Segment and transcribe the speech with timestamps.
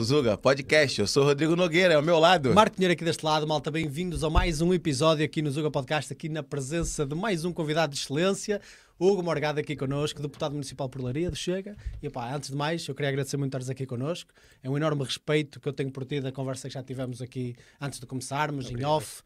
[0.00, 1.00] Zuga, podcast.
[1.00, 2.52] Eu sou Rodrigo Nogueira, é ao meu lado.
[2.54, 6.12] Marco Pinheiro aqui deste lado, malta, bem-vindos a mais um episódio aqui no Zuga Podcast,
[6.12, 8.60] aqui na presença de mais um convidado de excelência,
[8.98, 11.76] Hugo Morgado aqui connosco, deputado municipal por Laria do Chega.
[12.02, 14.32] E pá, antes de mais, eu queria agradecer muito estares aqui connosco.
[14.62, 17.54] É um enorme respeito que eu tenho por ti da conversa que já tivemos aqui
[17.78, 18.90] antes de começarmos, Obrigado.
[18.90, 19.22] em off,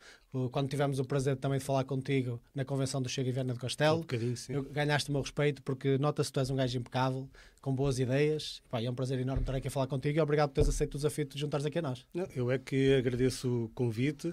[0.51, 3.61] quando tivemos o prazer também de falar contigo na convenção do Chega e Viana de
[3.61, 4.01] Castelo.
[4.01, 4.52] Um.
[4.52, 7.30] Eu, ganhaste o meu respeito porque nota-se que tu és um gajo impecável,
[7.61, 8.61] com boas ideias.
[8.68, 10.95] Pá, é um prazer enorme estar aqui a falar contigo e obrigado por teres aceito
[10.95, 12.05] o desafio de juntares aqui a nós.
[12.12, 14.32] Não, eu é que agradeço o convite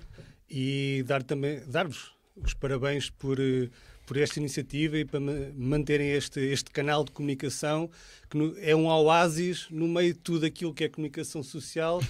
[0.49, 3.37] e dar também dar-vos os parabéns por
[4.07, 5.19] por esta iniciativa e para
[5.55, 7.89] manterem este, este canal de comunicação
[8.29, 12.01] que é um oásis no meio de tudo aquilo que é comunicação social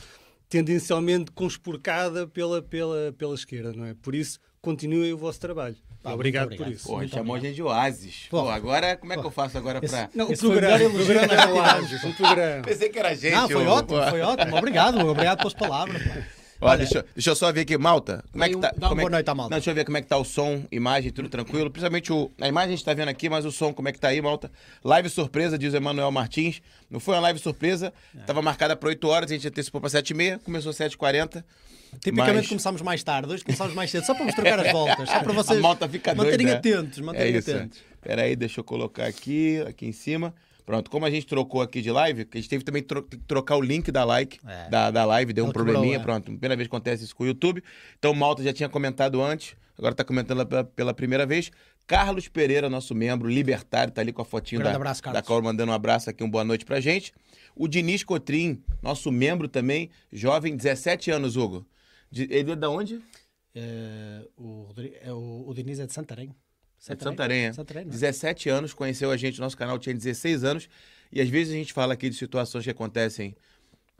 [0.47, 3.95] tendencialmente conspurcada pela, pela, pela esquerda, não é?
[3.95, 5.75] Por isso, continuem o vosso trabalho.
[6.01, 6.87] Pá, obrigado, obrigado, por isso.
[6.87, 8.27] Pô, chamou a gente de Oasis.
[8.29, 10.09] Pô, agora, como é que eu faço agora para...
[10.13, 12.61] Não, o programa, o programa é Oasis, um programa.
[12.61, 13.33] Pensei que era a gente.
[13.33, 14.55] Não, foi ótimo, foi ótimo.
[14.55, 16.01] Obrigado, obrigado pelas palavras.
[16.59, 18.23] Olha, deixa, deixa eu só ver aqui, Malta.
[18.31, 18.73] Como é que tá?
[18.75, 19.41] Dá uma é boa noite, Malta.
[19.43, 21.69] Não, deixa eu ver como é que tá o som, imagem, tudo tranquilo.
[21.69, 23.99] Principalmente o, a imagem a gente tá vendo aqui, mas o som, como é que
[23.99, 24.51] tá aí, Malta?
[24.83, 26.61] Live surpresa, diz o Emanuel Martins.
[26.89, 28.21] Não foi uma live surpresa, é.
[28.21, 31.43] tava marcada para 8 horas, a gente antecipou para 7h30, começou 7h40.
[32.01, 32.47] Tipicamente mas...
[32.47, 35.09] começamos mais tarde, hoje começamos mais cedo, só para vos trocar as voltas.
[35.09, 37.79] Só para vocês a malta fica manterem doida, atentos, manterem é atentos.
[37.93, 40.33] Espera aí, deixa eu colocar aqui, aqui em cima.
[40.67, 43.61] Pronto, como a gente trocou aqui de live, a gente teve também que trocar o
[43.61, 44.69] link da like, é.
[44.69, 45.99] da, da live, deu um probleminha, é.
[45.99, 46.25] pronto.
[46.25, 47.63] Primeira vez que acontece isso com o YouTube.
[47.97, 51.51] Então o Malta já tinha comentado antes, agora está comentando pela, pela, primeira vez.
[51.87, 55.71] Carlos Pereira, nosso membro libertário, está ali com a fotinho da, abraço, da Cor, mandando
[55.71, 57.13] um abraço aqui, um boa noite pra gente.
[57.55, 61.65] O Diniz Cotrim, nosso membro também, jovem, 17 anos, Hugo.
[62.11, 63.01] Ele é da onde?
[63.55, 64.67] É, o,
[65.01, 66.35] é, o, o Diniz é de Santarém.
[66.87, 67.53] É de Santarém.
[67.53, 70.69] Santarém 17 anos, conheceu a gente, nosso canal tinha 16 anos.
[71.11, 73.35] E às vezes a gente fala aqui de situações que acontecem,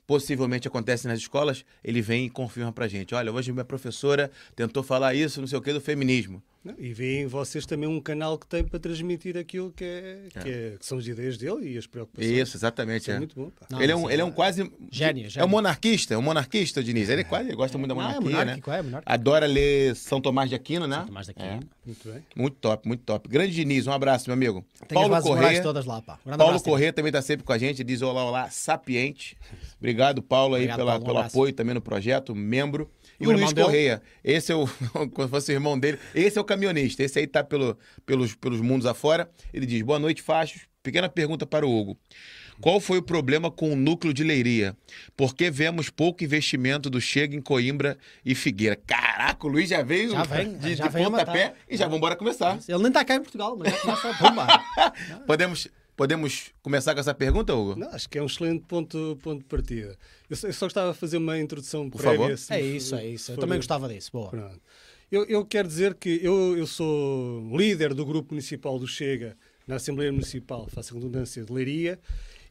[0.06, 3.16] possivelmente acontecem nas escolas, ele vem e confirma pra gente.
[3.16, 6.42] Olha, hoje minha professora tentou falar isso, não sei o que, do feminismo.
[6.78, 10.30] E veem vocês também um canal que tem para transmitir aquilo que, é, é.
[10.30, 12.32] Que, é, que, são as ideias dele e as preocupações.
[12.32, 13.02] Isso, exatamente.
[13.02, 13.16] Isso é.
[13.16, 13.18] é.
[13.18, 13.52] muito bom.
[13.70, 14.62] Não, ele, é um, ele é um quase.
[14.92, 15.44] Gênio, gênio.
[15.44, 17.10] É um monarquista, é um monarquista, Diniz.
[17.10, 18.80] Ele é quase, ele gosta muito da monarquia, não, é monárquico, né?
[18.80, 19.14] É, monárquico.
[19.14, 20.98] Adora ler São Tomás de Aquino, né?
[20.98, 21.60] São Tomás de Aquino.
[21.86, 22.26] Muito bem.
[22.36, 23.30] Muito top, muito top.
[23.30, 24.66] Grande Diniz, um abraço, meu amigo.
[24.88, 25.62] Tem Paulo Corrêa.
[25.62, 26.20] todas lá, pá.
[26.26, 29.38] Um Paulo Corrêa também está sempre com a gente, diz olá, olá, sapiente.
[29.78, 32.90] Obrigado, Paulo, aí Obrigado, pela, Paulo, pelo apoio também no projeto, membro.
[33.20, 34.68] E o, o Luiz Correia, esse é o,
[35.14, 38.62] como fosse o irmão dele, esse é o caminhonista, esse aí tá pelo, pelos, pelos
[38.62, 39.30] mundos afora.
[39.54, 40.62] Ele diz, boa noite, fachos.
[40.84, 41.98] Pequena pergunta para o Hugo.
[42.62, 44.76] Qual foi o problema com o núcleo de Leiria?
[45.16, 48.76] Por que vemos pouco investimento do Chega em Coimbra e Figueira?
[48.76, 52.16] Caraca, o Luiz já veio já vem, de, já de pontapé e já vamos embora
[52.16, 52.58] começar.
[52.68, 54.66] Ele nem está cá em Portugal, mas já começa a bombar.
[55.28, 57.76] Podemos Podemos começar com essa pergunta, Hugo?
[57.76, 59.98] Não, acho que é um excelente ponto, ponto de partida.
[60.30, 62.38] Eu só, eu só gostava de fazer uma introdução Por prévia.
[62.38, 62.54] Favor.
[62.54, 63.32] É isso, é isso.
[63.32, 64.12] Eu também gostava disso.
[64.14, 64.52] Boa.
[65.12, 69.36] Eu, eu, quero dizer que eu, eu sou líder do grupo municipal do Chega
[69.66, 72.00] na Assembleia Municipal, faço a redundância de Leiria,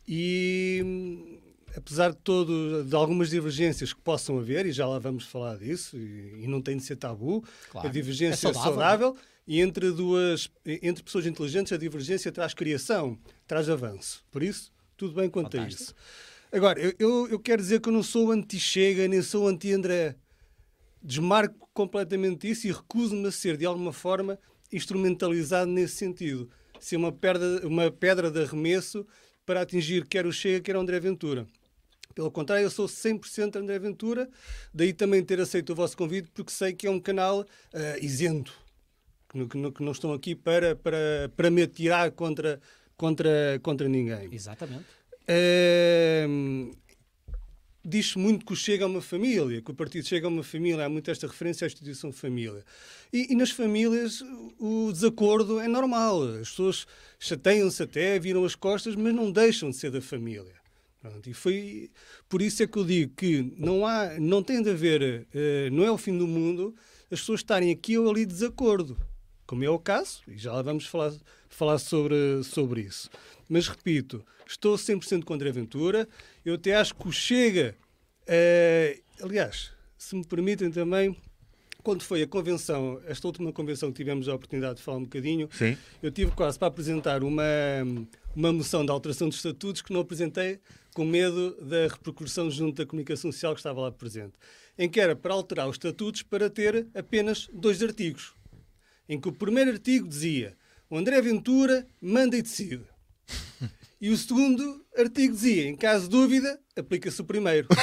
[0.08, 1.38] e
[1.76, 5.96] apesar de todo de algumas divergências que possam haver, e já lá vamos falar disso,
[5.96, 7.86] e, e não tem de ser tabu, claro.
[7.86, 12.52] a divergência é saudável, é saudável e entre duas entre pessoas inteligentes a divergência traz
[12.52, 14.24] criação, traz avanço.
[14.30, 15.82] Por isso, tudo bem quanto Fantástico.
[15.82, 15.94] a isso.
[16.52, 20.16] Agora, eu, eu, eu, quero dizer que eu não sou anti-Chega, nem sou anti-André.
[21.02, 24.38] Desmarco completamente isso e recuso-me a ser, de alguma forma,
[24.72, 26.50] instrumentalizado nesse sentido.
[26.80, 29.06] Ser uma pedra, uma pedra de arremesso
[29.44, 31.46] para atingir quer o Chega, quer o André Ventura.
[32.14, 34.28] Pelo contrário, eu sou 100% André Ventura,
[34.72, 37.46] daí também ter aceito o vosso convite, porque sei que é um canal uh,
[38.04, 38.58] isento,
[39.44, 42.60] que, que, que, não estão aqui para, para, para me atirar contra,
[42.96, 44.28] contra, contra ninguém.
[44.32, 44.84] Exatamente.
[45.28, 46.74] Uh,
[47.88, 50.84] Diz-se muito que o Chega a uma família, que o partido chega a uma família,
[50.84, 52.64] há muito esta referência à instituição família.
[53.12, 54.24] E, e nas famílias
[54.58, 56.84] o desacordo é normal, as pessoas
[57.20, 60.52] chateiam-se até, viram as costas, mas não deixam de ser da família.
[61.00, 61.88] Pronto, e foi
[62.28, 65.84] por isso é que eu digo que não há, não tem de haver, uh, não
[65.84, 66.74] é o fim do mundo
[67.08, 68.98] as pessoas estarem aqui ou ali de desacordo
[69.46, 71.12] como é o caso, e já vamos falar,
[71.48, 73.08] falar sobre, sobre isso.
[73.48, 76.08] Mas repito, estou 100% contra a aventura.
[76.44, 77.76] Eu até acho que o Chega.
[78.22, 81.16] Uh, aliás, se me permitem também,
[81.82, 85.48] quando foi a convenção, esta última convenção que tivemos a oportunidade de falar um bocadinho,
[85.52, 85.76] Sim.
[86.02, 87.44] eu tive quase para apresentar uma,
[88.34, 90.58] uma moção de alteração de estatutos que não apresentei
[90.92, 94.32] com medo da repercussão junto da comunicação social que estava lá presente,
[94.76, 98.34] em que era para alterar os estatutos para ter apenas dois artigos
[99.08, 100.56] em que o primeiro artigo dizia
[100.88, 102.84] o André Ventura manda e decide.
[103.98, 107.66] E o segundo artigo dizia: em caso de dúvida, aplica-se o primeiro.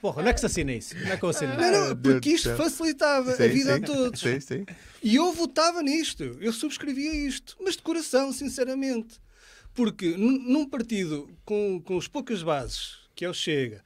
[0.00, 0.96] Porra, não é que se assina isso?
[0.96, 1.56] Não é que eu assino?
[1.56, 3.82] Não, não, porque isto facilitava Sim, a vida sim.
[3.82, 4.20] a todos.
[4.20, 4.64] Sim, sim.
[5.02, 9.20] E eu votava nisto, eu subscrevia isto, mas de coração, sinceramente.
[9.74, 13.84] Porque num num partido com, com as poucas bases, que é o Chega,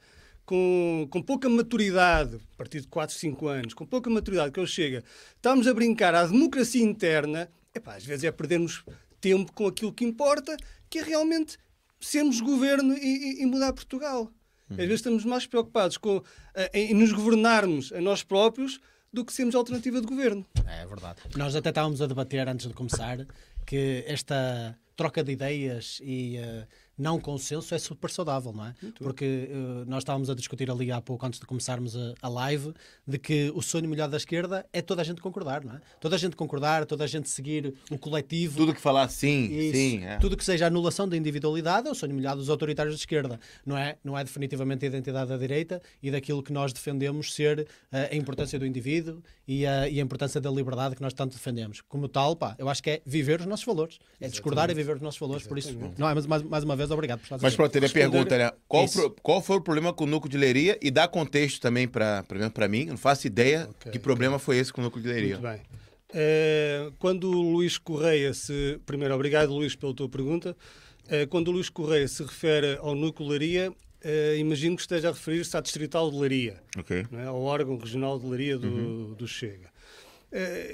[0.52, 4.66] com, com pouca maturidade, partido de 4, 5 anos, com pouca maturidade que é o
[4.66, 5.02] Chega,
[5.34, 8.84] estamos a brincar à democracia interna, epá, às vezes é perdermos
[9.18, 10.54] tempo com aquilo que importa,
[10.90, 11.56] que é realmente
[11.98, 14.30] sermos governo e, e- mudar Portugal.
[14.68, 16.22] Às vezes estamos mais preocupados com,
[16.54, 18.78] eh, em nos governarmos a nós próprios
[19.10, 20.44] do que sermos alternativa de governo.
[20.66, 21.20] É verdade.
[21.34, 23.26] Nós até estávamos a debater antes de começar
[23.64, 26.66] que esta troca de ideias e eh,
[27.02, 28.74] não consenso é super saudável, não é?
[29.00, 32.72] Porque eh, nós estávamos a discutir ali há pouco, antes de começarmos a, a live,
[33.06, 35.80] de que o sonho melhor da esquerda é toda a gente concordar, não é?
[36.00, 38.56] Toda a gente concordar, toda a gente seguir o coletivo.
[38.56, 39.76] Tudo que falar sim, Isso.
[39.76, 40.04] sim.
[40.04, 40.18] é.
[40.18, 43.40] Tudo que seja anulação da individualidade é o sonho molhado dos autoritários de esquerda.
[43.66, 47.66] Não é, não é definitivamente a identidade da direita e daquilo que nós defendemos ser
[47.90, 51.32] eh, a importância do indivíduo e a, e a importância da liberdade que nós tanto
[51.32, 51.80] defendemos.
[51.80, 53.98] Como tal, pá, eu acho que é viver os nossos valores.
[54.20, 55.46] É discordar e viver os nossos valores.
[55.46, 57.74] Por isso, não é, mas mais, mais uma vez, obrigado por estar a Mas pronto,
[57.76, 58.50] ele Responder- pergunta, né?
[58.68, 60.78] Qual, pro- qual foi o problema com o núcleo de Leiria?
[60.82, 62.24] E dá contexto também para
[62.54, 62.86] para mim.
[62.86, 65.38] Não faço ideia Ok, que problema foi esse com o núcleo de Leiria.
[65.38, 65.60] Muito bem.
[66.14, 68.78] Eh, quando o Luís Correia se.
[68.84, 70.56] Primeiro, obrigado, Luís, pela tua pergunta.
[71.08, 73.72] Eh, quando o Luís Correia se refere ao núcleo de Leiria,
[74.04, 77.06] eh, imagino que esteja a referir-se à Distrital de Leiria, Ok.
[77.10, 77.24] não é?
[77.26, 79.70] ao órgão regional de Leiria do, do Chega.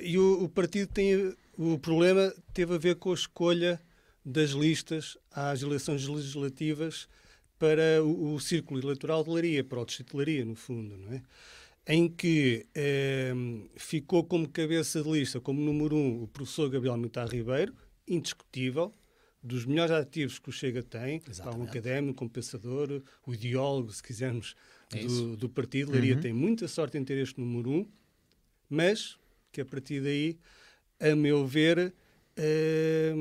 [0.02, 1.34] E o, o partido tem.
[1.56, 3.80] O problema teve a ver com a escolha
[4.28, 7.08] das listas às eleições legislativas
[7.58, 11.12] para o, o círculo eleitoral de Leiria, para o distrito de Leiria, no fundo, não
[11.14, 11.22] é?
[11.86, 13.32] Em que eh,
[13.76, 17.74] ficou como cabeça de lista, como número um, o professor Gabriel Mitar Ribeiro,
[18.06, 18.94] indiscutível,
[19.42, 21.22] dos melhores ativos que o Chega tem,
[21.56, 24.54] um académico, um pensador, o ideólogo, se quisermos,
[24.92, 25.92] É do, do partido.
[25.92, 27.86] Leiria tem muita sorte em ter este número um,
[28.68, 29.16] mas
[29.50, 30.38] que a partir daí,
[31.00, 31.94] a meu ver,
[32.36, 33.14] eh,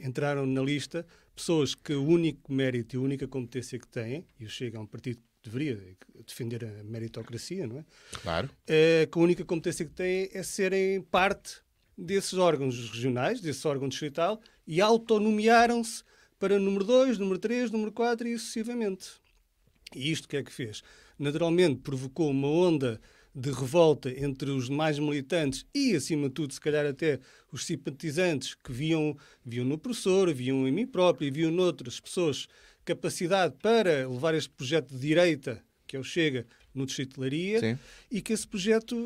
[0.00, 4.44] entraram na lista pessoas que o único mérito e a única competência que têm, e
[4.44, 5.96] o Chega é um partido que deveria
[6.26, 7.84] defender a meritocracia, não é?
[8.22, 8.50] Claro.
[8.66, 11.60] Eh, que a única competência que têm é serem parte
[11.96, 16.02] desses órgãos regionais, desse órgão distrital, e autonomearam-se
[16.38, 19.10] para número 2, número 3, número 4 e sucessivamente.
[19.94, 20.82] E isto o que é que fez?
[21.18, 23.00] Naturalmente provocou uma onda
[23.38, 27.20] de revolta entre os mais militantes e, acima de tudo, se calhar até
[27.52, 32.48] os simpatizantes que viam, viam no professor, viam em mim próprio e viam noutras pessoas
[32.84, 37.60] capacidade para levar este projeto de direita, que é o Chega, no Distrito de Leiria,
[37.60, 37.78] Sim.
[38.10, 38.96] e que esse projeto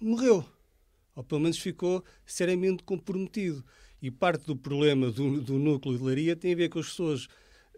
[0.00, 0.44] morreu.
[1.16, 3.64] Ou pelo menos ficou seriamente comprometido.
[4.00, 7.26] E parte do problema do, do núcleo de Leiria tem a ver com as pessoas,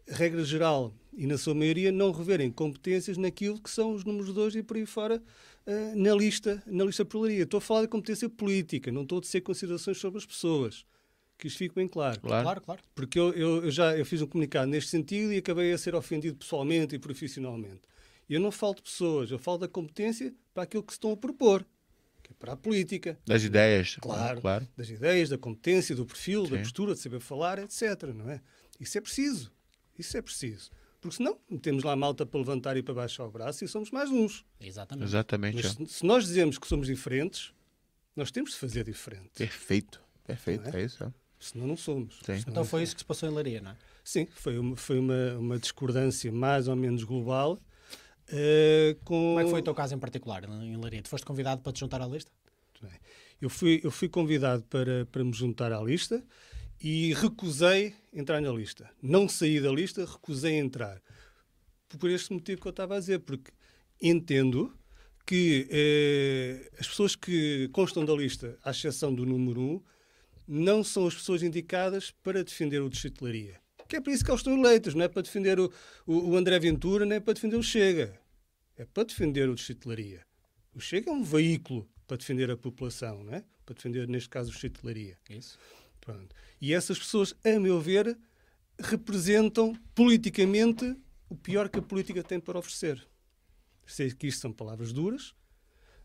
[0.06, 4.54] regra geral, e na sua maioria, não reverem competências naquilo que são os números dois
[4.54, 5.22] e por aí fora
[5.68, 7.44] eh, na lista, na lista por Leiria.
[7.44, 10.84] Estou a falar de competência política, não estou a dizer considerações sobre as pessoas.
[11.36, 12.20] Que isto fique bem claro.
[12.20, 12.42] Claro.
[12.44, 12.82] Claro, claro.
[12.94, 15.94] Porque eu, eu- eu já eu fiz um comunicado neste sentido e acabei a ser
[15.94, 17.82] ofendido pessoalmente e profissionalmente.
[18.28, 21.16] Eu não falo de pessoas, eu falo da competência para aquilo que se estão a
[21.16, 21.64] propor,
[22.22, 23.96] que é para a política, Das ideias.
[24.00, 24.66] Claro, claro.
[24.76, 26.62] das ideias, da competência, do perfil, da Sim.
[26.62, 27.82] postura, de saber falar, etc.
[28.14, 28.40] Não é?
[28.80, 29.52] Isso é preciso.
[29.98, 30.70] Isso é preciso.
[31.00, 33.90] Porque senão temos lá a malta para levantar e para baixar o braço e somos
[33.90, 34.44] mais uns.
[34.60, 35.06] Exatamente.
[35.08, 35.54] Exatamente.
[35.56, 35.68] Mas é.
[35.68, 37.52] se, se nós dizemos que somos diferentes,
[38.16, 39.30] nós temos de fazer diferente.
[39.36, 40.00] Perfeito.
[40.26, 40.64] Perfeito.
[40.70, 41.04] Não É isso.
[41.04, 41.12] é.
[41.38, 42.18] Senão não somos.
[42.24, 42.42] Sim.
[42.48, 43.76] Então foi isso que se passou em Leiria, não é?
[44.02, 47.60] Sim, foi uma, foi uma, uma discordância mais ou menos global.
[48.28, 49.14] eh, com...
[49.14, 51.00] Como é que foi o teu caso em particular em Leiria?
[51.02, 52.30] Tu foste convidado para te juntar à lista?
[52.80, 53.00] Muito bem.
[53.40, 56.24] Eu fui, eu fui convidado para, para me juntar à lista
[56.80, 58.90] e recusei entrar na lista.
[59.02, 61.00] Não saí da lista, recusei entrar.
[61.98, 63.50] Por este motivo que eu estava a dizer, porque
[64.00, 64.72] entendo
[65.26, 69.82] que eh, as pessoas que constam da lista, à exceção do número 1, um,
[70.46, 73.10] não são as pessoas indicadas para defender o de.
[73.86, 75.70] Que é para isso que eles estão eleitos, não é para defender o,
[76.06, 78.18] o, o André Ventura, nem é para defender o Chega.
[78.76, 79.76] É para defender o de.
[80.74, 83.44] O Chega é um veículo para defender a população, não é?
[83.66, 85.18] Para defender, neste caso, o Leiria.
[85.28, 85.58] Isso.
[86.12, 86.34] Pronto.
[86.58, 88.16] E essas pessoas, a meu ver,
[88.80, 90.96] representam politicamente
[91.28, 93.06] o pior que a política tem para oferecer.
[93.86, 95.34] Sei que isto são palavras duras,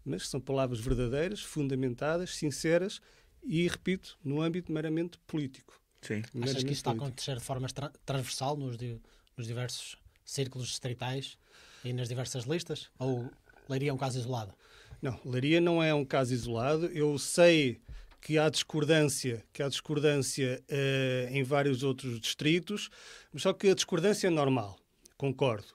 [0.03, 2.99] mas são palavras verdadeiras, fundamentadas, sinceras
[3.41, 5.79] e, repito, no âmbito meramente político.
[6.01, 6.15] Sim.
[6.19, 9.01] Achas Meramente que isso está a acontecer de forma tra- transversal nos, di-
[9.37, 11.37] nos diversos círculos distritais
[11.85, 12.89] e nas diversas listas?
[12.99, 13.31] Ou
[13.69, 14.53] Leiria é um caso isolado?
[15.01, 16.87] Não, Leiria não é um caso isolado.
[16.87, 17.81] Eu sei
[18.23, 22.89] que há discordância, que há discordância uh, em vários outros distritos,
[23.33, 24.79] mas só que a discordância é normal,
[25.17, 25.67] concordo.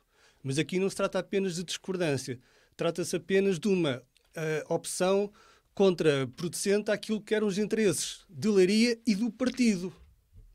[0.43, 2.41] Mas aqui não se trata apenas de discordância,
[2.75, 5.31] trata-se apenas de uma uh, opção
[5.75, 9.93] contraproducente àquilo que eram os interesses de Leiria e do partido.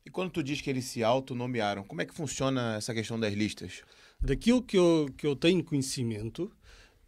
[0.04, 3.32] E quando tu diz que eles se autonomearam, como é que funciona essa questão das
[3.32, 3.82] listas?
[4.20, 6.52] Daquilo que eu, que eu tenho conhecimento,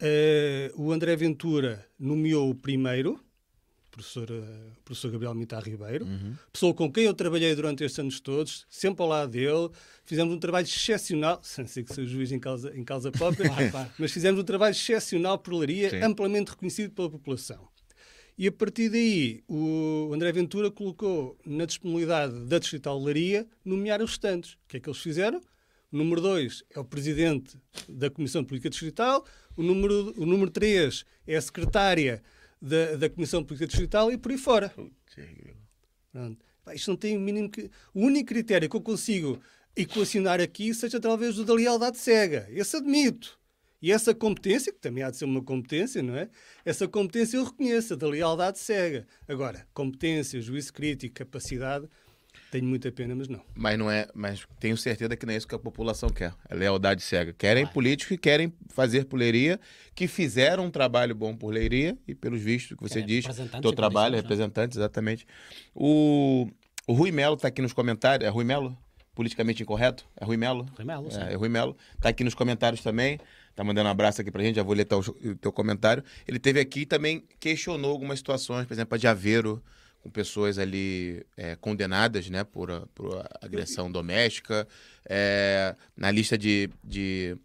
[0.01, 3.19] uh, o André Ventura nomeou o primeiro,
[3.97, 6.35] professor, uh, professor Gabriel Mitar Ribeiro, uhum.
[6.53, 9.69] pessoa com quem eu trabalhei durante estes anos todos, sempre ao lado dele.
[10.05, 13.51] Fizemos um trabalho excepcional, sem ser que sou juiz em causa, em causa própria,
[13.97, 16.03] mas fizemos um trabalho excepcional por Laria, Sim.
[16.03, 17.67] amplamente reconhecido pela população.
[18.37, 24.11] E a partir daí, o André Ventura colocou na disponibilidade da Distrital Laria nomear os
[24.11, 24.53] restantes.
[24.53, 25.41] O que é que eles fizeram?
[25.91, 27.57] O número 2 é o presidente
[27.89, 29.25] da Comissão de Política Distrital,
[29.55, 32.21] o número, o número 3 é a secretária
[32.61, 34.73] da, da Comissão de Política Distrital e por aí fora.
[36.11, 36.45] Pronto.
[36.73, 37.69] Isto não tem o mínimo que.
[37.93, 39.39] O único critério que eu consigo
[39.75, 42.47] equacionar aqui seja através do da lealdade cega.
[42.49, 43.39] Esse admito.
[43.79, 46.29] E essa competência, que também há de ser uma competência, não é?
[46.65, 49.05] Essa competência eu reconheço, a da lealdade cega.
[49.27, 51.87] Agora, competência, juízo crítico, capacidade,
[52.51, 53.41] tenho muita pena, mas não.
[53.55, 56.33] Mas não é, mas tenho certeza que não é isso que a população quer.
[56.49, 57.33] A lealdade cega.
[57.33, 57.73] Querem Vai.
[57.73, 59.59] políticos que querem fazer por Leiria,
[59.93, 63.25] que fizeram um trabalho bom por Leiria, e pelos vistos que você é, diz,
[63.61, 64.21] teu trabalho, né?
[64.21, 65.25] representante, exatamente.
[65.73, 66.49] O,
[66.87, 68.27] o Rui Melo está aqui nos comentários.
[68.27, 68.77] É Rui Melo?
[69.13, 70.05] Politicamente incorreto?
[70.15, 70.65] É Rui Melo?
[70.75, 71.21] Rui Melo, sim.
[71.21, 71.75] É, é Rui Melo.
[71.95, 73.19] Está aqui nos comentários também
[73.57, 75.01] tá mandando um abraço aqui pra gente, já vou ler teu,
[75.41, 76.03] teu comentário.
[76.27, 79.63] Ele teve aqui e também questionou algumas situações, por exemplo, a de Aveiro,
[80.01, 84.67] com pessoas ali é, condenadas, né, por, por agressão doméstica.
[85.07, 87.37] É, na lista de, de,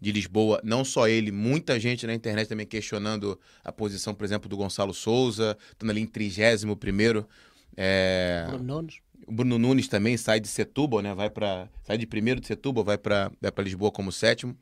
[0.00, 4.48] de Lisboa, não só ele, muita gente na internet também questionando a posição, por exemplo,
[4.48, 7.28] do Gonçalo Souza, estando ali em 31 primeiro.
[7.76, 8.46] É...
[8.48, 8.98] Bruno Nunes.
[9.26, 11.14] O Bruno Nunes também sai de Setúbal, né?
[11.14, 14.56] Vai para sai de primeiro de Setúbal, vai para vai para Lisboa como sétimo.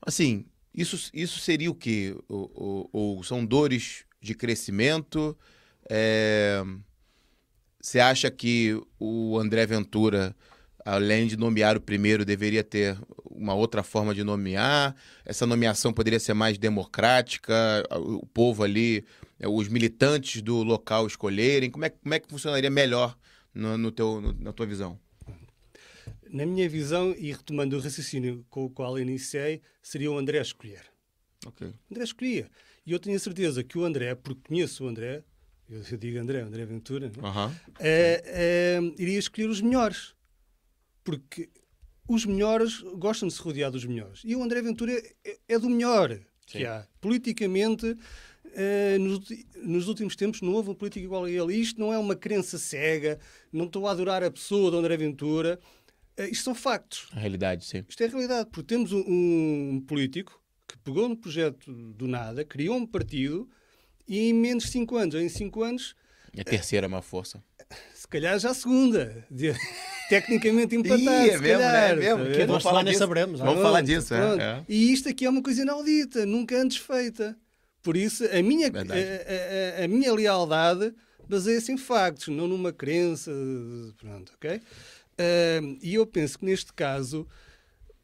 [0.00, 2.14] Assim, isso, isso seria o quê?
[2.28, 5.36] Ou, ou, ou são dores de crescimento?
[5.88, 6.62] É...
[7.80, 10.34] Você acha que o André Ventura,
[10.84, 14.96] além de nomear o primeiro, deveria ter uma outra forma de nomear?
[15.24, 17.54] Essa nomeação poderia ser mais democrática?
[17.92, 19.04] O povo ali,
[19.38, 21.70] é, os militantes do local escolherem?
[21.70, 23.16] Como é, como é que funcionaria melhor
[23.54, 24.98] no, no teu, no, na tua visão?
[26.30, 30.82] na minha visão, e retomando o raciocínio com o qual iniciei, seria o André escolher.
[31.46, 31.72] Okay.
[31.90, 32.50] André escolhia.
[32.84, 35.22] E eu tenho a certeza que o André, porque conheço o André,
[35.68, 37.54] eu digo André, André Ventura, uhum.
[37.80, 40.14] é, é, iria escolher os melhores.
[41.02, 41.48] Porque
[42.08, 44.22] os melhores gostam de se rodear dos melhores.
[44.24, 44.92] E o André Ventura
[45.24, 46.22] é, é do melhor Sim.
[46.46, 46.86] que há.
[47.00, 47.96] Politicamente,
[48.54, 49.20] eh, nos,
[49.56, 51.54] nos, últimos tempos não houve uma política igual a ele.
[51.54, 53.18] E isto não é uma crença cega,
[53.52, 55.58] não estou a adorar a pessoa de André Ventura.
[56.18, 57.08] Uh, isto são factos.
[57.12, 57.84] A realidade, sim.
[57.88, 62.44] Isto é a realidade, porque temos um, um político que pegou no projeto do nada,
[62.44, 63.48] criou um partido
[64.08, 65.94] e em menos de 5 anos, ou em 5 anos.
[66.38, 67.42] A terceira é uma força.
[67.94, 69.26] Se calhar já a segunda.
[69.30, 69.52] De,
[70.08, 71.08] tecnicamente empatado.
[71.08, 71.90] é mesmo, né?
[71.90, 72.24] é mesmo.
[72.32, 72.98] Que vamos falar disso.
[72.98, 74.14] Saberemos, vamos falar disso.
[74.14, 74.64] É, é.
[74.68, 77.36] E isto aqui é uma coisa inaudita, nunca antes feita.
[77.82, 80.92] Por isso, a minha, a, a, a, minha lealdade
[81.28, 83.32] baseia-se em factos, não numa crença.
[83.98, 84.56] Pronto, ok?
[84.56, 87.26] Uh, e eu penso que neste caso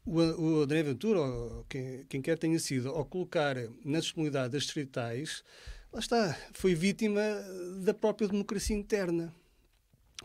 [0.05, 3.55] o, o André Ventura, ou quem, quem quer tenha sido, ao colocar
[3.85, 5.43] na disponibilidade das distritais,
[5.93, 7.21] lá está, foi vítima
[7.81, 9.33] da própria democracia interna.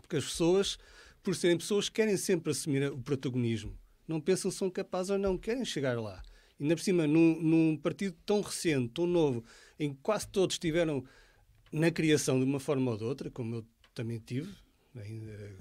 [0.01, 0.77] Porque as pessoas,
[1.21, 3.77] por serem pessoas, querem sempre assumir o protagonismo.
[4.07, 6.21] Não pensam se são capazes ou não, querem chegar lá.
[6.59, 9.43] E ainda por cima, num, num partido tão recente, tão novo,
[9.79, 11.05] em que quase todos estiveram
[11.71, 14.51] na criação de uma forma ou de outra, como eu também tive,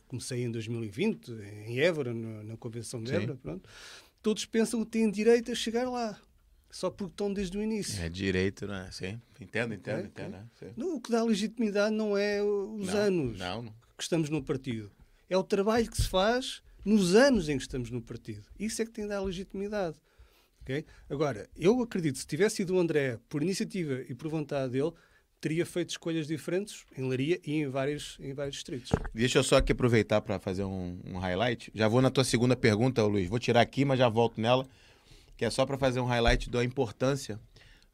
[0.06, 1.30] comecei em 2020,
[1.66, 3.68] em Évora, na Convenção de Évora, pronto.
[4.22, 6.18] Todos pensam que têm direito a chegar lá.
[6.70, 8.02] Só porque estão desde o início.
[8.02, 8.90] É direito, não é?
[8.90, 9.20] Sim.
[9.40, 10.36] Entendo, entendo, é, entendo.
[10.60, 10.70] É.
[10.76, 13.64] Não, o que dá legitimidade não é os não, anos não.
[13.96, 14.90] que estamos no partido.
[15.30, 18.44] É o trabalho que se faz nos anos em que estamos no partido.
[18.58, 19.96] Isso é que tem de dar legitimidade.
[20.62, 20.84] Okay?
[21.08, 24.92] Agora, eu acredito que se tivesse sido o André por iniciativa e por vontade dele,
[25.40, 28.90] teria feito escolhas diferentes em Leiria e em vários, em vários distritos.
[29.14, 31.70] Deixa eu só aqui aproveitar para fazer um, um, highlight.
[31.74, 33.28] Já vou na tua segunda pergunta, Luiz.
[33.28, 34.66] Vou tirar aqui, mas já volto nela.
[35.38, 37.40] Que é só para fazer um highlight da importância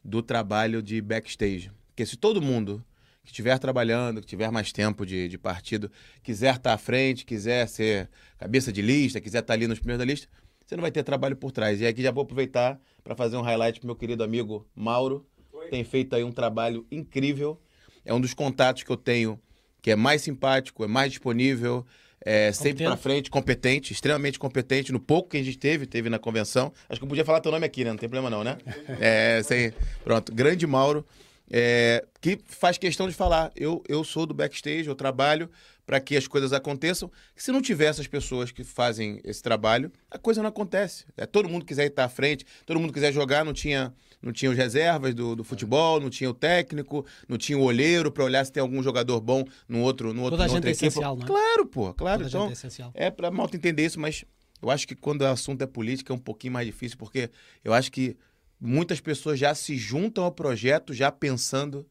[0.03, 1.71] do trabalho de backstage.
[1.87, 2.85] Porque se todo mundo
[3.23, 5.89] que estiver trabalhando, que tiver mais tempo de, de partido,
[6.25, 9.79] quiser estar tá à frente, quiser ser cabeça de lista, quiser estar tá ali nos
[9.79, 10.27] primeiros da lista,
[10.67, 11.81] você não vai ter trabalho por trás.
[11.81, 15.25] E aqui já vou aproveitar para fazer um highlight para meu querido amigo Mauro,
[15.71, 17.61] tem feito aí um trabalho incrível
[18.05, 19.41] é um dos contatos que eu tenho
[19.81, 21.85] que é mais simpático, é mais disponível,
[22.25, 26.19] é sempre para frente, competente, extremamente competente no pouco que a gente teve, teve na
[26.19, 26.73] convenção.
[26.89, 27.91] Acho que eu podia falar teu nome aqui, né?
[27.91, 28.57] Não tem problema não, né?
[29.01, 29.73] É, sem...
[30.03, 31.05] Pronto, grande Mauro,
[31.51, 33.53] é, que faz questão de falar.
[33.55, 35.51] Eu, eu sou do backstage, eu trabalho
[35.85, 37.11] para que as coisas aconteçam.
[37.37, 41.05] Se não tiver essas pessoas que fazem esse trabalho, a coisa não acontece.
[41.17, 43.93] É, todo mundo quiser estar à frente, todo mundo quiser jogar, não tinha
[44.25, 48.11] não tinha os reservas do, do futebol, não tinha o técnico, não tinha o olheiro
[48.11, 50.71] para olhar se tem algum jogador bom no outro, no outro, Toda a gente é
[50.71, 51.27] essencial, não é?
[51.27, 52.29] Claro, pô, claro.
[52.29, 54.25] Toda então, é, é para malta entender isso, mas
[54.63, 57.31] eu acho que quando o assunto é política é um pouquinho mais difícil, porque
[57.63, 58.17] eu acho que
[58.59, 61.87] muitas pessoas já se juntam ao projeto já pensando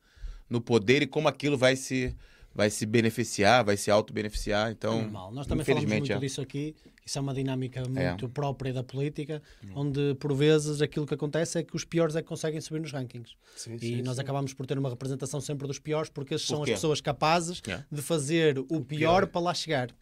[0.50, 2.16] no poder e como aquilo vai se
[2.56, 4.72] vai se beneficiar, vai se auto-beneficiar.
[4.72, 5.32] Então, Normal.
[5.32, 6.18] Nós também falamos muito é.
[6.20, 6.76] disso aqui.
[7.06, 7.88] Isso é uma dinâmica é.
[7.88, 8.30] muito é.
[8.30, 9.72] própria da política, hum.
[9.76, 12.92] onde por vezes aquilo que acontece é que os piores é que conseguem subir nos
[12.92, 13.36] rankings.
[13.56, 14.22] Sim, e sim, nós sim.
[14.22, 17.84] acabamos por ter uma representação sempre dos piores, porque esses são as pessoas capazes é.
[17.92, 19.94] de fazer o, o pior, pior, para lá chegar.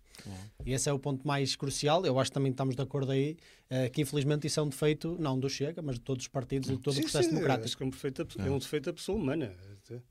[0.66, 2.06] E esse é o ponto mais crucial.
[2.06, 3.38] Eu acho que também estamos de acordo aí
[3.70, 6.70] uh, que, infelizmente, isso é um defeito, não do Chega, mas de todos os partidos
[6.70, 7.66] e de todo o processo democrático.
[7.66, 9.52] Acho que é um defeito, é um defeito da pessoa humana.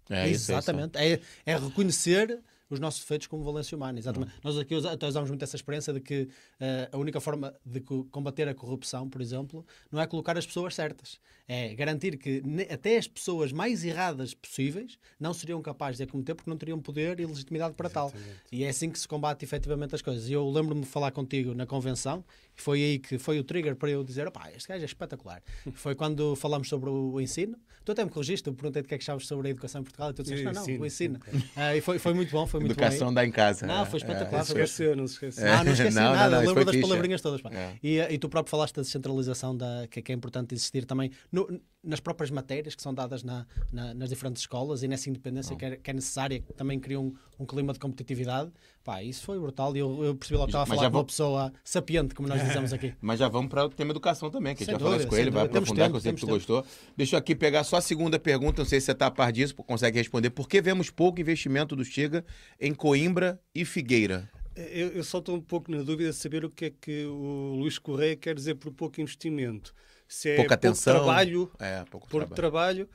[0.09, 0.99] É, Exatamente.
[0.99, 2.41] É, é reconhecer
[2.71, 3.99] os nossos defeitos como valência humana.
[3.99, 4.33] Exatamente.
[4.43, 8.49] Nós aqui até usamos muito essa experiência de que uh, a única forma de combater
[8.49, 11.21] a corrupção, por exemplo, não é colocar as pessoas certas.
[11.53, 12.41] É garantir que
[12.73, 16.79] até as pessoas mais erradas possíveis não seriam capazes de a cometer porque não teriam
[16.79, 18.25] poder e legitimidade para Exatamente.
[18.25, 18.39] tal.
[18.53, 20.29] E é assim que se combate efetivamente as coisas.
[20.29, 22.25] E eu lembro-me de falar contigo na convenção,
[22.57, 25.43] e foi aí que foi o trigger para eu dizer: opá, este gajo é espetacular.
[25.75, 27.59] foi quando falamos sobre o ensino.
[27.85, 29.85] Tu até me corrigiste, eu perguntei-te o que é que achavas sobre a educação em
[29.85, 31.19] Portugal e tu disseste: não, não, o ensino.
[31.19, 33.15] Uh, e foi, foi muito bom, foi muito Educação bem.
[33.15, 33.67] dá em casa.
[33.67, 34.43] Não, foi espetacular.
[34.43, 35.47] É, foi esqueceu, não se esqueceu.
[35.47, 37.41] Não, não esqueci não, nada, não, não, lembro das fixe, palavrinhas todas.
[37.51, 37.73] É.
[37.83, 41.40] E, e tu próprio falaste da descentralização, da, que, que é importante existir também no,
[41.83, 45.65] nas próprias matérias que são dadas na, na, nas diferentes escolas e nessa independência que
[45.65, 48.51] é, que é, necessária, que também cria um, um clima de competitividade.
[48.85, 51.05] Pá, isso foi brutal e eu, eu percebi logo que estava a falar com uma
[51.05, 52.95] pessoa sapiente, como nós dizemos aqui.
[53.01, 55.17] Mas já vamos para o tema educação também, que a gente vai falar isso com
[55.17, 56.37] ele, vai aprofundar, tempo, que eu sei que tu tempo.
[56.37, 56.65] gostou.
[56.97, 59.33] Deixa eu aqui pegar só a segunda pergunta, não sei se você está a par
[59.33, 60.31] disso, consegue responder.
[60.31, 62.25] Por que vemos pouco investimento do Chega
[62.61, 64.29] em Coimbra e Figueira?
[64.55, 67.55] Eu, eu só estou um pouco na dúvida de saber o que é que o
[67.57, 69.73] Luís Correia quer dizer por pouco investimento
[70.11, 72.35] se é pouca atenção, trabalho, é, pouco por trabalho.
[72.35, 72.91] trabalho.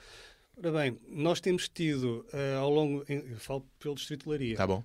[0.57, 4.67] Ora bem, nós temos tido uh, ao longo, eu falo pelo Distrito de Laria, tá
[4.67, 4.83] bom.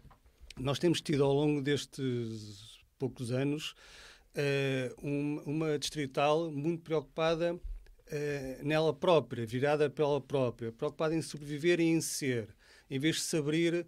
[0.56, 3.74] nós temos tido ao longo destes poucos anos
[4.36, 7.58] uh, um, uma distrital muito preocupada uh,
[8.64, 12.48] nela própria, virada pela própria, preocupada em sobreviver e em ser,
[12.88, 13.86] em vez de se abrir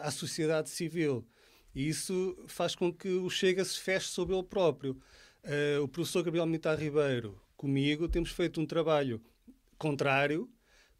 [0.00, 1.26] à sociedade civil.
[1.74, 4.96] E isso faz com que o Chega se feche sobre ele próprio.
[5.42, 9.20] Uh, o professor Gabriel Militar Ribeiro comigo, temos feito um trabalho
[9.76, 10.48] contrário,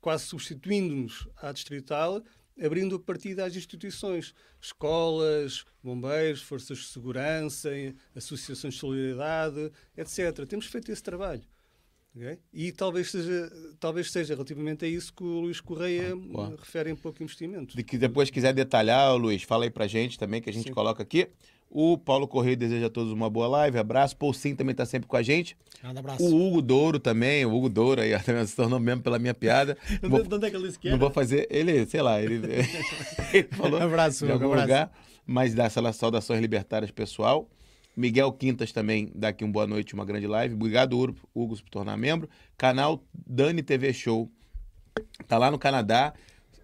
[0.00, 2.22] quase substituindo-nos à distrital,
[2.60, 7.70] abrindo a partida às instituições, escolas, bombeiros, forças de segurança,
[8.14, 10.46] associações de solidariedade, etc.
[10.46, 11.42] Temos feito esse trabalho.
[12.16, 12.38] Okay?
[12.52, 16.96] E talvez seja, talvez seja relativamente a isso que o Luís Correia ah, refere em
[16.96, 17.76] pouco investimento.
[17.76, 20.74] De que depois quiser detalhar, Luís, fala aí pra gente também, que a gente Sim.
[20.74, 21.28] coloca aqui.
[21.70, 23.78] O Paulo Correia deseja a todos uma boa live.
[23.78, 24.16] Abraço.
[24.16, 25.56] Paul Sim também está sempre com a gente.
[25.84, 26.22] Um abraço.
[26.24, 27.44] O Hugo Douro também.
[27.44, 29.76] O Hugo Douro aí também se tornou mesmo pela minha piada.
[30.00, 31.46] De onde é que Não vou fazer.
[31.50, 32.36] Ele, sei lá, ele,
[33.32, 33.80] ele falou.
[33.80, 34.62] abraço, algum abraço.
[34.62, 34.92] lugar.
[35.26, 37.48] Mas dá saudações libertárias pessoal.
[37.94, 40.54] Miguel Quintas também dá aqui uma boa noite, uma grande live.
[40.54, 40.96] Obrigado,
[41.34, 42.30] Hugo, por tornar membro.
[42.56, 44.30] Canal Dani TV Show.
[45.26, 46.14] Tá lá no Canadá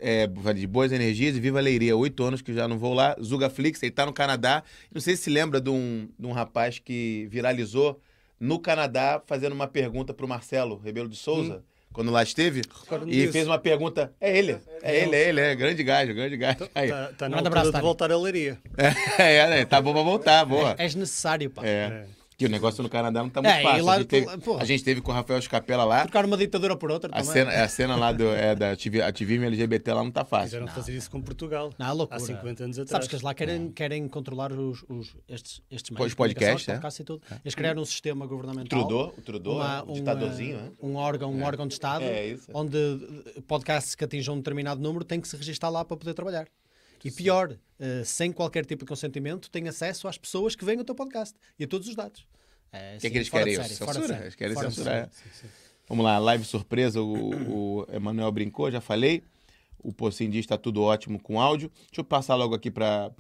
[0.05, 1.97] é, de Boas Energias e Viva Leiria.
[1.97, 3.17] Oito anos que já não vou lá.
[3.23, 4.63] Zugaflix, ele tá no Canadá.
[4.93, 7.99] Não sei se se lembra de um, de um rapaz que viralizou
[8.39, 11.57] no Canadá fazendo uma pergunta pro Marcelo Rebelo de Souza.
[11.57, 11.63] Hum.
[11.95, 12.61] Quando lá esteve,
[13.07, 13.33] e disso.
[13.33, 14.13] fez uma pergunta.
[14.21, 16.59] É ele, é ele, é ele, é grande gajo, grande gajo.
[16.59, 16.89] Tá, Aí.
[16.89, 18.59] Tá, tá na hora de voltar a leiria.
[19.17, 20.75] É, é, tá bom pra voltar, boa.
[20.77, 21.65] És necessário, pá.
[21.65, 21.69] É.
[21.69, 22.07] é.
[22.37, 23.85] Que o negócio no Canadá não tá muito é, fácil.
[23.85, 24.27] Lá, a, gente teve,
[24.59, 26.03] a, gente teve, com o Rafael Escapela lá.
[26.03, 27.33] Trocaram uma ditadura por outra a também.
[27.33, 30.47] Cena, a cena lá do, é, da ativismo LGBT lá não tá fácil.
[30.47, 31.71] Quiseram fazer isso com Portugal.
[31.79, 32.21] Não, é loucura.
[32.21, 32.91] Há 50 anos atrás.
[32.91, 36.09] Sabes que eles lá querem, querem controlar os, os, estes, estes meios.
[36.09, 36.81] Os podcasts, é?
[37.01, 37.23] e tudo.
[37.45, 38.81] Eles criaram um sistema governamental.
[38.81, 40.71] Trudeau, o Trudeau, uma, um ditadorzinho, é?
[40.85, 41.45] Um órgão, um é.
[41.45, 42.79] órgão de Estado, é onde
[43.47, 46.47] podcasts que atinjam um determinado número têm que se registrar lá para poder trabalhar.
[47.05, 50.85] E pior, uh, sem qualquer tipo de consentimento, tem acesso às pessoas que veem o
[50.85, 52.27] teu podcast e a todos os dados.
[52.73, 53.55] É, o que, é que eles querem?
[53.55, 54.19] Série, censura?
[54.23, 55.11] Eles querem fora censurar.
[55.13, 55.47] Sim, sim.
[55.87, 59.23] Vamos lá, live surpresa, o, o Emanuel brincou, já falei.
[59.79, 61.71] O Pocinho diz está tudo ótimo com áudio.
[61.91, 63.11] Deixa eu passar logo aqui para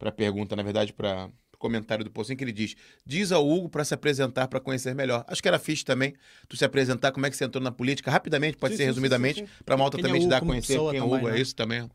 [0.00, 3.84] a pergunta, na verdade, para comentário do Pocinho que ele diz: diz ao Hugo para
[3.84, 5.24] se apresentar, para conhecer melhor.
[5.28, 6.14] Acho que era fixe também
[6.48, 9.44] tu se apresentar, como é que você entrou na política, rapidamente, pode sim, ser resumidamente,
[9.64, 11.38] para a malta quem também é te dar a conhecer quem é o Hugo, né?
[11.38, 11.88] é isso também.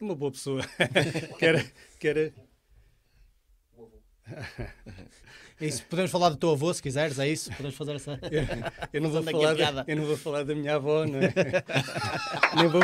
[0.00, 0.62] Uma boa pessoa.
[1.38, 2.32] quer, quer...
[5.60, 7.50] É isso, podemos falar do teu avô se quiseres, é isso?
[7.50, 8.18] Podemos fazer essa.
[8.30, 8.42] Eu,
[8.94, 11.32] eu não, vou falar da, eu não vou falar da minha avó, não é?
[12.56, 12.80] nem, vou,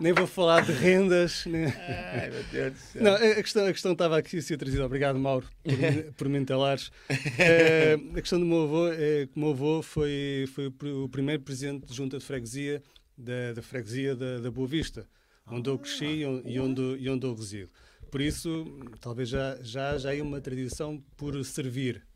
[0.00, 1.46] nem vou falar de rendas.
[1.46, 1.66] Nem...
[1.66, 3.02] Ai, meu Deus do céu.
[3.04, 4.84] Não, a questão, a questão estava aqui a ser trazida.
[4.84, 6.90] Obrigado, Mauro, por, por me entalares.
[7.38, 11.42] É, a questão do meu avô é que o meu avô foi, foi o primeiro
[11.42, 12.82] presidente de junta de freguesia
[13.16, 15.06] da, da freguesia da, da Boa Vista,
[15.50, 17.70] onde eu cresci e onde, e onde eu resido.
[18.10, 18.64] Por isso,
[19.00, 22.06] talvez já, já, já é uma tradição por servir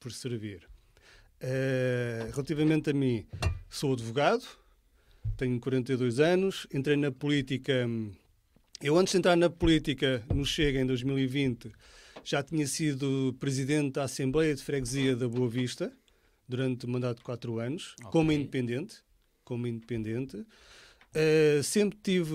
[0.00, 0.66] por servir.
[1.42, 3.26] Uh, relativamente a mim,
[3.68, 4.44] sou advogado,
[5.36, 7.86] tenho 42 anos, entrei na política.
[8.82, 11.70] Eu, antes de entrar na política, no Chega em 2020,
[12.24, 15.92] já tinha sido presidente da Assembleia de Freguesia da Boa Vista
[16.48, 18.10] durante o mandato de 4 anos, okay.
[18.10, 18.96] como independente.
[19.44, 20.44] Como independente.
[21.10, 22.32] Uh, sempre tive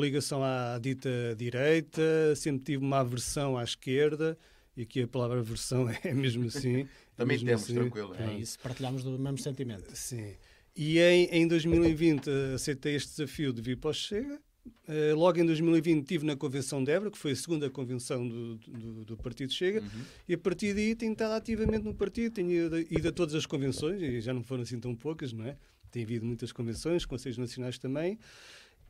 [0.00, 4.38] ligação à dita direita, sempre tive uma aversão à esquerda,
[4.76, 6.86] e aqui a palavra aversão é mesmo assim.
[7.16, 8.14] Também mesmo temos, assim, tranquilo.
[8.14, 9.94] É isso, partilhamos do mesmo sentimento.
[9.94, 10.34] Sim.
[10.74, 14.40] E em, em 2020 aceitei este desafio de vir para o Chega.
[14.88, 18.56] Uh, logo em 2020 estive na Convenção de Évora, que foi a segunda convenção do,
[18.56, 20.04] do, do Partido Chega, uhum.
[20.28, 23.44] e a partir daí tenho estado ativamente no partido, tenho ido, ido a todas as
[23.44, 25.56] convenções, e já não foram assim tão poucas, não é?
[25.92, 28.18] Tem havido muitas convenções, conselhos nacionais também.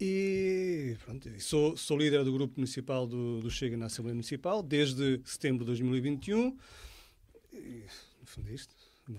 [0.01, 5.21] E pronto, sou, sou líder do grupo municipal do, do Chega na Assembleia Municipal desde
[5.25, 6.57] setembro de 2021.
[7.53, 7.85] E,
[8.21, 8.75] no fundo, é isto.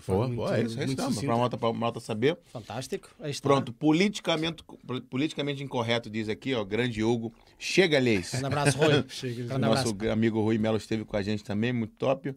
[0.06, 0.96] Boa, muito, boa, é isso, é isso.
[0.96, 2.38] Para a malta, malta saber.
[2.46, 3.08] Fantástico.
[3.42, 4.64] Pronto, politicamente,
[5.10, 7.32] politicamente incorreto, diz aqui, ó, grande Hugo.
[7.58, 8.32] Chega, Leis.
[8.42, 9.04] Um abraço, Rui.
[9.08, 10.10] Chega, Nosso abraço.
[10.10, 12.34] amigo Rui Melo esteve com a gente também, muito top.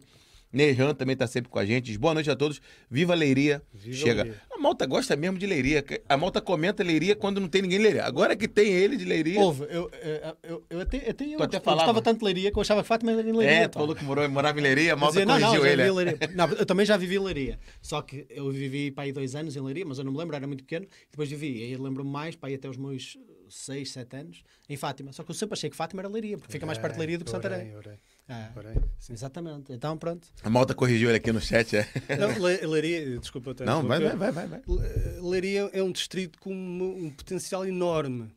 [0.52, 1.84] Nejan também está sempre com a gente.
[1.84, 2.60] Diz boa noite a todos.
[2.90, 3.62] Viva Leiria.
[3.72, 4.22] Viva Chega.
[4.22, 4.42] Leiria.
[4.50, 5.84] A Malta gosta mesmo de Leiria.
[6.08, 8.04] A Malta comenta Leiria quando não tem ninguém Leiria.
[8.04, 9.40] Agora que tem ele de Leiria.
[9.40, 9.64] Houve.
[9.64, 11.82] Eu, eu, eu, eu até, até, eu, até falava.
[11.82, 13.64] eu gostava tanto de Leiria que eu achava que Fátima era em Leiria.
[13.64, 14.94] É, falou que morou, morava em Leiria.
[14.94, 16.10] A Malta dizia, corrigiu não, não, ele.
[16.20, 16.26] É.
[16.34, 17.58] Não, eu também já vivi em Leiria.
[17.82, 20.34] Só que eu vivi para aí dois anos em Leiria, mas eu não me lembro,
[20.34, 20.86] era muito pequeno.
[21.10, 21.62] Depois vivi.
[21.62, 23.18] Aí lembro-me mais, para aí até os meus
[23.50, 25.12] 6, 7 anos, em Fátima.
[25.12, 27.18] Só que eu sempre achei que Fátima era Leiria, porque fica mais perto de Leiria
[27.18, 27.74] do que Santarém.
[28.28, 28.50] É,
[29.10, 29.72] exatamente.
[29.72, 30.28] Então, pronto.
[30.42, 31.88] A malta corrigiu ele aqui no chat, é?
[32.18, 33.52] Não, Leiria, desculpa.
[33.52, 34.62] Até, Não, vai, vai, vai, vai.
[35.22, 38.30] Leiria é um distrito com um potencial enorme.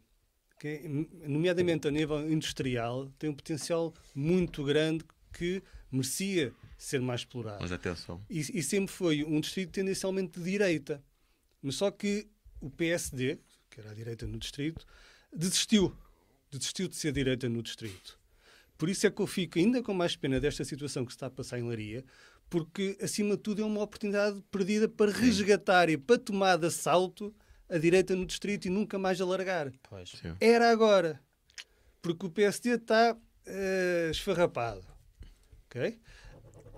[0.57, 7.57] Que, nomeadamente a nível industrial, tem um potencial muito grande que merecia ser mais explorado.
[7.61, 8.21] Mas atenção.
[8.29, 11.03] E, e sempre foi um distrito tendencialmente de direita.
[11.61, 12.27] Mas só que
[12.61, 14.85] o PSD, que era a direita no distrito,
[15.35, 15.93] desistiu.
[16.49, 18.20] Desistiu de ser direita no distrito.
[18.81, 21.27] Por isso é que eu fico ainda com mais pena desta situação que se está
[21.27, 22.03] a passar em Laria,
[22.49, 27.31] porque, acima de tudo, é uma oportunidade perdida para resgatar e para tomar de assalto
[27.69, 29.71] a direita no distrito e nunca mais alargar.
[29.87, 30.19] Pois.
[30.39, 31.21] Era agora.
[32.01, 34.83] Porque o PSD está uh, esfarrapado.
[35.67, 35.99] ok?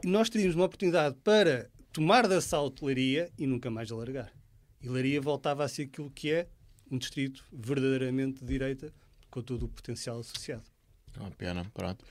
[0.04, 4.34] E nós teríamos uma oportunidade para tomar de assalto Laria e nunca mais alargar.
[4.82, 6.50] E Laria voltava a ser aquilo que é
[6.92, 8.94] um distrito verdadeiramente de direita,
[9.32, 10.73] com todo o potencial associado.
[11.18, 12.04] É uma pena, pronto.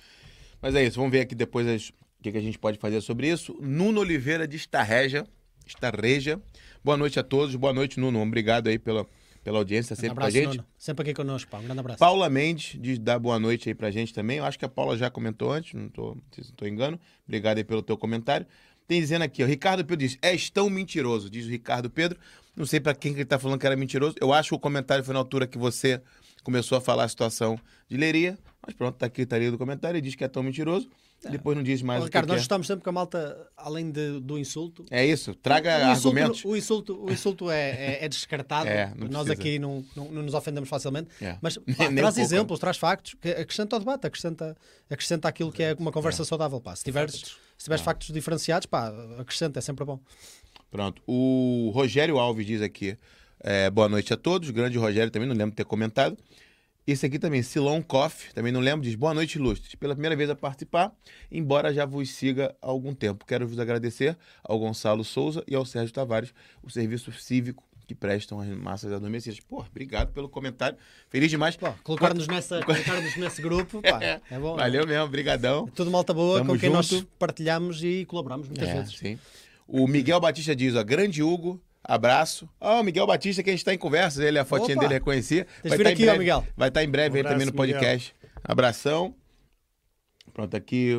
[0.60, 3.00] Mas é isso, vamos ver aqui depois as, o que, que, a gente pode fazer
[3.00, 3.56] sobre isso.
[3.60, 5.26] Nuno Oliveira de Estarreja.
[5.66, 6.40] Estarreja.
[6.84, 8.20] Boa noite a todos, boa noite, Nuno.
[8.22, 9.06] Obrigado aí pela,
[9.42, 10.56] pela audiência, sempre um abraço, com a gente.
[10.56, 10.68] Nuno.
[10.78, 11.64] Sempre aqui conosco, Paulo.
[11.64, 11.98] Um grande abraço.
[11.98, 14.38] Paula Mendes diz dar boa noite aí pra gente também.
[14.38, 16.98] Eu acho que a Paula já comentou antes, não, tô, não se estou engano.
[17.26, 18.46] Obrigado aí pelo teu comentário.
[18.86, 22.18] Tem dizendo aqui, o Ricardo Pedro diz: És tão mentiroso, diz o Ricardo Pedro.
[22.54, 24.14] Não sei para quem que ele tá falando que era mentiroso.
[24.20, 26.00] Eu acho que o comentário foi na altura que você
[26.42, 28.38] começou a falar a situação de Leiria.
[28.64, 29.96] Mas pronto, tá aqui, tá ali do comentário.
[29.96, 30.88] Ele diz que é tão mentiroso.
[31.24, 31.30] É.
[31.30, 32.42] Depois não diz mais Ricardo, o que nós é.
[32.42, 34.84] estamos sempre com a malta, além de, do insulto.
[34.90, 36.38] É isso, traga o argumentos.
[36.38, 38.62] Insulto, o insulto, o insulto é, é, é descartado.
[38.72, 41.08] É, nós aqui não, não, não, nos ofendemos facilmente.
[41.20, 41.36] É.
[41.42, 44.56] Mas pá, traz exemplos, traz factos, acrescenta ao debate, acrescenta,
[44.88, 46.60] acrescenta aquilo que é uma conversa saudável.
[46.60, 46.74] Pá.
[46.74, 50.00] Se tiveres, se tiveres factos diferenciados, pá, acrescenta, é sempre bom.
[50.70, 51.02] Pronto.
[51.06, 52.96] O Rogério Alves diz aqui:
[53.42, 54.50] é, boa noite a todos.
[54.50, 56.16] Grande Rogério também, não lembro de ter comentado.
[56.84, 59.74] Esse aqui também, Silon Koff, também não lembro, diz boa noite, ilustres.
[59.76, 60.92] Pela primeira vez a participar,
[61.30, 63.24] embora já vos siga há algum tempo.
[63.24, 68.40] Quero vos agradecer ao Gonçalo Souza e ao Sérgio Tavares o serviço cívico que prestam
[68.40, 69.38] às massas adormecidas.
[69.38, 70.76] Pô, obrigado pelo comentário.
[71.08, 71.56] Feliz demais.
[71.84, 74.56] Colocar-nos nessa, colocar nesse grupo, pá, é, é bom.
[74.56, 75.68] Valeu mesmo, brigadão.
[75.68, 76.94] Tudo malta boa Tamo com quem junto.
[76.94, 78.98] nós partilhamos e colaboramos muitas é, vezes.
[78.98, 79.18] Sim.
[79.68, 82.48] O Miguel Batista diz, ó, grande Hugo, Abraço.
[82.60, 84.82] Ó, oh, o Miguel Batista, que a gente está em conversa, ele, a fotinha Opa.
[84.82, 85.46] dele reconhecia.
[85.62, 86.46] Vai estar tá aqui, breve, ó, Miguel.
[86.56, 88.14] Vai estar tá em breve um abraço, aí também no podcast.
[88.14, 88.40] Miguel.
[88.44, 89.14] Abração.
[90.32, 90.94] Pronto, aqui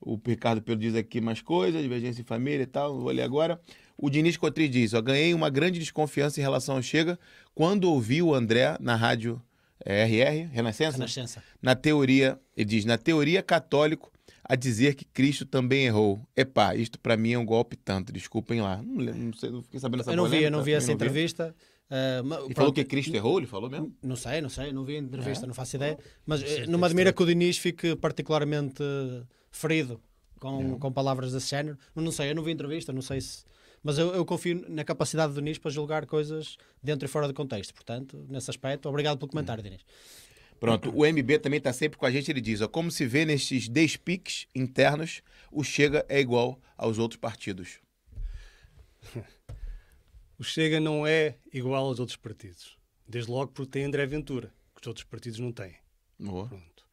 [0.00, 3.60] O Ricardo Pedro diz aqui mais coisas, divergência em família e tal, vou ler agora.
[3.96, 7.18] O Diniz Cotri diz, ó, ganhei uma grande desconfiança em relação ao Chega
[7.54, 9.40] quando ouvi o André na rádio
[9.84, 10.98] é, RR, Renascença?
[10.98, 11.42] Renascença.
[11.62, 14.12] Na teoria, ele diz, na teoria católico,
[14.48, 16.26] a dizer que Cristo também errou.
[16.36, 18.80] Epá, isto para mim é um golpe tanto, desculpem lá.
[18.82, 20.92] Não, não, sei, não fiquei sabendo essa Eu não polêmica, vi, eu não vi essa
[20.92, 21.54] entrevista.
[21.90, 23.94] Uh, ele falou que Cristo errou, ele falou mesmo?
[24.02, 25.46] Não sei, não sei, não vi a entrevista, é?
[25.46, 25.98] não faço ideia.
[26.24, 28.82] Mas uh, não me admira que o Diniz fique particularmente
[29.50, 30.00] ferido
[30.38, 31.78] com, com palavras desse género.
[31.94, 33.44] Não sei, eu não vi a entrevista, não sei se.
[33.82, 37.32] Mas eu, eu confio na capacidade do Diniz para julgar coisas dentro e fora de
[37.32, 37.72] contexto.
[37.72, 39.82] Portanto, nesse aspecto, obrigado pelo comentário, Diniz.
[40.58, 42.30] Pronto, o MB também está sempre com a gente.
[42.30, 47.18] Ele diz: ó, como se vê nestes despiques internos, o Chega é igual aos outros
[47.18, 47.78] partidos.
[50.38, 52.76] o Chega não é igual aos outros partidos.
[53.08, 55.76] Desde logo porque tem André Ventura, que os outros partidos não têm.
[56.18, 56.48] Boa.
[56.48, 56.84] Pronto.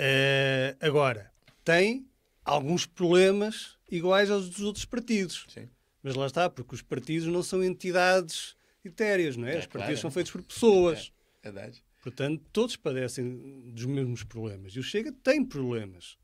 [0.00, 1.32] Uh, agora,
[1.64, 2.08] tem
[2.44, 5.44] alguns problemas iguais aos dos outros partidos.
[5.48, 5.68] Sim.
[6.02, 9.56] Mas lá está, porque os partidos não são entidades etéreas, não é?
[9.56, 10.00] é Os partidos claro.
[10.00, 11.12] são feitos por pessoas.
[11.42, 11.82] É, verdade.
[12.08, 14.72] Portanto, todos padecem dos mesmos problemas.
[14.72, 16.16] E o Chega tem problemas.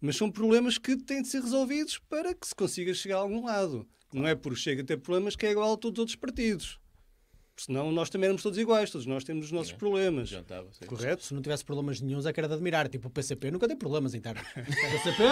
[0.00, 3.44] Mas são problemas que têm de ser resolvidos para que se consiga chegar a algum
[3.44, 3.88] lado.
[4.12, 6.79] Não é por Chega ter problemas que é igual a todos os outros partidos.
[7.66, 10.30] Senão nós também éramos todos iguais, todos nós temos os nossos é, problemas.
[10.30, 11.22] Jantava, Correto?
[11.22, 12.88] Se não tivesse problemas nenhums, é que era de admirar.
[12.88, 14.42] Tipo, o PCP nunca tem problemas internos.
[14.56, 15.22] o PCP.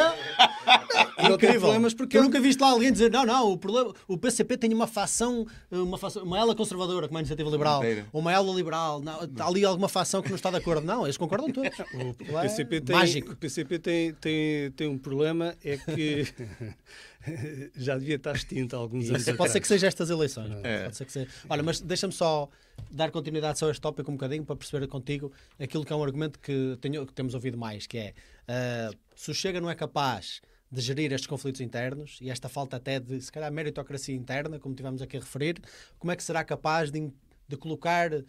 [1.26, 2.18] não tem problemas porque.
[2.18, 5.46] Eu nunca viste lá alguém dizer, não, não, o, problema, o PCP tem uma fação,
[5.70, 7.80] uma, fação, uma ala conservadora, como a iniciativa liberal,
[8.12, 10.86] ou uma ala liberal, não, está ali alguma fação que não está de acordo.
[10.86, 11.70] Não, eles concordam todos.
[11.98, 13.32] O, PCP tem, mágico.
[13.32, 16.26] O PCP tem, tem, tem um problema, é que
[17.76, 19.24] já devia estar extinto há alguns anos.
[19.32, 20.52] Pode ser que seja estas eleições.
[20.62, 20.84] É.
[20.84, 21.28] Pode ser que seja.
[21.48, 22.48] Olha, mas deixa-me só
[22.90, 26.02] dar continuidade só a este tópico um bocadinho para perceber contigo aquilo que é um
[26.02, 28.14] argumento que, tenho, que temos ouvido mais, que é
[28.48, 32.76] uh, se o Chega não é capaz de gerir estes conflitos internos e esta falta
[32.76, 35.60] até de, se calhar, meritocracia interna, como tivemos aqui a referir,
[35.98, 37.10] como é que será capaz de,
[37.48, 38.24] de colocar uh,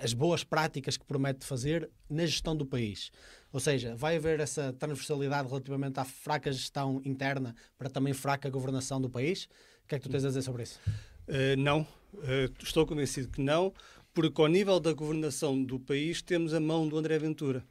[0.00, 3.10] as boas práticas que promete fazer na gestão do país?
[3.56, 9.00] Ou seja, vai haver essa transversalidade relativamente à fraca gestão interna para também fraca governação
[9.00, 9.48] do país?
[9.82, 10.78] O que é que tu tens a dizer sobre isso?
[11.26, 13.72] Uh, não, uh, estou convencido que não,
[14.12, 17.64] porque ao nível da governação do país temos a mão do André Ventura.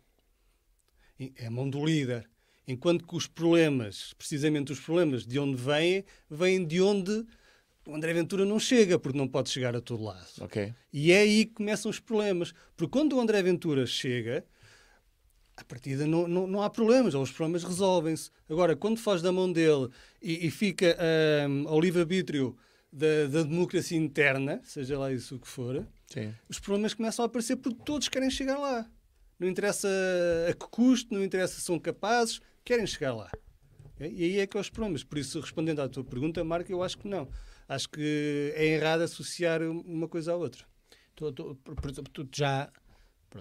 [1.20, 2.28] É a mão do líder.
[2.68, 7.28] Enquanto que os problemas, precisamente os problemas de onde vêm, vêm de onde
[7.86, 10.26] o André Ventura não chega, porque não pode chegar a todo lado.
[10.42, 10.74] Okay.
[10.92, 12.56] E é aí que começam os problemas.
[12.76, 14.44] Porque quando o André Ventura chega,
[15.58, 18.30] a partida não, não, não há problemas, ou os problemas resolvem-se.
[18.50, 19.90] Agora, quando faz da mão dele
[20.22, 20.98] e, e fica
[21.50, 22.58] um, ao livre-arbítrio
[22.92, 26.34] da, da, democracia interna, seja lá isso o que for, Sim.
[26.50, 28.86] os problemas começam a aparecer porque todos querem chegar lá.
[29.40, 29.88] Não interessa
[30.50, 33.30] a que custo, não interessa se são capazes, querem chegar lá.
[34.00, 35.04] E aí é que é os problemas.
[35.04, 37.30] Por isso, respondendo à tua pergunta, Marco, eu acho que não.
[37.68, 40.66] Acho que é errado associar uma coisa à outra.
[41.16, 41.58] Tu, tu,
[42.14, 42.70] tu já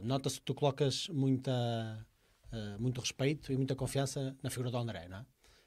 [0.02, 2.06] Nota-se que tu colocas muita,
[2.52, 5.20] uh, muito respeito e muita confiança na figura do André, não é?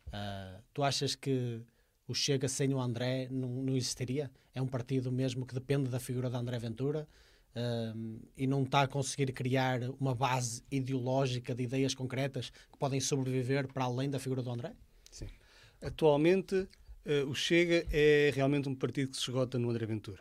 [0.08, 1.62] Uh, tu achas que
[2.08, 4.32] o Chega sem o André não, não, existiria?
[4.54, 7.08] É um partido mesmo que depende da figura de André Ventura
[7.56, 13.00] uh, e não está a conseguir criar uma base ideológica de ideias concretas que podem
[13.00, 14.74] sobreviver para além da figura do André?
[15.12, 15.28] Sim.
[15.82, 16.68] Atualmente,
[17.28, 20.20] o Chega é realmente um partido que se esgota no André Ventura.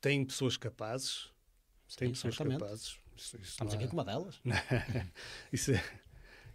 [0.00, 1.30] Tem pessoas capazes,
[1.96, 2.60] tem pessoas certamente.
[2.60, 2.98] capazes.
[3.16, 4.40] Isso, isso Estamos aqui com uma delas.
[5.52, 5.84] isso, é,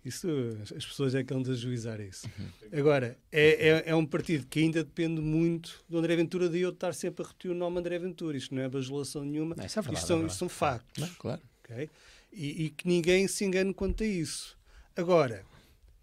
[0.04, 0.28] isso,
[0.76, 2.28] as pessoas é que vão desajuizar isso.
[2.28, 2.80] Uhum.
[2.80, 6.72] Agora, é, é, é, um partido que ainda depende muito do André Ventura de eu
[6.72, 8.36] estar sempre a repetir o nome André Ventura.
[8.38, 9.56] Isto não é bajulação nenhuma.
[9.56, 11.02] Não, isso é verdade, isto, são, é isto são factos.
[11.02, 11.42] Não, claro.
[11.64, 11.90] Okay?
[12.32, 14.58] E, e, que ninguém se engane quanto a isso.
[14.96, 15.46] Agora,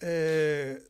[0.02, 0.82] uh,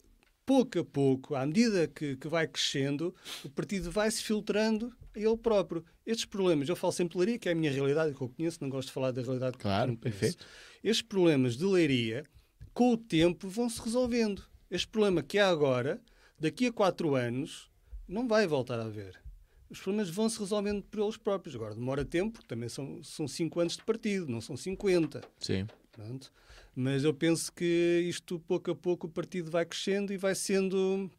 [0.47, 5.37] pouco a pouco, à medida que, que vai crescendo, o partido vai se filtrando ele
[5.37, 5.85] próprio.
[6.07, 8.59] Estes problemas, eu falo sempre de Leiria, que é a minha realidade, que eu conheço,
[8.61, 10.45] não gosto de falar da realidade que claro, perfeito.
[10.83, 12.25] Estes problemas de Leiria,
[12.73, 14.43] com o tempo, vão se resolvendo.
[14.71, 16.01] Este problema que há agora,
[16.39, 17.71] daqui a quatro anos,
[18.09, 19.21] não vai voltar a haver.
[19.69, 21.55] Os problemas vão se resolvendo por eles próprios.
[21.55, 25.23] Agora demora tempo, porque também são, são cinco anos de partido, não são 50.
[25.39, 25.67] Sim.
[25.93, 26.33] Pronto.
[26.75, 31.11] Mas eu penso que isto, pouco a pouco, o partido vai crescendo e vai sendo.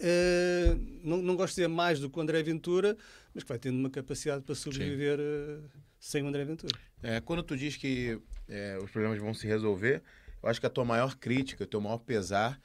[0.00, 2.96] Uh, não, não gosto de dizer mais do que o André Ventura,
[3.34, 5.62] mas que vai tendo uma capacidade para sobreviver uh,
[5.98, 6.76] sem o André Ventura.
[7.02, 10.02] É, quando tu diz que é, os problemas vão se resolver,
[10.42, 12.58] eu acho que a tua maior crítica, o teu maior pesar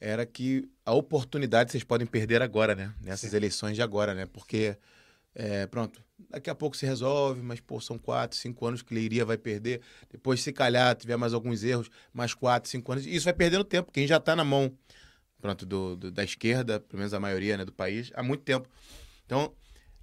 [0.00, 2.94] era que a oportunidade vocês podem perder agora, né?
[3.02, 3.36] Nessas Sim.
[3.36, 4.24] eleições de agora, né?
[4.24, 4.76] Porque
[5.34, 9.24] é, pronto, daqui a pouco se resolve, mas pô, são quatro, cinco anos que Leiria
[9.24, 9.80] vai perder.
[10.10, 13.92] Depois, se calhar, tiver mais alguns erros, mais quatro, cinco anos, isso vai perdendo tempo.
[13.92, 14.72] Quem já está na mão,
[15.40, 18.68] pronto, do, do, da esquerda, pelo menos a maioria né, do país, há muito tempo.
[19.26, 19.52] Então,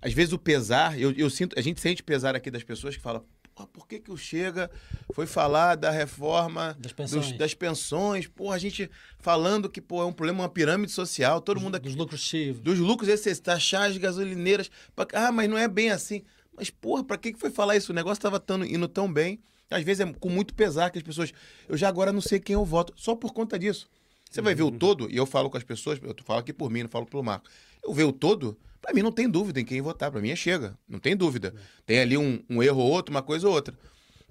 [0.02, 3.02] às vezes o pesar, eu, eu sinto, a gente sente pesar aqui das pessoas que
[3.02, 3.24] falam,
[3.58, 4.70] porra, por que, que o Chega
[5.14, 7.30] foi falar da reforma das pensões?
[7.30, 8.28] Dos, das pensões?
[8.28, 11.76] Porra, a gente falando que pô, é um problema, uma pirâmide social, todo dos, mundo
[11.76, 11.88] aqui.
[11.88, 12.62] Dos lucros excessivos.
[12.62, 14.70] Dos lucros excessivos, taxar as gasolineiras.
[14.96, 16.24] Pra, ah, mas não é bem assim.
[16.56, 17.92] Mas, porra, pra que, que foi falar isso?
[17.92, 19.40] O negócio tava tão, indo tão bem.
[19.70, 21.34] Às vezes é com muito pesar que as pessoas.
[21.68, 23.90] Eu já agora não sei quem eu voto, só por conta disso.
[24.30, 24.78] Você vai ver o uhum.
[24.78, 27.24] todo, e eu falo com as pessoas, eu falo aqui por mim, não falo pelo
[27.24, 27.50] Marco.
[27.84, 30.12] Eu ver o todo, para mim não tem dúvida em quem votar.
[30.12, 30.78] Para mim é chega.
[30.88, 31.54] Não tem dúvida.
[31.86, 33.78] Tem ali um, um erro ou outro, uma coisa ou outra.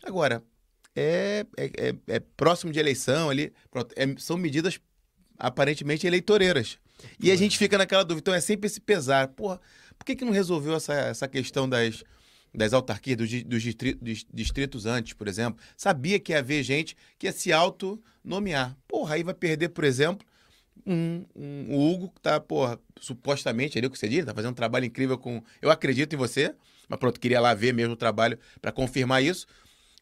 [0.03, 0.43] Agora,
[0.95, 3.53] é, é, é, é próximo de eleição ali.
[3.71, 4.81] Pronto, é, são medidas
[5.39, 6.79] aparentemente eleitoreiras.
[7.21, 8.23] E a gente fica naquela dúvida.
[8.23, 9.29] Então é sempre esse pesar.
[9.29, 9.61] Porra,
[9.99, 12.03] por que, que não resolveu essa, essa questão das,
[12.55, 15.61] das autarquias, dos, dos, distritos, dos distritos antes, por exemplo?
[15.77, 17.53] Sabia que ia haver gente que ia se
[18.27, 18.77] auto-nomear.
[18.87, 20.27] Porra, aí vai perder, por exemplo,
[20.85, 24.55] um, um, Hugo, que tá, porra, supostamente ali o que você diz, tá fazendo um
[24.55, 25.43] trabalho incrível com.
[25.63, 26.55] Eu acredito em você,
[26.89, 29.47] mas pronto, queria lá ver mesmo o trabalho para confirmar isso.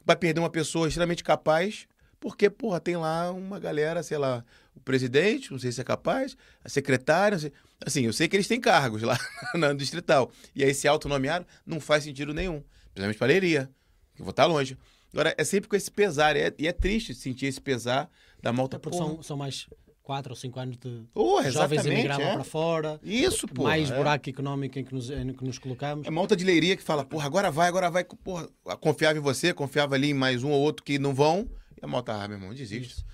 [0.04, 1.86] Vai perder uma pessoa extremamente capaz,
[2.18, 6.36] porque, porra, tem lá uma galera, sei lá, o presidente, não sei se é capaz,
[6.62, 7.52] a secretária, sei...
[7.84, 9.18] assim, eu sei que eles têm cargos lá
[9.54, 10.30] na distrital.
[10.54, 12.62] E aí se autonomearam, não faz sentido nenhum.
[12.92, 13.70] Principalmente para Leiria,
[14.14, 14.76] que vou estar longe.
[15.14, 18.10] Agora, é sempre com esse pesar, é, e é triste sentir esse pesar
[18.42, 18.76] da malta.
[18.76, 19.68] É porque são, são mais
[20.02, 22.34] 4 ou 5 anos de oh, jovens emigrar é.
[22.34, 23.00] para fora.
[23.00, 23.62] Isso, pô.
[23.62, 23.96] Mais é.
[23.96, 26.04] buraco económico em que, nos, em que nos colocamos.
[26.04, 28.04] É uma outra de leiria que fala, porra, agora vai, agora vai.
[28.04, 28.48] Porra,
[28.80, 31.48] confiava em você, confiava ali em mais um ou outro que não vão.
[31.80, 32.94] E a malta, ah, meu irmão, desiste.
[32.94, 33.06] Isso.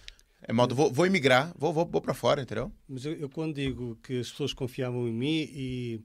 [0.43, 2.73] É modo, vou, vou emigrar, vou, vou, vou para fora, entendeu?
[2.89, 6.01] Mas eu, eu, quando digo que as pessoas confiavam em mim e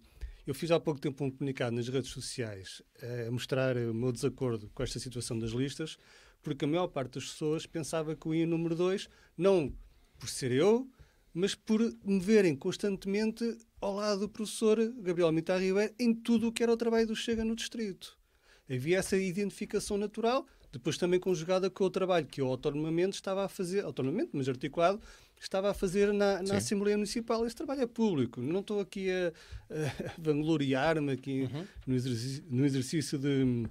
[0.45, 2.81] eu fiz há pouco tempo um comunicado nas redes sociais
[3.27, 5.97] a mostrar o meu desacordo com esta situação das listas,
[6.43, 9.73] porque a maior parte das pessoas pensava que eu ia número 2, não
[10.19, 10.87] por ser eu,
[11.33, 16.51] mas por me verem constantemente ao lado do professor Gabriel Mitar Ribeiro em tudo o
[16.51, 18.17] que era o trabalho do Chega no Distrito.
[18.69, 23.49] Havia essa identificação natural, depois também conjugada com o trabalho que eu autonomamente estava a
[23.49, 25.01] fazer, autonomamente, mas articulado,
[25.39, 27.45] estava a fazer na, na Assembleia Municipal.
[27.45, 28.41] Esse trabalho é público.
[28.41, 29.33] Não estou aqui a,
[29.69, 31.67] a vangloriar-me aqui uhum.
[31.87, 33.67] no, exercício, no exercício de,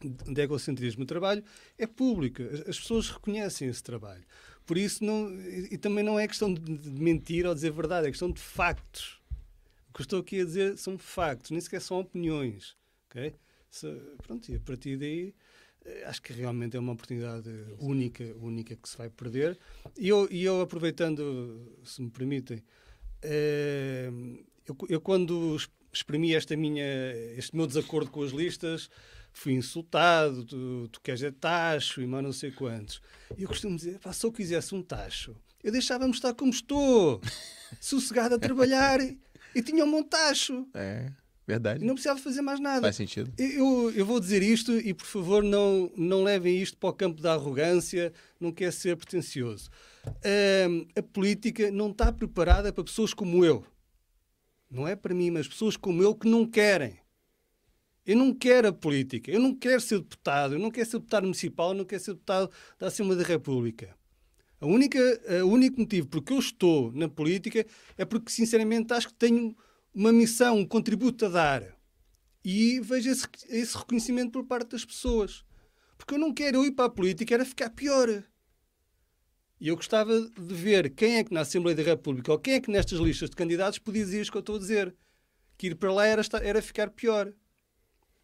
[0.00, 1.02] de egocentrismo.
[1.02, 1.42] O trabalho
[1.76, 2.42] é público.
[2.42, 4.24] As, as pessoas reconhecem esse trabalho.
[4.64, 8.06] Por isso, não, e, e também não é questão de, de, mentir ou dizer verdade,
[8.06, 9.18] é questão de factos.
[9.88, 12.76] O que estou aqui a dizer são factos, nem sequer são opiniões.
[13.08, 13.34] Okay?
[14.18, 15.34] Pronto, e a partir daí
[16.06, 17.48] acho que realmente é uma oportunidade
[17.78, 19.58] única, única que se vai perder.
[19.96, 22.62] E eu, e eu aproveitando, se me permitem,
[23.22, 24.10] eh,
[24.66, 25.56] eu, eu, quando
[25.92, 26.84] exprimi esta minha,
[27.36, 28.90] este meu desacordo com as listas,
[29.32, 33.00] fui insultado, tu, tu queres é tacho e mais não sei quantos.
[33.36, 37.20] E eu costumo dizer, se eu quisesse um tacho, eu deixava-me estar como estou,
[37.80, 39.00] sossegado a trabalhar
[39.54, 40.66] e tinha um bom tacho.
[40.74, 41.10] É.
[41.48, 41.82] Verdade.
[41.82, 42.82] Não precisava fazer mais nada.
[42.82, 43.32] Faz sentido.
[43.38, 47.22] Eu, eu vou dizer isto e, por favor, não, não levem isto para o campo
[47.22, 49.70] da arrogância, não quer ser pretencioso.
[50.94, 53.64] a política não está preparada para pessoas como eu.
[54.70, 56.98] Não é para mim, mas pessoas como eu que não querem.
[58.04, 61.22] Eu não quero a política, eu não quero ser deputado, eu não quero ser deputado
[61.22, 63.96] municipal, eu não quero ser deputado da Assembleia da República.
[64.60, 64.98] A única,
[65.42, 67.64] o único motivo porque eu estou na política
[67.96, 69.56] é porque, sinceramente, acho que tenho
[69.98, 71.76] uma missão, um contributo a dar.
[72.44, 75.44] E vejo esse, esse reconhecimento por parte das pessoas.
[75.96, 78.22] Porque eu não quero ir para a política, era ficar pior.
[79.60, 82.60] E eu gostava de ver quem é que na Assembleia da República ou quem é
[82.60, 84.94] que nestas listas de candidatos podia dizer isto que eu estou a dizer.
[85.56, 87.32] Que ir para lá era, era ficar pior.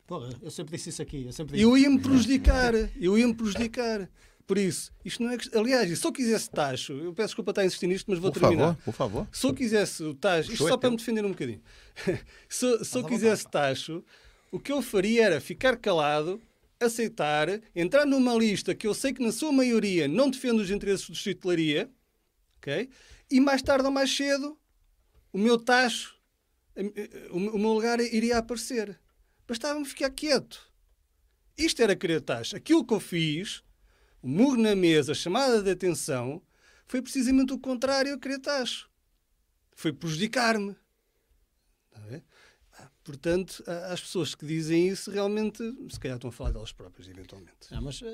[0.07, 1.25] Porra, eu sempre disse isso aqui.
[1.25, 1.65] Eu, sempre disse.
[1.65, 2.73] eu ia-me prejudicar.
[3.01, 4.09] Eu ia-me prejudicar.
[4.47, 5.39] Por isso, isto não é.
[5.55, 8.41] Aliás, se eu quisesse tacho, eu peço desculpa estar a insistir nisto, mas vou por
[8.41, 8.75] terminar.
[8.75, 9.29] Favor, por favor.
[9.33, 11.63] Se eu quisesse o tacho, isto só para me defender um bocadinho.
[12.49, 14.05] se, se eu quisesse tacho,
[14.53, 16.41] o que eu faria era ficar calado,
[16.79, 21.07] aceitar, entrar numa lista que eu sei que na sua maioria não defende os interesses
[21.07, 21.91] do Distrito de Laria,
[22.59, 22.91] ok?
[23.31, 24.59] E mais tarde ou mais cedo,
[25.33, 26.17] o meu tacho,
[27.31, 28.99] o meu lugar iria aparecer.
[29.49, 30.71] Bastava-me ficar quieto.
[31.57, 32.57] Isto era querer taxa.
[32.57, 33.63] Aquilo que eu fiz,
[34.25, 36.41] o murro na mesa, a chamada de atenção,
[36.87, 38.87] foi precisamente o contrário a querer taxa.
[39.77, 40.75] Foi prejudicar-me.
[42.73, 47.07] Ah, portanto, as pessoas que dizem isso realmente, se calhar estão a falar delas próprias,
[47.07, 47.71] eventualmente.
[47.71, 48.07] Não, mas uh,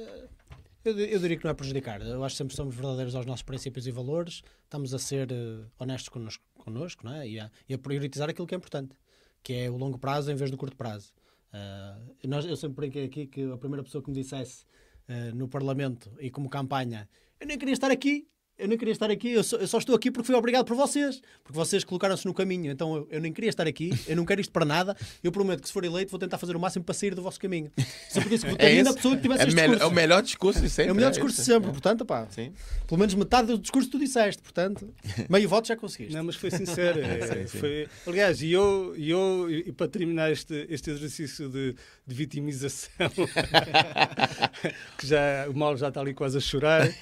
[0.84, 2.02] eu, eu, diria que não é prejudicar.
[2.02, 5.64] Eu acho que sempre somos verdadeiros aos nossos princípios e valores, estamos a ser uh,
[5.78, 7.28] honestos connosco, connosco não é?
[7.28, 8.96] e, a, e a priorizar aquilo que é importante,
[9.44, 11.12] que é o longo prazo em vez do curto prazo.
[11.54, 14.64] Uh, nós, eu sempre brinquei aqui que a primeira pessoa que me dissesse
[15.10, 17.08] uh, no Parlamento e como campanha.
[17.38, 18.28] Eu nem queria estar aqui,
[18.60, 20.76] eu nem queria estar aqui, eu só, eu só, estou aqui porque fui obrigado por
[20.76, 24.24] vocês, porque vocês colocaram-se no caminho, então eu, eu, nem queria estar aqui, eu não
[24.24, 26.84] quero isto para nada, eu prometo que se for eleito vou tentar fazer o máximo
[26.84, 27.70] para sair do vosso caminho.
[28.08, 29.82] Sempre disse que votaria é na pessoa que tivesse é este discurso.
[29.82, 30.88] É o melhor discurso de sempre.
[30.90, 32.52] É o melhor é discurso de sempre, portanto, pá, Sim.
[32.86, 34.92] pelo menos metade do discurso que tu disseste, portanto,
[35.28, 36.14] meio voto já conseguiste.
[36.14, 37.00] Não, mas foi sincero.
[37.02, 41.74] é, foi, aliás, e eu, e eu e para terminar este, este exercício de,
[42.06, 43.10] de vitimização,
[44.98, 46.92] que já o mal já está ali quase a chorar,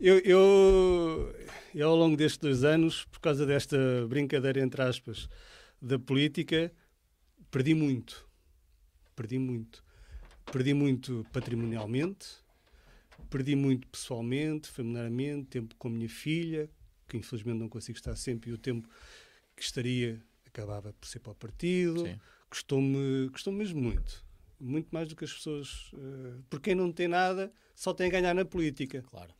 [0.00, 1.34] eu, eu,
[1.74, 3.76] eu, ao longo destes dois anos, por causa desta
[4.08, 5.28] brincadeira, entre aspas,
[5.80, 6.72] da política,
[7.50, 8.28] perdi muito.
[9.16, 9.84] Perdi muito.
[10.52, 12.26] Perdi muito patrimonialmente,
[13.30, 16.68] perdi muito pessoalmente, familiarmente, tempo com a minha filha,
[17.08, 18.88] que infelizmente não consigo estar sempre, e o tempo
[19.56, 22.04] que estaria acabava por ser para o partido.
[22.50, 24.24] Custou-me custou mesmo muito.
[24.60, 25.92] Muito mais do que as pessoas.
[25.94, 29.02] Uh, porque quem não tem nada só tem a ganhar na política.
[29.02, 29.34] Claro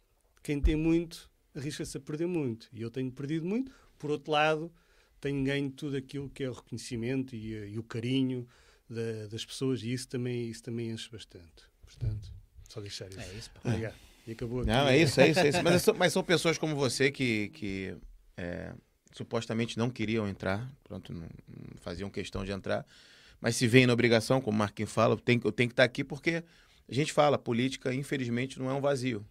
[0.44, 2.68] quem tem muito arrisca-se a perder muito.
[2.72, 3.72] E eu tenho perdido muito.
[3.98, 4.72] Por outro lado,
[5.20, 8.46] tenho ganho tudo aquilo que é o reconhecimento e, e o carinho
[8.88, 11.64] da, das pessoas e isso também, isso também enche bastante.
[11.82, 12.32] Portanto,
[12.68, 13.20] só deixar isso.
[13.20, 13.50] É isso.
[13.50, 13.60] Pá.
[13.70, 13.94] Obrigado.
[14.26, 14.68] E acabou aqui.
[14.68, 15.40] Não, é isso, é isso.
[15.40, 15.62] É isso.
[15.62, 17.96] Mas, são, mas, são pessoas como você que, que
[18.36, 18.74] é,
[19.12, 21.28] supostamente não queriam entrar, pronto, não, não,
[21.76, 22.86] faziam questão de entrar,
[23.40, 25.84] mas se veem na obrigação, como o Marquinhos fala, eu tenho, eu tenho que estar
[25.84, 26.42] aqui porque
[26.88, 29.24] a gente fala, política, infelizmente, não é um vazio.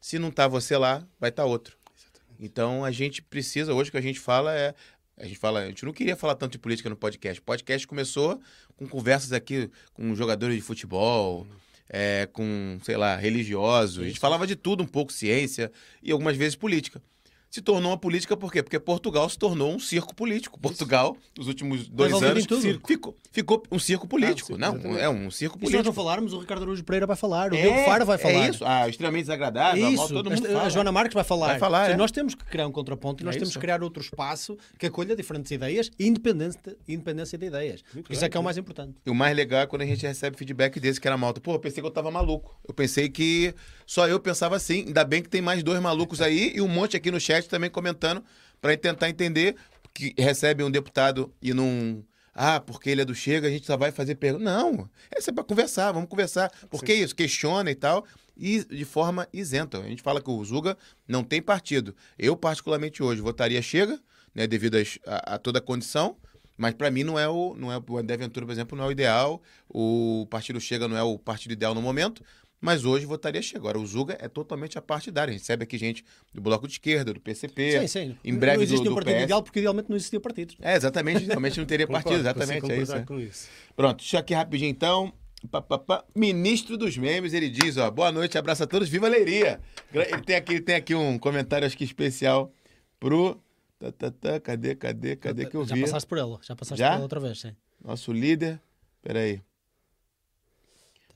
[0.00, 1.76] Se não tá você lá, vai estar tá outro.
[1.96, 2.44] Exatamente.
[2.44, 4.74] Então a gente precisa, hoje o que a gente fala é.
[5.16, 7.40] A gente fala, a gente não queria falar tanto de política no podcast.
[7.40, 8.40] O podcast começou
[8.74, 11.46] com conversas aqui com jogadores de futebol,
[11.90, 14.02] é, com, sei lá, religiosos.
[14.02, 15.70] A gente falava de tudo, um pouco ciência
[16.02, 17.02] e algumas vezes política
[17.50, 18.62] se tornou uma política por quê?
[18.62, 20.58] Porque Portugal se tornou um circo político.
[20.58, 22.46] Portugal, nos últimos dois anos,
[22.86, 24.54] ficou, ficou um circo político.
[24.54, 25.66] Ah, não, é um circo político.
[25.66, 28.06] E se nós não falarmos, o Ricardo Araújo Pereira vai falar, o é, Diogo Faro
[28.06, 28.46] vai é falar.
[28.46, 30.08] É isso, ah, extremamente desagradável, isso.
[30.08, 31.48] todo mundo a, a Joana Marques vai falar.
[31.48, 31.96] Vai falar seja, é.
[31.96, 33.58] Nós temos que criar um contraponto e nós é temos isso.
[33.58, 37.82] que criar outro espaço que acolha diferentes ideias e independência, independência de ideias.
[37.92, 38.94] Muito isso é que é o mais importante.
[39.04, 41.40] E o mais legal é quando a gente recebe feedback desse que era malta.
[41.40, 42.56] Pô, eu pensei que eu tava maluco.
[42.66, 43.52] Eu pensei que
[43.84, 44.84] só eu pensava assim.
[44.86, 47.70] Ainda bem que tem mais dois malucos aí e um monte aqui no chat também
[47.70, 48.22] comentando
[48.60, 49.56] para tentar entender
[49.94, 52.04] que recebe um deputado e não.
[52.34, 54.44] Ah, porque ele é do Chega, a gente só vai fazer pergunta.
[54.44, 56.50] Não, essa é para conversar, vamos conversar.
[56.70, 57.14] Por que isso?
[57.14, 58.06] Questiona e tal.
[58.36, 59.78] E de forma isenta.
[59.78, 61.94] A gente fala que o Zuga não tem partido.
[62.18, 64.00] Eu, particularmente hoje, votaria Chega,
[64.34, 64.76] né, devido
[65.06, 66.16] a, a toda a condição.
[66.56, 68.88] Mas para mim não é o não é o André Ventura, por exemplo, não é
[68.88, 69.42] o ideal.
[69.68, 72.22] O partido Chega não é o partido ideal no momento.
[72.60, 73.56] Mas hoje votaria Che.
[73.56, 75.32] Agora, o Zuga é totalmente a partidária.
[75.32, 76.04] Recebe aqui gente
[76.34, 77.80] do Bloco de Esquerda, do PCP.
[77.80, 78.18] Sim, sim.
[78.22, 79.24] Em breve não existe do, um partido PS.
[79.24, 80.54] ideal porque idealmente não existia partido.
[80.60, 81.24] É, exatamente.
[81.24, 82.16] Realmente não teria partido.
[82.16, 82.70] Exatamente.
[82.70, 83.02] É isso, é.
[83.02, 83.48] com isso.
[83.74, 85.12] Pronto, deixa aqui rapidinho então.
[85.50, 86.04] Pá, pá, pá.
[86.14, 89.58] Ministro dos memes, ele diz, ó, boa noite, abraço a todos, viva a Leiria.
[89.92, 92.52] Ele tem aqui, ele tem aqui um comentário, acho que especial
[92.98, 93.40] pro...
[93.78, 95.80] Tá, tá, tá, cadê, cadê, cadê que eu já vi?
[95.80, 96.88] Já passaste por ela, já passaste já?
[96.90, 97.56] por ela outra vez, sim.
[97.82, 98.60] Nosso líder,
[99.00, 99.40] peraí.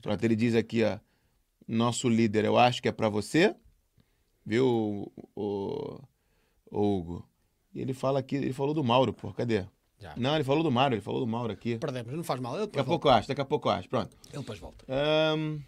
[0.01, 0.97] Pronto, ele diz aqui, ó,
[1.67, 3.55] nosso líder, eu acho que é para você,
[4.45, 5.99] viu, o,
[6.71, 7.27] o, Hugo?
[7.73, 9.65] E ele fala aqui, ele falou do Mauro, pô, cadê?
[9.99, 10.13] Já.
[10.17, 11.77] Não, ele falou do Mauro, ele falou do Mauro aqui.
[11.77, 12.57] Perdemos, não faz mal.
[12.57, 14.15] Daqui a pouco acho, daqui a pouco acho, pronto.
[14.31, 14.85] Ele depois volta.
[15.37, 15.59] Um,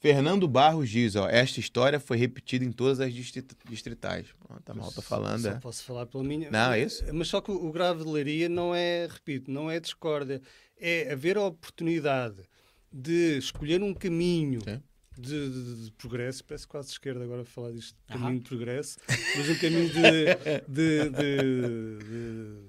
[0.00, 4.28] Fernando Barros diz, ó, esta história foi repetida em todas as distritais.
[4.64, 5.42] tá mal, tô falando.
[5.42, 5.60] Só é.
[5.60, 6.50] posso falar pela minha.
[6.50, 7.04] Não, é isso?
[7.12, 10.40] Mas só que o grave de Leiria não é, repito, não é discórdia,
[10.78, 12.48] é haver a oportunidade
[12.92, 14.60] de escolher um caminho
[15.16, 19.54] de, de, de, progresso, parece quase esquerda agora falar disto, caminho de progresso, mas um
[19.56, 20.00] caminho de,
[20.68, 21.10] de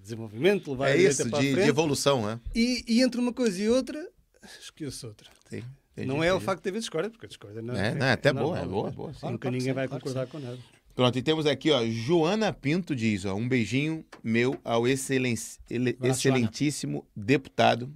[0.02, 2.40] desenvolvimento, levar é isso, de, evolução, né?
[2.54, 4.06] E, e, entre uma coisa e outra,
[4.60, 5.30] escolheu-se outra.
[5.50, 5.64] Sim.
[5.94, 6.44] Entendi, não é entendi.
[6.44, 7.90] o facto de haver discórdia, porque a discórdia não é.
[7.90, 9.14] É, não, é até boa, é boa, é boa.
[9.14, 10.58] Claro, nunca claro ninguém vai concordar com nada.
[10.96, 15.36] Pronto, e temos aqui, ó, Joana Pinto diz, ó, um beijinho meu ao excelen
[16.04, 17.92] excelentíssimo deputado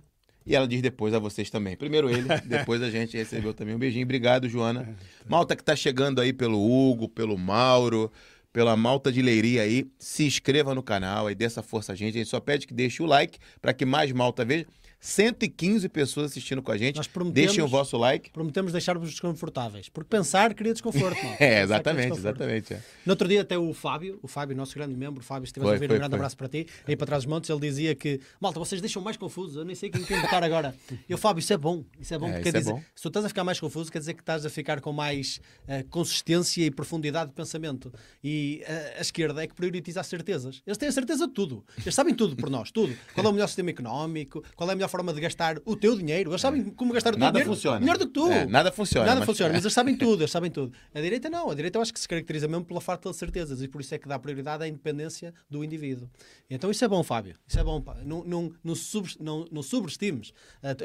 [0.45, 1.75] e ela diz depois a vocês também.
[1.75, 4.03] Primeiro ele, depois a gente recebeu também um beijinho.
[4.03, 4.95] Obrigado, Joana.
[5.27, 8.11] Malta que tá chegando aí pelo Hugo, pelo Mauro,
[8.53, 9.87] pela Malta de Leiria aí.
[9.97, 12.15] Se inscreva no canal e dê essa força a gente.
[12.15, 14.65] A gente só pede que deixe o like para que mais Malta veja.
[15.06, 16.99] 115 pessoas assistindo com a gente.
[17.32, 18.32] Deixem o vosso like.
[18.32, 19.88] Prometemos deixar-vos desconfortáveis.
[19.88, 21.20] Porque pensar cria desconforto.
[21.39, 22.41] é, exatamente, desconforto.
[22.41, 22.74] exatamente.
[22.74, 22.82] É.
[23.06, 25.76] No outro dia, até o Fábio, o Fábio, nosso grande membro, o Fábio, se estiveres
[25.76, 26.18] a ver, um grande foi.
[26.18, 26.66] abraço para ti.
[26.88, 29.58] Aí para trás dos montes, ele dizia que, malta, vocês deixam mais confusos.
[29.58, 30.76] Eu nem sei quem quem votar agora.
[31.08, 31.86] E o Fábio, isso é bom.
[31.99, 32.28] Isso é bom.
[32.28, 34.22] É, porque quer é dizer, se tu estás a ficar mais confuso, quer dizer que
[34.22, 37.93] estás a ficar com mais uh, consistência e profundidade de pensamento.
[38.24, 40.64] E uh, a esquerda é que prioritiza as certezas.
[40.66, 41.64] Eles têm a certeza de tudo.
[41.78, 42.95] Eles sabem tudo por nós, tudo.
[43.14, 45.97] Qual é o melhor sistema económico, qual é a melhor forma de gastar o teu
[45.97, 46.31] dinheiro.
[46.31, 47.53] Eles sabem como gastar o teu Nada dinheiro.
[47.53, 47.79] funciona.
[47.79, 48.31] Melhor do que tu.
[48.31, 50.73] É, nada funciona, Nada mas- funciona, mas eles sabem tudo, eles sabem tudo.
[50.93, 53.61] A direita não, a direita eu acho que se caracteriza mesmo pela falta de certezas
[53.61, 56.09] e por isso é que dá prioridade à independência do indivíduo.
[56.49, 57.35] Então isso é bom, Fábio.
[57.47, 57.83] Isso é bom.
[58.05, 60.33] Não, não, não, sub, não, não subestimes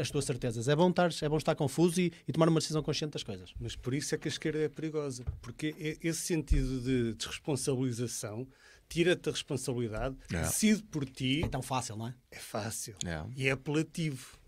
[0.01, 0.67] as tuas certezas.
[0.69, 3.53] É bom estar, é bom estar confuso e, e tomar uma decisão consciente das coisas.
[3.61, 5.25] Mas por isso é que a esquerda é perigosa.
[5.41, 8.47] Porque esse sentido de desresponsabilização
[8.91, 10.43] tira-te a responsabilidade, É.
[10.43, 12.15] decide por ti, É tão fácil, não é?
[12.31, 12.95] é fácil.
[13.07, 13.25] É.
[13.35, 14.39] E é apelativo.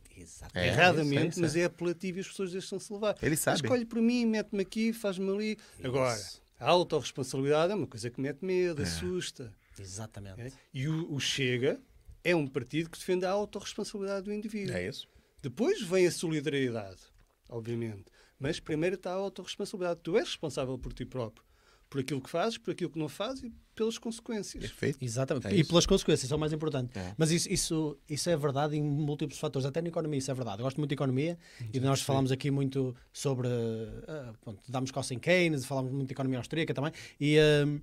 [0.55, 1.61] É, Erradamente, isso, mas é.
[1.61, 3.17] é apelativo e as pessoas deixam-se levar.
[3.23, 3.57] Ele sabe.
[3.63, 5.59] Escolhe por mim, mete-me aqui, faz-me ali.
[5.83, 6.15] Agora,
[6.61, 9.53] a autorresponsabilidade é uma coisa que mete medo, assusta.
[9.79, 10.41] Exatamente.
[10.41, 10.53] é?
[10.75, 11.81] E o, o Chega
[12.23, 14.75] é um partido que defende a autorresponsabilidade do indivíduo.
[14.77, 15.09] É isso.
[15.41, 17.01] Depois vem a solidariedade,
[17.49, 18.05] obviamente.
[18.39, 20.01] Mas primeiro está a autorresponsabilidade.
[20.03, 21.45] Tu és responsável por ti próprio.
[21.93, 24.63] Por aquilo que fazes, por aquilo que não fazes e pelas consequências.
[24.63, 24.99] Perfeito.
[24.99, 25.47] Exatamente.
[25.49, 25.69] É e isso.
[25.69, 26.99] pelas consequências, isso é o mais importante.
[26.99, 27.15] É.
[27.19, 30.61] Mas isso, isso, isso é verdade em múltiplos fatores, até na economia, isso é verdade.
[30.61, 31.39] Eu gosto muito de economia
[31.71, 33.49] e nós falamos aqui muito sobre.
[33.49, 36.93] Uh, pronto, damos coça em Keynes, falamos muito de economia austríaca também.
[37.21, 37.39] E.
[37.67, 37.81] um,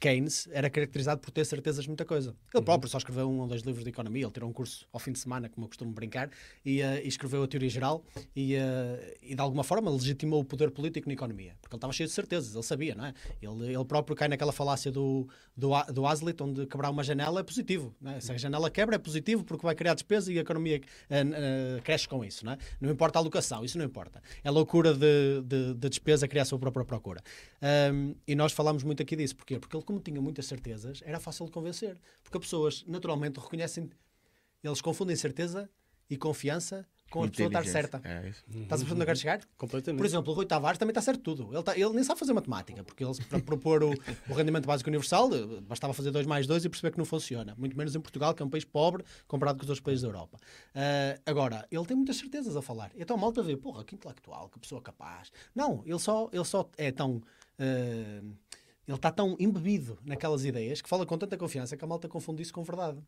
[0.00, 2.34] Keynes era caracterizado por ter certezas de muita coisa.
[2.54, 4.98] Ele próprio só escreveu um ou dois livros de economia, ele tirou um curso ao
[4.98, 6.30] fim de semana, como eu costumo brincar,
[6.64, 8.02] e, eh, e escreveu a teoria geral
[8.34, 11.92] e, eh, e de alguma forma legitimou o poder político na economia, porque ele estava
[11.92, 13.14] cheio de certezas, ele sabia, não é?
[13.42, 17.42] Ele, ele próprio cai naquela falácia do, do, do Hazlitt, onde quebrar uma janela é
[17.42, 17.94] positivo.
[18.00, 18.20] Não é?
[18.20, 20.80] Se a janela quebra é positivo porque vai criar despesa e a economia
[21.10, 22.44] eh, cresce com isso.
[22.44, 22.58] Não, é?
[22.80, 24.22] não importa a alocação, isso não importa.
[24.42, 27.22] É loucura de, de, de despesa criar a sua própria procura.
[27.60, 29.36] Ahm, e nós falámos muito aqui disso.
[29.36, 29.58] Porquê?
[29.58, 31.98] Porque ele, como tinha muitas certezas, era fácil de convencer.
[32.22, 33.90] Porque as pessoas, naturalmente, reconhecem...
[34.62, 35.68] Eles confundem certeza
[36.08, 38.00] e confiança com a pessoa estar certa.
[38.04, 38.44] É isso.
[38.46, 39.40] Estás a perceber onde eu quero chegar?
[39.56, 39.98] Completamente.
[39.98, 41.52] Por exemplo, o Rui Tavares também está certo tudo.
[41.52, 43.90] Ele, tá- ele nem sabe fazer matemática, porque ele, para propor o,
[44.28, 45.28] o rendimento básico universal,
[45.62, 47.54] bastava fazer 2 mais 2 e perceber que não funciona.
[47.58, 50.08] Muito menos em Portugal, que é um país pobre, comparado com os outros países da
[50.08, 50.38] Europa.
[50.74, 52.92] Ah, agora, ele tem muitas certezas a falar.
[52.96, 55.32] Então, mal para ver, porra, que intelectual, que pessoa capaz.
[55.54, 57.20] Não, ele só, ele só é tão.
[57.58, 58.22] ah,
[58.90, 62.42] ele está tão embebido naquelas ideias que fala com tanta confiança que a malta confunde
[62.42, 63.00] isso com verdade.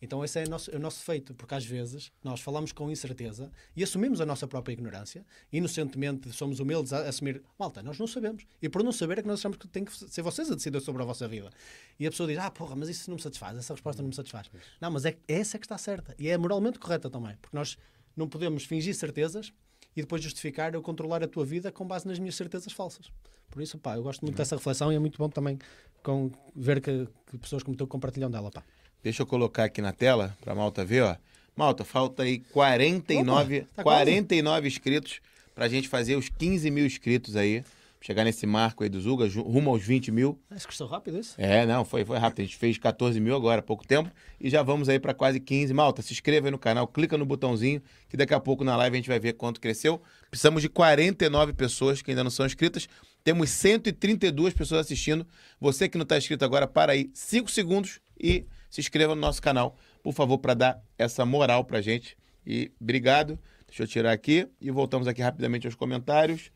[0.00, 2.88] Então esse é o nosso, é o nosso feito, porque às vezes nós falamos com
[2.88, 8.06] incerteza e assumimos a nossa própria ignorância, inocentemente somos humildes a assumir, malta, nós não
[8.06, 8.46] sabemos.
[8.62, 10.80] E por não saber é que nós achamos que tem que ser vocês a decidir
[10.80, 11.50] sobre a vossa vida.
[11.98, 14.14] E a pessoa diz, ah, porra, mas isso não me satisfaz, essa resposta não me
[14.14, 14.48] satisfaz.
[14.80, 16.14] Não, mas é, é essa que está certa.
[16.16, 17.76] E é moralmente correta também, porque nós
[18.16, 19.52] não podemos fingir certezas
[19.96, 23.10] e depois justificar eu controlar a tua vida com base nas minhas certezas falsas.
[23.50, 25.58] Por isso, pá, eu gosto muito dessa reflexão e é muito bom também
[26.02, 28.62] com, ver que, que pessoas como tu compartilham dela, pá.
[29.02, 31.16] Deixa eu colocar aqui na tela pra Malta ver, ó.
[31.56, 34.10] Malta, falta aí 49, Opa, tá quase.
[34.10, 35.20] 49 inscritos
[35.54, 37.64] pra gente fazer os 15 mil inscritos aí.
[38.06, 40.38] Chegar nesse marco aí do Zuga, rumo aos 20 mil.
[40.50, 41.34] Que estou rápido isso.
[41.38, 42.40] É, não, foi, foi rápido.
[42.40, 44.10] A gente fez 14 mil agora, há pouco tempo.
[44.38, 45.72] E já vamos aí pra quase 15.
[45.72, 48.94] Malta, se inscreva aí no canal, clica no botãozinho, que daqui a pouco na live
[48.94, 50.02] a gente vai ver quanto cresceu.
[50.30, 52.86] Precisamos de 49 pessoas que ainda não são inscritas.
[53.24, 55.26] Temos 132 pessoas assistindo.
[55.58, 59.40] Você que não está inscrito agora, para aí 5 segundos e se inscreva no nosso
[59.40, 62.18] canal, por favor, para dar essa moral pra gente.
[62.46, 63.38] E obrigado.
[63.66, 66.52] Deixa eu tirar aqui e voltamos aqui rapidamente aos comentários.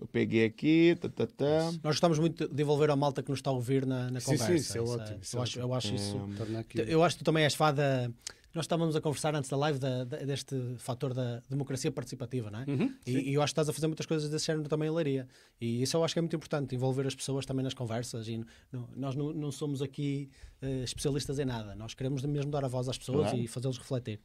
[0.00, 0.96] Eu peguei aqui.
[1.00, 1.64] Tá, tá, tá.
[1.82, 4.32] Nós gostamos muito de envolver a malta que nos está a ouvir na, na Sim,
[4.32, 4.46] conversa.
[4.52, 5.62] sim, isso é ótimo, isso eu, é acho, ótimo.
[5.64, 6.28] eu acho isso.
[6.36, 8.10] Torna aqui- Eu acho que tu também és fã da.
[8.54, 12.60] Nós estávamos a conversar antes da live da- da- deste fator da democracia participativa, não
[12.60, 12.64] é?
[12.66, 14.92] Uhum, e, e eu acho que estás a fazer muitas coisas desse género também em
[14.92, 15.28] Leiria.
[15.60, 18.26] E isso eu acho que é muito importante, envolver as pessoas também nas conversas.
[18.26, 18.42] E
[18.72, 20.30] não- nós não, não somos aqui
[20.62, 21.74] eh, especialistas em nada.
[21.74, 23.38] Nós queremos mesmo dar a voz às pessoas Claro.
[23.38, 24.18] e fazê-los refletir.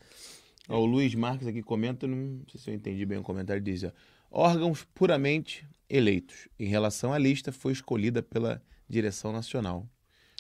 [0.69, 3.83] Ó, o Luiz Marques aqui comenta, não sei se eu entendi bem o comentário, diz:
[4.33, 6.49] órgãos puramente eleitos.
[6.59, 9.87] Em relação à lista, foi escolhida pela direção nacional,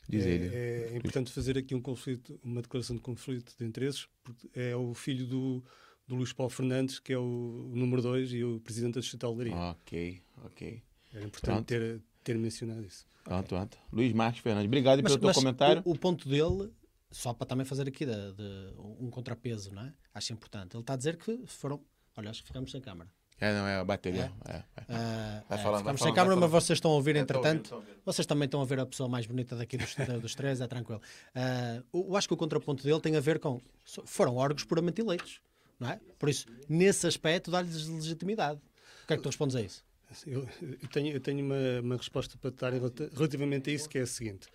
[0.09, 0.53] diz ele.
[0.53, 4.75] É, é importante fazer aqui um conflito, uma declaração de conflito de interesses, porque é
[4.75, 5.63] o filho do,
[6.07, 9.31] do Luís Paulo Fernandes, que é o, o número 2 e o presidente da Distrital
[9.33, 9.55] de Leiria.
[9.55, 10.83] Ok, ok.
[11.13, 13.05] Era importante ter, ter mencionado isso.
[13.23, 13.77] Pronto, pronto.
[13.91, 15.81] Luiz Marques Fernandes, obrigado Mas, pelo teu mas comentário.
[15.85, 16.71] O, o ponto dele,
[17.11, 19.93] só para também fazer aqui de, de um contrapeso, não é?
[20.13, 20.75] Acho importante.
[20.75, 21.79] Ele está a dizer que foram.
[22.17, 23.09] Olha, acho que ficamos sem câmara.
[23.43, 24.31] É, não, é a bateria.
[24.47, 24.63] É, é.
[24.89, 27.15] Ah, Vai é, falando, vai ficamos sem falando, câmara, vai mas vocês estão a ouvir
[27.15, 27.75] É, entretanto.
[27.75, 27.95] ouvindo.
[28.05, 31.01] Vocês também estão a ver a pessoa mais bonita daqui dos, dos três, é tranquilo.
[31.35, 33.59] Ah, eu acho que o contraponto dele tem a ver com.
[34.05, 35.41] Foram órgãos puramente eleitos,
[35.79, 35.99] não é?
[36.17, 38.59] Por isso, nesse aspecto, dá-lhes legitimidade.
[39.03, 39.83] O que é que tu respondes a isso?
[40.27, 42.71] Eu, eu tenho, eu tenho uma, uma resposta para te dar
[43.13, 44.47] relativamente a isso, que é a seguinte.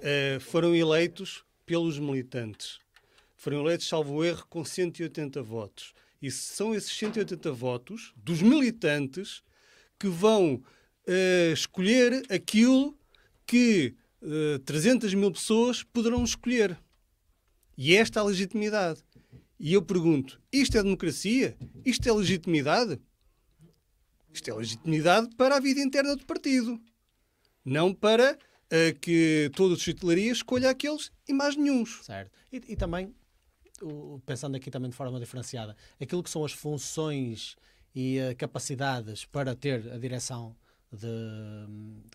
[0.00, 2.78] Eh, foram eleitos pelos militantes.
[3.36, 5.92] Foram eleitos, salvo erro, com 180 votos.
[6.20, 9.42] E são esses 180 votos dos militantes
[9.98, 10.62] que vão
[11.06, 12.98] eh, escolher aquilo
[13.46, 16.78] que eh, 300 mil pessoas poderão escolher.
[17.76, 19.02] E esta é a legitimidade.
[19.58, 21.56] E eu pergunto: isto é democracia?
[21.84, 23.00] Isto é legitimidade?
[24.32, 26.80] Isto é legitimidade para a vida interna do partido,
[27.64, 31.98] não para uh, que todo o Distrito de Leiria escolha aqueles e mais nenhums.
[32.04, 32.30] Certo.
[32.52, 33.12] E, e também,
[34.26, 37.56] pensando aqui também de forma diferenciada, aquilo que são as funções
[37.94, 40.54] e uh, capacidades para ter a direção
[40.92, 41.06] de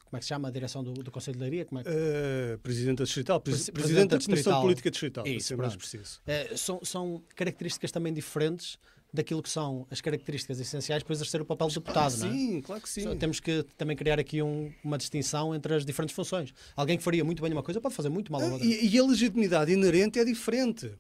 [0.04, 1.66] como é que se chama a direção do, do Conselho de Leiria?
[1.66, 1.90] Como é que...
[1.90, 6.22] uh, Presidente Distrital, Presidente, Presidente da Comissão Política Distrital, Isso, ser mais preciso.
[6.22, 8.78] Uh, são, são características também diferentes
[9.14, 12.38] daquilo que são as características essenciais para exercer o papel de deputado, claro, não é?
[12.38, 13.04] Sim, claro que sim.
[13.04, 16.54] Só temos que também criar aqui um, uma distinção entre as diferentes funções.
[16.76, 18.68] Alguém que faria muito bem uma coisa pode fazer muito mal a outra.
[18.68, 20.92] E, e a legitimidade inerente é diferente.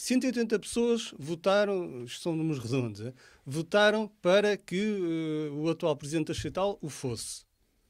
[0.00, 3.12] 180 pessoas votaram, isto são números redondos, é?
[3.44, 7.44] votaram para que uh, o atual Presidente da Distrital o fosse.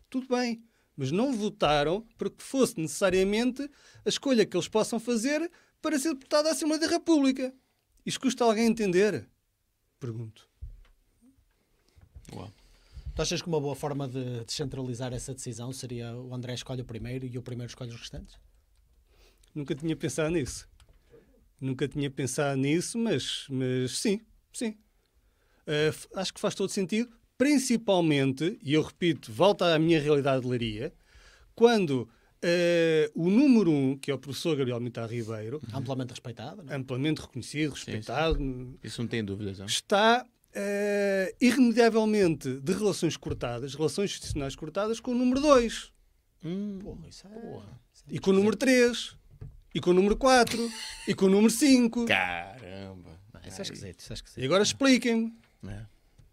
[0.09, 0.61] Tudo bem,
[0.97, 3.63] mas não votaram para que fosse necessariamente
[4.05, 5.49] a escolha que eles possam fazer
[5.81, 7.55] para ser deputado da Assembleia da República.
[8.05, 9.29] Isto custa alguém entender?
[10.01, 10.49] Pergunto.
[12.35, 12.53] Uau.
[13.15, 16.85] Tu achas que uma boa forma de descentralizar essa decisão seria o André escolhe o
[16.85, 18.37] primeiro e o primeiro escolhe os restantes?
[19.55, 20.70] Nunca tinha pensado nisso.
[21.61, 24.21] Nunca tinha pensado nisso, mas, mas sim,
[24.53, 24.71] sim.
[25.67, 30.49] Uh, acho que faz todo sentido, principalmente, e eu repito, volta à minha realidade de
[30.49, 30.93] Leiria,
[31.55, 32.09] quando
[32.43, 36.73] Uh, o número um, que é o professor Gabriel Mitar Ribeiro, amplamente respeitado, não?
[36.73, 36.77] É?
[36.77, 38.79] amplamente reconhecido, respeitado, sim, sim.
[38.83, 39.67] isso não tem dúvidas, não?
[39.67, 45.93] está uh, irremediavelmente de relações cortadas, relações institucionais cortadas, com o número 2.
[46.43, 47.31] Hum, porra, isso é...
[47.31, 49.17] Porra, e com o número 3.
[49.75, 50.71] E com o número 4.
[51.07, 52.07] e com o número 5.
[52.07, 53.11] Caramba.
[53.33, 54.41] Não, isso é esquisito, isso é esquisito.
[54.41, 55.33] E agora expliquem-me.
[55.67, 55.83] É.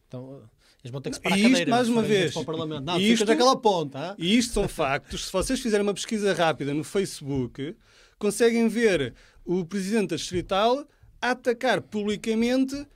[0.08, 0.42] Então,
[0.84, 2.84] eles vão ter que separar e isto, mais uma vez, para o Parlamento.
[2.84, 4.16] Não, isto, daquela ponta.
[4.18, 5.26] E isto são factos.
[5.26, 7.76] Se vocês fizerem uma pesquisa rápida no Facebook,
[8.18, 9.14] conseguem ver
[9.46, 10.88] o Presidente da Distrital
[11.22, 12.88] a atacar publicamente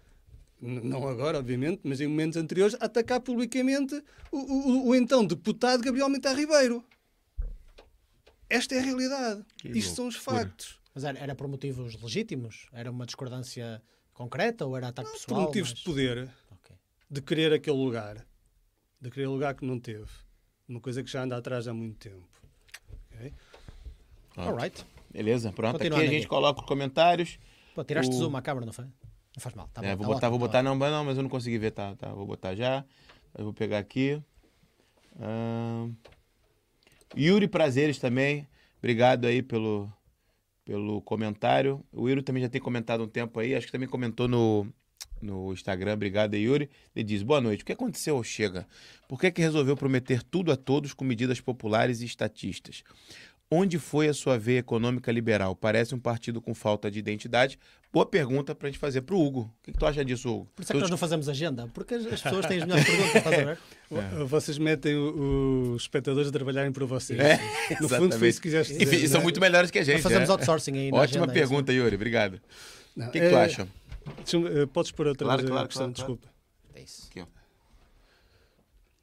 [0.61, 3.95] não agora, obviamente, mas em momentos anteriores, atacar publicamente
[4.31, 6.83] o, o, o então deputado Gabriel Mitar Ribeiro.
[8.55, 9.45] Esta é a realidade.
[9.57, 10.79] Que Isto são os factos.
[10.93, 12.67] Mas era, era, por motivos legítimos?
[12.73, 13.81] Era uma discordância
[14.13, 15.39] concreta ou era ataque não, pessoal?
[15.41, 15.79] Por motivos mas...
[15.79, 16.29] de poder
[17.11, 18.25] de querer aquele lugar,
[19.01, 20.07] de querer lugar que não teve.
[20.65, 22.25] Uma coisa que já anda atrás há muito tempo.
[23.13, 23.33] Okay?
[24.37, 24.85] Alright.
[25.11, 25.75] Beleza, pronto.
[25.75, 26.27] aqui a gente aqui.
[26.27, 27.37] coloca os comentários.
[27.75, 28.17] Pô, tiraste o...
[28.17, 28.85] zoom à câmera, não foi?
[28.85, 29.67] Não faz mal.
[29.73, 31.57] Tá é, bom, vou tá botar, vou tá botar, não, não, mas eu não consegui
[31.57, 32.13] ver, tá, tá.
[32.13, 32.85] Vou botar já.
[33.37, 34.21] Eu vou pegar aqui.
[35.17, 35.93] Uh...
[37.18, 38.47] Yuri Prazeres também.
[38.80, 39.91] Obrigado aí pelo,
[40.66, 41.84] pelo comentário.
[41.91, 43.53] O Yuri também já tem comentado um tempo aí.
[43.55, 44.68] Acho que também comentou no,
[45.22, 46.70] no Instagram, obrigado Yuri.
[46.95, 47.64] Ele diz: Boa noite.
[47.64, 48.68] O que aconteceu ao Chega?
[49.07, 52.84] Por que, é que resolveu prometer tudo a todos com medidas populares e estatistas?
[53.49, 55.55] Onde foi a sua veia econômica liberal?
[55.55, 57.59] Parece um partido com falta de identidade.
[57.93, 59.41] Boa pergunta para a gente fazer para o Hugo.
[59.41, 60.49] O que, que, tu acha disso, Hugo?
[60.55, 63.15] Por isso é que nós não fazemos agenda, porque as pessoas têm as melhores perguntas,
[63.15, 63.59] estás a ver?
[63.91, 64.23] É.
[64.23, 67.19] Vocês metem os espectadores a trabalhem para vocês.
[67.19, 67.37] É,
[67.81, 69.01] no fundo, foi isso que quiseste dizer.
[69.01, 69.23] E, e são é?
[69.23, 69.95] muito melhores que a gente.
[69.95, 70.31] Nós fazemos é?
[70.31, 70.89] outsourcing aí.
[70.93, 71.95] Ótima agenda, é pergunta, Yuri.
[71.97, 72.39] Obrigado.
[72.95, 73.67] O que, que tu acha?
[74.33, 76.27] Uh, podes pôr outra claro, vez claro, a questão, claro, desculpa.
[76.73, 77.09] É isso.
[77.09, 77.25] Aqui,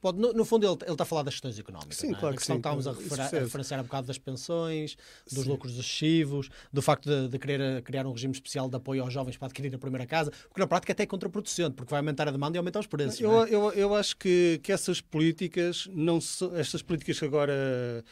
[0.00, 1.96] Pode, no, no, fundo, ele, ele está a falar das questões económicas.
[1.96, 2.18] Sim, é?
[2.18, 2.56] claro que sim.
[2.56, 4.96] Estávamos a, refer, a referenciar um bocado das pensões,
[5.30, 5.48] dos sim.
[5.48, 9.36] lucros excessivos, do facto de, de, querer criar um regime especial de apoio aos jovens
[9.36, 12.28] para adquirir a primeira casa, o que na prática até é contraproducente, porque vai aumentar
[12.28, 13.20] a demanda e aumentar os preços.
[13.20, 13.48] Eu, é?
[13.50, 16.18] eu, eu acho que, que essas políticas, não
[16.56, 18.04] estas políticas que agora,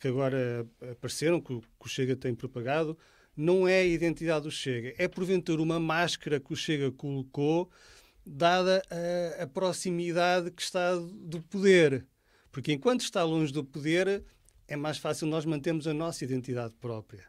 [0.00, 2.96] que agora apareceram, que, que o Chega tem propagado,
[3.36, 4.94] não é a identidade do Chega.
[4.96, 7.70] É porventura uma máscara que o Chega colocou,
[8.26, 8.82] dada
[9.38, 12.06] a, a proximidade que está do poder.
[12.50, 14.24] Porque enquanto está longe do poder,
[14.66, 17.26] é mais fácil nós mantermos a nossa identidade própria.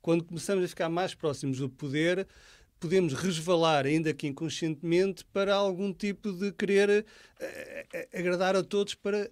[0.00, 2.26] Quando começamos a ficar mais próximos do poder,
[2.78, 7.04] podemos resvalar, ainda que inconscientemente, para algum tipo de querer
[7.40, 9.30] uh, agradar a todos para,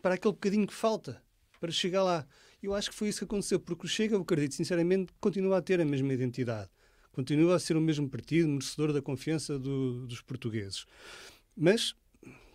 [0.00, 1.22] para aquele bocadinho que falta,
[1.60, 2.26] para chegar lá.
[2.62, 5.62] Eu acho que foi isso que aconteceu, porque o Chega, eu acredito sinceramente, continua a
[5.62, 6.70] ter a mesma identidade.
[7.16, 10.84] Continua a ser o mesmo partido, merecedor da confiança do, dos portugueses.
[11.56, 11.94] Mas,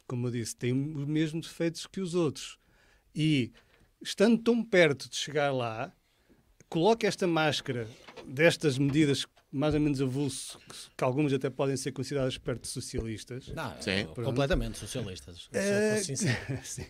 [0.06, 2.60] como eu disse, tem os mesmos defeitos que os outros.
[3.16, 3.52] E,
[4.00, 5.92] estando tão perto de chegar lá,
[6.70, 7.90] coloca esta máscara
[8.24, 10.60] destas medidas mais ou menos avulso,
[10.96, 13.48] que algumas até podem ser consideradas perto de socialistas.
[13.48, 14.06] Não, Sim.
[14.14, 15.50] completamente socialistas.
[15.52, 16.04] É,
[16.64, 16.86] sim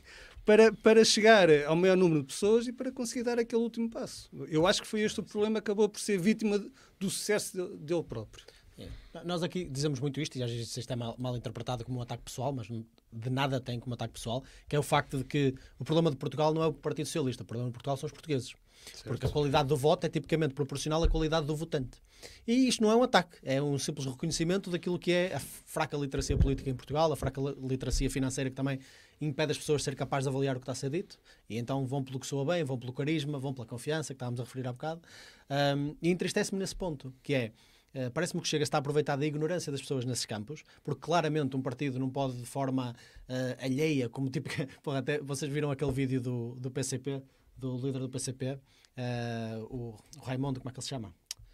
[0.46, 4.30] para, para chegar ao maior número de pessoas e para conseguir dar aquele último passo.
[4.48, 6.58] Eu acho que foi este o problema, acabou por ser vítima
[7.00, 8.46] do sucesso dele próprio.
[8.78, 9.24] É.
[9.24, 12.02] Nós aqui dizemos muito isto, e às vezes isto é mal, mal, interpretado como um
[12.02, 15.54] ataque pessoal, mas de nada tem como ataque pessoal, que é o facto de que
[15.78, 18.14] o problema de Portugal não é o Partido Socialista, o problema de Portugal são os
[18.14, 18.54] portugueses.
[18.86, 19.04] Certo.
[19.10, 22.02] Porque a qualidade do voto é tipicamente proporcional à qualidade do votante.
[22.48, 25.96] E isto não é um ataque, é um simples reconhecimento daquilo que é a fraca
[25.98, 28.80] literacia política em Portugal, a fraca literacia financeira que também
[29.22, 31.20] impede as pessoas de ser capazes de avaliar o que está a ser dito.
[31.50, 34.40] E então vão pelo que soa bem, vão pelo carisma, vão pela confiança, que estávamos
[34.40, 35.02] a referir há bocado.
[35.50, 37.52] Um, e entristece-me nesse ponto, que é
[37.94, 41.56] Uh, Parece-me que chega a estar aproveitado a ignorância das pessoas nesses campos, porque claramente
[41.58, 42.96] um partido não pode de forma
[43.28, 44.50] uh, alheia, como tipo.
[44.82, 47.22] Porra, até, vocês viram aquele vídeo do, do PCP,
[47.58, 48.60] do líder do PCP, uh,
[48.96, 51.14] eh, o, o, Raimundo, como é que ele se chama?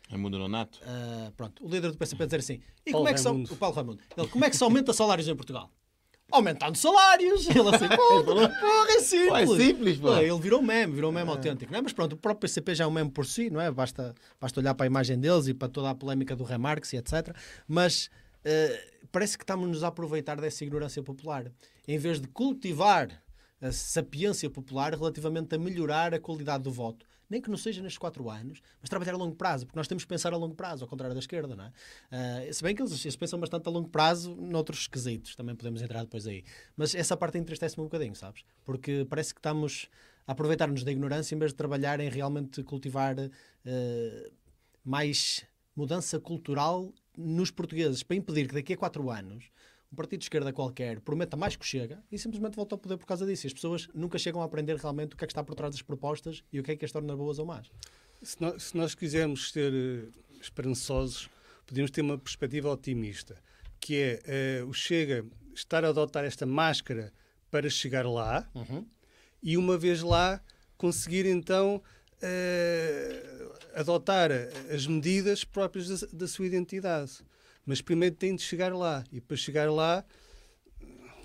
[0.09, 0.79] Raimundo Nonato?
[1.35, 4.27] pronto, o líder do PCP dizer assim: e como é que o Paulo Raimundo, ele,
[4.27, 5.69] como é que se aumenta salários em Portugal?
[6.31, 7.47] Aumentando salários.
[7.49, 9.51] Ele assim, porra, porra, é simples.
[9.51, 10.15] É simples, pô.
[10.17, 11.31] Ele virou meme, virou meme é.
[11.31, 11.71] autêntico.
[11.71, 11.81] Não é?
[11.81, 13.71] Mas pronto, o próprio PCP já é um meme por si, não é?
[13.71, 16.97] Basta, basta olhar para a imagem deles e para toda a polémica do Remarx e
[16.97, 17.35] etc.
[17.67, 18.09] Mas
[18.45, 21.51] uh, parece que estamos-nos a aproveitar dessa ignorância popular.
[21.87, 23.23] Em vez de cultivar
[23.61, 27.97] a sapiência popular relativamente a melhorar a qualidade do voto nem que não seja nestes
[27.97, 30.83] quatro anos, mas trabalhar a longo prazo, porque nós temos que pensar a longo prazo,
[30.83, 32.49] ao contrário da esquerda, não é?
[32.49, 35.81] Uh, se bem que eles, eles, pensam bastante a longo prazo noutros quesitos, também podemos
[35.81, 36.43] entrar depois aí.
[36.75, 38.43] Mas essa parte entristece-me um bocadinho, sabes?
[38.63, 39.89] Porque parece que estamos
[40.25, 44.31] a aproveitar-nos da ignorância em vez de trabalhar em realmente cultivar uh,
[44.83, 49.49] mais mudança cultural nos portugueses, para impedir que daqui a quatro anos
[49.91, 53.05] um partido de esquerda qualquer prometa mais que chega e simplesmente volta ao poder por
[53.05, 53.45] causa disso.
[53.45, 55.73] E as pessoas nunca chegam a aprender realmente o que é que está por trás
[55.73, 57.69] das propostas e o que é que as torna boas ou más.
[58.21, 60.11] Se nós, se nós quisermos ser uh,
[60.41, 61.29] esperançosos,
[61.65, 63.41] podemos ter uma perspectiva otimista,
[63.79, 67.13] que é uh, o Chega estar a adotar esta máscara
[67.49, 68.85] para chegar lá uhum.
[69.41, 70.41] e uma vez lá
[70.77, 71.81] conseguir então
[72.21, 74.31] uh, adotar
[74.73, 77.23] as medidas próprias da, da sua identidade.
[77.67, 79.03] Mas primeiro tem de chegar lá.
[79.11, 80.05] E para chegar lá,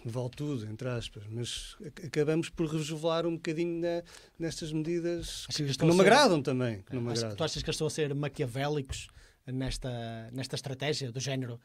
[0.04, 1.22] vale tudo, entre aspas.
[1.30, 4.02] Mas acabamos por revelar um bocadinho na,
[4.36, 6.82] nestas medidas que, que, que não me agradam também.
[6.82, 7.36] Que não me agradam.
[7.36, 9.06] Tu achas que eles estão a ser maquiavélicos
[9.46, 11.60] nesta, nesta estratégia do género?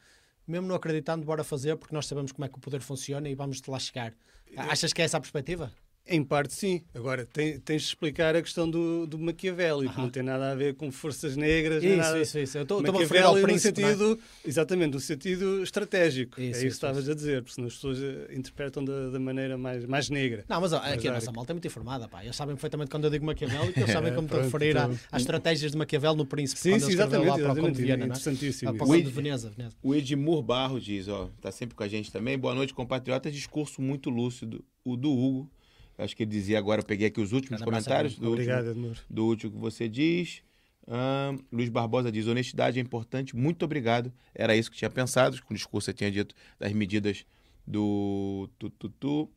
[0.46, 3.34] Mesmo não acreditando, bora fazer, porque nós sabemos como é que o poder funciona e
[3.34, 4.14] vamos de lá chegar.
[4.56, 5.72] Achas que é essa a perspectiva?
[6.10, 6.82] Em parte, sim.
[6.94, 10.54] Agora, tem, tens de explicar a questão do, do Maquiavelli, que não tem nada a
[10.54, 11.84] ver com forças negras.
[11.84, 12.18] Isso, nada...
[12.18, 12.58] isso, isso.
[12.58, 13.90] Eu estou a referir ao príncipe, no é?
[13.90, 14.48] sentido, é?
[14.48, 16.40] Exatamente, no sentido estratégico.
[16.40, 19.20] Isso, é isso, que estavas a dizer, porque senão as pessoas eh, interpretam da, da
[19.20, 20.46] maneira mais, mais negra.
[20.48, 22.24] Não, mas ó, aqui a nossa malta é muito informada, pá.
[22.24, 24.98] Eles sabem perfeitamente quando eu digo Maquiavelli, eles sabem como te referir então...
[25.12, 26.60] às estratégias de Maquiavelli no príncipe.
[26.60, 27.28] Sim, sim, exatamente.
[27.28, 28.06] Lá para exatamente, o de Viena, é?
[28.06, 28.74] interessantíssimo.
[28.74, 29.76] Para o de Veneza, Veneza.
[29.82, 32.38] O Edmur Barros diz, ó, está sempre com a gente também.
[32.38, 33.34] Boa noite, compatriotas.
[33.34, 34.64] Discurso muito lúcido.
[34.82, 35.50] O do Hugo
[35.98, 39.26] Acho que ele dizia agora, eu peguei aqui os últimos comentários do, Obrigado, último, do
[39.26, 40.42] último que você diz.
[41.52, 44.12] Luiz Barbosa diz: honestidade é importante, muito obrigado.
[44.34, 47.26] Era isso que tinha pensado, com o discurso você tinha dito das medidas
[47.66, 49.28] do tututu.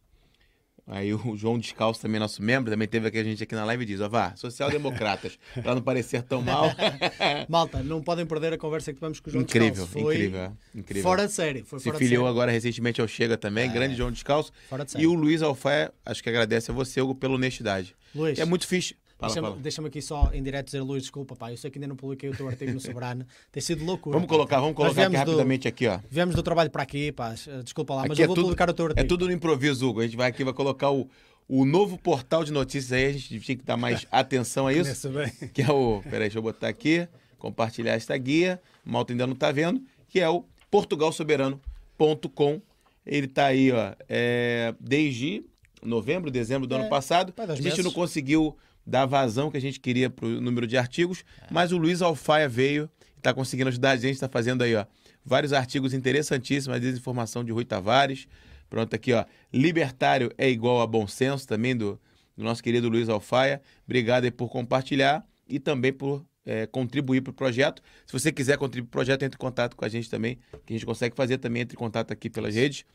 [0.91, 3.83] Aí o João Descalço, também nosso membro, também teve aqui a gente aqui na live
[3.83, 6.65] e diz: ó, vá, social-democratas, para não parecer tão mal.
[7.47, 9.93] Malta, não podem perder a conversa que tivemos com o João incrível, Descalço.
[9.93, 11.03] Foi incrível, incrível.
[11.03, 11.63] Fora de série.
[11.63, 13.71] Foi Se filiou agora recentemente ao Chega também, é.
[13.71, 14.51] grande João Descalço.
[14.69, 15.05] Fora de série.
[15.05, 17.95] E o Luiz Alfaia, acho que agradece a você, Hugo, pela honestidade.
[18.13, 18.37] Luiz.
[18.37, 18.93] É muito fixe
[19.27, 21.95] Deixa-me deixa aqui só em direto dizer, Luís, desculpa, pá, eu sei que ainda não
[21.95, 23.25] publiquei o teu artigo no Soberano.
[23.51, 24.15] Tem sido loucura.
[24.15, 25.99] Vamos colocar, vamos colocar aqui rapidamente aqui, ó.
[26.09, 28.69] Viemos do trabalho para aqui, pá, desculpa lá, aqui mas eu é vou tudo, publicar
[28.69, 28.99] o teu artigo.
[28.99, 30.01] É tudo no improviso, Hugo.
[30.01, 31.07] A gente vai aqui, vai colocar o,
[31.47, 35.09] o novo portal de notícias aí, a gente tinha que dar mais atenção a isso.
[35.53, 36.01] Que é o.
[36.03, 37.07] Peraí, deixa eu botar aqui,
[37.37, 38.61] compartilhar esta guia.
[38.83, 42.61] Malta ainda não está vendo, que é o portugalsoberano.com.
[43.05, 45.43] Ele está aí, ó, é, desde
[45.83, 47.33] novembro, dezembro do é, ano passado.
[47.37, 47.83] A gente meses.
[47.83, 48.55] não conseguiu
[48.85, 51.47] da vazão que a gente queria para o número de artigos, é.
[51.51, 54.85] mas o Luiz Alfaia veio e está conseguindo ajudar a gente, está fazendo aí ó,
[55.23, 58.27] vários artigos interessantíssimos, a desinformação de Rui Tavares.
[58.69, 59.25] Pronto, aqui, ó.
[59.51, 61.99] Libertário é igual a bom senso, também do,
[62.37, 63.61] do nosso querido Luiz Alfaia.
[63.85, 67.81] Obrigado aí por compartilhar e também por é, contribuir para o projeto.
[68.05, 70.73] Se você quiser contribuir para o projeto, entre em contato com a gente também, que
[70.73, 72.85] a gente consegue fazer também, entre em contato aqui pelas redes.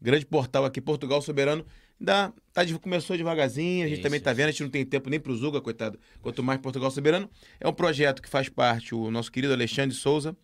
[0.00, 1.64] Grande portal aqui, Portugal Soberano.
[2.00, 5.10] Ainda tá, começou devagarzinho, a gente isso, também está vendo, a gente não tem tempo
[5.10, 7.28] nem para o Zuga, coitado, quanto mais Portugal Soberano.
[7.60, 10.34] É um projeto que faz parte o nosso querido Alexandre Souza,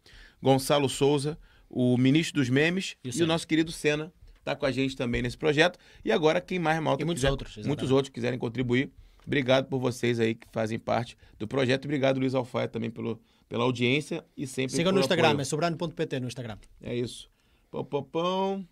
[0.42, 1.38] Gonçalo Souza,
[1.68, 5.22] o ministro dos memes e, e o nosso querido Senna está com a gente também
[5.22, 5.78] nesse projeto.
[6.04, 7.50] E agora, quem mais mal muitos quiser, outros.
[7.52, 7.68] Exatamente.
[7.68, 8.92] Muitos outros quiserem contribuir.
[9.26, 11.86] Obrigado por vocês aí que fazem parte do projeto.
[11.86, 15.40] Obrigado, Luiz Alfaia, também pelo, pela audiência e sempre Siga no Instagram, apoio.
[15.40, 16.58] é sobrano.pt no Instagram.
[16.80, 17.28] É isso.
[17.70, 18.68] Pão, pão, pão.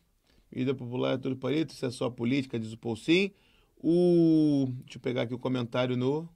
[0.54, 3.32] Vida popular é tudo palito, isso é só política, diz o Paul Sim.
[3.76, 4.66] O...
[4.84, 6.28] Deixa eu pegar aqui o comentário no.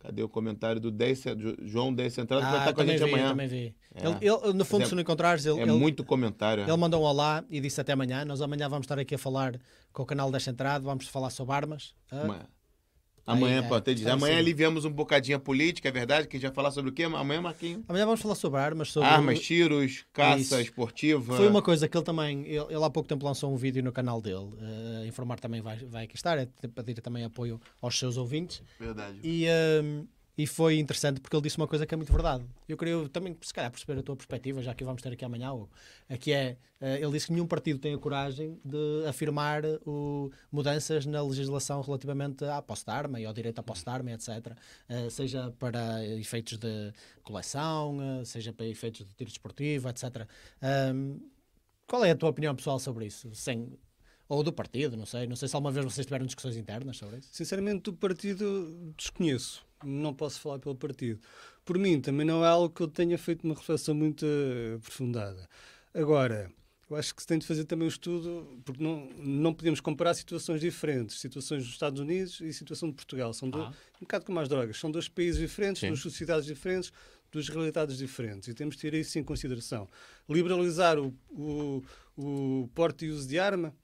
[0.00, 1.24] Cadê o comentário do 10,
[1.62, 2.40] João 10 Central?
[2.40, 3.28] Ah, vai estar com a gente vi, amanhã.
[3.30, 3.74] Também vi.
[3.94, 4.06] É.
[4.06, 6.64] Ele, ele, no fundo, é, se não encontrares, ele, é muito comentário.
[6.64, 6.68] É.
[6.68, 8.24] Ele mandou um olá e disse até amanhã.
[8.24, 9.58] Nós amanhã vamos estar aqui a falar
[9.92, 11.94] com o canal 10 Centrado, vamos falar sobre armas.
[12.10, 12.46] Ah.
[13.26, 14.10] Amanhã, Aí, pode é, dizer.
[14.10, 16.28] Amanhã aliviamos um bocadinho a política, é verdade?
[16.28, 17.02] Que a gente vai falar sobre o quê?
[17.02, 17.82] Amanhã, Marquinhos?
[17.88, 18.92] Amanhã vamos falar sobre armas.
[18.92, 19.08] Sobre...
[19.08, 20.60] Armas, tiros, caça Isso.
[20.60, 21.36] esportiva.
[21.36, 23.90] Foi uma coisa que ele também, ele, ele, há pouco tempo lançou um vídeo no
[23.90, 24.36] canal dele.
[24.36, 26.46] Uh, informar também vai, vai aqui estar, é
[26.84, 28.62] pedir também apoio aos seus ouvintes.
[28.78, 29.18] Verdade.
[29.24, 30.06] E, uh,
[30.38, 32.44] e foi interessante porque ele disse uma coisa que é muito verdade.
[32.68, 35.50] Eu queria também, se calhar, perceber a tua perspectiva, já que vamos ter aqui amanhã,
[36.20, 41.06] que é, eh, ele disse que nenhum partido tem a coragem de afirmar o, mudanças
[41.06, 44.52] na legislação relativamente à posse de arma e ao direito à posse de arma, etc.
[44.88, 50.28] Eh, seja para efeitos de coleção, eh, seja para efeitos de tiro desportivo, etc.
[51.86, 53.34] qual é a tua opinião pessoal sobre isso?
[53.34, 53.78] Sem,
[54.28, 55.26] ou do partido, não sei.
[55.26, 57.28] Não sei se alguma vez vocês tiveram discussões internas sobre isso.
[57.32, 61.20] Sinceramente, do partido desconheço não posso falar pelo partido.
[61.64, 64.24] Por mim, também não é algo que eu tenha feito uma reflexão muito
[64.76, 65.48] aprofundada.
[65.92, 66.50] Agora,
[66.88, 70.14] eu acho que se tem de fazer também um estudo, porque não, não podemos comparar
[70.14, 71.20] situações diferentes.
[71.20, 73.32] Situações dos Estados Unidos e situação de Portugal.
[73.32, 73.72] São dois, ah.
[73.96, 74.78] um bocado como as drogas.
[74.78, 75.88] São dois países diferentes, Sim.
[75.88, 76.92] duas sociedades diferentes,
[77.32, 78.48] duas realidades diferentes.
[78.48, 79.88] E temos de ter isso em consideração.
[80.28, 81.82] Liberalizar o, o,
[82.16, 83.74] o porte e uso de arma,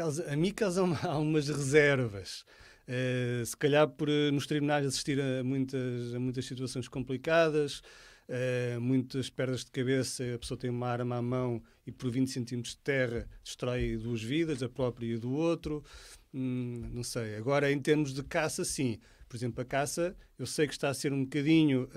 [0.00, 2.44] causa, a mim causa algumas reservas.
[2.88, 7.82] Uh, se calhar por uh, nos tribunais assistir a muitas, a muitas situações complicadas,
[8.28, 12.30] uh, muitas perdas de cabeça, a pessoa tem uma arma à mão e por 20
[12.30, 15.84] centímetros de terra destrói duas vidas, a própria e a do outro.
[16.32, 17.36] Hum, não sei.
[17.36, 18.98] Agora, em termos de caça, sim.
[19.28, 21.88] Por exemplo, a caça, eu sei que está a ser um bocadinho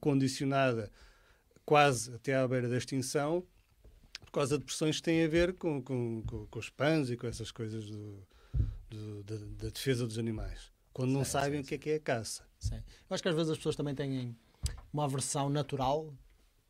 [0.00, 0.90] condicionada
[1.64, 3.46] quase até à beira da extinção,
[4.32, 7.16] por causa de pressões que têm a ver com, com, com, com os pães e
[7.18, 8.26] com essas coisas do,
[8.88, 11.90] do, da, da, defesa dos animais, quando não sim, sabem sim, o que é que
[11.90, 12.42] é a caça.
[12.58, 12.76] Sim.
[12.76, 14.34] Eu acho que às vezes as pessoas também têm
[14.90, 16.14] uma aversão natural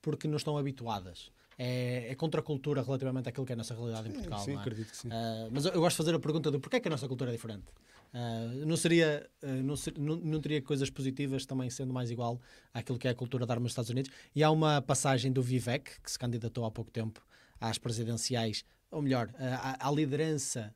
[0.02, 1.30] porque não estão habituadas.
[1.56, 4.40] É, é contra a cultura relativamente àquilo que é a nossa realidade em Portugal.
[4.40, 4.56] Sim, é?
[4.56, 5.08] acredito que sim.
[5.08, 7.06] Uh, mas eu, eu, gosto de fazer a pergunta de porquê é que a nossa
[7.06, 7.66] cultura é diferente.
[8.12, 12.40] Uh, não seria, uh, não, ser, não, não, teria coisas positivas também sendo mais igual
[12.74, 14.10] àquilo que é a cultura da arma dos Estados Unidos?
[14.34, 17.22] E há uma passagem do Vivek, que se candidatou há pouco tempo
[17.62, 20.74] às presidenciais, ou melhor, à, à liderança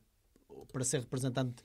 [0.71, 1.63] para ser representante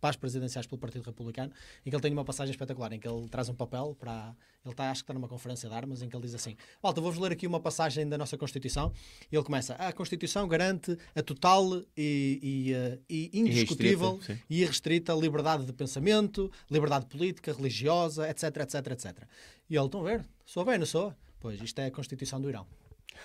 [0.00, 1.52] para as presidenciais pelo Partido Republicano,
[1.86, 4.34] em que ele tem uma passagem espetacular, em que ele traz um papel para.
[4.64, 7.00] Ele está, acho que está numa conferência de armas, em que ele diz assim: Malta,
[7.00, 8.92] vou-vos ler aqui uma passagem da nossa Constituição.
[9.30, 14.18] E ele começa: A Constituição garante a total e, e, uh, e indiscutível
[14.50, 19.22] e irrestrita liberdade de pensamento, liberdade política, religiosa, etc, etc, etc.
[19.70, 20.26] E ele: Estão a ver?
[20.44, 21.14] Sou bem, não sou?
[21.38, 22.66] Pois, isto é a Constituição do Irão.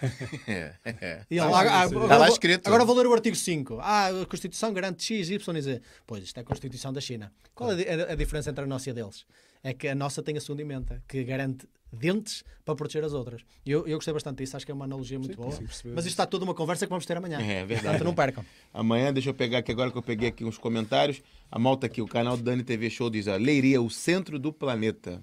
[0.47, 1.21] É, é.
[1.29, 2.67] E ele, ah, agora, lá escrito.
[2.67, 3.79] Agora vou ler o artigo 5.
[3.81, 5.81] Ah, a Constituição garante X, Y e Z.
[6.05, 7.31] Pois, isto é a Constituição da China.
[7.53, 9.25] Qual é a, diferença entre a nossa e a deles?
[9.63, 13.41] É que a nossa tem a segunda emenda, que garante dentes para proteger as outras.
[13.65, 15.95] Eu, eu gostei bastante disso, acho que é uma analogia muito sim, boa.
[15.95, 17.39] Mas isto está toda uma conversa que vamos ter amanhã.
[17.39, 17.81] É, é verdade.
[17.81, 18.45] Portanto, não percam.
[18.73, 21.21] Amanhã, deixa eu pegar aqui agora que eu peguei aqui uns comentários.
[21.51, 24.51] A malta aqui, o canal do Dani TV Show diz: ó, Leiria, o centro do
[24.53, 25.21] planeta.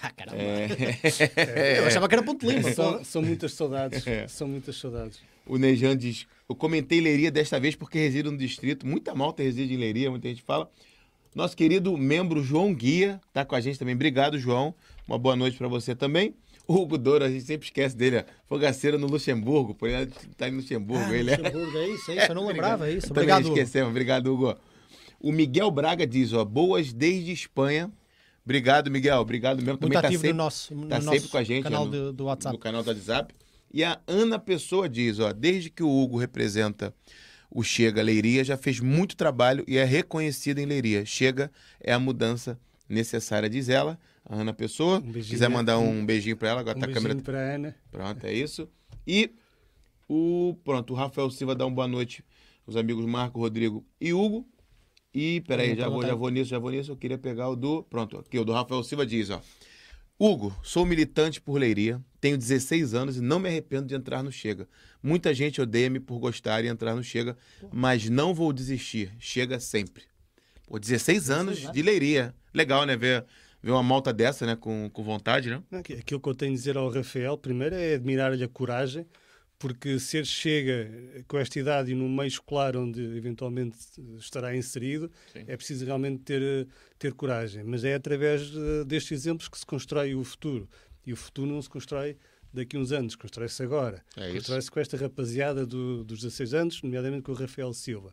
[0.00, 0.38] Ah, caramba.
[0.38, 1.78] É...
[1.80, 2.72] Eu achava que era Ponte Lima.
[2.72, 4.06] São, são muitas saudades.
[4.06, 4.26] É.
[4.28, 5.20] São muitas saudades.
[5.46, 8.86] O Nejan diz: Eu comentei Leiria desta vez porque resido no distrito.
[8.86, 10.70] Muita malta reside em Leiria, muita gente fala.
[11.34, 13.94] Nosso querido membro João Guia está com a gente também.
[13.94, 14.74] Obrigado, João.
[15.08, 16.34] Uma boa noite para você também.
[16.66, 20.52] O Hugo Douro, a gente sempre esquece dele, fogaceiro no Luxemburgo, por ele tá em
[20.52, 21.04] Luxemburgo.
[21.06, 23.10] Ah, ele Luxemburgo, é isso, é isso, eu não lembrava, é isso.
[23.10, 24.56] Obrigado, Também esquecemos, obrigado, Hugo.
[25.20, 27.90] O Miguel Braga diz, ó, boas desde Espanha,
[28.44, 29.20] Obrigado, Miguel.
[29.20, 29.72] Obrigado mesmo.
[29.72, 31.62] Muito Também tá ativo tá sempre, no nosso, no tá nosso sempre com a gente.
[31.62, 32.52] Canal no, do, do, WhatsApp.
[32.54, 33.34] No canal do WhatsApp.
[33.72, 36.94] E a Ana Pessoa diz, ó, desde que o Hugo representa
[37.50, 41.04] o Chega Leiria, já fez muito trabalho e é reconhecida em Leiria.
[41.04, 43.98] Chega é a mudança necessária, diz ela.
[44.24, 44.98] A Ana Pessoa.
[44.98, 47.14] Um quiser mandar um beijinho para ela, agora um tá a câmera.
[47.16, 47.74] para Ana.
[47.90, 48.68] Pronto, é isso.
[49.06, 49.32] E
[50.08, 52.24] o pronto, o Rafael Silva dá uma boa noite
[52.66, 54.46] os amigos Marco, Rodrigo e Hugo.
[55.14, 56.92] E, peraí, já vou, já vou nisso, já vou nisso.
[56.92, 57.82] Eu queria pegar o do.
[57.82, 59.40] Pronto, aqui, o do Rafael Silva diz, ó.
[60.18, 64.30] Hugo, sou militante por Leiria, tenho 16 anos e não me arrependo de entrar no
[64.30, 64.68] Chega.
[65.02, 67.36] Muita gente odeia-me por gostar e entrar no Chega,
[67.72, 69.12] mas não vou desistir.
[69.18, 70.04] Chega sempre.
[70.66, 72.32] Pô, 16 anos de Leiria.
[72.54, 72.96] Legal, né?
[72.96, 73.24] Ver,
[73.60, 74.54] ver uma malta dessa, né?
[74.54, 75.60] Com, com vontade, né?
[75.72, 79.04] Aquilo que eu tenho a dizer ao Rafael, primeiro, é admirar-lhe a coragem
[79.62, 80.90] porque se ele chega
[81.28, 83.78] com esta idade e no meio escolar onde eventualmente
[84.18, 85.44] estará inserido, Sim.
[85.46, 86.66] é preciso realmente ter,
[86.98, 87.62] ter coragem.
[87.62, 88.50] Mas é através
[88.84, 90.68] destes exemplos que se constrói o futuro.
[91.06, 92.16] E o futuro não se constrói
[92.52, 94.04] daqui a uns anos, constrói-se agora.
[94.16, 98.12] É constrói-se com esta rapaziada do, dos 16 anos, nomeadamente com o Rafael Silva.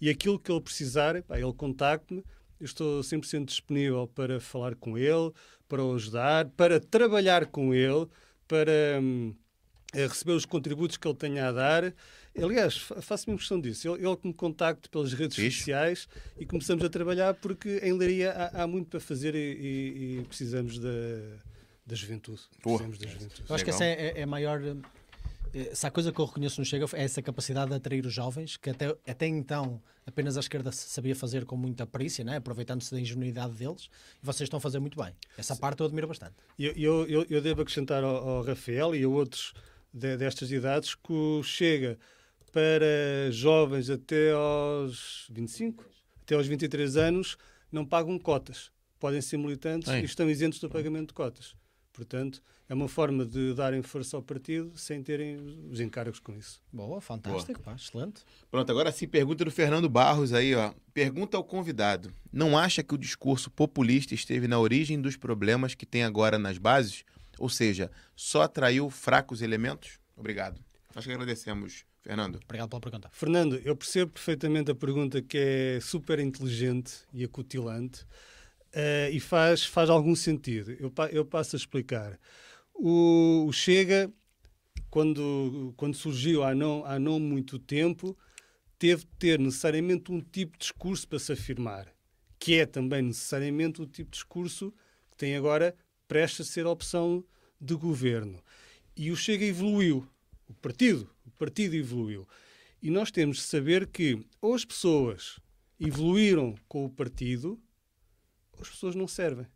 [0.00, 2.24] E aquilo que ele precisar, pá, ele contacte-me,
[2.58, 5.30] eu estou 100% disponível para falar com ele,
[5.68, 8.06] para o ajudar, para trabalhar com ele,
[8.48, 8.98] para...
[8.98, 9.34] Hum,
[10.02, 11.94] receber os contributos que ele tenha a dar.
[12.36, 13.88] Aliás, faço-me questão disso.
[13.88, 15.58] Ele, ele que me contacte pelas redes Fixe.
[15.58, 20.18] sociais e começamos a trabalhar porque em Leiria há, há muito para fazer e, e,
[20.18, 20.88] e precisamos da,
[21.86, 22.42] da juventude.
[22.62, 23.44] Precisamos da juventude.
[23.48, 24.60] Eu acho que essa é, é, é a maior
[25.56, 28.12] eh, se há coisa que eu reconheço no Chega é essa capacidade de atrair os
[28.12, 32.36] jovens, que até, até então apenas a esquerda sabia fazer com muita perícia, né?
[32.36, 33.88] aproveitando-se da ingenuidade deles,
[34.22, 35.14] e vocês estão a fazer muito bem.
[35.36, 36.34] Essa parte eu admiro bastante.
[36.58, 39.54] Eu, eu, eu, eu devo acrescentar ao, ao, Rafael e a outros
[39.96, 41.98] de, destas idades que Chega
[42.52, 45.84] para jovens até aos 25,
[46.22, 47.36] até aos 23 anos,
[47.72, 48.70] não pagam cotas.
[48.98, 51.54] Podem ser militantes e estão isentos do pagamento de cotas.
[51.92, 55.36] Portanto, é uma forma de darem força ao partido sem terem
[55.70, 56.60] os encargos com isso.
[56.72, 57.74] Boa, fantástico, Boa.
[57.74, 58.22] Pá, excelente.
[58.50, 60.74] Pronto, agora sim, pergunta do Fernando Barros aí, ó.
[60.92, 65.86] Pergunta ao convidado: não acha que o discurso populista esteve na origem dos problemas que
[65.86, 67.04] tem agora nas bases?
[67.38, 69.98] Ou seja, só atraiu fracos elementos?
[70.16, 70.60] Obrigado.
[70.94, 72.40] Acho que agradecemos, Fernando.
[72.44, 73.10] Obrigado pela pergunta.
[73.12, 78.02] Fernando, eu percebo perfeitamente a pergunta que é super inteligente e acutilante.
[78.74, 80.72] Uh, e faz, faz algum sentido.
[80.72, 82.18] Eu, eu passo a explicar.
[82.74, 84.12] O, o, Chega,
[84.90, 88.16] quando, quando surgiu há não, há não muito tempo,
[88.78, 91.86] teve de ter necessariamente um tipo de discurso para se afirmar,
[92.38, 94.74] que é também necessariamente o tipo de discurso
[95.10, 95.74] que tem agora
[96.08, 97.24] presta a ser a opção
[97.60, 98.42] de governo.
[98.96, 100.06] E o Chega evoluiu,
[100.48, 102.26] o partido, o partido evoluiu.
[102.82, 105.38] E nós temos de saber que ou as pessoas
[105.78, 107.60] evoluíram com o partido
[108.60, 109.46] as pessoas não servem.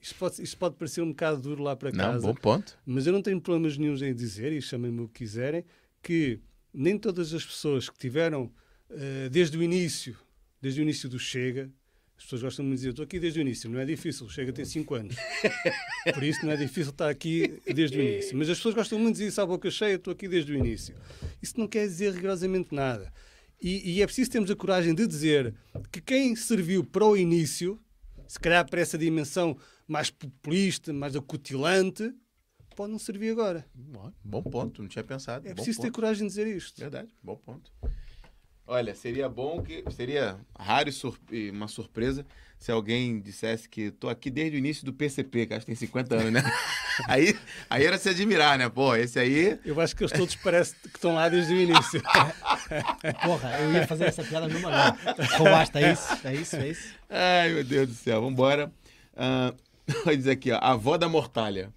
[0.00, 2.26] Isto pode, isto pode parecer um bocado duro lá para casa.
[2.26, 2.78] Não, bom ponto.
[2.84, 5.64] Mas eu não tenho problemas nenhums em dizer, e chamem-me o que quiserem,
[6.02, 6.40] que
[6.72, 8.52] nem todas as pessoas que tiveram
[8.90, 10.16] uh, desde o início,
[10.60, 11.70] desde o início do Chega,
[12.16, 14.52] as pessoas gostam de me dizer, estou aqui desde o início, não é difícil, Chega
[14.52, 15.16] tem 5 anos.
[16.14, 18.36] Por isso não é difícil estar aqui desde o início.
[18.36, 20.56] Mas as pessoas gostam muito de dizer isso à boca cheia, estou aqui desde o
[20.56, 20.94] início.
[21.42, 23.12] Isso não quer dizer rigorosamente nada.
[23.60, 25.54] E, e é preciso termos a coragem de dizer
[25.90, 27.80] que quem serviu para o início
[28.26, 29.56] se calhar para essa dimensão
[29.86, 32.12] mais populista, mais acutilante,
[32.74, 33.64] pode não servir agora.
[33.74, 35.46] Bom, bom ponto, não tinha pensado.
[35.46, 36.80] É preciso ter coragem de dizer isto.
[36.80, 37.70] Verdade, bom ponto.
[38.66, 39.84] Olha, seria bom que.
[39.90, 40.90] Seria raro
[41.30, 42.24] e uma surpresa
[42.64, 45.74] se alguém dissesse que tô aqui desde o início do PCP, que acho que tem
[45.74, 46.42] 50 anos, né?
[47.06, 47.36] aí,
[47.68, 48.70] aí era se admirar, né?
[48.70, 49.58] Pô, esse aí.
[49.66, 52.02] Eu acho que eles todos parecem que estão lá desde o início.
[53.22, 54.96] Porra, eu ia fazer essa piada numa hora.
[55.36, 56.26] Roubaste, é isso?
[56.26, 56.56] É isso?
[56.56, 56.94] É isso?
[57.10, 58.72] Ai, meu Deus do céu, vambora.
[59.12, 59.54] Uh,
[60.06, 61.70] vai dizer aqui, ó, a avó da mortalha.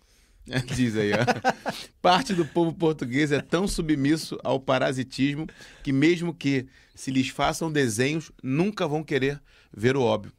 [0.76, 1.72] Diz aí, ó.
[2.02, 5.48] Parte do povo português é tão submisso ao parasitismo
[5.84, 9.42] que, mesmo que se lhes façam desenhos, nunca vão querer
[9.72, 10.32] ver o óbvio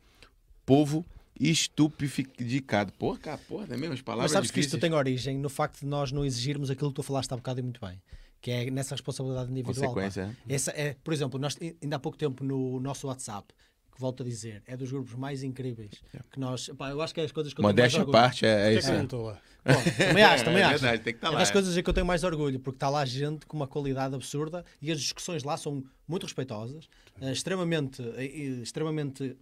[0.69, 1.03] povo
[1.41, 2.93] estupificado.
[2.93, 4.71] Porra, cara, porra, não é mesmo as palavras Mas sabes difíceis.
[4.73, 7.37] que isto tem origem no facto de nós não exigirmos aquilo que tu falaste há
[7.37, 8.03] bocado e muito bem.
[8.41, 9.95] Que é nessa responsabilidade individual.
[9.95, 10.37] Consequência.
[10.47, 10.55] É.
[10.55, 13.55] Essa é, por exemplo, nós ainda há pouco tempo no nosso WhatsApp,
[13.99, 16.20] que volto a dizer, é dos grupos mais incríveis é.
[16.30, 16.70] que nós.
[16.78, 18.22] Pá, eu acho que é as coisas que eu Modéstia tenho mais orgulho.
[18.22, 18.90] parte é, é isso.
[18.92, 19.03] É.
[19.68, 20.78] Bom, também acho, também é acho.
[20.78, 23.05] Verdade, estar tá é das coisas em que eu tenho mais orgulho, porque está lá
[23.05, 26.88] gente com uma qualidade absurda e as discussões lá são muito respeitosas,
[27.20, 29.36] uh, extremamente, uh, extremamente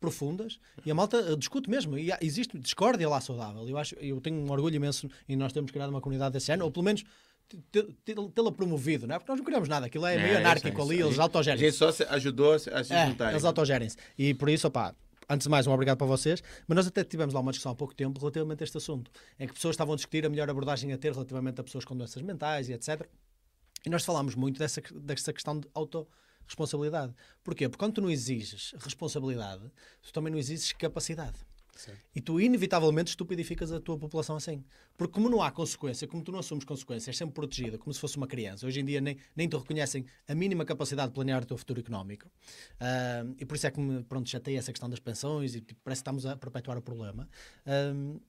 [0.00, 1.96] profundas e a malta eh, discute mesmo.
[1.96, 3.68] E existe discórdia lá saudável.
[3.68, 6.64] Eu, acho, eu tenho um orgulho imenso em nós termos criado uma comunidade desse ano,
[6.64, 7.04] ou pelo menos
[8.34, 9.18] tê-la promovido, não é?
[9.18, 11.60] Porque nós não criamos nada, aquilo é, é meio anárquico ali, eles autogerem.
[11.60, 13.30] A gente só se ajudou a se é, juntar.
[13.30, 13.96] Eles autogerem-se.
[14.18, 14.94] E por isso, opá,
[15.28, 16.42] antes de mais, um obrigado para vocês.
[16.66, 19.46] Mas nós até tivemos lá uma discussão há pouco tempo relativamente a este assunto, em
[19.46, 22.22] que pessoas estavam a discutir a melhor abordagem a ter relativamente a pessoas com doenças
[22.22, 23.06] mentais e etc.
[23.84, 26.08] E nós falámos muito dessa, dessa questão de auto
[26.46, 27.14] responsabilidade.
[27.42, 27.68] Porquê?
[27.68, 29.70] Porque quando tu não exiges responsabilidade,
[30.02, 31.38] tu também não exiges capacidade.
[32.14, 34.64] E tu, inevitavelmente, estupidificas a tua população assim.
[34.96, 38.00] Porque, como não há consequência, como tu não assumes consequências, és sempre protegida, como se
[38.00, 38.66] fosse uma criança.
[38.66, 41.80] Hoje em dia, nem, nem te reconhecem a mínima capacidade de planear o teu futuro
[41.80, 42.26] económico.
[42.26, 45.80] Uh, e por isso é que me pronto, chateia essa questão das pensões e tipo,
[45.82, 47.28] parece que estamos a perpetuar o problema.
[47.66, 48.20] Uh,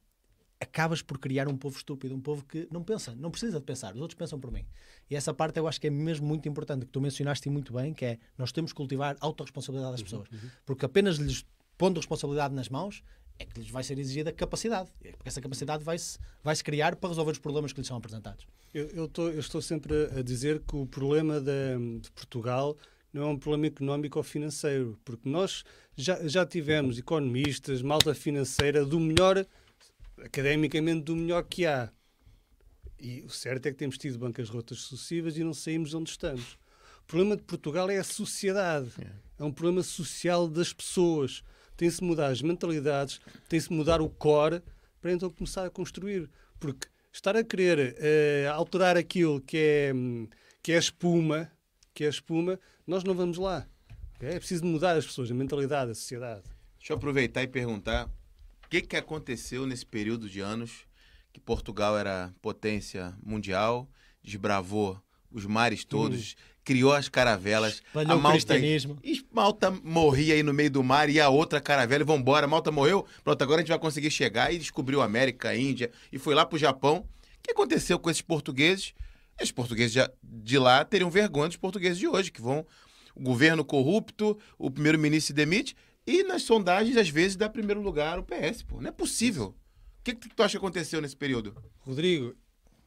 [0.59, 3.93] acabas por criar um povo estúpido, um povo que não pensa, não precisa de pensar,
[3.93, 4.65] os outros pensam por mim.
[5.09, 7.93] E essa parte eu acho que é mesmo muito importante, que tu mencionaste muito bem,
[7.93, 10.29] que é nós temos que cultivar autorresponsabilidade das uhum, pessoas.
[10.29, 10.51] Uhum, uhum.
[10.65, 11.45] Porque apenas lhes
[11.77, 13.03] pondo responsabilidade nas mãos
[13.37, 14.89] é que lhes vai ser exigida capacidade.
[15.03, 17.97] É porque essa capacidade vai-se vai -se criar para resolver os problemas que lhes são
[17.97, 18.47] apresentados.
[18.73, 22.77] Eu, eu, tô, eu estou sempre a dizer que o problema de, de Portugal
[23.13, 25.63] não é um problema económico ou financeiro, porque nós
[25.95, 29.45] já, já tivemos economistas, malta financeira do melhor
[30.17, 31.89] academicamente do melhor que há.
[32.99, 36.57] E o certo é que temos tido bancas rotas sucessivas e não saímos onde estamos.
[37.03, 38.91] O problema de Portugal é a sociedade.
[38.99, 41.43] É, é um problema social das pessoas.
[41.77, 43.19] Tem-se mudar as mentalidades,
[43.49, 44.61] tem-se mudar o core
[45.01, 46.29] para então começar a construir.
[46.59, 49.93] Porque estar a querer uh, alterar aquilo que é,
[50.61, 51.51] que é espuma,
[51.93, 53.67] que é espuma, nós não vamos lá.
[54.15, 54.29] Okay?
[54.29, 56.43] É preciso mudar as pessoas, a mentalidade, a sociedade.
[56.77, 58.07] Deixa eu aproveitar e perguntar
[58.65, 60.85] o que, que aconteceu nesse período de anos
[61.31, 63.89] que Portugal era potência mundial,
[64.23, 65.01] desbravou
[65.31, 66.54] os mares todos, hum.
[66.65, 67.75] Criou as caravelas.
[67.75, 68.55] Espalhou a Malta,
[69.31, 72.47] Malta morria aí no meio do mar e a outra caravela e vambora.
[72.47, 75.89] Malta morreu, pronto, agora a gente vai conseguir chegar e descobriu a América, a Índia
[76.11, 76.97] e foi lá pro Japão.
[76.97, 78.93] O que aconteceu com esses portugueses?
[79.39, 82.65] Esses portugueses de lá teriam vergonha dos portugueses de hoje, que vão
[83.15, 85.75] o governo corrupto, o primeiro-ministro se demite
[86.07, 88.79] e nas sondagens, às vezes, dá primeiro lugar o PS, pô.
[88.79, 89.47] Não é possível.
[89.47, 91.55] O que, que tu acha que aconteceu nesse período?
[91.79, 92.35] Rodrigo,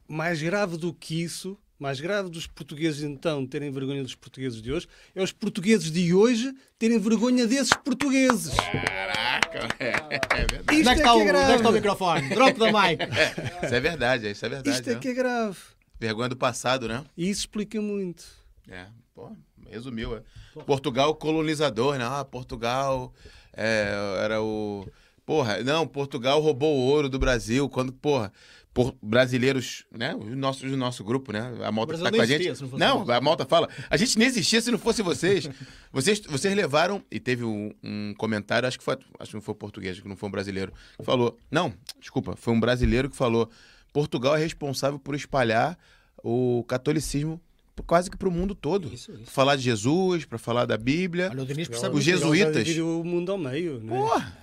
[0.07, 4.71] mais grave do que isso, mais grave dos portugueses então terem vergonha dos portugueses de
[4.71, 8.53] hoje, é os portugueses de hoje terem vergonha desses portugueses.
[8.53, 10.79] Caraca, é, é verdade.
[10.79, 11.55] Isto é, que é, que é grave.
[11.55, 12.29] está o microfone?
[12.29, 13.01] Drop the mic.
[13.63, 14.77] isso é verdade, isso é verdade.
[14.77, 14.99] Isto é né?
[14.99, 15.57] que é grave.
[15.97, 17.03] Vergonha do passado, né?
[17.15, 18.25] E isso explica muito.
[18.67, 19.31] É, pô,
[19.69, 20.17] resumiu.
[20.17, 20.23] É.
[20.63, 22.05] Portugal colonizador, né?
[22.05, 23.13] Ah, Portugal
[23.55, 24.85] é, era o.
[25.25, 28.33] Porra, não, Portugal roubou o ouro do Brasil quando, porra,
[28.73, 30.15] por brasileiros, né?
[30.15, 31.53] O nosso, o nosso grupo, né?
[31.63, 32.61] A Malta que tá com a gente.
[32.77, 33.67] Não, não a Malta fala.
[33.89, 35.49] A gente nem existia se não fosse vocês.
[35.91, 39.55] vocês, vocês levaram, e teve um, um, comentário, acho que foi, acho que não foi
[39.55, 41.37] português, que não foi um brasileiro, que falou.
[41.49, 43.49] Não, desculpa, foi um brasileiro que falou:
[43.91, 45.77] Portugal é responsável por espalhar
[46.23, 47.41] o catolicismo
[47.85, 48.93] quase que para o mundo todo.
[48.93, 49.23] Isso, isso.
[49.23, 51.31] Pra falar de Jesus, para falar da Bíblia.
[51.31, 52.67] Olha, os jesuítas.
[52.77, 53.97] o mundo ao meio, né?
[53.97, 54.37] Porra,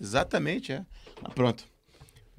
[0.00, 0.84] exatamente, é.
[1.22, 1.69] Ah, pronto.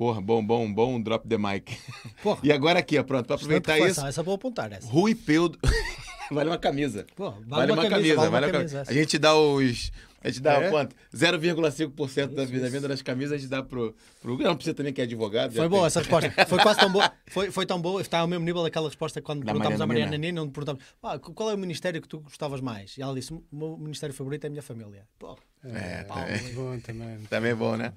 [0.01, 1.77] Porra, bom, bom, bom drop the mic.
[2.23, 2.39] Porra.
[2.41, 4.03] E agora aqui, ó, pronto, para aproveitar isso.
[4.03, 4.87] Essa vou apontar, essa.
[4.87, 5.59] Rui Peudo.
[6.31, 7.05] vale uma camisa.
[7.15, 8.77] vale, vale, uma, camisa, camisa vale, vale uma camisa.
[8.77, 8.91] camisa.
[8.91, 9.91] A gente dá os
[10.23, 10.69] a gente dá é?
[10.71, 10.95] quanto?
[11.15, 14.39] 0,5% da, da venda das camisas a gente dá pro, pro.
[14.39, 15.53] Não precisa também que é advogado.
[15.53, 15.87] Foi boa tem.
[15.87, 16.45] essa resposta.
[16.47, 17.11] Foi quase tão boa.
[17.29, 18.01] Foi, foi tão boa.
[18.01, 21.51] Está ao mesmo nível daquela resposta quando perguntámos à Mariana Nina, onde perguntámos ah, qual
[21.51, 22.97] é o ministério que tu gostavas mais?
[22.97, 25.05] E ela disse: o meu ministério favorito é a minha família.
[25.19, 27.19] Pô, é, é bom também.
[27.29, 27.93] Também é bom, né?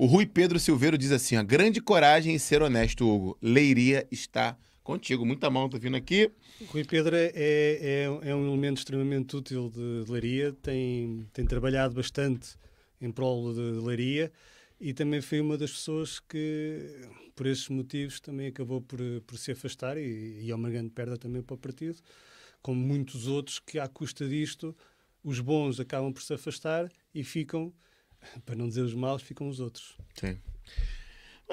[0.00, 3.36] O Rui Pedro Silveiro diz assim: a grande coragem em ser honesto, Hugo.
[3.42, 5.26] Leiria está contigo.
[5.26, 6.30] Muita mão tá vindo aqui.
[6.68, 11.96] Rui Pedro é, é, é, um elemento extremamente útil de, de Leiria, tem, tem trabalhado
[11.96, 12.50] bastante
[13.00, 14.30] em prol de, de Leiria
[14.80, 17.02] e também foi uma das pessoas que,
[17.34, 21.18] por esses motivos, também acabou por, por se afastar e, e é uma grande perda
[21.18, 21.98] também para o partido,
[22.62, 24.76] como muitos outros que, à custa disto,
[25.24, 27.72] os bons acabam por se afastar e ficam,
[28.44, 29.96] para não dizer os maus, ficam os outros.
[30.14, 30.38] Sim.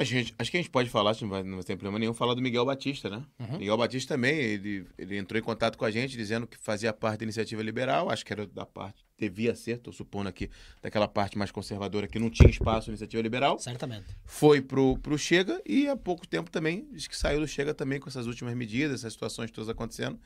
[0.02, 2.42] Gente, acho que a gente pode falar, não, vai, não tem problema nenhum, falar do
[2.42, 3.24] Miguel Batista, né?
[3.40, 3.60] Uhum.
[3.60, 7.20] Miguel Batista também, ele, ele entrou em contato com a gente dizendo que fazia parte
[7.20, 10.50] da iniciativa liberal, acho que era da parte, devia ser, estou supondo aqui,
[10.82, 13.58] daquela parte mais conservadora que não tinha espaço na iniciativa liberal.
[13.58, 14.08] Certamente.
[14.26, 17.98] Foi pro, pro Chega e há pouco tempo também, diz que saiu do Chega também
[17.98, 20.20] com essas últimas medidas, essas situações todas acontecendo.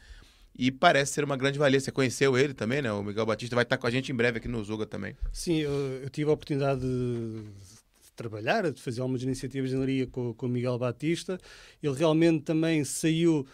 [0.58, 1.80] E parece ser uma grande valia.
[1.80, 2.92] Você conheceu ele também, né?
[2.92, 5.16] O Miguel Batista vai estar com a gente em breve aqui no Zuga também.
[5.32, 5.72] Sim, eu,
[6.04, 10.50] eu tive a oportunidade de trabalhar, de fazer algumas iniciativas de engenharia com, com o
[10.50, 11.40] Miguel Batista.
[11.82, 13.48] Ele realmente também saiu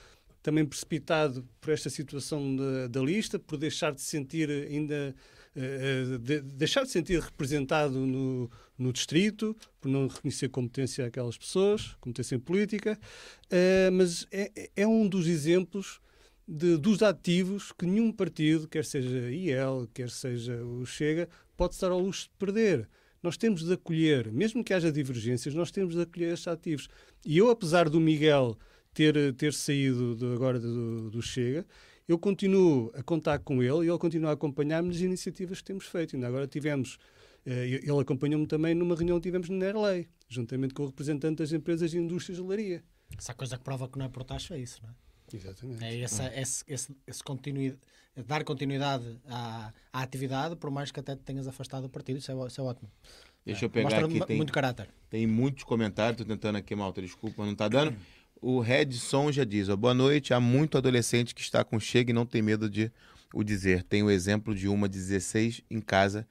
[0.46, 5.16] também precipitado por esta situação da, da lista, por deixar de sentir ainda
[5.56, 11.96] uh, de, deixar de sentir representado no, no distrito, por não reconhecer competência àquelas pessoas,
[12.00, 13.00] competência em política,
[13.46, 16.00] uh, mas é, é um dos exemplos
[16.48, 21.28] de, dos ativos que nenhum partido, quer seja IEL, quer seja o Chega,
[21.58, 22.88] pode estar ao luxo de perder
[23.26, 26.88] nós temos de acolher, mesmo que haja divergências, nós temos de acolher estes ativos.
[27.26, 28.56] E eu, apesar do Miguel
[28.94, 31.66] ter, ter saído de, agora do, do Chega,
[32.08, 35.88] eu continuo a contar com ele e ele continua a acompanhar-me nas iniciativas que temos
[35.88, 36.16] feito.
[36.16, 37.00] Ainda agora tivemos,
[37.48, 41.52] eh, ele acompanhou-me também numa reunião que tivemos no Nerlei, juntamente com o representante das
[41.52, 42.84] empresas e indústrias de laria.
[43.18, 45.05] Essa coisa que prova que não é por taxa é isso, não é?
[45.34, 45.84] Exatamente.
[45.84, 47.80] É essa, esse, esse, esse continuidade,
[48.28, 52.32] dar continuidade à, à, atividade, por mais que até te tenhas afastado do partido, isso
[52.32, 52.90] é, isso é ótimo.
[53.46, 54.26] Deixa eu pegar Mostra aqui.
[54.26, 54.90] Tem, muito caráter.
[55.10, 57.96] Tem muitos comentários, estou tentando aqui, malta, desculpa, não está dando.
[58.42, 60.34] O Redson já diz: ó, boa noite.
[60.34, 62.92] Há muito adolescente que está com chega e não tem medo de
[63.34, 63.84] o dizer.
[63.84, 66.28] Tem o exemplo de uma de 16 em casa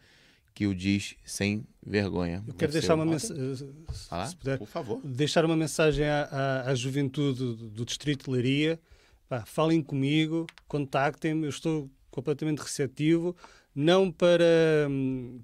[0.55, 2.43] que o diz sem vergonha.
[2.47, 3.75] Eu quero Você deixar uma mensagem,
[4.11, 5.01] ah, por favor.
[5.03, 8.81] Deixar uma mensagem à, à, à juventude do, do, Distrito de Leiria.
[9.29, 13.35] Pá, falem comigo, contactem-me, eu estou completamente receptivo,
[13.75, 14.89] não para,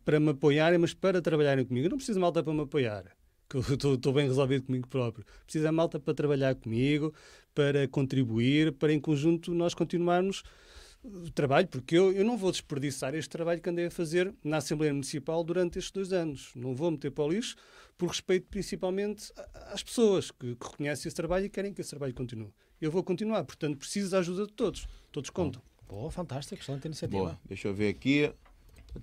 [0.04, 1.86] para me apoiarem, mas para trabalharem comigo.
[1.86, 3.04] Eu não preciso de malta para me apoiar,
[3.48, 5.24] que eu estou, estou bem resolvido comigo próprio.
[5.44, 7.12] Preciso de malta para trabalhar comigo,
[7.52, 10.44] para contribuir, para em conjunto nós continuarmos
[11.34, 14.92] trabalho, porque eu, eu não vou desperdiçar este trabalho que andei a fazer na Assembleia
[14.92, 16.50] Municipal durante estes dois anos.
[16.54, 17.56] Não vou meter para o lixo,
[17.96, 19.32] por respeito principalmente
[19.72, 22.52] às pessoas que, que reconhecem esse trabalho e querem que esse trabalho continue.
[22.80, 24.86] Eu vou continuar, portanto, preciso da ajuda de todos.
[25.12, 25.62] Todos contam.
[25.88, 27.22] Boa, fantástico, excelente iniciativa.
[27.22, 28.32] Boa, deixa eu ver aqui.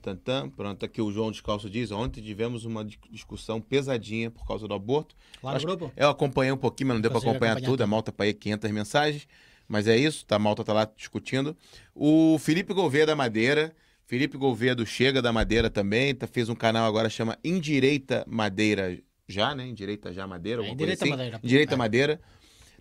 [0.02, 4.74] Tantan, pronto, aqui o João Descalço diz: ontem tivemos uma discussão pesadinha por causa do
[4.74, 5.16] aborto.
[5.42, 5.92] Lá no grupo?
[5.96, 7.78] Eu acompanhei um pouquinho, mas não deu para acompanhar, acompanhar tudo.
[7.78, 7.84] tudo.
[7.84, 9.28] A malta para 500 mensagens.
[9.68, 11.56] Mas é isso, tá, a malta tá lá discutindo.
[11.94, 13.76] O Felipe Gouveia da Madeira.
[14.06, 16.16] Felipe Gouveia do Chega da Madeira também.
[16.16, 19.68] Tá, fez um canal agora chama Indireita Madeira já, né?
[19.68, 20.66] Indireita já Madeira.
[20.66, 21.10] É, Indireita assim.
[21.12, 21.40] Madeira.
[21.44, 21.78] Indireita é.
[21.78, 22.22] Madeira.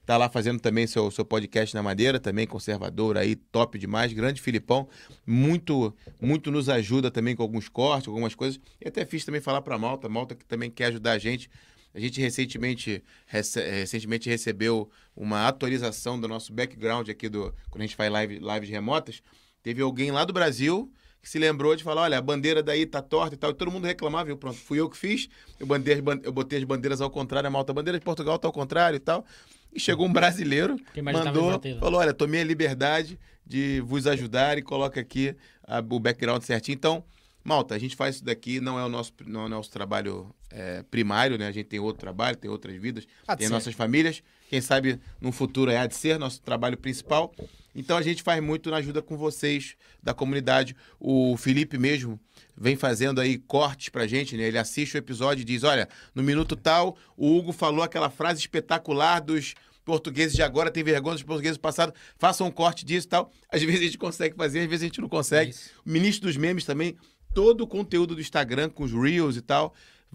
[0.05, 4.13] Tá lá fazendo também seu, seu podcast na Madeira, também conservador aí, top demais.
[4.13, 4.89] Grande Filipão,
[5.27, 8.61] muito muito nos ajuda também com alguns cortes, algumas coisas.
[8.81, 11.51] E até fiz também falar para Malta, Malta que também quer ajudar a gente.
[11.97, 17.87] A gente recentemente, rece recentemente recebeu uma atualização do nosso background aqui do quando a
[17.87, 19.23] gente faz live, lives remotas.
[19.63, 20.93] Teve alguém lá do Brasil
[21.23, 23.71] que se lembrou de falar, olha, a bandeira daí tá torta e tal, e todo
[23.71, 24.37] mundo reclamava, viu?
[24.37, 25.27] Pronto, fui eu que fiz,
[25.59, 28.47] eu, bandei, eu botei as bandeiras ao contrário, a malta, a bandeira de Portugal tá
[28.47, 29.25] ao contrário e tal.
[29.73, 30.79] E chegou um brasileiro,
[31.25, 31.51] mandou,
[31.81, 35.35] falou: Olha, tomei a liberdade de vos ajudar e coloca aqui
[35.67, 36.75] a, o background certinho.
[36.75, 37.03] Então,
[37.47, 40.35] Malta, a gente faz isso daqui, não é o nosso, não é o nosso trabalho
[40.51, 41.47] é, primário, né?
[41.47, 44.21] A gente tem outro trabalho, tem outras vidas, há tem nossas famílias.
[44.51, 47.33] Quem sabe no futuro é há de ser nosso trabalho principal.
[47.73, 50.75] Então a gente faz muito na ajuda com vocês da comunidade.
[50.99, 52.19] O Felipe mesmo
[52.57, 54.43] vem fazendo aí cortes pra gente, né?
[54.43, 58.41] Ele assiste o episódio e diz: olha, no minuto tal, o Hugo falou aquela frase
[58.41, 59.55] espetacular dos
[59.87, 63.31] portugueses de agora têm vergonha dos portugueses do passado, façam um corte disso e tal.
[63.49, 65.53] Às vezes a gente consegue fazer, às vezes a gente não consegue.
[65.53, 65.71] Isso.
[65.87, 66.97] O ministro dos memes também,
[67.37, 69.75] todo o conteúdo do Instagram com os Reels e tal,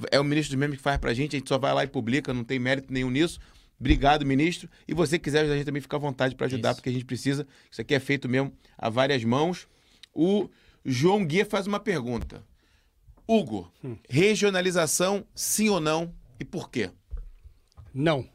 [0.09, 1.87] é o ministro dos memes que faz pra gente, a gente só vai lá e
[1.87, 3.39] publica, não tem mérito nenhum nisso.
[3.79, 4.67] Obrigado, ministro.
[4.87, 6.77] E você quiser ajudar a gente também, fica à vontade para ajudar, Isso.
[6.77, 7.47] porque a gente precisa.
[7.69, 9.67] Isso aqui é feito mesmo a várias mãos.
[10.15, 10.49] O
[10.83, 12.43] João Guia faz uma pergunta.
[13.27, 13.95] Hugo, hum.
[14.09, 16.15] regionalização, sim ou não?
[16.39, 16.89] E por quê?
[17.93, 18.27] Não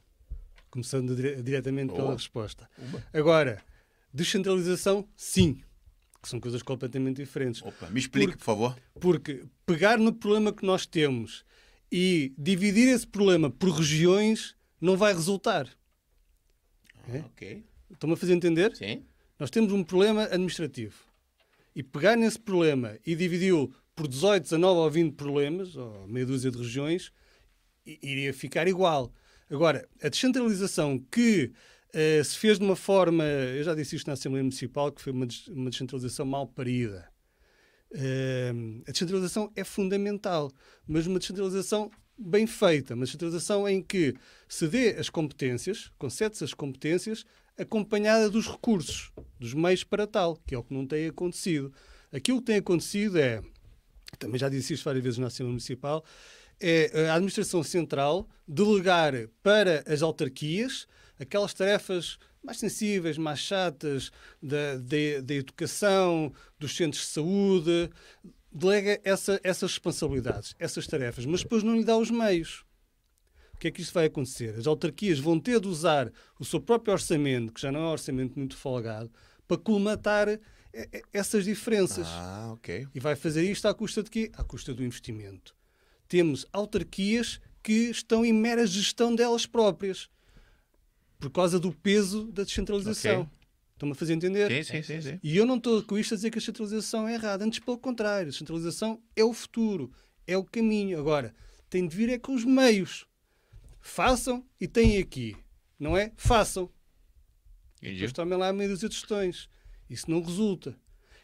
[0.77, 2.69] começando dire diretamente pela resposta.
[3.11, 3.63] Agora,
[4.13, 5.63] descentralização, sim.
[6.27, 7.63] Que são coisas completamente diferentes.
[7.63, 8.77] Opa, me explique, porque, por favor.
[8.99, 11.45] Porque pegar no problema que nós temos
[11.91, 15.69] e dividir esse problema por regiões não vai resultar.
[17.07, 17.19] Ah, é?
[17.21, 17.65] Ok.
[17.93, 18.75] Estão-me a fazer entender?
[18.75, 19.05] Sim.
[19.39, 20.97] Nós temos um problema administrativo.
[21.77, 26.51] E pegar nesse problema e dividi-lo por 18, 19 ou 20 problemas, ou meia dúzia
[26.51, 27.13] de regiões,
[27.87, 29.13] iria ficar igual.
[29.49, 31.53] Agora, a descentralização que
[31.95, 35.13] uh, se fez de uma forma, eu já disse isto na Assembleia Municipal, que foi
[35.13, 37.09] uma, uma descentralização mal parida.
[37.93, 40.51] Uh, a descentralização é fundamental,
[40.87, 44.15] mas uma descentralização bem feita, uma descentralização em que
[44.49, 47.25] se dê as competências, concede-se as competências,
[47.59, 51.73] acompanhada dos recursos, dos meios para tal, que é o que não tem acontecido.
[52.13, 53.43] Aquilo que tem acontecido é,
[54.19, 56.05] também já disse isto várias vezes na Assembleia Municipal,
[56.61, 60.87] é a administração central delegar para as autarquias
[61.19, 64.11] aquelas tarefas mais sensíveis, mais chatas
[64.43, 67.91] da, da, da educação, dos centros de saúde,
[68.53, 72.65] delega essa, essas responsabilidades, essas tarefas, mas depois não lhe dá os meios.
[73.55, 74.55] O que é que isto vai acontecer?
[74.59, 77.93] As autarquias vão ter de usar o seu próprio orçamento, que já não é um
[77.93, 79.11] orçamento muito folgado,
[79.49, 80.29] para colmatar
[81.13, 82.07] essas diferenças.
[82.07, 82.87] Ah, ok.
[82.95, 84.31] E vai fazer isto à custa de quê?
[84.35, 85.57] À custa do investimento
[86.09, 90.09] temos autarquias que estão em mera gestão delas próprias
[91.19, 93.23] por causa do peso da descentralização.
[93.23, 93.37] Okay.
[93.73, 94.65] Estão-me a fazer entender?
[94.65, 95.21] Sim, sim, sim, sim.
[95.23, 97.45] E eu não estou com isto a dizer que a descentralização é errada.
[97.45, 99.93] Antes, pelo contrário, a descentralização é o futuro,
[100.27, 100.99] é o caminho.
[100.99, 101.35] Agora,
[101.69, 103.07] tem de vir é com os meios.
[103.81, 105.37] Façam e têm aqui.
[105.79, 106.11] Não é?
[106.17, 106.71] Façam.
[107.83, 109.49] E depois tomem lá meio dúzia de questões.
[109.89, 110.75] Isso não resulta.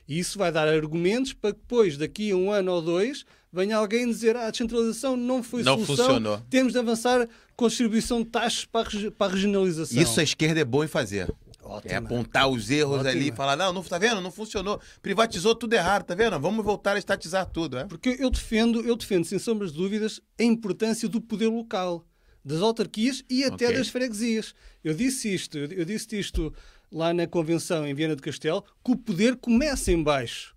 [0.06, 3.76] E isso vai dar argumentos para que depois, daqui a um ano ou dois, venha
[3.76, 6.40] alguém dizer ah, a descentralização não foi não solução, funcionou.
[6.50, 7.28] temos de avançar
[7.68, 10.00] distribuição de taxas para a, para a regionalização.
[10.00, 11.32] Isso a esquerda é boa em fazer.
[11.84, 14.20] É apontar os erros ali e falar, não, não, tá vendo?
[14.20, 14.80] Não funcionou.
[15.00, 16.38] Privatizou tudo errado, tá vendo?
[16.38, 17.78] Vamos voltar a estatizar tudo.
[17.78, 17.84] É?
[17.84, 22.04] Porque eu defendo, eu defendo, sem sombras de dúvidas, a importância do poder local,
[22.44, 23.78] das autarquias e até okay.
[23.78, 24.54] das freguesias.
[24.82, 26.52] Eu disse isto, eu, disse isto
[26.90, 30.54] lá na convenção em Viena do Castelo, que o poder começa em baixo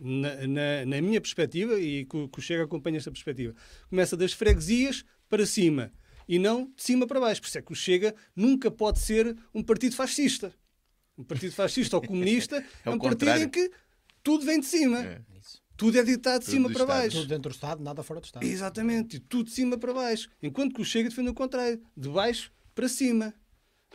[0.00, 3.54] na, na, na minha perspectiva, e que, que o Chega acompanha esta perspectiva,
[3.88, 5.92] começa das freguesias para cima
[6.28, 7.40] e não de cima para baixo.
[7.40, 10.52] Por isso é que o Chega nunca pode ser um partido fascista.
[11.16, 13.70] Um partido fascista ou comunista é, é um partido em que
[14.22, 15.00] tudo vem de cima.
[15.00, 15.20] É.
[15.76, 17.16] Tudo é ditado de tudo cima para baixo.
[17.16, 18.44] Tudo dentro do Estado, nada fora do Estado.
[18.44, 20.28] Exatamente, tudo de cima para baixo.
[20.42, 23.34] Enquanto que o Chega defende o contrário, de baixo para cima.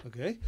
[0.04, 0.40] Ok?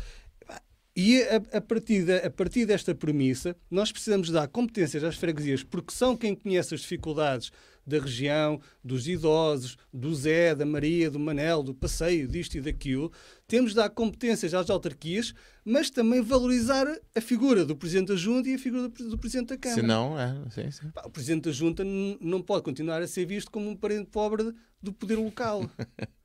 [0.95, 5.63] E a, a, partir de, a partir desta premissa, nós precisamos dar competências às freguesias,
[5.63, 7.51] porque são quem conhece as dificuldades
[7.89, 13.11] da região, dos idosos, do Zé, da Maria, do Manel, do passeio, disto e daquilo.
[13.47, 15.33] Temos de dar competências às autarquias,
[15.65, 16.85] mas também valorizar
[17.15, 19.81] a figura do Presidente da Junta e a figura do, do Presidente da Câmara.
[19.81, 20.33] Se não, é.
[20.51, 20.91] Sim, sim.
[21.03, 24.93] o Presidente da Junta não pode continuar a ser visto como um parente pobre do
[24.93, 25.69] poder local.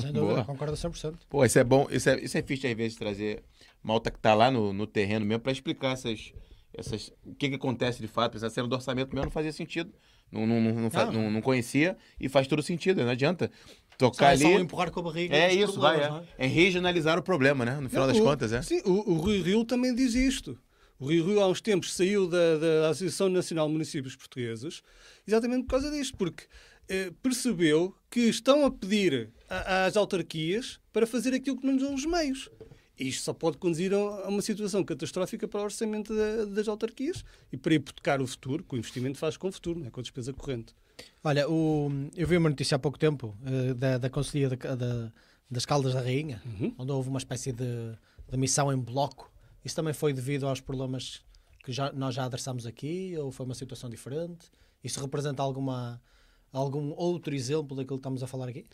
[0.00, 1.14] Sem dúvida, concordo 100%.
[1.28, 3.42] Pô, isso é bom, isso é, isso é fixe às vezes trazer
[3.82, 6.32] malta que está lá no, no terreno mesmo para explicar essas,
[6.74, 8.36] essas, o que, que acontece de fato.
[8.36, 9.92] Essa cena do orçamento mesmo não fazia sentido.
[10.30, 13.50] Não, não, não, não, não, não conhecia e faz todo sentido, não adianta
[13.96, 14.54] tocar só, ali.
[14.54, 15.36] É só empurrar com a barriga.
[15.36, 16.00] É isso, vai.
[16.00, 16.22] É.
[16.38, 16.46] é.
[16.46, 17.78] regionalizar o problema, né?
[17.80, 18.62] No final não, das o, contas, é.
[18.62, 20.58] Sim, o, o Rui Rio também diz isto.
[20.98, 24.82] O Rui Rio, há uns tempos, saiu da, da Associação Nacional de Municípios Portugueses
[25.26, 26.44] exatamente por causa disto, porque
[26.88, 31.82] eh, percebeu que estão a pedir a, às autarquias para fazer aquilo que não lhes
[31.82, 32.48] dão os meios.
[32.98, 36.14] Isto só pode conduzir a uma situação catastrófica para o orçamento
[36.48, 39.86] das autarquias e para hipotecar o futuro, que o investimento faz com o futuro, não
[39.86, 39.90] é?
[39.90, 40.74] com a despesa corrente.
[41.22, 45.12] Olha, o, eu vi uma notícia há pouco tempo uh, da, da Conselhia da, da,
[45.50, 46.74] das Caldas da Rainha, uhum.
[46.78, 47.92] onde houve uma espécie de,
[48.30, 49.30] de missão em bloco.
[49.62, 51.22] Isso também foi devido aos problemas
[51.62, 54.46] que já, nós já adressámos aqui, ou foi uma situação diferente?
[54.82, 56.00] Isso representa alguma,
[56.52, 58.64] algum outro exemplo daquilo que estamos a falar aqui?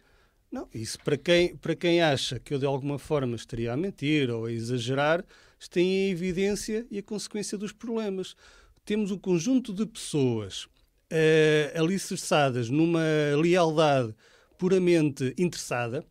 [0.53, 4.31] Não, isso para quem, para quem acha que eu de alguma forma estaria a mentir
[4.31, 5.25] ou a exagerar,
[5.71, 8.37] tem a evidência e a consequência dos problemas.
[8.85, 13.01] Temos um conjunto de pessoas uh, alicerçadas numa
[13.41, 14.15] lealdade
[14.59, 16.05] puramente interessada,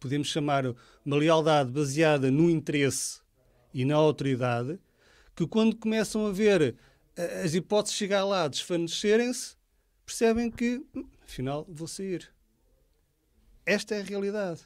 [0.00, 0.64] podemos chamar
[1.04, 3.20] uma lealdade baseada no interesse
[3.74, 4.78] e na autoridade,
[5.36, 6.74] que quando começam a ver
[7.18, 9.56] uh, as hipóteses chegar lá desfanecerem-se,
[10.06, 12.33] percebem que, hum, afinal, vou sair.
[13.66, 14.62] Esta é a realidade.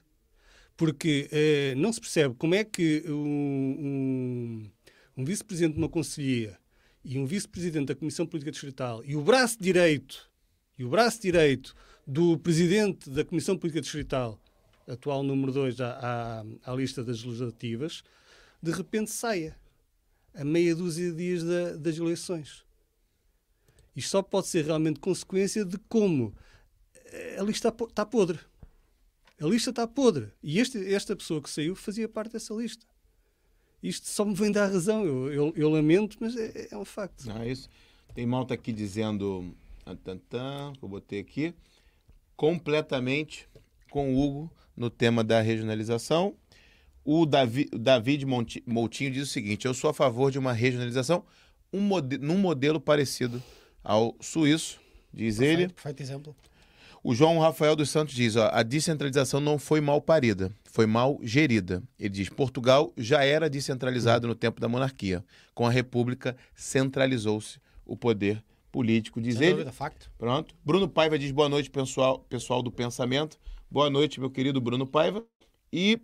[0.77, 4.70] Porque eh, não se percebe como é que um, um,
[5.16, 6.59] um vice-presidente de uma conselhia
[7.05, 10.29] e um vice-presidente da Comissão Política Distrital e o braço direito
[10.79, 11.75] e o braço direito
[12.07, 14.41] do presidente da Comissão Política Distrital,
[14.87, 18.03] atual número 2 à, à, à, lista das legislativas,
[18.62, 19.57] de repente saia
[20.33, 22.65] a meia dúzia de dias da, das eleições.
[23.97, 26.33] Isto só pode ser realmente consequência de como
[26.95, 28.39] eh, a lista está podre.
[29.40, 30.32] A lista está podre.
[30.43, 32.86] E este, esta pessoa que saiu fazia parte dessa lista.
[33.82, 35.05] Isto só me vem dar razão.
[35.05, 37.27] Eu, eu, eu lamento, mas é, é, um facto.
[37.27, 37.69] Não, é isso.
[38.15, 39.55] Tem malta aqui dizendo.
[40.05, 41.55] Tantan, que eu botei aqui.
[42.36, 43.48] Completamente
[43.90, 46.36] com o Hugo no tema da regionalização.
[47.05, 48.27] O Davi, David
[48.66, 51.24] Moutinho diz o seguinte: eu sou a favor de uma regionalização
[51.73, 53.43] um mode, num modelo parecido
[53.82, 54.81] ao suíço,
[55.12, 55.73] diz perfeito, ele.
[55.73, 56.36] Perfeito exemplo.
[57.03, 61.19] O João Rafael dos Santos diz: ó, a descentralização não foi mal parida, foi mal
[61.23, 61.83] gerida.
[61.99, 65.25] Ele diz: Portugal já era descentralizado no tempo da monarquia.
[65.55, 69.55] Com a República, centralizou-se o poder político, diz Sem ele.
[69.55, 70.11] Dúvida, facto.
[70.19, 70.55] Pronto.
[70.65, 73.39] Bruno Paiva diz: boa noite, pessoal, pessoal do pensamento.
[73.70, 75.25] Boa noite, meu querido Bruno Paiva.
[75.73, 76.01] E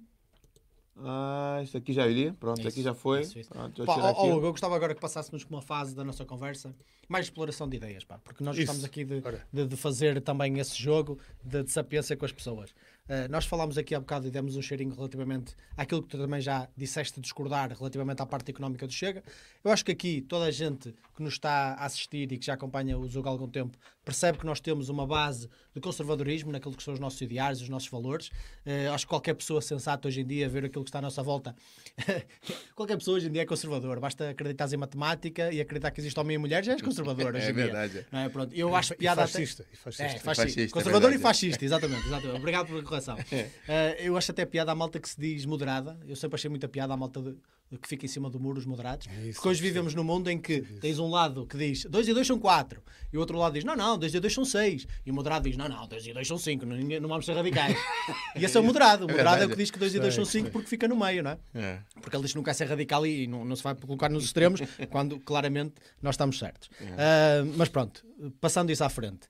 [0.97, 2.33] ah, isso aqui já li.
[2.33, 3.23] Pronto, isso, aqui já foi.
[3.23, 3.51] Isso, isso.
[3.51, 6.75] Pronto, pá, oh, oh, eu gostava agora que passássemos com uma fase da nossa conversa
[7.09, 9.23] mais exploração de ideias, pá, porque nós estamos aqui de,
[9.53, 12.71] de, de, fazer também esse jogo de, de sapiência com as pessoas.
[13.05, 16.41] Uh, nós falámos aqui há bocado e demos um cheirinho relativamente àquilo que tu também
[16.41, 19.23] já disseste discordar relativamente à parte económica do Chega.
[19.63, 22.55] Eu acho que aqui toda a gente que nos está a assistir e que já
[22.55, 26.77] acompanha o jogo há algum tempo percebe que nós temos uma base de conservadorismo naquilo
[26.77, 28.29] que são os nossos ideais, os nossos valores.
[28.67, 31.23] Uh, acho que qualquer pessoa sensata hoje em dia, ver aquilo que está à nossa
[31.23, 31.55] volta,
[32.75, 33.99] qualquer pessoa hoje em dia é conservador.
[33.99, 37.47] Basta acreditar em matemática e acreditar que existe homem e mulher, já és conservador hoje
[37.47, 37.93] é em verdade.
[37.93, 38.07] dia.
[38.13, 38.29] Não é?
[38.29, 39.23] Pronto, eu acho piada.
[39.23, 39.63] E fascista.
[39.63, 39.73] Até...
[39.73, 40.03] E fascista.
[40.03, 40.35] É, fascista.
[40.35, 40.61] fascista.
[40.61, 42.39] É conservador é e fascista, exatamente, exatamente.
[42.39, 43.17] Obrigado pela correção.
[43.17, 45.99] Uh, eu acho até piada a malta que se diz moderada.
[46.07, 47.37] Eu sempre achei muita piada a malta de,
[47.79, 49.07] que fica em cima do muro, os moderados.
[49.09, 52.09] É isso, porque hoje vivemos num mundo em que tens um lado que diz 2
[52.09, 52.83] e 2 são 4
[53.13, 55.49] e o outro lado diz não, não, 2 e 2 são 6 e o moderado
[55.49, 57.77] diz não, não, 2 e 2 são 5, não, não vamos ser radicais.
[58.37, 59.07] e esse é o moderado.
[59.07, 60.69] O é moderado é, é o que diz que 2 e 2 são 5 porque
[60.69, 61.39] fica no meio, não é?
[61.55, 61.79] é?
[62.01, 64.25] Porque ele diz que não quer ser radical e não, não se vai colocar nos
[64.25, 64.61] extremos
[64.91, 66.69] quando claramente nós estamos certos.
[66.81, 68.05] Uh, mas pronto,
[68.41, 69.29] passando isso à frente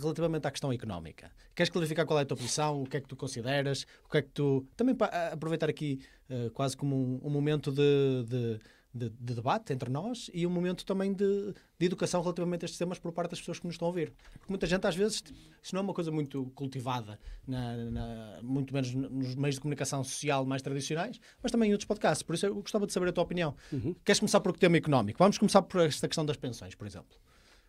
[0.00, 1.30] relativamente à questão económica.
[1.54, 2.82] Queres clarificar qual é a tua posição?
[2.82, 3.86] O que é que tu consideras?
[4.04, 4.66] O que é que tu.
[4.76, 8.60] Também para aproveitar aqui uh, quase como um, um momento de, de,
[8.94, 12.78] de, de, debate entre nós e um momento também de, de educação relativamente a estes
[12.78, 14.12] temas por parte das pessoas que nos estão a ouvir.
[14.32, 15.22] Porque muita gente, às vezes,
[15.62, 20.02] isso não é uma coisa muito cultivada, na, na, muito menos nos meios de comunicação
[20.02, 22.22] social mais tradicionais, mas também em outros podcasts.
[22.22, 23.54] Por isso eu gostava de saber a tua opinião.
[23.72, 23.94] Uhum.
[24.04, 25.18] Queres começar por o tema económico?
[25.18, 27.16] Vamos começar por esta questão das pensões, por exemplo.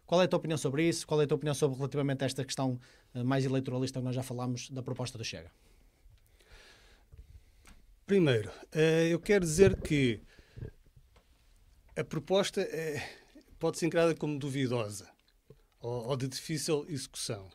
[0.08, 1.06] Qual é a tua opinião sobre isso?
[1.06, 2.80] Qual é a tua opinião sobre relativamente a esta questão
[3.14, 5.52] eh, mais eleitoralista que nós já falámos da proposta do Chega?
[8.08, 10.22] Primeiro, uh, eu quero dizer que
[11.94, 13.06] a proposta é,
[13.60, 15.10] pode ser encarada como duvidosa
[15.82, 17.50] ou, ou de difícil execução.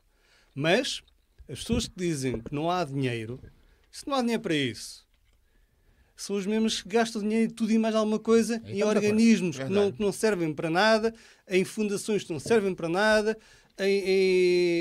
[0.55, 1.03] Mas
[1.49, 3.41] as pessoas que dizem que não há dinheiro,
[3.91, 5.09] se não há dinheiro para isso,
[6.15, 9.57] são os mesmos que gastam dinheiro em tudo e mais alguma coisa em então, organismos
[9.57, 11.15] que não, que não servem para nada,
[11.49, 13.39] em fundações que não servem para nada,
[13.79, 13.99] em,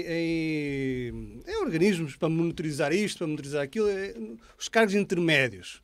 [0.08, 4.14] em, em, organismos para monitorizar isto, para monitorizar aquilo, é,
[4.58, 5.82] os cargos intermédios.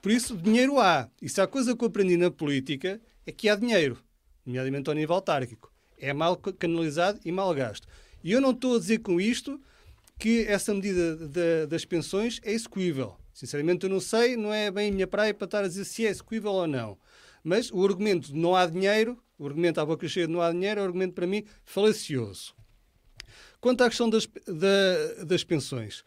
[0.00, 1.08] Por isso, dinheiro há.
[1.20, 3.98] E se há coisa que eu aprendi na política é que há dinheiro,
[4.46, 5.72] nomeadamente ao nível autárquico.
[5.98, 7.88] É mal canalizado e mal gasto.
[8.22, 9.60] E eu não estou a dizer com isto
[10.18, 13.16] que essa medida de, das pensões é execuível.
[13.32, 16.06] Sinceramente, eu não sei, não é bem a minha praia para estar a dizer se
[16.06, 16.98] é execuível ou não.
[17.42, 20.50] Mas o argumento de não há dinheiro, o argumento à boca cheia de não há
[20.50, 22.54] dinheiro, é um argumento para mim falacioso.
[23.60, 26.04] Quanto à questão das, da, das pensões,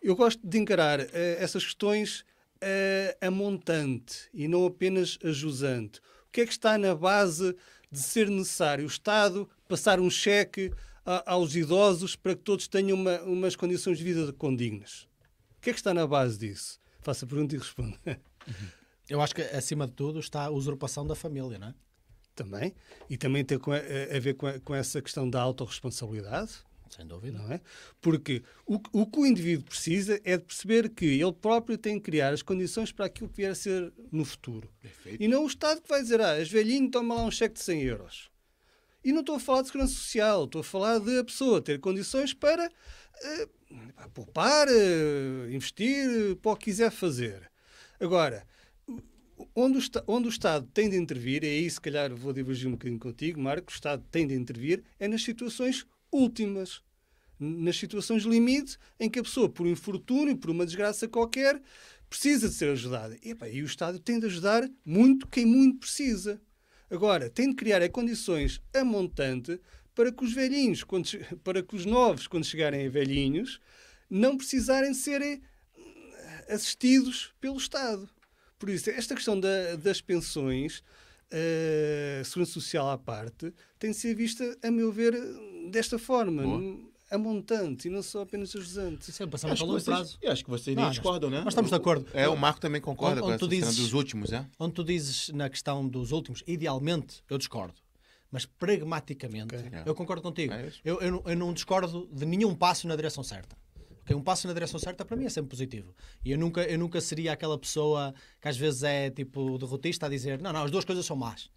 [0.00, 1.06] eu gosto de encarar uh,
[1.38, 6.00] essas questões uh, a montante e não apenas a jusante.
[6.28, 7.56] O que é que está na base
[7.90, 10.72] de ser necessário o Estado passar um cheque
[11.04, 15.08] a, aos idosos para que todos tenham uma, umas condições de vida condignas?
[15.58, 16.80] O que é que está na base disso?
[17.00, 17.98] Faça a pergunta e responda.
[19.08, 21.74] Eu acho que, acima de tudo, está a usurpação da família, não é?
[22.34, 22.74] Também.
[23.10, 26.52] E também tem a, ver com, a, com essa questão da autorresponsabilidade.
[26.94, 27.38] Sem dúvida.
[27.38, 27.60] Não é?
[28.00, 32.04] Porque o, o que o indivíduo precisa é de perceber que ele próprio tem que
[32.04, 34.70] criar as condições para aquilo que vier a ser no futuro.
[34.80, 35.22] Perfeito.
[35.22, 37.62] E não o Estado que vai dizer, ah, as velhinhas toma lá um cheque de
[37.62, 38.30] 100 euros.
[39.04, 41.80] E não estou a falar de segurança social, estou a falar de a pessoa ter
[41.80, 47.50] condições para uh, poupar, uh, investir, para o que quiser fazer.
[47.98, 48.46] Agora,
[49.54, 52.72] onde o, onde o Estado tem de intervir, e aí se calhar vou divergir um
[52.72, 56.82] bocadinho contigo, Marco, o Estado tem de intervir é nas situações últimas,
[57.38, 61.60] nas situações limite em que a pessoa, por infortúnio, por uma desgraça qualquer,
[62.08, 63.16] precisa de ser ajudada.
[63.22, 66.40] E, epa, e o Estado tem de ajudar muito quem muito precisa.
[66.90, 69.58] Agora, tem de criar condições a montante
[69.94, 71.08] para que os velhinhos, quando,
[71.42, 73.60] para que os novos, quando chegarem a velhinhos,
[74.10, 75.40] não precisarem serem
[76.48, 78.08] assistidos pelo Estado.
[78.62, 80.84] Por isso, esta questão da, das pensões,
[81.32, 85.12] uh, segurança social à parte, tem de ser vista, a meu ver,
[85.68, 86.44] desta forma.
[86.44, 89.10] Boa a montante e não só apenas a jusante.
[89.10, 90.16] Isso é passar a longo prazo.
[90.22, 91.42] Eu acho que vocês nem discordam, né?
[91.42, 92.06] Nós estamos de acordo.
[92.14, 94.46] É, o Marco também concorda onde, onde com essa dizes, dos últimos, é?
[94.58, 97.74] Onde tu dizes na questão dos últimos, idealmente, eu discordo.
[98.30, 99.82] Mas pragmaticamente, okay.
[99.84, 100.54] eu concordo contigo.
[100.54, 103.54] É eu, eu, eu não discordo de nenhum passo na direção certa.
[104.02, 105.94] Porque um passo na direção certa para mim é sempre positivo.
[106.24, 110.08] E eu nunca, eu nunca seria aquela pessoa que às vezes é tipo derrotista a
[110.08, 111.50] dizer não, não, as duas coisas são más.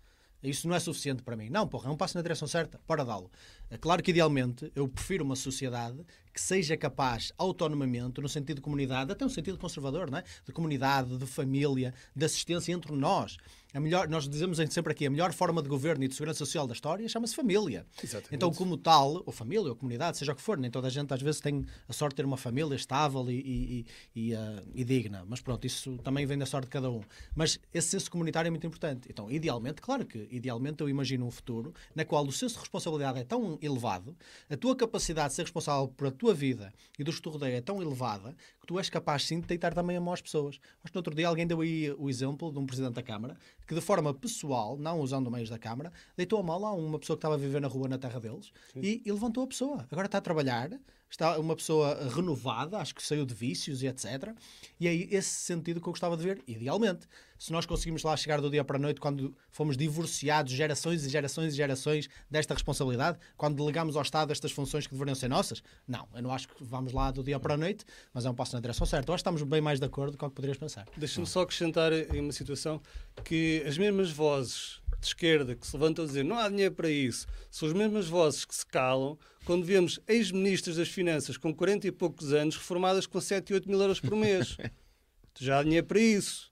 [0.44, 1.50] Isso não é suficiente para mim.
[1.50, 3.32] Não, porra, é um passo na direção certa para dá-lo.
[3.70, 5.98] É claro que idealmente eu prefiro uma sociedade
[6.32, 10.24] que seja capaz autonomamente, no sentido de comunidade, até um sentido conservador, não é?
[10.46, 13.38] de comunidade, de família, de assistência entre nós.
[13.76, 16.66] A melhor, nós dizemos sempre aqui, a melhor forma de governo e de segurança social
[16.66, 17.86] da história chama-se família.
[18.02, 18.34] Exatamente.
[18.34, 21.14] Então, como tal, ou família, ou comunidade, seja o que for, nem toda a gente
[21.14, 23.86] às vezes tem a sorte de ter uma família estável e, e,
[24.16, 24.38] e, uh,
[24.74, 25.26] e digna.
[25.28, 27.02] Mas pronto, isso também vem da sorte de cada um.
[27.36, 29.10] Mas esse senso comunitário é muito importante.
[29.10, 33.20] Então, idealmente, claro que idealmente eu imagino um futuro na qual o senso de responsabilidade
[33.20, 34.16] é tão elevado,
[34.50, 37.58] a tua capacidade de ser responsável por a tua vida e dos que te rodeia
[37.58, 40.60] é tão elevada que tu és capaz sim de deitar também a mão às pessoas.
[40.84, 43.38] Acho que no outro dia alguém deu aí o exemplo de um presidente da Câmara
[43.68, 47.16] que de forma pessoal, não usando meios da Câmara, deitou a mão a uma pessoa
[47.16, 49.88] que estava a viver na rua na terra deles e, e, levantou a pessoa.
[49.92, 50.72] Agora está a trabalhar,
[51.16, 54.34] está uma pessoa renovada, acho que saiu de vícios e etc.
[54.80, 57.08] E é esse sentido que eu gostava de ver, idealmente.
[57.38, 61.10] Se nós conseguimos lá chegar do dia para a noite, quando fomos divorciados gerações e
[61.10, 65.62] gerações e gerações desta responsabilidade, quando delegamos ao Estado estas funções que deveriam ser nossas,
[65.88, 68.36] não, eu não acho que vamos lá do dia para a noite, mas é um
[68.36, 69.10] passo na direção certa.
[69.10, 70.86] Eu acho que estamos bem mais de acordo com o que poderias pensar.
[70.96, 72.82] Deixa-me só acrescentar em uma situação
[73.24, 76.90] que as mesmas vozes de esquerda que se levantam a dizer não há dinheiro para
[76.90, 81.88] isso, são as mesmas vozes que se calam quando vemos ex-ministros das Finanças com 40
[81.88, 84.58] e poucos anos reformadas com 7 e 8 mil euros por mês.
[85.40, 86.52] Já há dinheiro para isso.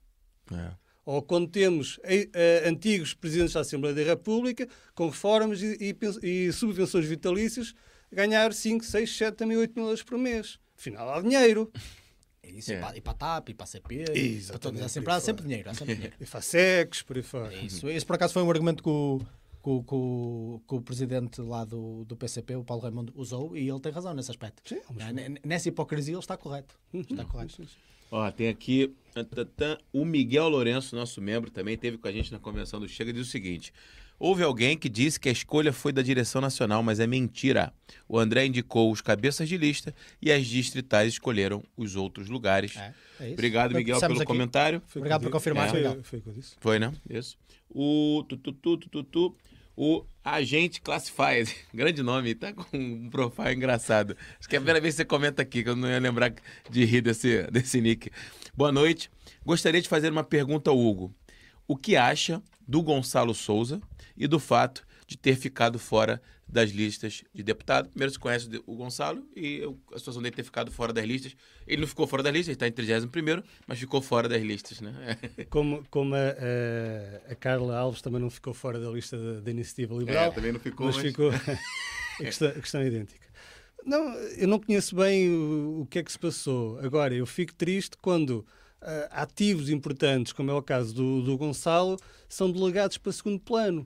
[0.52, 0.72] É.
[1.04, 6.52] Ou quando temos uh, antigos presidentes da Assembleia da República com reformas e, e, e
[6.52, 7.74] subvenções vitalícias
[8.10, 10.58] ganhar 5, 6, 7, também 8 mil euros por mês.
[10.78, 11.70] Afinal, há dinheiro.
[12.44, 12.92] É isso, é.
[12.96, 15.44] e para a TAP, e para a CP, e para todos, há sempre, há sempre
[15.44, 15.70] dinheiro.
[15.70, 16.16] Há sempre dinheiro.
[16.20, 17.54] e FASEX, por aí fora.
[17.54, 17.88] É isso.
[17.88, 19.20] Esse por acaso foi um argumento que o,
[19.62, 23.80] que, que, que o presidente lá do, do PCP, o Paulo Raimundo, usou e ele
[23.80, 24.62] tem razão nesse aspecto.
[24.68, 24.80] Sim,
[25.42, 26.78] Nessa hipocrisia ele está correto.
[26.92, 27.66] Está correto.
[28.10, 28.94] Ó, tem aqui
[29.92, 33.26] o Miguel Lourenço, nosso membro, também teve com a gente na convenção do Chega, diz
[33.26, 33.72] o seguinte:
[34.18, 37.72] Houve alguém que disse que a escolha foi da direção nacional, mas é mentira.
[38.08, 42.76] O André indicou os cabeças de lista e as distritais escolheram os outros lugares.
[42.76, 44.24] É, é Obrigado, Miguel, pelo aqui.
[44.24, 44.80] comentário.
[44.86, 45.68] Foi Obrigado por confirmar.
[45.68, 45.70] É.
[45.70, 46.92] Foi, foi, foi, foi, né?
[47.10, 47.36] Isso.
[47.68, 49.36] O tu, tu, tu, tu, tu,
[49.76, 51.54] o Agente Classified.
[51.74, 54.16] Grande nome, tá com um profile engraçado.
[54.38, 56.32] Acho que é a primeira vez que você comenta aqui, que eu não ia lembrar
[56.70, 58.10] de rir desse, desse nick.
[58.54, 59.10] Boa noite.
[59.44, 61.12] Gostaria de fazer uma pergunta ao Hugo.
[61.66, 63.80] O que acha do Gonçalo Souza
[64.16, 67.88] e do fato de ter ficado fora das listas de deputado.
[67.88, 69.62] Primeiro se conhece o Gonçalo e
[69.92, 71.34] a situação dele ter ficado fora das listas.
[71.66, 74.80] Ele não ficou fora das listas, ele está em 31 mas ficou fora das listas.
[74.80, 75.18] Né?
[75.50, 79.50] Como, como a, a, a, Carla Alves também não ficou fora da lista da, da
[79.50, 80.26] Iniciativa Liberal.
[80.26, 80.86] É, também não ficou.
[80.86, 81.06] Mas, mas...
[81.06, 81.30] ficou
[82.20, 83.26] a, questão, a questão é idêntica.
[83.84, 86.78] Não, eu não conheço bem o, o que é que se passou.
[86.78, 88.46] Agora, eu fico triste quando
[88.80, 93.84] uh, ativos importantes, como é o caso do, do Gonçalo, são delegados para segundo plano.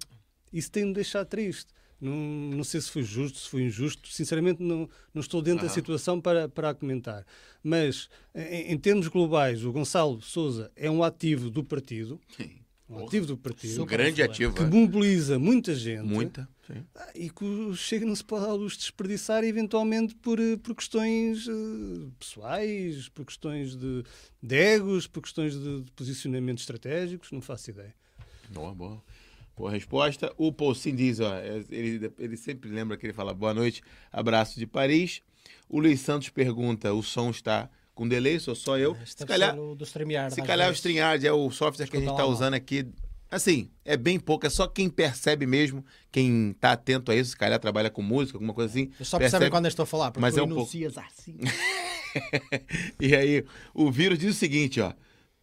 [0.52, 1.72] Isso tem-me deixado triste.
[2.00, 4.08] Não, não sei se foi justo, se foi injusto.
[4.08, 7.26] Sinceramente, não, não estou dentro da situação para, para comentar.
[7.62, 12.20] Mas, em, em, termos globais, o Gonçalo Souza é um ativo do partido.
[12.36, 12.50] Sim.
[12.88, 13.82] Um ativo do partido.
[13.82, 14.54] Um grande ativo.
[14.54, 16.06] Que mobiliza muita gente.
[16.06, 16.48] Muita.
[16.66, 16.84] Sim.
[16.94, 21.46] Ah, e que chega não se pode à luz desperdiçar, eventualmente por, eh, por questões
[21.46, 24.04] uh, pessoais, por questões de,
[24.42, 27.30] de egos, por questões de, de posicionamentos estratégicos.
[27.30, 27.94] Não faço ideia.
[28.50, 29.02] Boa, boa.
[29.58, 30.32] Boa resposta.
[30.36, 33.82] O Paulsin diz, ó, é, ele, ele sempre lembra que ele fala boa noite,
[34.12, 35.20] abraço de Paris.
[35.68, 38.96] O Luiz Santos pergunta, o som está com delay, sou só eu.
[39.02, 39.56] É, se calhar,
[40.30, 42.86] se calhar o StreamYard é o software que a gente está usando aqui.
[43.28, 47.36] Assim, é bem pouco, é só quem percebe mesmo, quem está atento a isso, se
[47.36, 48.92] calhar trabalha com música, alguma coisa assim.
[48.98, 50.70] Eu só percebe quando eu estou a falar, porque mas é um pouco.
[50.96, 51.36] assim.
[53.00, 53.44] e aí,
[53.74, 54.92] o vírus diz o seguinte, ó.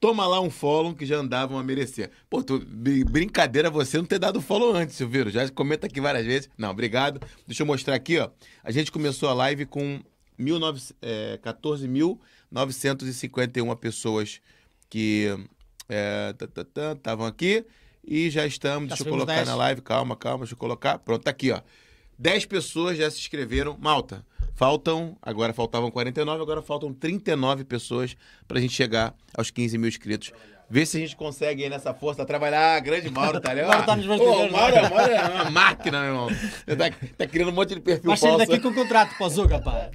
[0.05, 2.11] Toma lá um follow que já andavam a merecer.
[2.29, 5.31] Pô, tu, brincadeira você não ter dado follow antes, Silveiro.
[5.31, 6.47] Já comenta aqui várias vezes.
[6.55, 7.19] Não, obrigado.
[7.47, 8.29] Deixa eu mostrar aqui, ó.
[8.63, 9.99] A gente começou a live com
[10.37, 14.39] 19, é, 14.951 pessoas
[14.91, 15.25] que
[16.93, 17.65] estavam é, aqui.
[18.07, 18.89] E já estamos.
[18.89, 19.47] deixa eu colocar 10.
[19.47, 19.81] na live.
[19.81, 20.99] Calma, calma, deixa eu colocar.
[20.99, 21.61] Pronto, tá aqui, ó.
[22.19, 23.75] 10 pessoas já se inscreveram.
[23.81, 24.23] Malta,
[24.55, 28.15] faltam, agora faltavam 49, agora faltam 39 pessoas
[28.47, 30.31] para a gente chegar aos 15 mil inscritos.
[30.67, 32.79] Vê se a gente consegue aí nessa força trabalhar.
[32.79, 33.69] Grande Mauro, tá ligado?
[33.69, 36.27] Mauro tá nos Pô, Mauro, é, Mauro é uma máquina, meu irmão.
[36.65, 38.39] Tá, tá criando um monte de perfil Mas falso.
[38.39, 39.91] daqui com contrato pra Zuga, pá.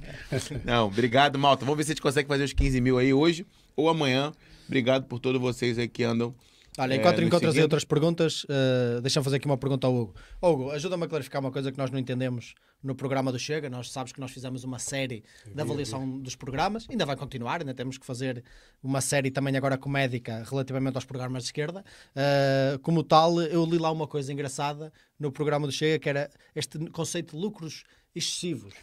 [0.63, 1.65] Não, obrigado, Malta.
[1.65, 4.31] Vamos ver se a gente consegue fazer os 15 mil aí hoje ou amanhã.
[4.65, 6.33] Obrigado por todos vocês aí que andam
[6.81, 10.15] Olha, enquanto, é, enquanto trazer outras perguntas, uh, deixa-me fazer aqui uma pergunta ao Hugo.
[10.41, 13.69] Hugo, ajuda-me a clarificar uma coisa que nós não entendemos no programa do Chega.
[13.69, 17.75] Nós sabes que nós fizemos uma série de avaliação dos programas, ainda vai continuar, ainda
[17.75, 18.43] temos que fazer
[18.81, 21.85] uma série também agora comédica relativamente aos programas de esquerda.
[22.15, 26.31] Uh, como tal, eu li lá uma coisa engraçada no programa do Chega, que era
[26.55, 27.83] este conceito de lucros
[28.15, 28.73] excessivos.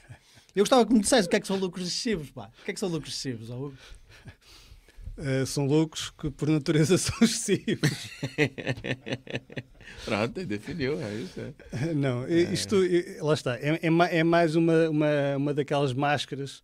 [0.54, 2.50] Eu gostava que me dissesse o que é que são lucros excessivos, pá.
[2.62, 3.74] O que é que são lucros excessivos, Hugo?
[5.18, 7.90] Uh, são loucos que por natureza são excessivos.
[10.04, 11.40] Pronto, definiu, é isso.
[11.40, 11.92] É.
[11.92, 12.52] Não, é.
[12.52, 12.76] isto,
[13.20, 16.62] lá está, é, é, é, mais uma, uma, uma daquelas máscaras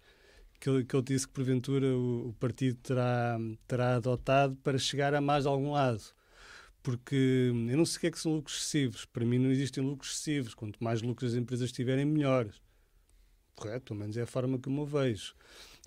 [0.61, 3.37] que eu, que eu disse que porventura o, o, partido terá,
[3.67, 6.03] terá adotado para chegar a mais algum lado.
[6.81, 9.05] Porque eu não sei o que é que são lucros excessivos.
[9.05, 10.55] Para mim não existem lucros excessivos.
[10.55, 12.55] Quanto mais lucros as empresas tiverem, melhores.
[13.57, 13.87] Correto?
[13.87, 15.35] Pelo menos é a forma como eu vejo.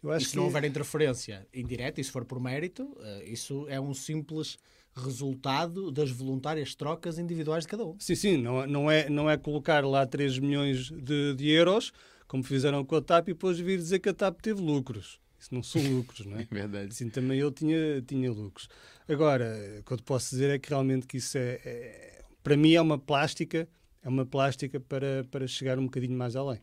[0.04, 0.38] Eu acho e se que...
[0.38, 4.58] não houver interferência indireta, e se for por mérito, eh, isso é um simples
[4.96, 7.96] resultado das voluntárias trocas individuais de cada um.
[8.00, 11.92] Sim, sim, não, não, é, não é colocar lá 3 milhões de, de euros,
[12.28, 15.20] como fizeram com a TAP, e depois vir dizer que a TAP teve lucros.
[15.40, 16.42] Isso não são lucros, não é?
[16.44, 16.96] é verdade.
[16.96, 18.68] Sim, também eu tinha, tinha lucros.
[19.08, 22.58] Agora, o que eu te posso dizer é que realmente que isso é, é para
[22.58, 23.68] mim é uma plástica,
[24.02, 26.60] é uma plástica para, para chegar um bocadinho mais além.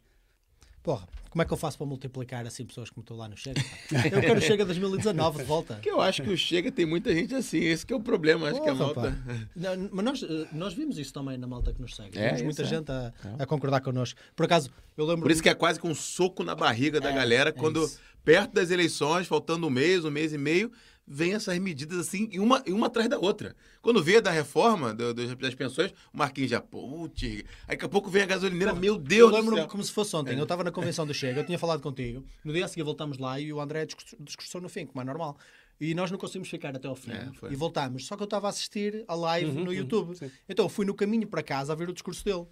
[0.85, 3.59] Porra, como é que eu faço para multiplicar assim pessoas como estou lá no Chega?
[3.91, 5.77] Eu quero o Chega 2019 de volta.
[5.83, 8.49] Que eu acho que o Chega tem muita gente assim, esse que é o problema,
[8.51, 9.19] acho Porra, que a malta.
[9.57, 12.19] Não, mas nós, eh, nós vimos isso também na malta que nos segue.
[12.19, 12.67] É, muita é.
[12.67, 14.21] gente a, a, concordar connosco.
[14.37, 15.23] Por acaso, eu lembro.
[15.23, 17.91] Por isso que é quase com um soco na barriga da é, galera é quando,
[18.23, 20.71] perto das eleições, faltando um mês, um mês e meio,
[21.07, 23.55] vem essas medidas assim, e uma, uma atrás da outra.
[23.83, 27.89] Quando vê da reforma do, do, das pensões, o Marquinhos já, putz, aí daqui a
[27.89, 30.39] pouco vem a gasolineira, Pô, meu Deus Eu lembro como se fosse ontem, é.
[30.39, 33.19] eu estava na convenção do Chega, eu tinha falado contigo, no dia a seguir voltámos
[33.19, 33.87] lá e o André
[34.21, 35.37] discursou no fim, como é normal.
[35.81, 37.11] E nós não conseguimos ficar até ao fim.
[37.11, 38.07] É, e voltámos.
[38.07, 40.11] Só que eu estava a assistir a live uhum, no YouTube.
[40.11, 42.47] Uhum, então eu fui no caminho para casa a ver o discurso dele.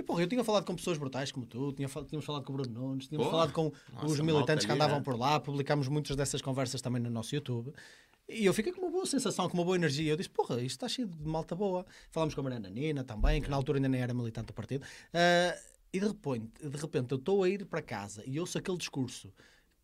[0.00, 2.56] E porra, eu tinha falado com pessoas brutais como tu, tinha, tínhamos falado com o
[2.56, 3.46] Bruno Nunes, tínhamos porra.
[3.46, 3.70] falado com
[4.06, 7.70] os militantes que andavam ali, por lá, publicámos muitas dessas conversas também no nosso YouTube.
[8.26, 10.10] E eu fiquei com uma boa sensação, com uma boa energia.
[10.10, 11.84] Eu disse, porra, isto está cheio de malta boa.
[12.10, 14.82] Falámos com a Mariana Nina também, que na altura ainda nem era militante do partido.
[14.84, 15.60] Uh,
[15.92, 19.30] e de repente, de repente eu estou a ir para casa e ouço aquele discurso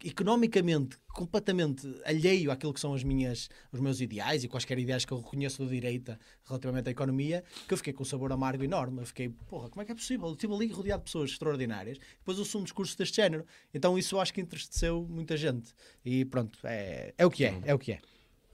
[0.05, 5.13] economicamente completamente alheio àquilo que são as minhas, os meus ideais e quaisquer ideais que
[5.13, 9.01] eu reconheço da direita relativamente à economia, que eu fiquei com um sabor amargo enorme.
[9.01, 10.27] Eu fiquei, porra, como é que é possível?
[10.27, 13.47] Eu estive ali rodeado de pessoas extraordinárias, depois ouço um discurso deste género.
[13.73, 15.73] Então isso eu acho que entristeceu muita gente.
[16.05, 18.01] E pronto, é, é o que é, é o que é.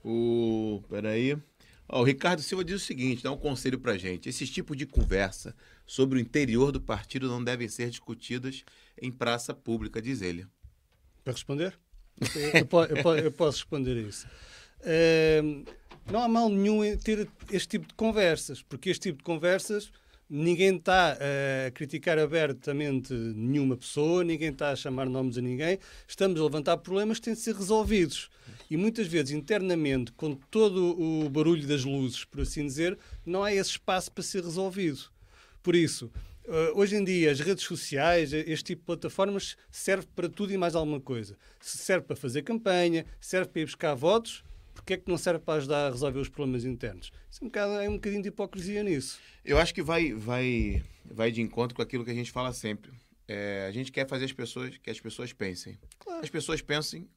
[0.03, 0.81] O...
[0.89, 1.37] Peraí.
[1.87, 4.29] Oh, o Ricardo Silva diz o seguinte, dá um conselho pra gente.
[4.29, 5.53] Esse tipo de conversa
[5.85, 8.63] sobre o interior do partido não devem ser discutidas
[9.01, 10.47] em praça pública, diz ele.
[11.23, 11.73] Para responder?
[12.19, 14.27] Eu, eu, eu, posso responder isso.
[14.81, 15.65] Uh,
[16.11, 19.91] não há mal nenhum em ter este tipo de conversas, porque este tipo de conversas
[20.29, 25.77] ninguém está a criticar abertamente nenhuma pessoa, ninguém está a chamar nomes a ninguém.
[26.07, 28.29] Estamos a levantar problemas que têm de ser resolvidos.
[28.69, 33.53] E muitas vezes, internamente, com todo o barulho das luzes, por assim dizer, não há
[33.53, 35.01] esse espaço para ser resolvido.
[35.61, 36.11] Por isso,
[36.45, 40.57] Uh, hoje em dia, as redes sociais, este tipo de plataformas, serve para tudo e
[40.57, 41.37] mais alguma coisa.
[41.61, 44.43] Se serve para fazer campanha, serve para ir buscar votos,
[44.73, 47.11] porque é que não serve para ajudar a resolver os problemas internos?
[47.31, 49.19] Isso é um, bocado, é um bocadinho de hipocrisia nisso.
[49.45, 52.91] Eu acho que vai, vai, vai de encontro com aquilo que a gente fala sempre.
[53.25, 55.77] É, a gente quer fazer as pessoas que as pessoas pensem.
[55.99, 56.21] Claro.
[56.21, 57.07] As pessoas pensem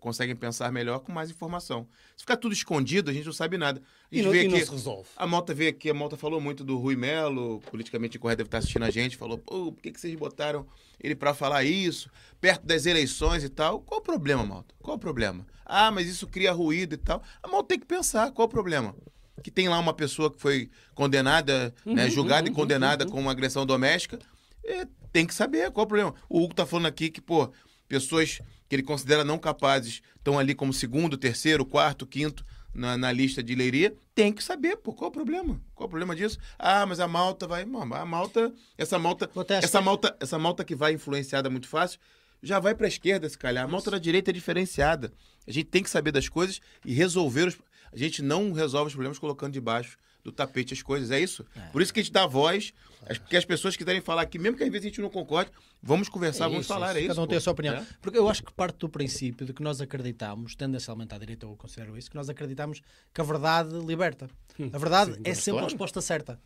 [0.00, 1.86] conseguem pensar melhor com mais informação.
[2.16, 3.82] Se ficar tudo escondido, a gente não sabe nada.
[4.10, 5.08] A gente e vê e aqui, resolve.
[5.16, 8.58] A Malta veio aqui, a Malta falou muito do Rui Melo, politicamente incorreto deve estar
[8.58, 10.66] assistindo a gente, falou, pô, por que, que vocês botaram
[11.00, 13.80] ele para falar isso, perto das eleições e tal?
[13.80, 14.74] Qual o problema, Malta?
[14.80, 15.46] Qual o problema?
[15.64, 17.22] Ah, mas isso cria ruído e tal.
[17.42, 18.94] A Malta tem que pensar, qual o problema?
[19.42, 23.04] Que tem lá uma pessoa que foi condenada, né, uhum, né, julgada uhum, e condenada
[23.04, 23.10] uhum.
[23.10, 24.18] com uma agressão doméstica,
[24.64, 26.14] é, tem que saber qual o problema.
[26.28, 27.50] O Hugo tá falando aqui que, pô,
[27.88, 33.12] pessoas que ele considera não capazes estão ali como segundo, terceiro, quarto, quinto na, na
[33.12, 35.60] lista de leiria, tem que saber, pô, qual é o problema?
[35.74, 36.38] Qual é o problema disso?
[36.58, 37.62] Ah, mas a malta vai.
[37.62, 38.52] A malta.
[38.76, 39.30] Essa malta.
[39.48, 42.00] Essa malta, essa malta que vai influenciada muito fácil,
[42.42, 43.64] já vai para a esquerda, se calhar.
[43.64, 45.12] A malta da direita é diferenciada.
[45.46, 47.58] A gente tem que saber das coisas e resolver os.
[47.92, 51.44] A gente não resolve os problemas colocando debaixo do tapete as coisas, é isso?
[51.54, 51.60] É.
[51.68, 52.72] Por isso que a gente dá voz,
[53.04, 53.14] é.
[53.14, 55.50] porque as pessoas quiserem falar aqui, mesmo que às vezes a gente não concorde,
[55.82, 56.96] vamos conversar, é vamos falar, isso.
[56.96, 57.08] é isso.
[57.08, 57.74] Cada um tem a sua opinião.
[57.74, 57.86] É.
[58.00, 61.54] Porque eu acho que parte do princípio de que nós acreditamos, tendencialmente à direita eu
[61.56, 62.80] considero isso, que nós acreditamos
[63.12, 64.28] que a verdade liberta.
[64.58, 65.66] Hum, a verdade sim, é sempre claro.
[65.66, 66.40] a resposta certa.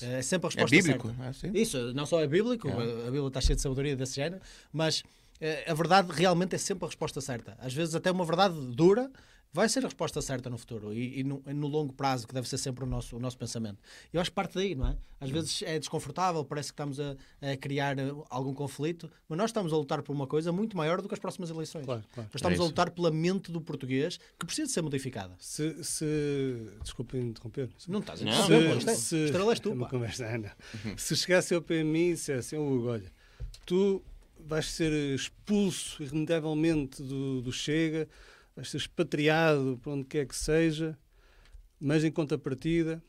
[0.00, 1.58] É sempre a resposta é bíblico, certa.
[1.58, 4.40] isso, não só é bíblico, a Bíblia está cheia de sabedoria desse género,
[4.72, 5.02] mas
[5.40, 7.56] eh, a verdade realmente é sempre a resposta certa.
[7.58, 9.10] Às vezes até uma verdade dura,
[9.54, 12.48] vai ser a resposta certa no futuro e, e no, no, longo prazo, que deve
[12.48, 13.78] ser sempre o nosso, o nosso pensamento.
[14.12, 14.96] Eu acho que parte daí, não é?
[15.20, 19.50] Às vezes é desconfortável, parece que estamos a, a, criar eh, algum conflito, mas nós
[19.50, 21.84] estamos a lutar por uma coisa muito maior do que as próximas eleições.
[21.86, 22.28] Claro, claro.
[22.32, 25.36] Nós estamos é a lutar pela mente do português que precisa ser modificada.
[25.38, 25.82] Se.
[25.84, 26.66] se...
[26.82, 27.70] Desculpa interromper.
[27.86, 29.70] Não estás a interromper, se, se, estrela és tu.
[29.70, 30.52] É uma conversa, Ana.
[30.98, 33.10] se chegasse ao PMI e dissesse, Hugo, olha,
[33.64, 34.02] tu
[34.36, 38.08] vais ser expulso irremediavelmente do, do Chega
[38.54, 40.98] vais ser expatriado para onde quer que seja,
[41.80, 43.02] mas em contrapartida,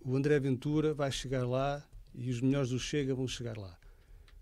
[0.00, 3.78] o André Ventura vai chegar lá e os melhores do Chega vão chegar lá.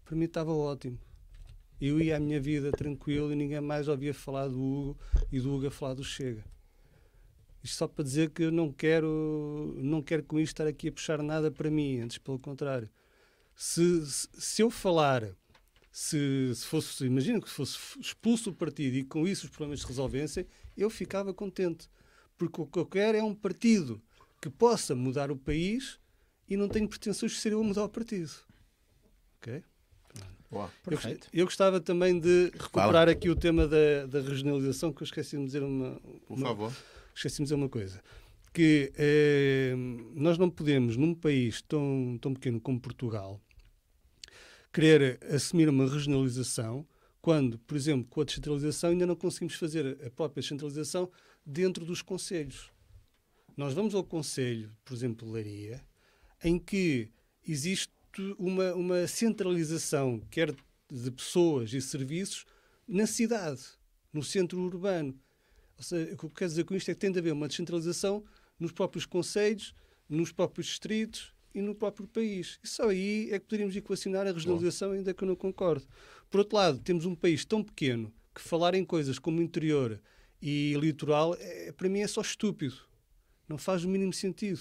[0.05, 0.99] Para mim estava ótimo.
[1.81, 4.99] Eu ia à minha vida tranquilo e ninguém mais ouvia falar do Hugo
[5.33, 6.45] e do Hugo a falar do Chega.
[7.63, 10.93] Isto só para dizer que eu não quero, não quero com isto estar aqui a
[10.93, 12.89] puxar nada para mim, antes pelo contrário.
[13.57, 15.35] Se, se, se eu falar
[15.95, 19.87] se, se fosse, imagina que fosse expulso do partido e com isso os problemas se
[19.87, 20.45] resolvessem,
[20.77, 21.89] eu ficava contente.
[22.37, 24.03] Porque o que eu quero é um partido
[24.43, 26.01] que possa mudar o país
[26.49, 28.29] e não tenho pretensões de ser eu a mudar o partido.
[29.39, 29.63] Ok?
[30.51, 33.11] Boa, eu, eu, gostava também de recuperar Fala.
[33.13, 36.01] aqui o tema da, da regionalização, que eu esqueci de dizer uma.
[36.27, 36.73] Por uma, favor.
[37.15, 38.03] Esqueci de dizer uma coisa.
[38.53, 39.75] Que eh,
[40.13, 43.41] nós não podemos, num país tão, tão pequeno como Portugal,
[44.75, 46.85] querer assumir uma regionalização
[47.23, 51.09] quando, por exemplo, com a descentralização ainda não conseguimos fazer a própria descentralização
[51.47, 52.73] dentro dos conselhos.
[53.57, 55.81] Nós vamos ao conselho, por exemplo, Leiria,
[56.43, 57.09] em que
[57.47, 57.89] existe
[58.37, 60.53] uma, uma centralização, quer
[60.91, 62.45] de pessoas e serviços,
[62.87, 63.63] na cidade,
[64.13, 65.17] no centro urbano.
[65.79, 68.25] Seja, o que eu quero dizer com isto é que tem de haver uma descentralização
[68.59, 69.73] nos próprios conselhos,
[70.09, 72.59] nos próprios distritos e no próprio país.
[72.63, 75.87] E só aí é que poderíamos equacionar a regionalização, ainda que eu não concordo.
[76.29, 80.01] Por outro lado, temos um país tão pequeno que falar em coisas como interior
[80.43, 82.77] e litoral, é, para mim, é só estúpido.
[83.49, 84.61] Não faz o mínimo sentido.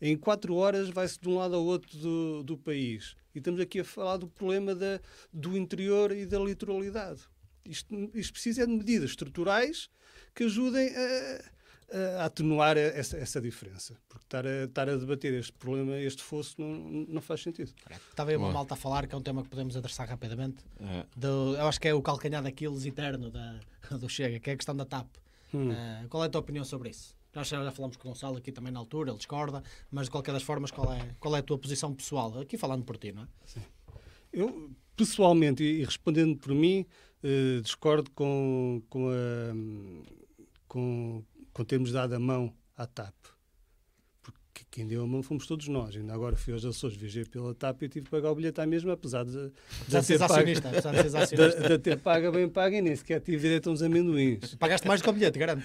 [0.00, 3.14] Em quatro horas vai-se de um lado ao outro do, do país.
[3.34, 5.00] E estamos aqui a falar do problema da,
[5.32, 7.22] do interior e da litoralidade.
[7.64, 9.88] Isto, isto precisa é de medidas estruturais
[10.34, 11.44] que ajudem a,
[11.92, 13.96] a atenuar essa, essa, diferença.
[14.08, 17.72] Porque estar a, estar a debater este problema, este fosso, não, não faz sentido.
[18.10, 20.64] Estava aí uma malta a falar, que é um tema que podemos adressar rapidamente.
[20.80, 21.04] É.
[21.16, 23.60] Do, eu acho que é o calcanhar daqueles eterno da,
[23.98, 25.08] do Chega, que é a questão da TAP.
[25.52, 25.70] Hum.
[25.70, 27.14] Uh, qual é a tua opinião sobre isso?
[27.34, 30.32] Nós já falamos com o Gonçalo aqui também na altura, ele discorda, mas de qualquer
[30.32, 32.40] das formas, qual é, qual é a tua posição pessoal?
[32.40, 33.26] Aqui falando por ti, não é?
[33.44, 33.60] Sim.
[34.32, 36.86] Eu, pessoalmente, e respondendo por mim,
[37.22, 41.24] uh, discordo com, com, a, com,
[41.54, 43.14] com termos dado a mão à TAP.
[44.20, 45.96] Porque quem deu a mão fomos todos nós.
[45.96, 48.66] Ainda agora fui aos Açores, viajei pela TAP e tive que pagar o bilhete à
[48.66, 49.52] mesma, apesar de,
[49.88, 53.72] de, ter, pago, de, de ter pago bem pago e nem sequer tive direito a
[53.72, 54.56] uns amendoins.
[54.56, 55.64] Pagaste mais do que o bilhete, garanto.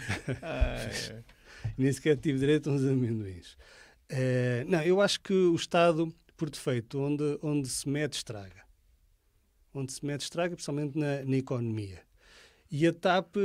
[1.77, 3.57] nem sequer tive direito a uns amendoins.
[4.11, 8.63] Uh, não, eu acho que o Estado, por defeito, onde, onde se mete, estraga.
[9.73, 12.01] Onde se mete, estraga, principalmente na, na economia.
[12.71, 13.35] E a TAP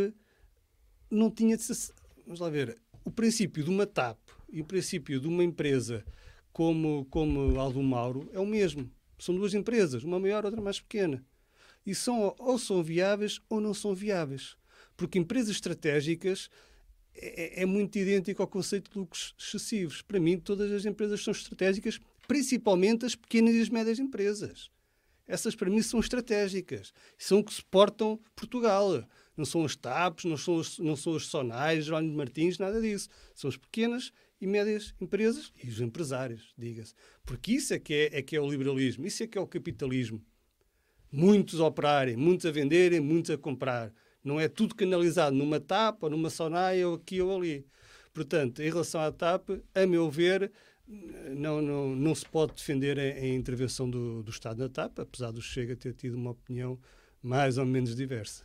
[1.10, 1.92] não tinha de ser.
[2.24, 2.76] Vamos lá ver.
[3.04, 4.18] O princípio de uma TAP
[4.50, 6.04] e o princípio de uma empresa
[6.52, 8.90] como, como Aldo Mauro é o mesmo.
[9.18, 11.24] São duas empresas, uma maior, outra mais pequena.
[11.84, 14.56] E são, ou são viáveis ou não são viáveis.
[14.96, 16.48] Porque empresas estratégicas
[17.14, 20.02] é, é, muito idêntico ao conceito de lucros excessivos.
[20.02, 24.70] Para mim, todas as empresas são estratégicas, principalmente as pequenas e as médias empresas.
[25.26, 26.92] Essas, para mim, são estratégicas.
[27.18, 29.06] São que suportam Portugal.
[29.36, 33.08] Não são as TAPs, não são as, não são as Sonais, Jerónimo Martins, nada disso.
[33.34, 36.94] São as pequenas e médias empresas e os empresários, diga-se.
[37.24, 39.46] Porque isso é que é, é que é o liberalismo, isso é que é o
[39.46, 40.22] capitalismo.
[41.10, 43.92] Muitos a operarem, muitos a venderem, muitos a comprar.
[44.22, 47.66] Não é tudo canalizado numa TAP ou numa Sonai ou aqui ou ali.
[48.12, 50.50] Portanto, em relação à TAP, a meu ver,
[50.86, 55.30] não, não, não se pode defender a, a intervenção do, do, Estado na TAP, apesar
[55.30, 56.78] do Chega ter tido uma opinião
[57.22, 58.44] mais ou menos diversa.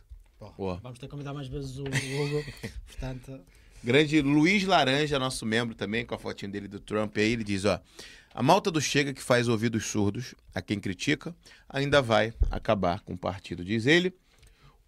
[0.56, 0.80] Boa.
[0.82, 2.44] Vamos ter que convidar mais vezes o Hugo.
[2.86, 3.40] Portanto...
[3.82, 7.64] Grande Luiz Laranja, nosso membro também, com a fotinho dele do Trump aí, ele diz,
[7.64, 7.80] ó...
[8.32, 11.34] A malta do Chega que faz ouvidos surdos a quem critica
[11.68, 14.14] ainda vai acabar com o partido, diz ele.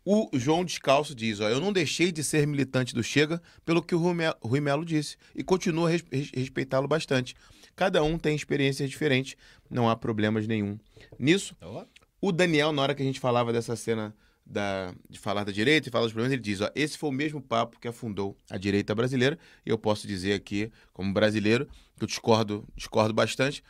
[0.05, 3.95] O João Descalço diz: ó, Eu não deixei de ser militante do Chega pelo que
[3.95, 7.35] o Rui Melo disse e continuo a res respeitá-lo bastante.
[7.75, 9.37] Cada um tem experiências diferentes,
[9.69, 10.79] não há problemas nenhum
[11.19, 11.57] nisso.
[12.21, 14.15] O Daniel, na hora que a gente falava dessa cena
[14.53, 17.13] da, de falar da direita e falar dos problemas, ele diz: ó, Esse foi o
[17.13, 19.39] mesmo papo que afundou a direita brasileira.
[19.65, 21.67] E eu posso dizer aqui, como brasileiro,
[21.97, 23.65] que eu discordo, discordo bastante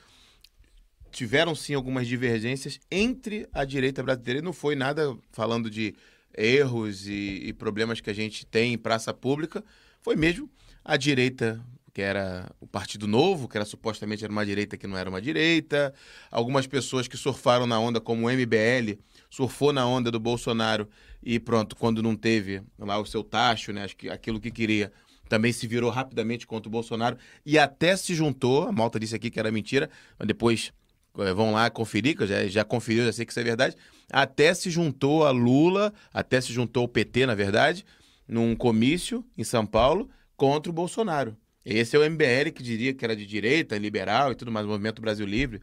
[1.12, 5.94] tiveram sim algumas divergências entre a direita brasileira e não foi nada falando de
[6.34, 9.62] erros e, e, problemas que a gente tem em praça pública
[10.00, 10.50] foi mesmo
[10.82, 14.96] a direita que era o Partido Novo, que era supostamente era uma direita que não
[14.96, 15.92] era uma direita,
[16.30, 18.98] algumas pessoas que surfaram na onda como o MBL,
[19.30, 20.88] surfou na onda do Bolsonaro
[21.22, 24.90] e pronto, quando não teve lá o seu tacho, né, aquilo que queria,
[25.28, 29.30] também se virou rapidamente contra o Bolsonaro e até se juntou, a Malta disse aqui
[29.30, 30.72] que era mentira, mas depois
[31.18, 33.76] eh, vão lá conferir, que eu já, já conferiu, já sei que isso é verdade,
[34.10, 37.84] até se juntou a Lula, até se juntou o PT, na verdade,
[38.26, 41.36] num comício em São Paulo contra o Bolsonaro.
[41.64, 45.00] Esse é o MBL que diria que era de direita, liberal e tudo mais, Movimento
[45.00, 45.60] Brasil Livre.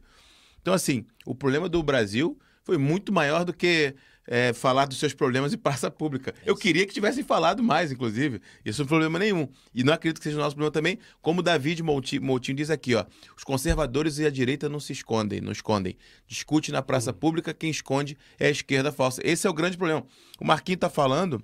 [0.60, 3.94] Então, assim, o problema do Brasil foi muito maior do que
[4.26, 6.32] é, falar dos seus problemas em praça pública.
[6.46, 8.40] Eu queria que tivessem falado mais, inclusive.
[8.64, 9.48] Isso não é problema nenhum.
[9.74, 12.94] E não acredito que seja o nosso problema também, como o David Moutinho diz aqui,
[12.94, 13.04] ó.
[13.36, 15.96] Os conservadores e a direita não se escondem, não escondem.
[16.28, 19.20] Discute na praça pública, quem esconde é a esquerda falsa.
[19.24, 20.04] Esse é o grande problema.
[20.40, 21.42] O Marquinhos está falando,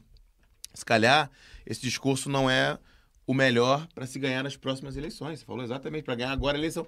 [0.72, 1.28] se calhar,
[1.66, 2.78] esse discurso não é
[3.26, 5.40] o melhor para se ganhar nas próximas eleições.
[5.40, 6.86] Você falou exatamente, para ganhar agora a eleição.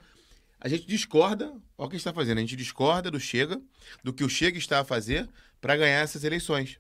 [0.61, 1.47] A gente discorda,
[1.77, 3.61] olha o que está fazendo, a gente discorda do Chega,
[4.03, 5.29] do que o Chega está a fazer
[5.61, 6.79] para ganhar essas eleições.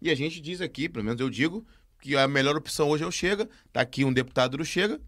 [0.00, 1.66] E a gente diz aqui, pelo menos eu digo,
[2.00, 5.00] que a melhor opção hoje é o Chega, está aqui um deputado do Chega,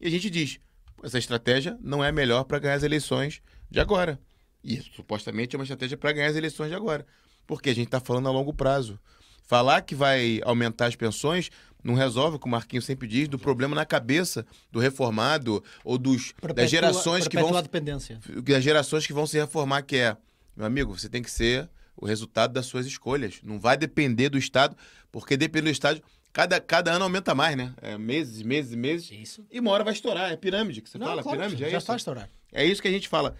[0.00, 0.60] e a gente diz,
[1.02, 4.20] essa estratégia não é a melhor para ganhar as eleições de agora.
[4.62, 7.06] E supostamente é uma estratégia para ganhar as eleições de agora.
[7.46, 8.98] Porque a gente está falando a longo prazo.
[9.44, 11.50] Falar que vai aumentar as pensões
[11.86, 16.32] não resolve, como o Marquinhos sempre diz, do problema na cabeça do reformado ou dos,
[16.32, 17.52] perpetua, das gerações que vão.
[17.62, 18.20] Dependência.
[18.44, 20.16] Das gerações que vão se reformar, que é,
[20.56, 23.40] meu amigo, você tem que ser o resultado das suas escolhas.
[23.42, 24.76] Não vai depender do Estado,
[25.12, 26.02] porque depende do Estado.
[26.32, 27.72] Cada, cada ano aumenta mais, né?
[27.80, 29.10] É, meses, meses, meses.
[29.10, 29.46] Isso.
[29.50, 30.30] E uma hora vai estourar.
[30.30, 31.22] É pirâmide que você não, fala?
[31.22, 31.86] Claro, pirâmide, é já isso?
[31.86, 32.28] Já estourar.
[32.52, 33.34] É isso que a gente fala.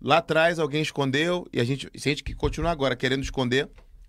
[0.00, 3.68] Lá atrás alguém escondeu e a gente, se a gente continuar agora querendo esconder,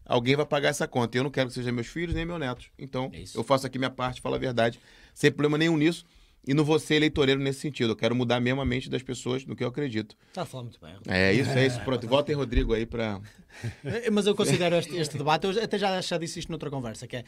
[0.10, 1.18] alguém vai pagar essa conta.
[1.18, 2.70] Eu não quero que sejam meus filhos nem meus netos.
[2.78, 4.80] Então, é eu faço aqui minha parte, falo a verdade,
[5.14, 6.04] sem problema nenhum nisso.
[6.48, 7.92] e não vou ser eleitoreiro nesse sentido.
[7.92, 10.16] Eu quero mudar mesmo a mente das pessoas no que eu acredito.
[10.30, 10.96] Está a falar muito bem.
[11.08, 11.80] É isso, é isso.
[11.82, 13.22] Pronto, volta em Rodrigo aí para.
[14.12, 17.18] Mas eu considero este, este, debate, eu até já, já disse isto noutra conversa, que
[17.18, 17.24] é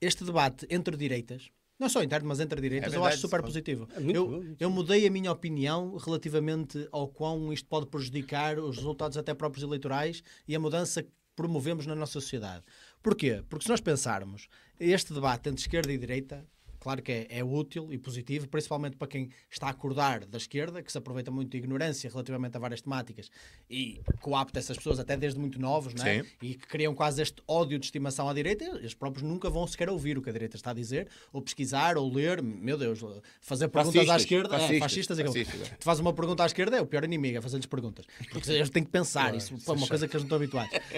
[0.00, 3.40] este debate entre direitas, não só interno, mas entre direitas, é verdade, eu acho super
[3.40, 3.88] positivo.
[3.92, 8.76] É eu, bom, eu mudei a minha opinião relativamente ao quão isto pode prejudicar os
[8.76, 11.06] resultados até próprios eleitorais e a mudança
[11.38, 12.64] promovemos na nossa sociedade.
[13.00, 13.44] Porquê?
[13.48, 14.48] Porque se nós pensarmos
[14.80, 16.44] este debate entre esquerda e direita,
[16.88, 20.82] Claro que é, é, útil e positivo, principalmente para quem está a acordar da esquerda,
[20.82, 23.30] que se aproveita muito de ignorância relativamente a várias temáticas
[23.68, 26.24] e coapta essas pessoas até desde muito novos, não é?
[26.40, 29.90] E que criam quase este ódio de estimação à direita, eles próprios nunca vão sequer
[29.90, 33.00] ouvir o que a direita está a dizer, ou pesquisar, ou ler, meu Deus,
[33.38, 35.74] fazer perguntas fascistas, à esquerda, fascistas, é, fascistas, fascistas, é.
[35.74, 38.06] tu fazes uma pergunta à esquerda, é o pior inimigo, é fazer-lhes perguntas.
[38.32, 40.72] Porque eles têm que pensar, isso é uma coisa que eles não estão habituados.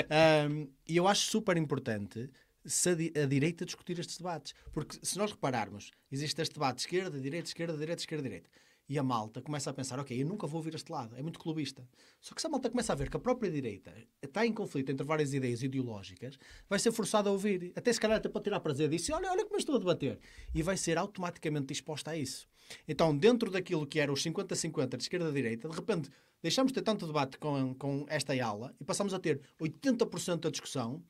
[0.50, 2.28] Um, e eu acho super importante
[2.64, 4.54] se a, direita discutir estes debates.
[4.72, 8.50] Porque se nós repararmos, existe este debate esquerda, direita, esquerda, direita, esquerda, direita.
[8.90, 11.38] E a malta começa a pensar, ok, eu nunca vou ouvir este lado, é muito
[11.38, 11.88] clubista.
[12.20, 14.90] Só que se a malta começa a ver que a própria direita está em conflito
[14.90, 16.36] entre várias ideias ideológicas,
[16.68, 17.72] vai ser forçada a ouvir.
[17.76, 20.18] Até se calhar até pode tirar prazer disso, olha, olha como estou a debater.
[20.52, 22.48] E vai ser automaticamente disposta a isso.
[22.88, 26.10] Então, dentro daquilo que era os 50-50 de esquerda-direita, de repente
[26.42, 30.50] deixamos de ter tanto debate com, com esta aula e passamos a ter 80% da
[30.50, 31.00] discussão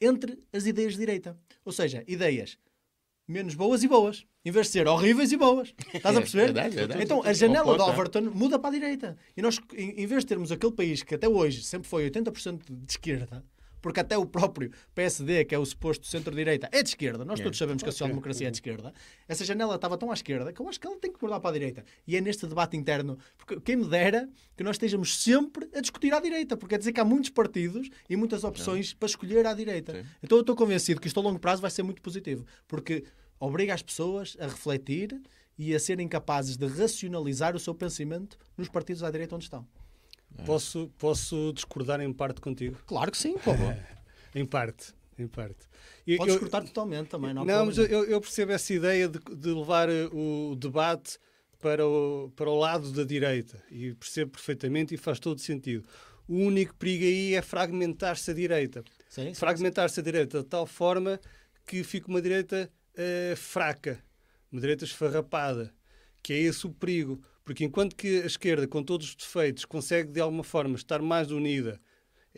[0.00, 1.38] entre as ideias de direita.
[1.64, 2.58] Ou seja, ideias
[3.28, 5.74] menos boas e boas, em vez de ser horríveis e boas.
[5.92, 6.44] Estás a perceber?
[6.44, 7.02] verdade, verdade.
[7.02, 9.18] Então a janela de Overton muda para a direita.
[9.36, 12.90] E nós, em vez de termos aquele país que até hoje sempre foi 80% de
[12.90, 13.44] esquerda,
[13.80, 17.24] porque até o próprio PSD, que é o suposto centro-direita, é de esquerda.
[17.24, 18.92] Nós todos sabemos que a social-democracia é de esquerda.
[19.26, 21.50] Essa janela estava tão à esquerda que eu acho que ela tem que mudar para
[21.50, 21.84] a direita.
[22.06, 26.12] E é neste debate interno, porque quem me dera que nós estejamos sempre a discutir
[26.12, 29.54] à direita, porque é dizer que há muitos partidos e muitas opções para escolher à
[29.54, 29.92] direita.
[29.92, 30.08] Sim.
[30.22, 33.04] Então eu estou convencido que isto a longo prazo vai ser muito positivo, porque
[33.38, 35.20] obriga as pessoas a refletir
[35.58, 39.66] e a serem capazes de racionalizar o seu pensamento nos partidos à direita onde estão.
[40.36, 40.42] É.
[40.42, 42.76] Posso, posso discordar em parte contigo?
[42.86, 43.76] Claro que sim, favor.
[44.34, 44.94] em parte.
[45.18, 45.66] Em parte.
[46.16, 49.48] Podes eu, cortar totalmente também, não Não, mas eu, eu, percebo essa ideia de, de,
[49.50, 51.18] levar eh, o debate
[51.60, 55.86] para o, para o lado da direita e percebo perfeitamente e faz todo sentido.
[56.26, 58.84] O único perigo aí é fragmentar-se a direita.
[59.34, 61.18] Fragmentar-se a direita de tal forma
[61.66, 64.02] que fica uma direita uh, fraca,
[64.50, 65.72] uma direita esfarrapada,
[66.22, 67.20] que é esse o perigo.
[67.48, 71.30] Porque enquanto que a esquerda, com todos os defeitos, consegue de alguma forma estar mais
[71.30, 71.80] unida,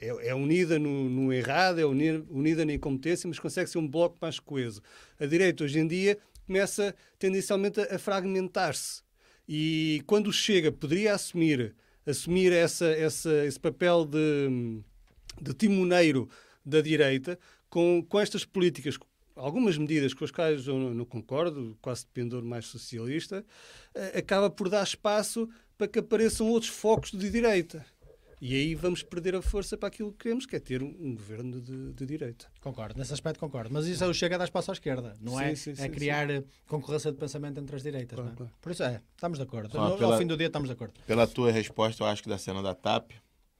[0.01, 3.89] é, é unida no, no, errado, é unida, unida na incompetência, mas consegue ser um
[3.89, 4.81] bloco mais coeso.
[5.19, 6.17] A direita, hoje em dia,
[6.47, 9.03] começa tendencialmente a, a fragmentar-se.
[9.49, 11.75] E quando chega, poderia assumir,
[12.07, 14.81] assumir essa, essa, esse papel de,
[15.43, 16.29] de timoneiro
[16.65, 17.37] da direita,
[17.69, 18.97] com, com estas políticas
[19.41, 23.45] algumas medidas com as quais eu não, não concordo, quase de pendor mais socialista,
[23.95, 27.85] uh, acaba por dar espaço para que apareçam outros focos de direita.
[28.41, 31.15] E aí vamos perder a força para aquilo que queremos, que é ter um, um
[31.15, 32.47] governo de, de, direita.
[32.63, 33.69] Concordo, nesse aspecto concordo.
[33.71, 35.55] Mas isso é o chega a dar espaço à esquerda, não sim, é?
[35.55, 36.27] Sim, é sim, criar
[36.67, 38.19] concorrência de pensamento entre as direitas.
[38.19, 38.37] Claro, é?
[38.37, 38.53] claro.
[38.59, 39.79] Por isso é, estamos de acordo.
[39.79, 40.95] No, pela, ao fim do dia estamos de acordo.
[41.07, 43.11] Pela tua resposta, eu acho que da cena da TAP,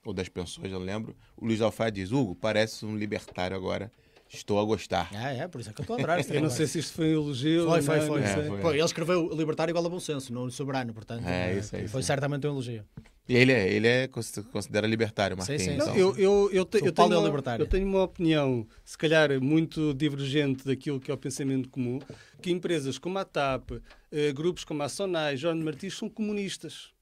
[0.03, 3.93] ou das pensões, eu lembro, o Luiz Alfaiate diz, Hugo, parece um libertário agora
[4.33, 5.11] Estou a gostar.
[5.13, 6.21] Ah, é, por isso é que eu estou a adorar.
[6.31, 7.67] eu não sei se isto foi um elogio.
[7.67, 8.23] Foi, foi, foi.
[8.23, 8.61] É, foi.
[8.61, 11.27] Pô, ele escreveu libertário igual a bom senso, no soberano, portanto.
[11.27, 12.85] É, isso, é, isso, foi certamente um elogio.
[13.29, 15.63] E ele é, ele é considera libertário, Marquinhos.
[15.63, 15.77] Sim, sim.
[15.77, 19.93] Não, eu, eu, eu, te, eu, tenho uma, eu tenho uma opinião, se calhar muito
[19.95, 21.99] divergente daquilo que é o pensamento comum,
[22.41, 23.73] que empresas como a TAP,
[24.13, 26.93] eh, grupos como a Sonai, Jorge Martins são comunistas.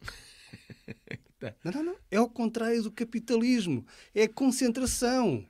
[1.64, 1.96] não, não, não.
[2.10, 3.84] É o contrário do capitalismo.
[4.14, 5.46] É a concentração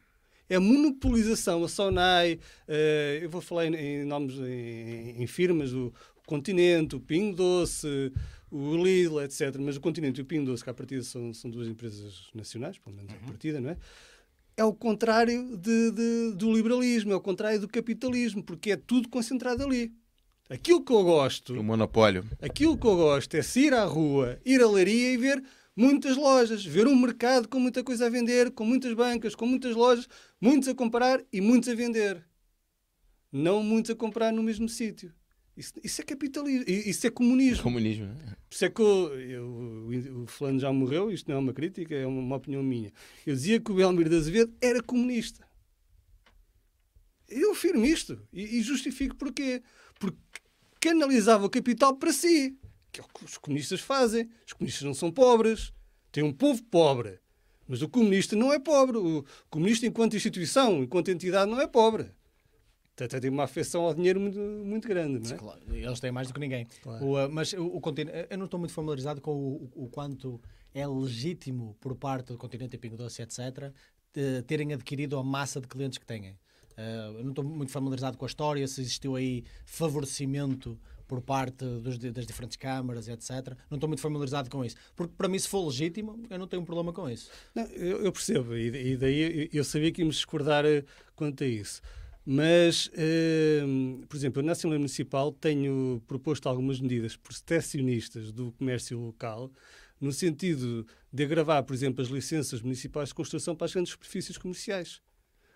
[0.51, 5.73] é a monopolização, a Sonai, uh, eu vou falar em, em nomes, em, em, firmas,
[5.73, 5.87] o,
[6.17, 8.13] o Continente, o Pingo Doce,
[8.51, 9.57] o Lidl, etc.
[9.61, 12.77] Mas o Continente e o Pingo Doce, que à partida são, são duas empresas nacionais,
[12.79, 13.27] pelo menos à uhum.
[13.27, 13.77] partida, não é?
[14.57, 19.09] É o contrário de, de, do liberalismo, é o contrário do capitalismo, porque é tudo
[19.09, 19.93] concentrado ali.
[20.51, 21.55] Aquilo que eu gosto.
[21.55, 22.25] O monopólio.
[22.43, 25.41] Aquilo que eu gosto é se ir à rua, ir à laria e ver
[25.77, 29.75] muitas lojas, ver um mercado com muita coisa a vender, com muitas bancas, com muitas
[29.75, 30.09] lojas,
[30.41, 32.25] muitos a comprar e muitos a vender.
[33.33, 35.13] Não muitos a comprar no mesmo sítio.
[35.57, 37.63] Isso, isso, é capitalismo, isso é comunismo.
[37.63, 38.37] Comunismo, né?
[38.49, 41.95] Por isso é que eu, eu, o fulano já morreu, isto não é uma crítica,
[41.95, 42.93] é uma, uma opinião minha.
[43.27, 45.47] Eu dizia que o Belmir de Azevedo era comunista.
[47.29, 49.63] Eu afirmo isto e, e justifico porquê.
[49.99, 50.19] Porque
[50.81, 52.59] canalizava o capital para si
[52.91, 54.29] que é o que os comunistas fazem.
[54.47, 55.73] Os comunistas não são pobres,
[56.13, 57.19] têm um povo pobre.
[57.67, 58.99] Mas o comunista não é pobre.
[58.99, 62.11] O comunista, enquanto instituição, enquanto entidade, não é pobre.
[63.01, 65.39] até tem uma afeição ao dinheiro muito, muito grande, não é?
[65.39, 66.67] Claro, eles têm mais do que ninguém.
[66.83, 67.05] Claro.
[67.05, 70.41] O, uh, mas o, o, continente, eu não estou muito familiarizado com o, o, quanto
[70.75, 73.73] é legítimo por parte do continente e Pingo Doce, etc.,
[74.49, 76.31] terem adquirido a massa de clientes que têm.
[76.31, 80.77] Uh, eu não estou muito familiarizado com a história, se existiu aí favorecimento
[81.11, 83.57] por parte dos, das diferentes câmaras, etc.
[83.69, 84.77] Não estou muito familiarizado com isso.
[84.95, 87.29] Porque para mim, se for legítimo, eu não tenho um problema com isso.
[87.53, 90.85] Não, eu, eu, percebo, e, e, daí eu sabia que íamos discordar eh,
[91.17, 91.83] quanto a isso.
[92.25, 98.97] Mas, uh, por exemplo, eu na Assembleia Municipal tenho proposto algumas medidas proteccionistas do comércio
[98.97, 99.51] local,
[100.01, 104.39] no sentido de agravar, por exemplo, as licenças municipais de construção para as grandes superfícies
[104.39, 105.03] comerciais,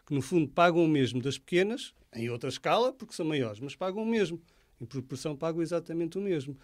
[0.04, 3.76] que no fundo pagam o mesmo das pequenas, em outra escala, porque são maiores, mas
[3.76, 4.42] pagam o mesmo.
[4.84, 6.56] Em proporção, pagam exatamente o mesmo.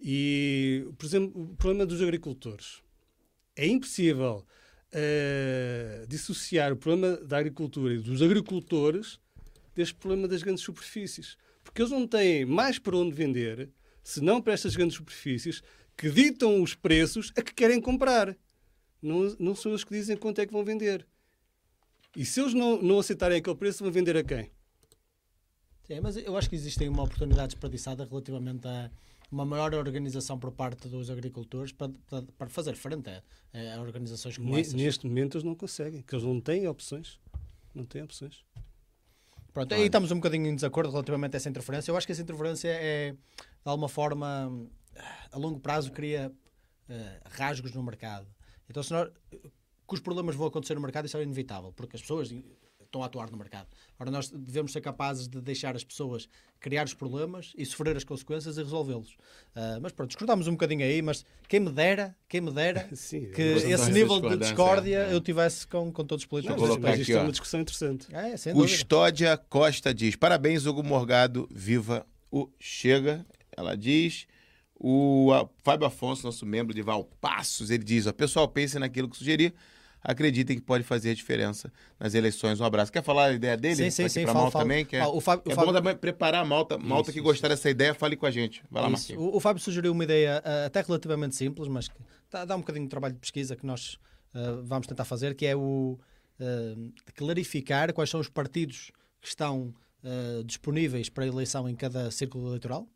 [0.00, 2.82] E, por exemplo, o problema dos agricultores.
[3.56, 4.46] É impossível
[4.94, 9.18] uh, dissociar o problema da agricultura e dos agricultores
[9.74, 11.36] deste problema das grandes superfícies.
[11.64, 13.70] Porque eles não têm mais para onde vender,
[14.02, 15.62] senão para estas grandes superfícies
[15.96, 18.36] que ditam os preços a que querem comprar.
[19.02, 21.06] Não, não são eles que dizem quanto é que vão vender.
[22.16, 24.50] E se eles não, não aceitarem aquele preço, vão vender a quem?
[25.84, 28.90] Sim, mas eu acho que existe uma oportunidade desperdiçada relativamente a
[29.30, 33.22] uma maior organização por parte dos agricultores para, para, para fazer frente a,
[33.76, 34.74] a organizações como essas.
[34.74, 37.18] Neste momento eles não conseguem, porque eles não têm opções.
[37.74, 38.44] Não têm opções.
[39.52, 39.82] Pronto, claro.
[39.82, 41.90] aí estamos um bocadinho em desacordo relativamente a essa interferência.
[41.90, 43.18] Eu acho que essa interferência é, de
[43.64, 44.68] alguma forma,
[45.30, 46.32] a longo prazo, cria
[46.88, 48.26] uh, rasgos no mercado.
[48.68, 52.02] Então, se nós, que os problemas vão acontecer no mercado, isso é inevitável, porque as
[52.02, 52.32] pessoas
[52.94, 53.66] estão a atuar no mercado.
[53.98, 56.28] Ora, nós devemos ser capazes de deixar as pessoas
[56.60, 59.10] criar os problemas e sofrer as consequências e resolvê-los.
[59.54, 63.30] Uh, mas pronto, discordamos um bocadinho aí, mas quem me dera, quem me dera Sim,
[63.32, 65.14] que esse nível de discórdia é.
[65.14, 66.56] eu tivesse com, com todos os políticos.
[66.56, 68.06] Não, mas isto é uma discussão interessante.
[68.14, 73.26] É, Custódia Costa diz: Parabéns, Hugo Morgado, viva o Chega.
[73.56, 74.26] Ela diz.
[74.86, 75.30] O
[75.62, 79.54] Fábio Afonso, nosso membro de Valpassos, ele diz: ó, pessoal, pense naquilo que sugerir
[80.04, 82.60] acreditem que pode fazer a diferença nas eleições.
[82.60, 82.92] Um abraço.
[82.92, 83.76] Quer falar a ideia dele?
[83.76, 84.24] Sim, sim, sim.
[84.24, 84.84] Para Malta também?
[84.84, 85.06] Quer...
[85.06, 85.80] o Fábio, é Fábio...
[85.80, 86.76] bom preparar a Malta.
[86.76, 88.62] Malta isso, que gostar dessa ideia, fale com a gente.
[88.70, 89.20] Vai lá, Marquinhos.
[89.20, 91.94] O, o, Fábio sugeriu uma ideia uh, até relativamente simples, mas que
[92.30, 93.94] dá, dá, um bocadinho de trabalho de pesquisa que nós
[94.34, 95.98] uh, vamos tentar fazer, que é o
[96.38, 99.74] uh, clarificar quais são os partidos que estão
[100.44, 102.86] disponíveis para eleição em cada círculo eleitoral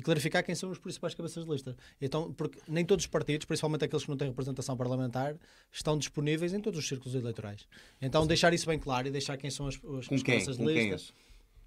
[0.00, 1.76] e clarificar quem são os principais cabeças de lista.
[2.00, 5.36] Então, porque nem todos os partidos, principalmente aqueles que não têm representação parlamentar,
[5.70, 7.68] estão disponíveis em todos os círculos eleitorais.
[8.00, 10.22] Então, deixar isso bem claro e deixar quem são as, as, com as quem?
[10.22, 11.12] cabeças de com lista.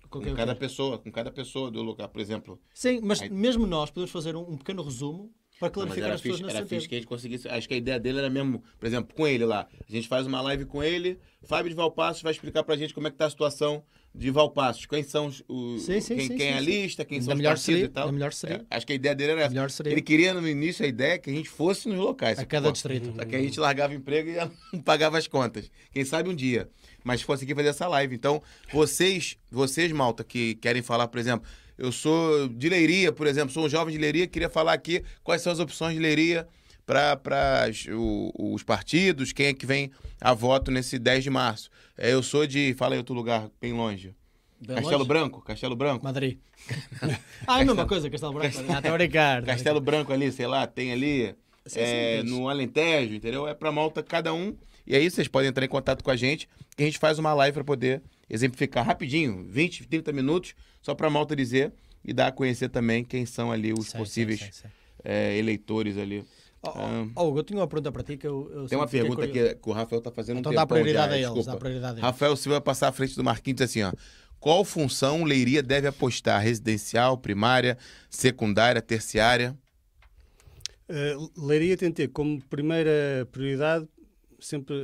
[0.09, 2.59] Com, com cada pessoa, com cada pessoa do lugar, por exemplo.
[2.73, 3.29] Sim, mas Aí...
[3.29, 5.31] mesmo nós podemos fazer um, um pequeno resumo
[5.63, 7.47] para clarificar as pessoas Era fixe que a gente conseguisse.
[7.47, 9.67] Acho que a ideia dele era mesmo, por exemplo, com ele lá.
[9.87, 13.07] A gente faz uma live com ele, Fábio de Valpassos vai explicar pra gente como
[13.07, 13.83] é que tá a situação
[14.13, 14.85] de Valpassos.
[14.85, 15.37] Quem são os.
[15.83, 18.11] sim, sim, quem, sim, quem é a lista, quem são os partidos seria, e tal.
[18.11, 18.65] melhor seria.
[18.69, 19.83] É, acho que a ideia dele era essa.
[19.87, 22.37] Ele queria no início a ideia que a gente fosse nos locais.
[22.39, 23.13] A cada pô, distrito.
[23.25, 24.35] Que a gente largava emprego e
[24.73, 25.71] não pagava as contas.
[25.91, 26.69] Quem sabe um dia.
[27.03, 28.15] Mas fosse aqui fazer essa live.
[28.15, 28.41] Então,
[28.71, 31.47] vocês, vocês, Malta, que querem falar, por exemplo
[31.77, 35.41] eu sou de Leiria, por exemplo, sou um jovem de Leiria, queria falar aqui quais
[35.41, 36.47] são as opções de Leiria
[36.85, 37.69] para
[38.37, 41.69] os partidos, quem é que vem a voto nesse 10 de março.
[41.97, 44.15] É, eu sou de, fala aí outro lugar bem longe.
[44.59, 45.07] Bem Castelo longe?
[45.07, 46.03] Branco, Castelo Branco.
[46.03, 46.37] Madrid.
[47.47, 48.57] ah, é a mesma coisa, Castelo Branco.
[48.69, 49.45] Ah, tá brincando.
[49.45, 51.35] Castelo Branco ali, sei lá, tem ali
[51.65, 53.47] sim, é, sim, no Alentejo, entendeu?
[53.47, 54.55] É para Malta cada um.
[54.85, 57.33] E aí vocês podem entrar em contato com a gente, que a gente faz uma
[57.33, 61.73] live para poder exemplificar rapidinho, 20, 30 minutos, só para a malta dizer
[62.03, 64.71] e dar a conhecer também quem são ali os sei, possíveis sei, sei,
[65.03, 66.25] é, eleitores ali.
[66.65, 66.71] Oh,
[67.15, 69.55] oh, Hugo, eu tinha uma pergunta para ti que eu, eu Tem uma pergunta que,
[69.55, 71.95] que, o Rafael está fazendo então um dá prioridade já, a eles, dá prioridade a
[71.95, 72.03] eles.
[72.03, 73.91] Rafael Silva vai passar à frente do Marquinhos assim, ó.
[74.39, 76.41] Qual função Leiria deve apostar?
[76.41, 77.77] Residencial, primária,
[78.09, 79.57] secundária, terciária?
[80.89, 83.87] Uh, Leiria tem que ter como primeira prioridade
[84.45, 84.75] sempre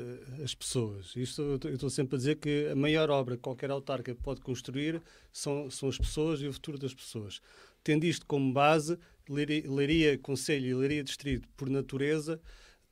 [0.44, 1.14] as pessoas.
[1.16, 5.02] Isto eu estou sempre a dizer que a maior obra que qualquer autarca pode construir
[5.32, 7.42] são, são as pessoas e o futuro das pessoas.
[7.84, 8.98] Tendo isto como base,
[9.30, 12.42] Leiria, Conselho e Leiria Distrito, por natureza,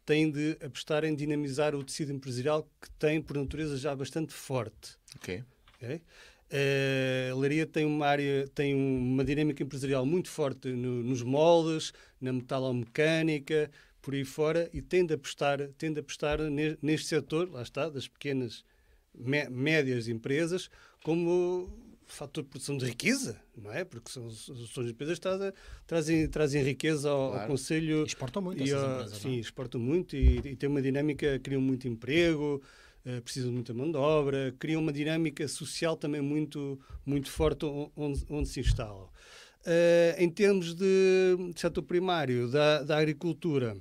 [0.06, 4.98] têm de apostar em dinamizar o tecido empresarial que tem, por natureza, já bastante forte.
[5.18, 5.44] Ok.
[5.76, 6.02] okay?
[6.49, 11.91] Uh, Leiria tem uma área, tem uma dinâmica empresarial muito forte no, nos moldes,
[12.22, 13.69] na metalomecânica,
[14.08, 16.40] por aí fora e tende a apostar, tende a apostar
[16.82, 18.64] neste setor, lá está, das pequenas,
[19.14, 20.70] médias empresas,
[21.04, 21.70] como
[22.06, 23.84] fator de produção de riqueza, não é?
[23.84, 25.28] Porque são, as empresas que
[25.86, 27.42] trazem, trazem riqueza ao, claro.
[27.42, 28.06] ao Conselho.
[28.06, 29.40] Exportam muito e, essas empresas, Sim, não?
[29.40, 32.64] exportam muito e, e têm uma dinâmica, criam muito emprego,
[33.06, 37.66] uh, precisam de muita mão de obra, criam uma dinâmica social também muito, muito forte
[37.94, 39.10] onde, onde se instalam.
[39.66, 43.76] Uh, em termos de, de setor primário, da, da agricultura,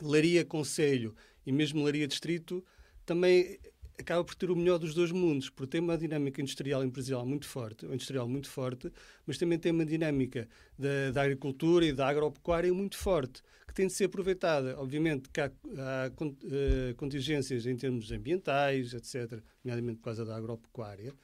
[0.00, 1.14] Laria Conselho
[1.44, 2.64] e mesmo Laria Distrito,
[3.04, 3.58] também
[3.98, 7.26] acaba por ter o melhor dos dois mundos, porque tem uma dinâmica industrial e empresarial
[7.26, 8.92] muito forte, industrial muito forte,
[9.26, 10.48] mas também tem uma dinâmica
[10.78, 14.78] da, da agricultura e da agropecuária muito forte, que tem de ser aproveitada.
[14.78, 21.14] Obviamente que há, há uh, contingências em termos ambientais, etc., nomeadamente por causa da agropecuária,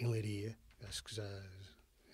[0.00, 0.56] em Leiria,
[0.88, 1.24] acho que já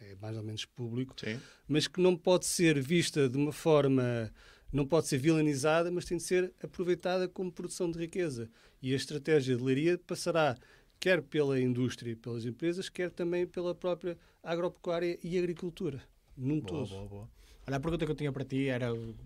[0.00, 1.40] é mais ou menos público, Sim.
[1.66, 4.32] mas que não pode ser vista de uma forma
[4.72, 8.50] não pode ser vilanizada, mas tem de ser aproveitada como produção de riqueza.
[8.80, 10.56] E a estratégia de Leiria passará
[10.98, 16.00] quer pela indústria e pelas empresas, quer também pela própria agropecuária e agricultura,
[16.36, 16.88] num boa, todo.
[16.90, 17.30] Boa, boa.
[17.66, 19.16] Olha, a pergunta que eu tinha para ti era, o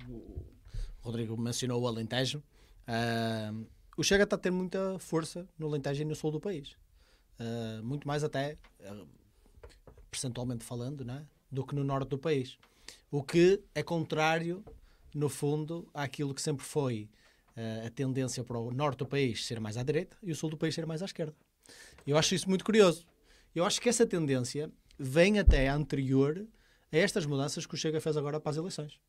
[1.01, 2.43] Rodrigo mencionou o Alentejo,
[2.89, 6.77] uh, o Chega está a ter muita força no Alentejo e no sul do país.
[7.39, 9.07] Uh, muito mais até, uh,
[10.11, 12.59] percentualmente falando, né, do que no norte do país.
[13.11, 14.65] O que é contrário
[15.17, 17.09] no fundo, àquilo que sempre foi
[17.57, 20.51] uh, a tendência para o norte do país ser mais à direita e o sul
[20.51, 21.35] do país ser mais à esquerda.
[22.07, 23.07] Eu acho isso muito curioso.
[23.55, 26.47] Eu acho que essa tendência vem até anterior
[26.93, 29.01] a estas mudanças que o Chega fez agora para as eleições.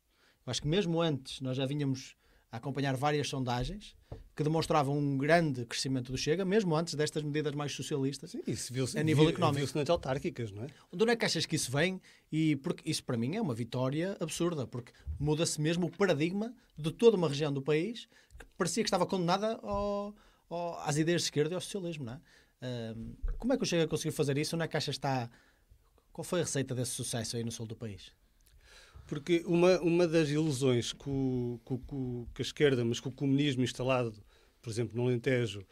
[0.46, 2.16] Eu acho que mesmo antes nós já vínhamos
[2.50, 3.96] a acompanhar várias sondagens
[4.34, 8.72] que demonstravam um grande crescimento do Chega, mesmo antes destas medidas mais socialistas Sim, isso
[8.72, 9.58] viu a nível viu, económico.
[9.58, 10.68] Viu-se nas autárquicas, não é?
[10.92, 12.00] Onde é que achas que isso vem?
[12.30, 16.92] E porque isso para mim é uma vitória absurda, porque muda-se mesmo o paradigma de
[16.92, 18.08] toda uma região do país
[18.38, 20.14] que parecia que estava condenada ao,
[20.48, 22.20] ao, às ideias de esquerda e ao socialismo, não é?
[22.60, 24.54] Um, como é que o Chega conseguiu fazer isso?
[24.54, 25.28] Onde é que achas que está...
[26.12, 28.12] Qual foi a receita desse sucesso aí no sul do país?
[29.08, 31.74] Porque uma, uma das ilusões que, o, que,
[32.34, 34.14] que a esquerda, mas que o comunismo instalado,
[34.60, 35.66] por exemplo, no Alentejo,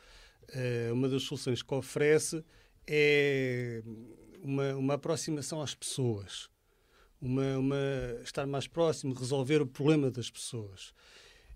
[0.48, 2.42] é, uma das soluções que oferece
[2.86, 3.82] é
[4.42, 6.48] uma, uma aproximação às pessoas,
[7.20, 7.76] uma, uma,
[8.24, 10.94] estar mais próximo, resolver o problema das pessoas.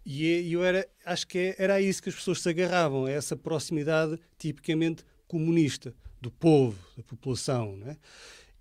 [0.04, 3.06] E é, eu era, acho que é, era a isso que as pessoas se agarravam,
[3.06, 7.74] a essa proximidade tipicamente comunista do povo, da população.
[7.74, 7.96] Né?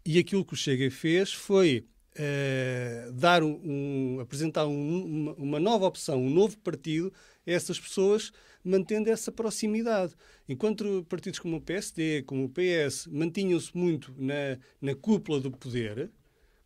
[0.05, 5.59] E aquilo que o Chega fez foi uh, dar um, um apresentar um, uma, uma,
[5.59, 7.11] nova opção, um novo partido
[7.45, 8.31] a essas pessoas,
[8.63, 10.13] mantendo essa proximidade.
[10.47, 16.11] Enquanto partidos como o PSD, como o PS, mantinham-se muito na, na cúpula do poder,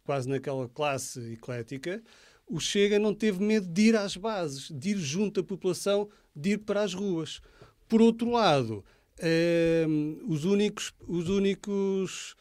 [0.04, 2.04] quase naquela classe eclética,
[2.48, 6.52] o Chega não teve medo de ir às bases, de ir junto à população, de
[6.52, 7.42] ir para as ruas.
[7.88, 8.84] Por outro lado,
[9.20, 12.36] uh, os únicos, os únicos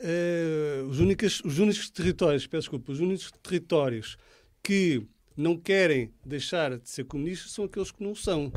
[0.00, 4.16] uh, os, únicos, os únicos territórios, peço desculpa, os únicos territórios
[4.62, 5.02] que
[5.36, 8.52] não querem deixar de ser comunistas são aqueles que não são.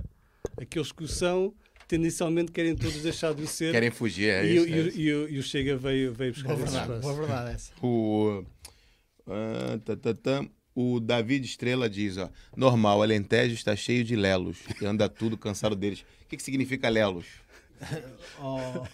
[0.57, 1.53] Aqueles que o são,
[1.87, 3.71] tendencialmente querem todos deixar de ser.
[3.71, 4.67] Querem fugir, é e, isso.
[4.67, 4.99] E, é isso.
[4.99, 7.71] E, e, o Chega veio, veio buscar boa verdade, boa verdade essa.
[7.81, 8.43] O,
[9.27, 10.45] uh, tá, tá, tá.
[10.75, 15.75] o David Estrela diz, ó, normal, Alentejo está cheio de lelos e anda tudo cansado
[15.75, 16.01] deles.
[16.23, 17.42] O que, que significa lelos?
[18.41, 18.85] oh,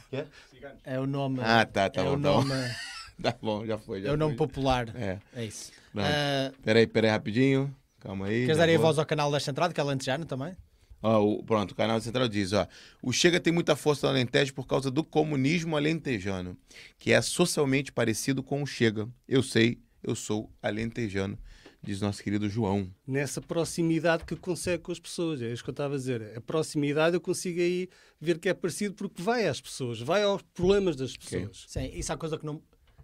[0.83, 1.39] é o nome.
[1.41, 2.11] Ah, tá, tá é bom.
[2.11, 2.63] O tá nome, bom.
[3.23, 4.01] tá bom, já foi.
[4.01, 4.47] Já é o nome foi.
[4.47, 4.89] popular.
[4.95, 5.19] É.
[5.35, 5.71] É isso.
[5.93, 7.75] Uh, peraí, peraí, rapidinho.
[7.99, 8.41] Calma aí.
[8.41, 10.55] Queres dar aí a voz ao canal da Central, que é Alentejano também?
[11.01, 12.67] Ó, o, pronto, o canal da Central diz, ó.
[13.01, 16.57] O Chega tem muita força no Alentejo por causa do comunismo alentejano,
[16.97, 19.07] que é socialmente parecido com o Chega.
[19.27, 21.37] Eu sei, eu sou alentejano
[21.81, 22.89] diz nosso querido João.
[23.05, 25.41] Nessa proximidade que consegue com as pessoas.
[25.41, 26.37] É isso que eu estava a dizer.
[26.37, 27.89] A proximidade eu consigo aí
[28.19, 31.65] ver que é parecido porque vai às pessoas, vai aos problemas das pessoas.
[31.69, 31.89] Okay.
[31.89, 32.61] Sim, isso é coisa que não.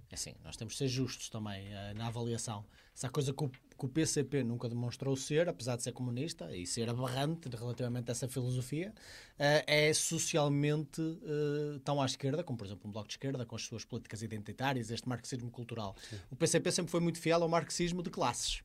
[0.10, 2.66] É assim, nós temos de ser justos também uh, na avaliação.
[2.96, 6.66] Essa coisa que o, que o, PCP nunca demonstrou ser, apesar de ser comunista e
[6.66, 12.66] ser aberrante relativamente a essa filosofia, uh, é socialmente uh, tão à esquerda, como por
[12.66, 15.96] exemplo um bloco de esquerda, com as suas políticas identitárias, este marxismo cultural.
[16.10, 16.18] Sim.
[16.32, 18.62] O PCP sempre foi muito fiel ao marxismo de classes.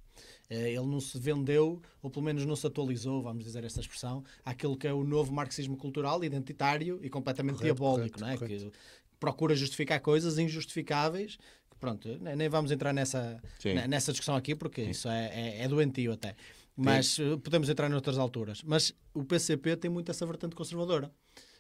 [0.49, 4.25] Eh, ele não se vendeu, ou pelo menos não se atualizou, vamos dizer esta expressão,
[4.45, 8.49] àquilo que é o novo marxismo cultural, identitário e completamente correto, diabólico, correto, não é?
[8.49, 8.73] Que
[9.19, 11.39] procura justificar coisas injustificáveis.
[11.81, 13.43] Pronto, nem vamos entrar nessa,
[13.89, 14.91] nessa discussão aqui, porque Sim.
[14.91, 16.37] isso é, é, é doentio até.
[16.77, 17.33] Mas Sim.
[17.33, 18.63] Eh, podemos entrar noutras alturas.
[18.63, 21.11] Mas o PCP tem muito essa vertente conservadora.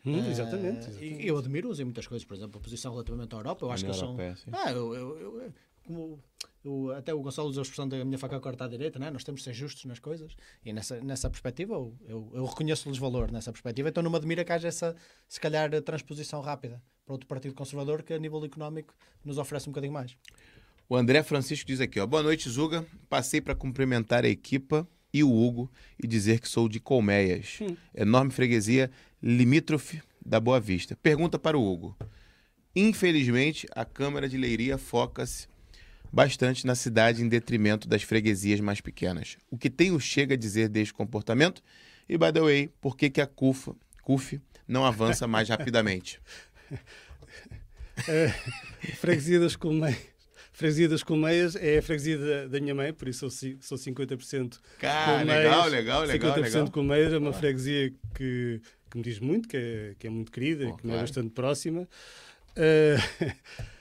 [0.04, 1.26] Hum, exatamente, exatamente.
[1.26, 3.64] Eu admiro-os em muitas coisas, por exemplo, a posição relativamente à Europa.
[3.64, 4.16] Eu acho que eles são.
[4.52, 5.52] Ah, eu, eu, eu,
[5.90, 6.22] como
[6.64, 9.10] eu, até o Gonçalo usou a expressão da minha faca corta à direita, né?
[9.10, 12.98] nós temos de ser justos nas coisas, e nessa, nessa perspectiva eu, eu, eu reconheço-lhes
[12.98, 14.94] valor nessa perspectiva, então não me admira que haja essa,
[15.26, 18.94] se calhar, transposição rápida para outro partido conservador que a nível económico
[19.24, 20.16] nos oferece um bocadinho mais.
[20.88, 25.24] O André Francisco diz aqui, ó, boa noite, Zuga, passei para cumprimentar a equipa e
[25.24, 25.70] o Hugo
[26.02, 27.58] e dizer que sou de Colmeias.
[27.60, 27.76] Hum.
[27.94, 28.90] Enorme freguesia,
[29.22, 30.96] limítrofe da Boa Vista.
[30.96, 31.96] Pergunta para o Hugo.
[32.74, 35.49] Infelizmente, a Câmara de Leiria foca-se
[36.12, 39.36] bastante na cidade em detrimento das freguesias mais pequenas.
[39.50, 41.62] O que tem o Chega a dizer deste comportamento?
[42.08, 43.72] E, by the way, por que, que a CUF,
[44.02, 46.20] CUF não avança mais rapidamente?
[48.08, 48.28] É,
[48.96, 50.10] freguesia das Colmeias.
[50.52, 54.58] Freguesia das Colmeias é a freguesia da, da minha mãe, por isso sou, sou 50%
[54.78, 55.44] Cara, Colmeias.
[55.44, 56.34] legal, legal, legal.
[56.34, 56.70] 50% legal.
[56.70, 58.60] Colmeias é uma freguesia que,
[58.90, 60.88] que me diz muito, que é, que é muito querida que claro.
[60.88, 61.88] me é bastante próxima.
[62.56, 63.32] Uh,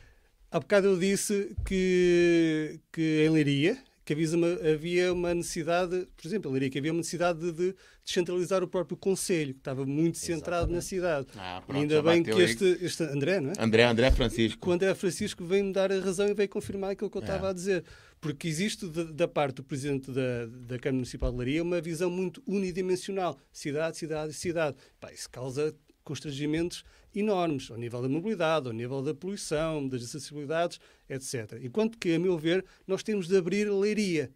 [0.51, 6.53] há bocado eu disse que, que em Leiria, que havia uma necessidade, por exemplo, em
[6.53, 10.73] Leiria, que havia uma necessidade de, de descentralizar o próprio Conselho, que estava muito centrado
[10.73, 10.75] Exatamente.
[10.75, 11.27] na cidade.
[11.37, 13.53] Ah, pronto, ainda bem que este, este André, não é?
[13.59, 14.67] André, André Francisco.
[14.67, 17.25] O André Francisco veio-me dar a razão e veio confirmar aquilo que eu é.
[17.25, 17.83] estava a dizer.
[18.19, 22.09] Porque existe da, da parte do Presidente da, da Câmara Municipal de Leiria uma visão
[22.09, 23.37] muito unidimensional.
[23.51, 24.75] Cidade, cidade, cidade.
[24.99, 25.73] Pá, isso causa
[26.03, 30.79] constrangimentos enormes ao nível da mobilidade, ao nível da poluição, das acessibilidades,
[31.09, 31.59] etc.
[31.61, 34.31] Enquanto que, a meu ver, nós temos de abrir leiria.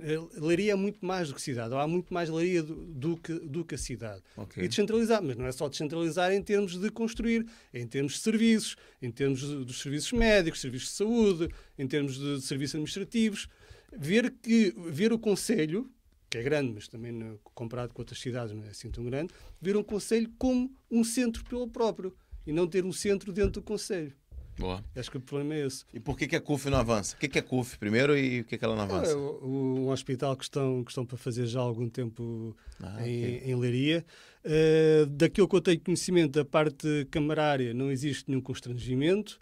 [0.00, 3.16] Eh, leiria é muito mais do que cidade, ou há muito mais leiria do, do,
[3.16, 4.22] que, do que a cidade.
[4.36, 4.64] Okay.
[4.64, 8.76] E descentralizar, mas não é só descentralizar em termos de construir, em termos de serviços,
[9.00, 11.48] em termos de, dos serviços médicos, serviços de saúde,
[11.78, 13.48] em termos de, de serviços administrativos.
[13.96, 15.88] Ver, que, ver o Conselho,
[16.34, 19.32] que é grande, mas também no, comparado com outras cidades não é assim tão grande,
[19.60, 22.12] ver um Conselho como um centro pelo próprio
[22.44, 24.12] e não ter um centro dentro do Conselho.
[24.58, 24.84] Boa.
[24.96, 25.84] Acho que o problema é esse.
[25.92, 27.16] E por que, que a CUF não avança?
[27.16, 29.12] O que, que é CUF primeiro e o que, que ela não avança?
[29.12, 33.06] É, o, o, hospital que estão, que estão para fazer já há algum tempo ah,
[33.06, 33.50] em, okay.
[33.50, 34.04] em Leiria.
[34.44, 39.38] Uh, daquilo que eu tenho conhecimento da parte camarária, não existe nenhum constrangimento.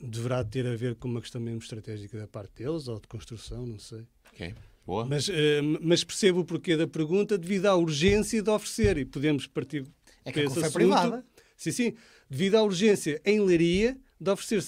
[0.00, 3.64] Deverá ter a ver com uma questão mesmo estratégica da parte deles ou de construção,
[3.64, 4.04] não sei.
[4.32, 4.54] Ok.
[4.86, 5.04] Boa.
[5.04, 5.32] Mas, uh,
[5.80, 9.86] mas percebo o porquê da pergunta devido à urgência de oferecer e podemos partir
[10.24, 11.24] é que a foi privada.
[11.56, 11.94] Sim, sim.
[12.28, 14.62] Devido à urgência em Leiria de oferecer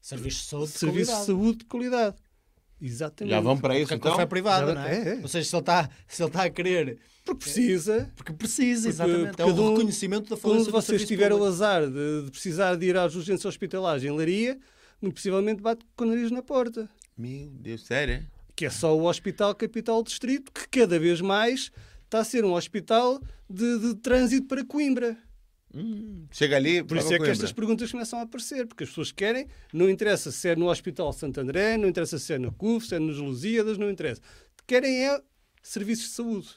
[0.00, 2.16] serviços de saúde, de, serviços de, saúde de qualidade.
[2.80, 3.32] Exatamente.
[3.32, 4.20] Já vamos para isso, porque então?
[4.20, 4.94] é privada, não é?
[4.94, 5.20] É, é?
[5.22, 6.98] Ou seja, se ele está se ele está a querer...
[7.24, 8.12] Porque precisa.
[8.14, 9.36] Porque precisa, exatamente.
[9.36, 12.76] Porque, porque é o reconhecimento da falência Quando vocês tiveram o azar de, de, precisar
[12.76, 14.56] de ir às urgências hospitalares em Leiria,
[15.02, 16.88] muito possivelmente bate com o nariz na porta.
[17.18, 18.24] Meu Deus, sério?
[18.56, 21.70] Que é só o Hospital Capital Distrito, que cada vez mais
[22.04, 25.16] está a ser um hospital de, de trânsito para Coimbra.
[25.74, 26.82] Hum, chega ali.
[26.82, 30.32] Por isso é que estas perguntas começam a aparecer, porque as pessoas querem, não interessa
[30.32, 33.18] se é no Hospital Santo André, não interessa se é na CUF, se é nos
[33.18, 34.22] Lusíadas, não interessa.
[34.66, 35.20] Querem é
[35.62, 36.48] serviços de saúde.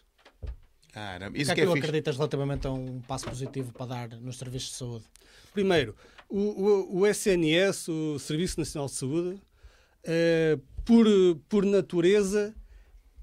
[0.94, 1.88] Caramba, isso o que é que, é tu fixe.
[1.88, 5.06] acreditas relativamente a um passo positivo para dar nos serviços de saúde?
[5.54, 5.96] Primeiro,
[6.30, 9.42] o, o, o SNS, o Serviço Nacional de Saúde,
[10.04, 10.58] é,
[10.90, 11.06] por,
[11.48, 12.56] por natureza,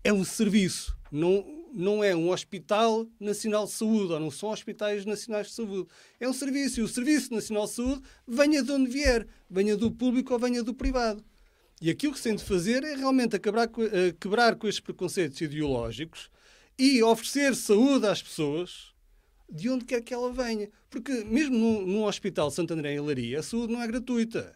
[0.04, 0.96] é um serviço.
[1.10, 1.44] Não,
[1.74, 5.88] não é um Hospital Nacional de Saúde, ou não são hospitais nacionais de saúde.
[6.20, 6.78] É um serviço.
[6.78, 10.62] E o Serviço Nacional de Saúde venha de onde vier, venha do público ou venha
[10.62, 11.24] do privado.
[11.82, 13.68] E aquilo que se tem de fazer é realmente acabar,
[14.20, 16.30] quebrar com estes preconceitos ideológicos
[16.78, 18.94] e oferecer saúde às pessoas
[19.50, 20.70] de onde quer que ela venha.
[20.88, 24.54] Porque mesmo num, hospital Santo André em Laria, a saúde não é gratuita.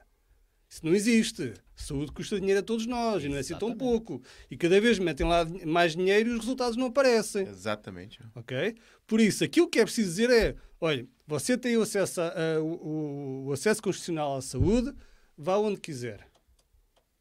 [0.70, 1.54] Isso não existe.
[1.82, 3.26] Saúde custa dinheiro a todos nós Exatamente.
[3.26, 4.22] e não é assim tão pouco.
[4.50, 7.46] E cada vez metem lá mais dinheiro e os resultados não aparecem.
[7.46, 8.20] Exatamente.
[8.34, 8.76] Ok?
[9.06, 12.60] Por isso, aquilo que é preciso dizer é: olha, você tem o acesso, a, a,
[12.60, 14.92] o, o, acesso constitucional à saúde,
[15.36, 16.26] vá onde quiser.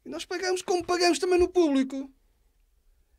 [0.04, 2.10] E nós pagamos como pagamos também no público.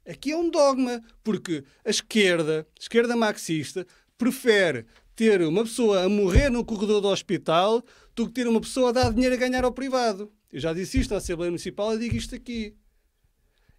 [0.07, 3.85] Aqui é um dogma, porque a esquerda, a esquerda marxista,
[4.17, 4.85] prefere
[5.15, 7.83] ter uma pessoa a morrer no corredor do hospital
[8.15, 10.31] do que ter uma pessoa a dar dinheiro a ganhar ao privado.
[10.51, 12.75] Eu já disse isto na Assembleia Municipal e digo isto aqui.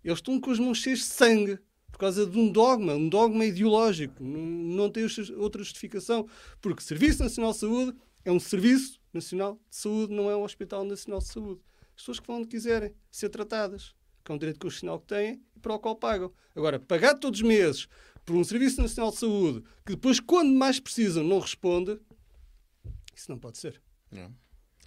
[0.02, 1.58] Eles estão com as mãos cheias de sangue
[1.90, 4.22] por causa de um dogma, um dogma ideológico.
[4.24, 6.26] Não, não tem outra justificação.
[6.60, 10.84] Porque Serviço Nacional de Saúde é um Serviço Nacional de Saúde, não é um Hospital
[10.84, 11.60] Nacional de Saúde.
[11.94, 13.94] As pessoas que vão onde quiserem ser tratadas,
[14.24, 16.32] que é um direito constitucional que têm e para o qual pagam.
[16.56, 17.86] Agora, pagar todos os meses
[18.24, 22.00] por um Serviço Nacional de Saúde que depois, quando mais precisam, não responde,
[23.14, 23.80] isso não pode ser.
[24.10, 24.34] Não.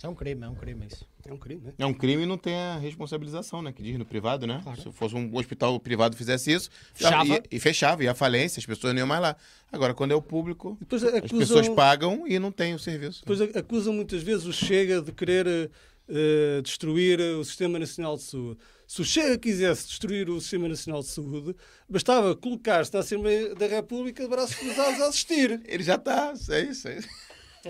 [0.06, 1.08] É um crime, é um crime isso.
[1.28, 1.74] É um crime, né?
[1.80, 3.74] É um crime e não tem a responsabilização, né?
[3.74, 4.60] Que diz no privado, né?
[4.62, 4.80] Claro.
[4.80, 7.26] Se fosse um hospital privado fizesse isso, fechava.
[7.26, 9.36] Ia, e fechava, ia à falência, as pessoas não iam mais lá.
[9.72, 13.22] Agora, quando é o público, acusam, as pessoas pagam e não tem o serviço.
[13.22, 15.72] Depois acusam muitas vezes o Chega de querer
[16.08, 18.60] uh, destruir o Sistema Nacional de Saúde.
[18.88, 21.56] Se o Chega quisesse destruir o Sistema Nacional de Saúde,
[21.90, 25.60] bastava colocar-se na Assembleia da República de braços cruzados a assistir.
[25.66, 27.10] Ele já está, é isso, é isso.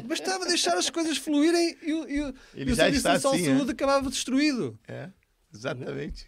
[0.04, 3.74] Bastava deixar as coisas fluírem e, e, e o Serviço Nacional assim, de Saúde é?
[3.74, 4.80] acabava destruído.
[4.88, 5.10] É,
[5.54, 6.28] exatamente.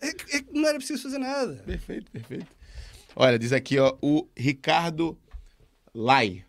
[0.00, 1.54] É que, é que não era preciso fazer nada.
[1.64, 2.46] Perfeito, perfeito.
[3.14, 5.18] Olha, diz aqui ó, o Ricardo
[5.94, 6.44] Lai.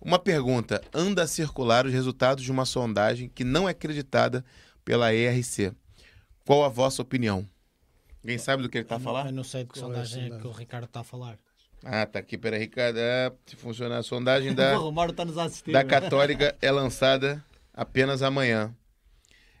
[0.00, 4.44] Uma pergunta: anda a circular os resultados de uma sondagem que não é acreditada
[4.84, 5.72] pela ERC.
[6.44, 7.48] Qual a vossa opinião?
[8.22, 9.26] Alguém sabe do que ele está a falar?
[9.26, 11.38] Eu não sei de que sondagem é que o Ricardo está a falar.
[11.84, 12.98] Ah, tá aqui, peraí, Ricardo.
[12.98, 15.72] É, se funcionar a sondagem da, o Mauro está nos a assistir.
[15.72, 18.74] da Católica é lançada apenas amanhã.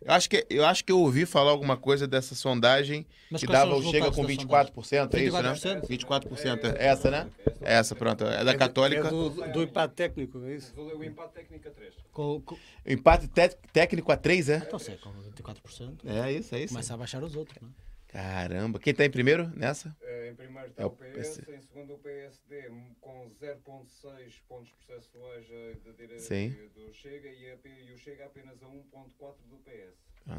[0.04, 3.46] Eu acho, que, eu acho que eu ouvi falar alguma coisa dessa sondagem Mas que
[3.46, 5.80] dava o Chega com resultados da 24%, é isso, né?
[5.80, 5.88] 24%?
[5.88, 6.76] 24%.
[6.76, 7.26] É essa, né?
[7.62, 8.22] É essa, pronto.
[8.24, 9.08] É da Católica.
[9.08, 10.78] É do, do empate técnico, é isso?
[10.78, 11.94] O empate técnico a 3.
[12.12, 12.58] Com, com...
[12.86, 14.56] Empate te- técnico a 3, é?
[14.58, 16.00] Então, sei, com 24%.
[16.04, 16.68] É isso, é isso.
[16.74, 17.72] Começa a baixar os outros, não é?
[18.14, 18.78] Caramba.
[18.78, 19.94] Quem tá em primeiro nessa?
[20.00, 22.70] Eh, em primeiro está É o PS, em segundo o PSD,
[23.00, 27.56] com 0,6 pontos percentuais eh, de direita do Chega e, a
[27.90, 29.98] e o Chega apenas a 1,4 do PS.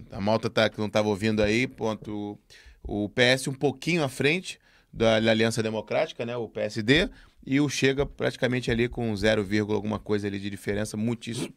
[0.10, 2.40] A malta tá, que não estava ouvindo aí, ponto.
[2.82, 4.58] O PS um pouquinho à frente
[4.94, 6.38] da Aliança Democrática, né?
[6.38, 7.10] O PSD.
[7.46, 11.54] E o Chega praticamente ali com 0, vírgula alguma coisa ali de diferença, muitíssimo.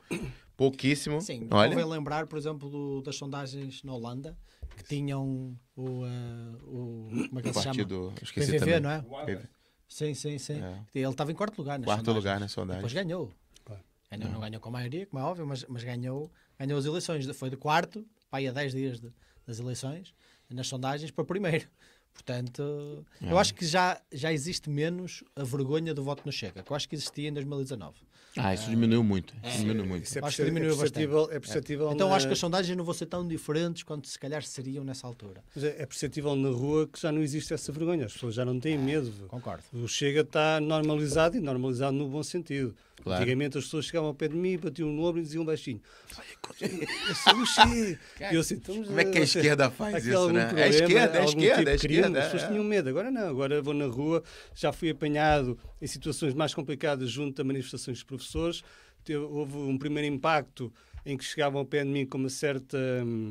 [0.59, 1.21] Pouquíssimo.
[1.23, 1.71] Sim, Olha.
[1.71, 4.37] convém lembrar, por exemplo, do- das sondagens na Holanda,
[4.77, 6.05] que tinham o.
[6.05, 7.65] eh, o como é que O ele se chama?
[7.65, 8.13] partido.
[8.21, 8.81] Esqueci PVV, também.
[8.81, 9.49] não é?
[9.89, 10.61] Sim, sim, sim.
[10.61, 10.83] É.
[10.93, 11.79] Ele estava em quarto lugar.
[11.79, 12.25] Nas Quarto sondagens.
[12.25, 12.83] lugar na sondagem.
[12.83, 13.33] Depois ganhou.
[13.65, 13.83] Claro.
[14.11, 17.25] Ganhou, não ganhou com a maioria, como é óbvio, mas, mas ganhou, ganhou as eleições.
[17.37, 19.13] Foi de quarto, para aí a 10 dias de-
[19.47, 20.13] das eleições,
[20.51, 21.69] nas sondagens, para primeiro.
[22.13, 23.31] Portanto, É.
[23.31, 26.77] eu acho que já, já existe menos a vergonha do voto no Chega, que eu
[26.77, 27.97] acho que existia em 2019.
[28.39, 29.35] Ah, isso diminuiu muito.
[29.59, 30.05] Diminuiu muito.
[30.05, 32.39] Isso é, Acho que perce- é diminuiu perceptível, é perceptível Então na, acho que as
[32.39, 35.43] sondagens não vão ser tão diferentes quanto se calhar seriam nessa altura.
[35.55, 38.07] mas é é perceptível na rua que já não existe essa vergonha.
[38.07, 39.11] As pessoas já não têm medo.
[39.29, 39.63] Concordo.
[39.73, 42.75] O Chega está normalizado e normalizado no bom sentido.
[43.03, 43.23] Claro.
[43.23, 45.81] Antigamente as pessoas chegavam ao pé de mim, batiam no ombro e diziam baixinho:
[46.17, 46.71] Olha,
[47.09, 47.99] eu sou o Chega.
[48.31, 50.41] E eu assim, "Então, Como é que a eh, esquerda faz isso, né?
[50.41, 52.25] É a problema, esquerda, é a algum esquerda, tipo é a de crime?" esquerda, As
[52.25, 52.49] pessoas é.
[52.49, 52.89] tinham medo.
[52.89, 54.23] Agora não, agora vou na rua.
[54.55, 58.63] Já fui apanhado em situações mais complicadas junto a manifestações de professores.
[59.05, 60.73] Teve- houve um primeiro impacto
[61.07, 62.77] em que chegavam ao pé de mim com uma certa.
[63.05, 63.31] hum,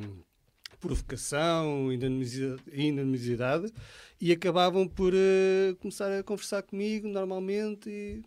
[0.79, 3.73] provocação, inanimidade- inanimidade
[4.21, 8.21] e acabavam por eh, começar a conversar comigo normalmente e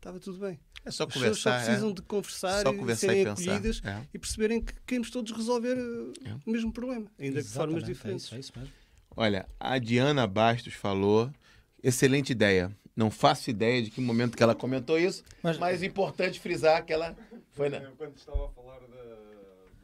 [0.00, 0.58] estava tudo bem.
[0.84, 1.64] É só As pessoas só conversar.
[1.66, 1.92] precisam é.
[1.92, 3.42] de conversar Só e conversar serem e pensar.
[3.52, 4.00] acolhidas É.
[4.14, 8.24] e perceberem que queremos todos resolver eh, o mesmo problema, ainda de formas Exatamente, diferentes.
[8.24, 8.72] É isso, é isso mesmo.
[9.16, 11.30] Olha, a Diana Bastos falou.
[11.82, 12.70] Excelente ideia.
[12.94, 16.84] Não faço ideia de que momento que ela comentou isso, mas, Mas- é importante frisar
[16.84, 17.16] que ela
[17.50, 18.86] foi na, Quando estava a falar da,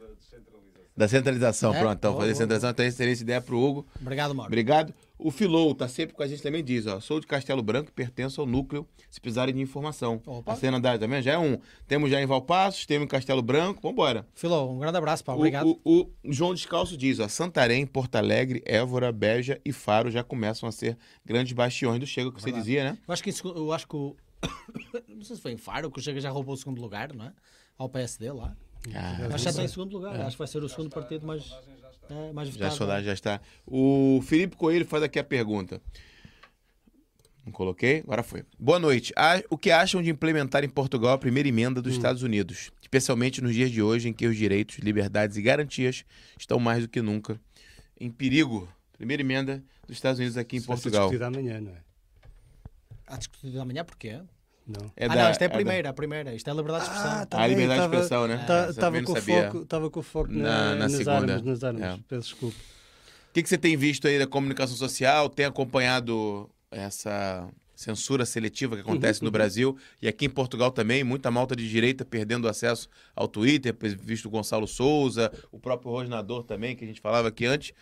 [0.07, 0.85] da descentralização.
[0.97, 1.75] da centralização.
[1.75, 1.79] É?
[1.81, 2.71] Pronto, então fazer centralização.
[2.71, 3.87] Então, excelente ideia para o Hugo.
[4.01, 4.49] Obrigado, Mauro.
[4.51, 4.95] Obrigado.
[5.19, 7.93] O Filou tá sempre com a gente também diz, ó, sou de Castelo Branco e
[7.93, 10.21] pertenço ao núcleo, se precisarem de informação.
[10.27, 10.53] Opa.
[10.53, 11.59] A cena da também já é um.
[11.89, 14.27] Temos já em Valpassos, temos em Castelo Branco, vambora.
[14.35, 15.33] Filó, um grande abraço, pá.
[15.33, 15.81] O- Obrigado.
[15.85, 20.69] O, o João Descalço diz, ó, Santarém, Porto Alegre, Évora, Beja e Faro já começam
[20.69, 22.99] a ser grandes bastiões do Chega, que você dizia, né?
[23.09, 24.15] Eu acho que, eu acho que o.
[25.09, 27.25] não sei se foi em Faro, que o Chega já roubou o segundo lugar, não
[27.25, 27.33] é?
[27.79, 28.55] Ao PSD lá.
[28.95, 30.21] Ah, Acho que já está em segundo lugar.
[30.21, 31.43] Acho que vai ser o segundo partido mais,
[32.11, 32.77] é, mais já a votado.
[32.77, 33.41] sondagem já está.
[33.67, 35.81] O Felipe Coelho faz aqui a pergunta.
[37.45, 37.99] Não coloquei?
[38.01, 38.45] Agora foi.
[38.59, 39.13] Boa noite.
[39.49, 42.73] O que acham de implementar em Portugal a primeira emenda dos Estados Unidos?
[42.83, 46.05] Especialmente nos dias de hoje em que os direitos, liberdades e garantias
[46.39, 47.41] estão mais do que nunca
[48.01, 48.69] em perigo.
[48.93, 51.09] Primeira emenda dos Estados Unidos aqui em Isso vai ser Portugal.
[51.09, 51.77] discutido amanhã, não é?
[53.07, 54.21] Há discutido amanhã porquê?
[54.67, 54.91] Não.
[54.97, 56.35] É ah, da- não, isto é a da- primeira, a primeira.
[56.35, 57.27] Isto é a liberdade de expressão.
[57.27, 58.47] tá A liberdade de expressão, né?
[58.71, 61.13] Estava com, foco, tava com foco na, Na- na nas segunda.
[61.19, 61.43] armas.
[61.43, 61.83] Nas armas.
[61.83, 61.99] É.
[62.09, 62.57] Peço desculpa.
[62.57, 65.29] O que, que você tem visto aí da comunicação social?
[65.29, 71.05] Tem acompanhado essa censura seletiva que acontece no Brasil e aqui em Portugal também?
[71.05, 76.43] Muita malta de direita perdendo acesso ao Twitter, visto o Gonçalo Souza, o próprio Rosnador
[76.43, 77.73] também, que a gente falava aqui antes.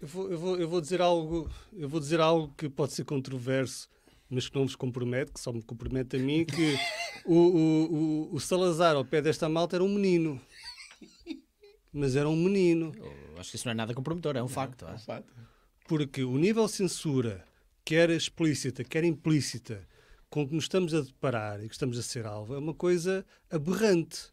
[0.00, 3.04] Eu vou, eu, vou, eu vou dizer algo, eu vou dizer algo que pode ser
[3.04, 3.88] controverso,
[4.30, 6.78] mas que não vos compromete, que só me compromete a mim, que
[7.26, 7.94] o, o,
[8.30, 10.40] o, o Salazar ao pé desta malta era um menino.
[11.92, 12.92] Mas era um menino.
[12.96, 14.86] Eu acho que isso não é nada comprometedor, é um facto.
[14.86, 14.96] é.
[15.88, 17.44] Porque o nível de censura,
[17.84, 19.84] quer explícita, quer implícita,
[20.30, 23.26] com que nos estamos a deparar e que estamos a ser alvo, é uma coisa
[23.50, 24.30] aberrante.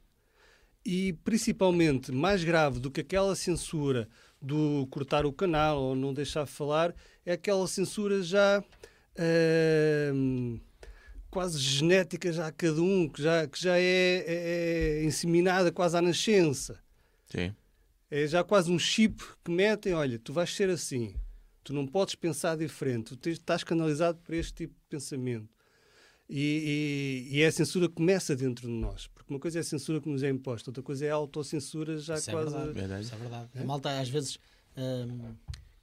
[0.86, 4.08] E principalmente mais grave do que aquela censura
[4.40, 6.94] do cortar o canal ou não deixar falar,
[7.26, 8.64] é aquela censura já
[9.18, 10.60] ahm,
[11.30, 15.98] quase genética já a cada um, que já, que já é, é, é inseminada quase
[15.98, 16.80] à nascença.
[17.28, 17.54] Sim.
[18.10, 21.16] É já quase um chip que metem, olha, tu vais ser assim,
[21.64, 25.50] tu não podes pensar diferente, tu estás canalizado para este tipo de pensamento.
[26.30, 29.62] E, e, e é a censura que começa dentro de nós, porque uma coisa é
[29.62, 32.52] a censura que nos é imposta, outra coisa é a autocensura já Isso é quase...
[32.52, 32.74] verdade.
[32.74, 33.04] Verdade.
[33.06, 33.50] Isso é verdade.
[33.56, 34.38] A malta às vezes
[34.76, 35.36] hum,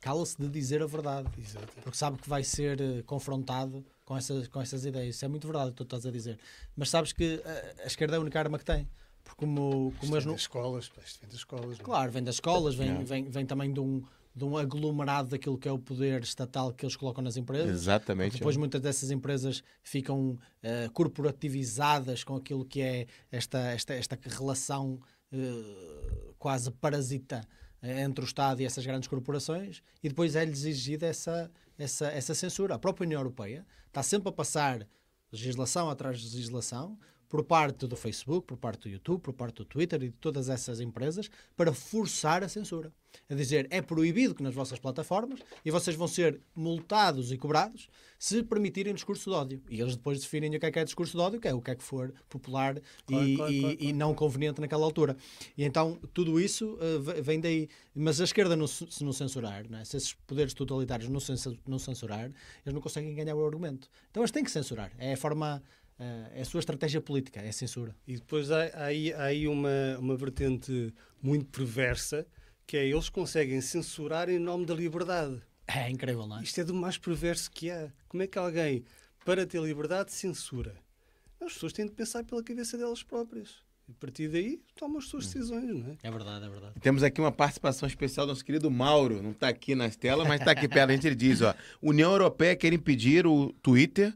[0.05, 1.31] cala-se de dizer a verdade.
[1.39, 1.72] Exato.
[1.82, 5.16] Porque sabe que vai ser eh, confrontado com essas, com essas ideias.
[5.16, 6.39] Isso é muito verdade o que tu estás a dizer.
[6.76, 8.86] Mas sabes que a, a esquerda é a única arma que tem.
[9.24, 11.81] Porque como, como vem das escolas, isto vem das escolas.
[11.81, 11.82] É?
[11.82, 14.02] Claro, vem das escolas, vem, vem, vem também de um,
[14.36, 17.70] de um aglomerado daquilo que é o poder estatal que eles colocam nas empresas.
[17.70, 18.36] Exatamente.
[18.36, 25.01] Depois muitas dessas empresas ficam uh, corporativizadas com aquilo que é esta, esta, esta relação
[25.32, 31.06] uh, quase parasita eh, entre o Estado e essas grandes corporações e depois é-lhes exigida
[31.06, 32.74] essa, essa, essa censura.
[32.74, 34.86] A própria União Europeia está sempre a passar
[35.31, 36.98] legislação atrás de legislação
[37.35, 40.48] por parte do Facebook, por parte do YouTube, por parte do Twitter e de todas
[40.48, 42.93] essas empresas para forçar a censura.
[43.28, 47.89] A dizer, é proibido que nas vossas plataformas e vocês vão ser multados e cobrados
[48.20, 49.62] se permitirem discurso de ódio.
[49.69, 51.61] E eles depois definem o que é que é discurso de ódio, que é o
[51.61, 55.16] que é que for popular claro, e, claro, e, claro, e, não conveniente naquela altura.
[55.59, 57.69] E então tudo isso uh, vem daí.
[57.93, 59.85] Mas a esquerda, não, se não censurar, não é?
[59.85, 61.20] se esses poderes totalitários não,
[61.66, 62.27] não censurar,
[62.65, 63.89] eles não conseguem ganhar o argumento.
[64.11, 64.93] Então eles têm que censurar.
[64.98, 65.61] É a forma
[65.99, 67.95] Uh, é a sua estratégia política, é a censura.
[68.07, 70.93] E depois há, há aí, há aí uma, uma vertente
[71.23, 72.27] muito perversa,
[72.66, 75.41] que é eles conseguem censurar em nome da liberdade.
[75.66, 76.43] É incrível, não é?
[76.43, 77.91] Isto é do mais perverso que há.
[78.09, 78.85] Como é que alguém,
[79.25, 80.75] para ter liberdade, censura?
[81.41, 83.62] As pessoas têm de pensar pela cabeça delas próprias.
[83.89, 85.99] E a partir daí tomam as suas decisões, não é?
[86.03, 86.81] É verdade, é verdade.
[86.81, 89.23] Temos aqui uma participação especial do nosso querido Mauro.
[89.23, 90.91] Não está aqui nas telas, mas está aqui perto.
[90.91, 94.15] A gente ele diz: ó, União Europeia quer impedir o Twitter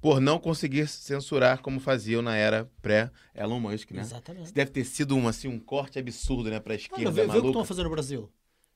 [0.00, 4.02] por não conseguir censurar como faziam na era pré-Elon Musk, né?
[4.02, 4.44] Exatamente.
[4.44, 7.10] Isso deve ter sido um, assim, um corte absurdo, né, para a esquerda.
[7.10, 8.30] vê, vê o que estão a fazer no Brasil,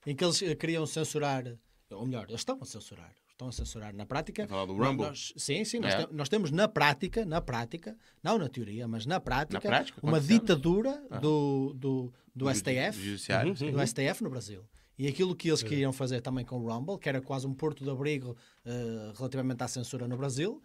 [0.06, 1.44] em que eles eh, queriam censurar,
[1.90, 4.48] ou melhor, eles estão a censurar, estão a censurar na prática.
[4.48, 5.06] Falar do Rumble?
[5.06, 6.06] Nós, sim, sim, nós, é.
[6.06, 10.00] te, nós, temos na prática, na prática, não na teoria, mas na prática, na prática
[10.02, 11.18] uma ditadura ah.
[11.18, 14.64] do, do, do, do STF, judiciário, uhum, do STF no Brasil.
[14.98, 17.82] E aquilo que eles queriam fazer também com o Rumble, que era quase um porto
[17.82, 20.62] de abrigo uh, relativamente à censura no Brasil,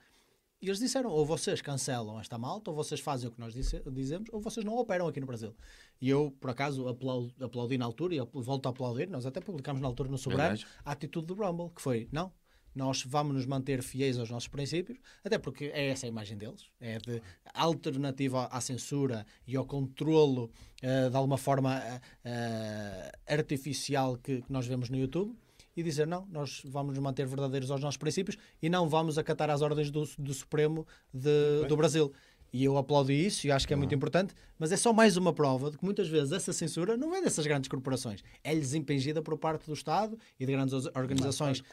[0.62, 3.82] e eles disseram: ou vocês cancelam esta malta, ou vocês fazem o que nós disse,
[3.92, 5.56] dizemos, ou vocês não operam aqui no Brasil.
[6.02, 9.08] E eu, por acaso, aplaudi, aplaudi na altura e volto a aplaudir.
[9.08, 12.32] Nós até publicámos na altura no Soberano a atitude do Rumble, que foi: não,
[12.74, 16.70] nós vamos nos manter fiéis aos nossos princípios, até porque é essa a imagem deles,
[16.80, 17.22] é de
[17.54, 20.52] alternativa à censura e ao controlo
[20.84, 25.36] uh, de alguma forma uh, artificial que, que nós vemos no YouTube
[25.78, 29.50] e dizer não, nós vamos nos manter verdadeiros aos nossos princípios e não vamos acatar
[29.52, 32.12] as ordens do, do Supremo de, do Brasil.
[32.52, 35.34] E eu aplaudo isso e acho que é muito importante, mas é só mais uma
[35.34, 39.38] prova de que muitas vezes essa censura não vem dessas grandes corporações, é-lhes impingida por
[39.38, 41.64] parte do Estado e de grandes organizações,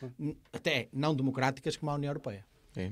[0.53, 2.45] até não democráticas, como a União Europeia.
[2.77, 2.91] É.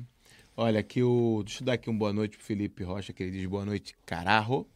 [0.56, 1.43] Olha, aqui o.
[1.44, 3.97] Deixa eu dar aqui um boa noite pro Felipe Rocha, que ele diz boa noite,
[4.06, 4.66] cararro.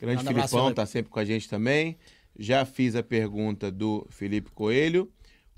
[0.00, 1.96] Grande Filipão, tá sempre com a gente também.
[2.38, 5.10] Já fiz a pergunta do Felipe Coelho.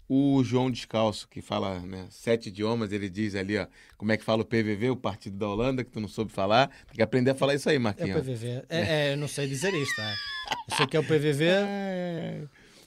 [0.08, 3.66] O João Descalço, que fala né, sete idiomas, ele diz ali, ó,
[3.96, 6.68] como é que fala o PVV, o Partido da Holanda, que tu não soube falar.
[6.86, 8.16] Tem que aprender a falar isso aí, Marquinhos.
[8.16, 8.46] É o PVV.
[8.68, 9.12] É, é.
[9.12, 10.00] eu não sei dizer isto.
[10.00, 10.14] É.
[10.70, 11.46] Eu sei que é o PVV.
[11.68, 12.42] É.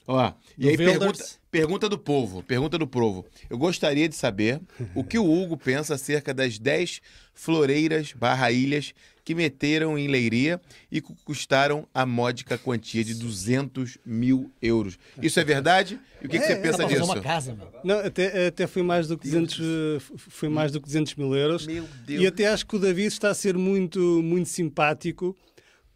[0.06, 3.26] Ó, e aí pergunta, pergunta do povo, pergunta do povo.
[3.48, 4.60] Eu gostaria de saber
[4.94, 7.00] o que o Hugo pensa acerca das 10
[7.34, 8.94] floreiras barra ilhas
[9.24, 10.60] que meteram em Leiria
[10.90, 14.98] e custaram a módica quantia de 200 mil euros.
[15.22, 16.00] Isso é verdade?
[16.22, 17.04] E o que, é, que você pensa disso?
[17.04, 17.68] Uma casa, meu.
[17.84, 21.66] Não, até, até foi mais do que 200, foi mais do que 200 mil euros.
[21.66, 22.22] Meu Deus.
[22.22, 25.36] E até acho que o David está a ser muito, muito simpático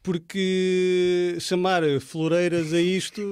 [0.05, 3.23] porque chamar floreiras a isto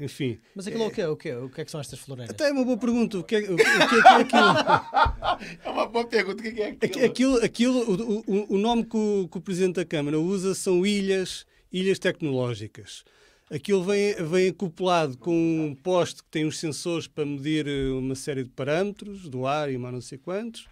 [0.00, 0.38] enfim.
[0.54, 1.04] Mas aquilo é, o quê?
[1.04, 1.34] O quê?
[1.34, 2.34] O que é que são estas floreiras?
[2.34, 3.18] Até é uma boa pergunta.
[3.18, 4.48] O que é, o, o que, é, que é aquilo?
[5.64, 6.48] é uma boa pergunta.
[6.48, 7.04] O que é aquilo?
[7.04, 10.84] Aquilo, aquilo o, o, o nome que o, que o Presidente da Câmara usa são
[10.86, 13.04] ilhas, ilhas tecnológicas.
[13.50, 18.14] Aquilo vem, vem acoplado com um poste que tem uns sensores para medir eh, uma
[18.14, 20.62] série de parâmetros do ar e mais não sei quantos.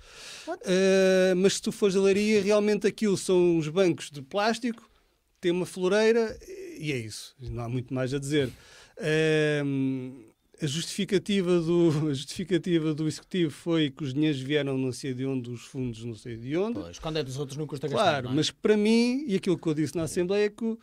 [0.48, 4.88] Uh, mas se tu fores a leiria, realmente aquilo são uns bancos de plástico,
[5.38, 6.36] tem uma floreira
[6.78, 7.36] e é isso.
[7.38, 8.50] Não há muito mais a dizer
[10.62, 15.26] a justificativa do, a justificativa do executivo foi que os dinheiros vieram não sei de
[15.26, 16.78] onde, os fundos não sei de onde.
[16.78, 18.04] Pois, quando é dos outros não custa gastar.
[18.04, 18.32] Claro, é?
[18.32, 20.78] mas para mim, e aquilo que eu disse na Assembleia, é que o,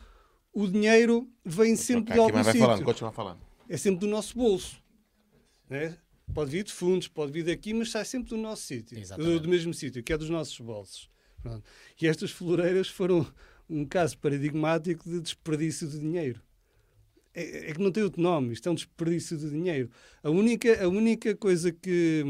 [0.52, 2.60] o dinheiro vem sempre de algum sítio.
[2.60, 3.40] Falando, continua falando.
[3.68, 4.82] É sempre do nosso bolso.
[5.68, 5.96] Né?
[6.34, 9.00] Pode vir de fundos, pode vir daqui, mas sai sempre do nosso sítio.
[9.16, 11.08] Do, do, mesmo sítio, que é dos nossos bolsos.
[11.42, 11.64] Pronto.
[12.00, 13.26] E estas floreiras foram
[13.68, 16.40] um caso paradigmático de desperdício de dinheiro
[17.34, 19.90] é, é, que não tem outro nome, isto é um desperdício de dinheiro.
[20.22, 22.24] A única, a única coisa que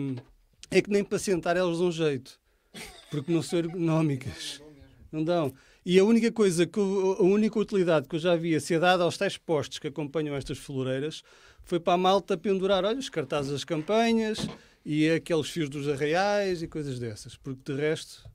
[0.71, 2.39] é que nem para sentar elas dão jeito,
[3.11, 4.63] porque não são ergonómicas.
[5.11, 5.53] Não dão.
[5.85, 9.03] E a única coisa, que a única utilidade que eu já vi a ser dada
[9.03, 11.23] aos tais postos que acompanham estas floreiras
[11.65, 14.47] foi para a malta pendurar, olha, os cartazes das campanhas
[14.85, 18.29] e aqueles fios dos arraiais e coisas dessas, porque de resto.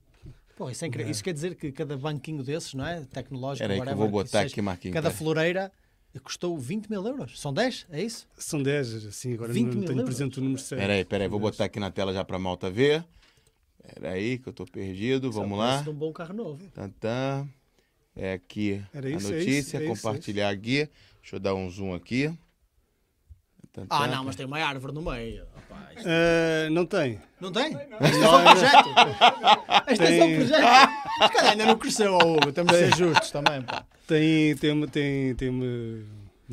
[0.56, 1.10] Pô, isso, é incrível.
[1.10, 3.04] isso quer dizer que cada banquinho desses, não é?
[3.04, 4.94] Tecnológico, Era aí que eu vou que botar seja, aqui, Marquinhos.
[4.94, 5.18] Cada pera.
[5.18, 5.72] floreira
[6.20, 7.40] custou 20 mil euros.
[7.40, 7.86] São 10?
[7.90, 8.26] É isso?
[8.36, 10.14] São 10, assim, agora 20 não mil tenho euros?
[10.14, 10.80] presente o número certo.
[10.80, 13.04] Peraí, peraí, vou botar aqui na tela já pra malta ver.
[13.94, 15.28] Peraí, que eu tô perdido.
[15.28, 15.82] Isso é Vamos preço lá.
[15.82, 16.68] de um bom carro novo.
[16.74, 17.48] Tantã.
[18.18, 20.88] É aqui Era a isso, é notícia, isso, é isso, compartilhar aqui.
[21.20, 22.32] Deixa eu dar um zoom aqui.
[23.90, 25.44] Ah, não, mas tem uma árvore no meio.
[25.56, 27.20] Opa, isto- Ah, não tem.
[27.40, 27.66] Não tem?
[28.00, 28.88] Este é só um projeto.
[29.88, 30.90] Este é só um projeto.
[31.22, 32.52] Se calhar ainda não cresceu, ó, Hugo.
[32.52, 33.84] Temos de ser justos também, pá.
[34.06, 35.66] Tem, tem, tem, tem uma,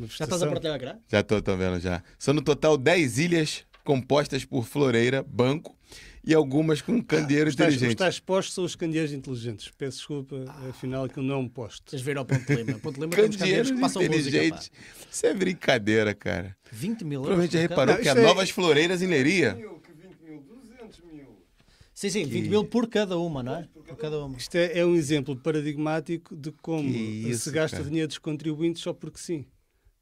[0.08, 0.96] Já estás a partilhar ecrã?
[1.08, 2.02] Já tô, tô vendo já.
[2.18, 5.73] São no total 10 ilhas compostas por floreira, banco
[6.26, 7.98] e algumas com candeeiro Os tais, os inteligente.
[7.98, 9.70] tais postos são os candeeiros inteligentes.
[9.76, 11.90] Peço desculpa, afinal, que não é um posto.
[11.90, 12.78] Vocês viram ao Ponte de Lima.
[12.78, 14.70] Ponte Lima Candeeiros candeeiros que passam música, inteligentes.
[15.10, 16.56] Isso é brincadeira, cara.
[16.72, 17.26] 20 mil euros.
[17.26, 19.54] Provavelmente já reparou Não, que há é- novas floreiras em Leiria.
[19.54, 21.26] mil, que 20 mil, 200 mil.
[21.92, 23.68] Sim, sim, 20 mil por cada uma, não é?
[23.86, 24.36] Por cada uma.
[24.38, 27.88] Isto é, é um exemplo paradigmático de como isso, se gasta cara.
[27.88, 29.44] dinheiro dos contribuintes só porque sim.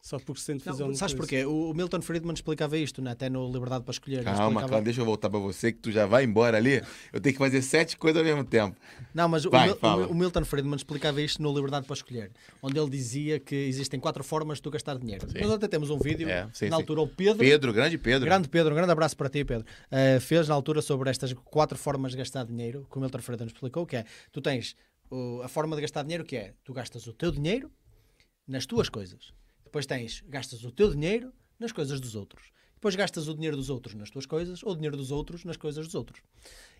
[0.04, 1.44] Só porque se de fazer Não, sabes porquê?
[1.44, 3.12] O o Milton Friedman explicava isto, né?
[3.12, 4.24] até no Liberdade para Escolher.
[4.24, 6.82] Calma, explicava- calma, deixa eu voltar pra você, que tu já vai embora ali.
[7.12, 8.76] Eu tenho que fazer sete coisas ao mesmo tempo.
[9.14, 10.08] Não, mas o, Vai, fala.
[10.08, 14.24] o Milton Friedman explicava isto no Liberdade para Escolher, onde ele dizia que existem quatro
[14.24, 15.24] formas de tu gastar dinheiro.
[15.40, 16.82] Nós até temos um vídeo, É, sim, na sim.
[16.82, 18.24] altura o Pedro, Pedro, grande Pedro.
[18.26, 21.78] grande Pedro, um grande abraço para ti, Pedro, eh, fez na altura sobre estas quatro
[21.78, 24.74] formas de gastar dinheiro, que o Milton Friedman explicou, que é, tu tens
[25.08, 27.70] o- a forma de gastar dinheiro que é, tu gastas o teu dinheiro
[28.48, 29.32] nas tuas coisas.
[29.72, 32.52] Depois tens, gastas o teu dinheiro nas coisas dos outros.
[32.74, 35.56] Depois gastas o dinheiro dos outros nas tuas coisas ou o dinheiro dos outros nas
[35.56, 36.20] coisas dos outros.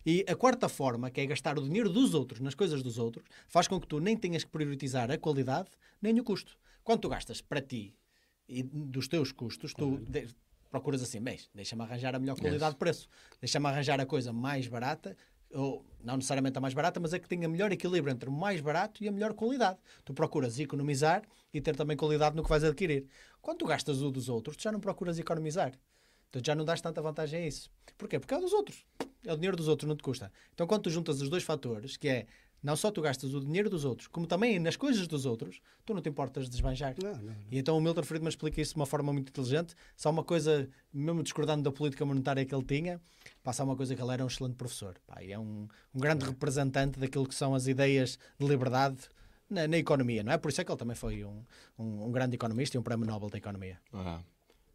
[0.05, 3.25] E a quarta forma, que é gastar o dinheiro dos outros nas coisas dos outros,
[3.49, 5.71] faz com que tu nem tenhas que priorizar a qualidade
[6.03, 6.55] nem o custo.
[6.85, 7.97] Quando tu gastas para ti
[8.47, 10.29] e dos teus custos, tu de-
[10.71, 13.09] procuras assim, bem, deixa-me arranjar a melhor qualidade de preço,
[13.41, 15.17] deixa-me arranjar a coisa mais barata,
[15.53, 18.61] ou não necessariamente a mais barata, mas a que tenha melhor equilíbrio entre o mais
[18.61, 19.79] barato e a melhor qualidade.
[20.05, 21.23] Tu procuras economizar
[21.53, 23.07] e ter também qualidade no que vais adquirir.
[23.41, 25.73] Quando tu gastas o dos outros, tu já não procuras economizar.
[26.31, 27.71] Tu já não dás tanta vantagem a isso.
[27.99, 28.19] Porquê?
[28.19, 28.85] Porque é o dos outros.
[29.25, 30.33] É o dinheiro dos outros, não te custa.
[30.53, 32.27] Então, quando tu juntas os dois fatores, que é
[32.63, 35.93] não só tu gastas o dinheiro dos outros, como também nas coisas dos outros, tu
[35.93, 36.95] não te importas de desbanjar.
[37.03, 37.37] Não, não, não.
[37.51, 39.75] E então o Milton Friedman explica isso de uma forma muito inteligente.
[39.97, 43.01] Só uma coisa, mesmo discordando da política monetária que ele tinha,
[43.43, 44.97] passa uma coisa que ele era um excelente professor.
[45.07, 48.99] Pá, e é um, um grande representante daquilo que são as ideias de liberdade
[49.51, 50.39] na, na economia, não é?
[50.39, 51.43] Por isso é que ele também foi um,
[51.79, 53.79] um, um grande economista e um prémio Nobel da Economia.
[53.93, 54.21] Ah.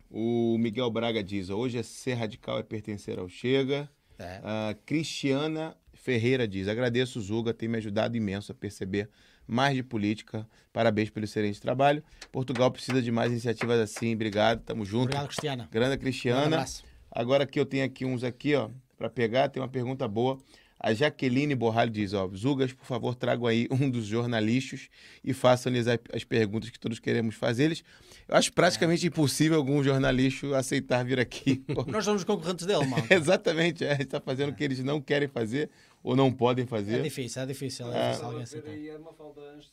[0.10, 3.90] O Miguel Braga diz: hoje é ser radical é pertencer ao Chega.
[4.20, 4.42] É.
[4.44, 5.78] A Cristiana
[6.12, 9.10] Ferreira diz: agradeço Zuga, tem me ajudado imenso a perceber
[9.46, 10.48] mais de política.
[10.72, 12.02] Parabéns pelo excelente trabalho.
[12.32, 14.16] Portugal precisa de mais iniciativas assim.
[14.16, 15.04] Obrigado, tamo junto.
[15.08, 15.68] Obrigado, Cristiana.
[15.70, 16.46] Grande Um Cristiana.
[16.46, 16.86] abraço.
[17.12, 20.38] Agora que eu tenho aqui uns aqui, ó, para pegar, tem uma pergunta boa.
[20.80, 24.90] A Jaqueline Borralho diz, ó, Zugas, por favor, tragam aí um dos jornalistas
[25.24, 27.84] e façam-lhes a- as perguntas que todos queremos fazer-lhes.
[28.28, 31.64] Eu acho praticamente impossível algum jornalista aceitar vir aqui.
[31.88, 33.04] Nós somos concorrentes dele, mano.
[33.10, 35.68] Exatamente, é, está fazendo o que eles não querem fazer
[36.10, 37.02] ou não podem É fazer.
[37.04, 37.92] difícil, é difícil.
[37.92, 38.06] É Ah.
[38.08, 38.72] difícil alguém aceitar.
[38.72, 39.68] é uma falda anjo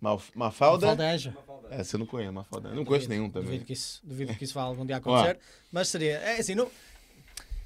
[0.00, 0.86] Mafalda?
[0.86, 1.28] É.
[1.30, 2.68] Uma falda Essa eu não conheço, Mafalda.
[2.68, 3.46] Eu não conheço nenhum também.
[3.48, 5.38] Duvido que isso, duvido que isso vá algum dia acontecer.
[5.72, 6.18] Mas seria.
[6.18, 6.70] É assim, não.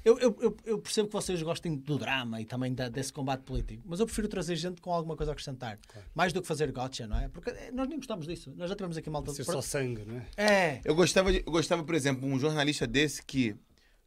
[0.03, 3.83] Eu, eu, eu, percebo que vocês gostem do drama e também da- desse combate político,
[3.85, 5.79] mas eu prefiro trazer gente com alguma coisa a acrescentar.
[6.13, 7.29] Mais do que fazer gotcha, não é?
[7.29, 8.51] Porque eh, nós nem gostamos disso.
[8.57, 10.25] Nós já tivemos aqui malta Ser só sangue, não é?
[10.35, 10.81] É.
[10.83, 13.55] Eu gostava, de- eu gostava, por exemplo, um jornalista desse que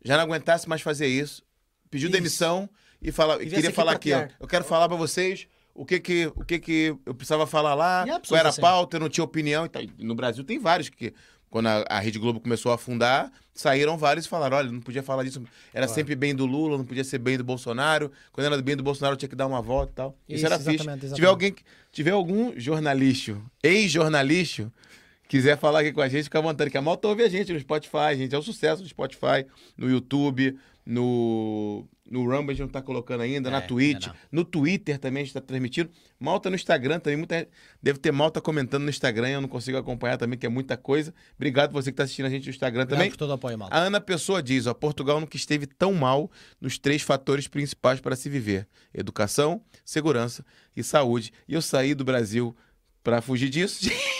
[0.04, 1.42] já não aguentasse mais fazer isso,
[1.90, 2.12] pediu Isso.
[2.18, 2.68] demissão
[3.00, 6.26] e fala, queria aqui falar aqui, ó, eu quero falar pra vocês o que que,
[6.34, 8.60] o que que eu precisava falar lá, há qual era a assim.
[8.60, 11.12] pauta, eu não tinha opinião e No Brasil tem vários que,
[11.50, 15.02] quando a, a Rede Globo começou a afundar, saíram vários e falaram, olha, não podia
[15.02, 15.42] falar disso,
[15.72, 18.82] era sempre bem do Lula, não podia ser bem do Bolsonaro, quando era bem do
[18.82, 20.18] Bolsonaro tinha que dar uma volta e tal.
[20.28, 20.70] Isso, Isso, era fixe.
[20.76, 21.14] exatamente, Se exatamente.
[21.16, 21.54] tiver alguém,
[21.92, 24.72] tiver algum jornalista, ex-jornalista,
[25.28, 27.52] quiser falar aqui com a gente, fica à vontade, que a malta ouve a gente
[27.52, 28.34] no Spotify, gente.
[28.34, 29.46] É um sucesso no Spotify,
[29.76, 34.18] no YouTube, no, no Rumble a gente não tá colocando ainda, na É, Twitch, ainda
[34.30, 35.90] no Twitter também a gente tá transmitindo.
[36.18, 37.48] Malta no Instagram também, muita
[37.82, 41.12] deve ter malta comentando no Instagram, eu não consigo acompanhar também, que é muita coisa.
[41.36, 43.10] Obrigado você que tá assistindo a gente no Instagram Obrigado também.
[43.10, 43.74] por todo o apoio, malta.
[43.74, 46.30] A Ana Pessoa diz, ó, Portugal nunca esteve tão mal
[46.60, 50.44] nos três fatores principais para se viver: educação, segurança
[50.76, 51.32] e saúde.
[51.48, 52.56] E eu saí do Brasil
[53.02, 53.88] para fugir disso.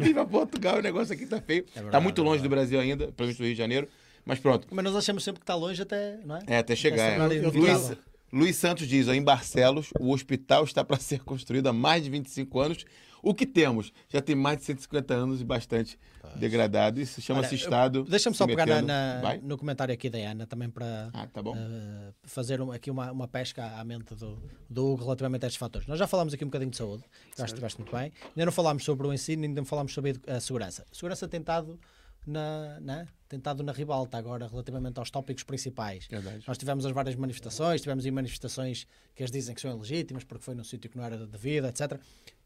[0.00, 1.64] vim pra Portugal, o negócio aqui tá feio.
[1.74, 2.48] verdade, tá muito é longe verdade.
[2.48, 3.88] do Brasil ainda, principalmente do Rio de Janeiro.
[4.28, 4.68] Mas pronto.
[4.70, 6.42] Mas nós achamos sempre que está longe até, não é?
[6.46, 7.18] É, até chegar.
[7.18, 7.38] Até é.
[7.38, 7.88] inevitável.
[7.88, 7.98] Luiz,
[8.30, 12.10] Luiz Santos diz, ó, em Barcelos, o hospital está para ser construído há mais de
[12.10, 12.84] 25 anos.
[13.22, 15.98] O que temos já tem mais de 150 anos e bastante
[16.36, 17.00] degradado.
[17.00, 18.04] Isso chama-se Estado.
[18.04, 22.14] Deixa-me só pegar na, na, no comentário aqui da Ana também para ah, tá uh,
[22.22, 24.38] fazer um, aqui uma, uma pesca à mente do,
[24.68, 25.88] do Hugo relativamente a estes fatores.
[25.88, 28.12] Nós já falámos aqui um bocadinho de saúde, acho que estiveste muito bem.
[28.28, 30.84] Ainda não falámos sobre o ensino, ainda não falámos sobre a segurança.
[30.88, 31.78] A segurança tem estado
[32.26, 36.06] na, na, tentado na ribalta agora relativamente aos tópicos principais.
[36.06, 36.44] Verdade.
[36.46, 40.44] Nós tivemos as várias manifestações, tivemos aí manifestações que as dizem que são ilegítimas porque
[40.44, 42.00] foi num sítio que não era devido, etc.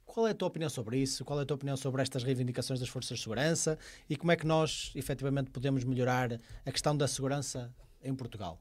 [0.04, 1.24] Qual é a tua opinião sobre isso?
[1.24, 3.78] Qual é a tua opinião sobre estas reivindicações das forças de segurança
[4.08, 8.60] e como é que nós efetivamente podemos melhorar a questão da segurança em Portugal?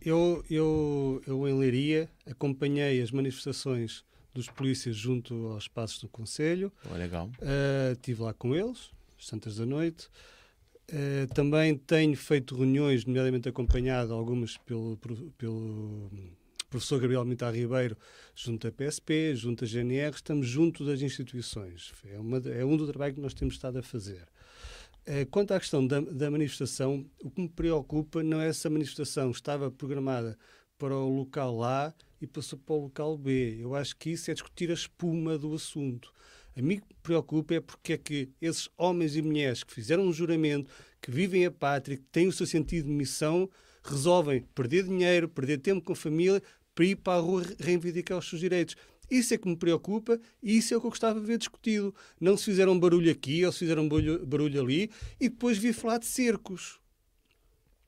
[0.00, 4.04] Eu, eu, eu em Leiria acompanhei as manifestações
[4.34, 6.72] dos polícias junto aos espaços do Conselho.
[6.90, 7.30] Oh, legal.
[7.38, 10.08] Uh, estive lá com eles, Santas da Noite.
[10.90, 14.98] Uh, também tenho feito reuniões, nomeadamente acompanhado algumas pelo,
[15.36, 16.10] pelo
[16.70, 17.96] professor Gabriel Mitar Ribeiro,
[18.34, 21.92] junto à PSP, junto à GNR, estamos junto das instituições.
[22.06, 24.26] É, uma, é um do trabalho que nós temos estado a fazer.
[25.06, 28.70] Uh, quanto à questão da, da manifestação, o que me preocupa não é se a
[28.70, 30.38] manifestação estava programada
[30.78, 33.58] para o local A e passou para o local B.
[33.60, 36.12] Eu acho que isso é discutir a espuma do assunto.
[36.58, 40.12] A mim me preocupa é porque é que esses homens e mulheres que fizeram um
[40.12, 40.68] juramento,
[41.00, 43.48] que vivem a pátria, que têm o seu sentido de missão,
[43.84, 46.42] resolvem perder dinheiro, perder tempo com a família
[46.74, 48.74] para ir para a rua reivindicar os seus direitos.
[49.08, 51.94] Isso é que me preocupa e isso é o que eu gostava de ver discutido.
[52.20, 54.90] Não se fizeram barulho aqui ou se fizeram barulho, barulho ali
[55.20, 56.80] e depois vi falar de cercos.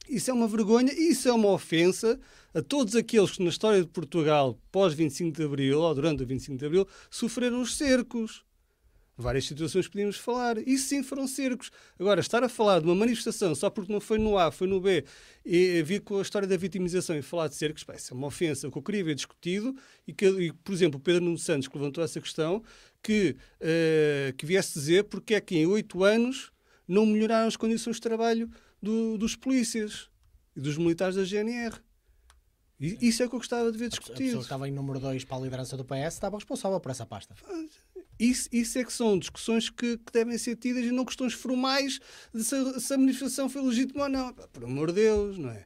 [0.09, 2.21] Isso é uma vergonha e isso é uma ofensa
[2.55, 6.27] a todos aqueles que na história de Portugal, pós 25 de Abril ou durante o
[6.27, 8.49] 25 de Abril, sofreram os cercos
[9.21, 10.59] várias situações podíamos falar.
[10.59, 11.71] Isso sim foram cercos.
[11.99, 14.81] Agora, estar a falar de uma manifestação só porque não foi no A, foi no
[14.81, 15.05] B,
[15.45, 18.27] e vir com a história da vitimização e falar de cercos, pá, isso é uma
[18.27, 18.71] ofensa.
[18.71, 19.75] Que eu queria ver discutido,
[20.07, 22.63] e que, e, por exemplo, o Pedro Nuno Santos, que levantou essa questão,
[23.03, 26.53] que, uh, que viesse dizer porque é que em oito anos
[26.87, 28.51] não melhoraram as condições de trabalho
[28.83, 30.09] do, dos polícias
[30.57, 31.77] e dos militares da GNR.
[32.81, 34.15] E, isso é que eu gostava de ver discutido.
[34.15, 36.91] A pessoa que estava em número 2 para a liderança do PS estava responsável por
[36.91, 37.35] essa pasta.
[38.21, 41.99] Isso, isso é que são discussões que, que, devem ser tidas e não questões formais
[42.35, 44.35] de se, se a manifestação foi legítima ou não.
[44.53, 45.65] Por amor de Deus, não é?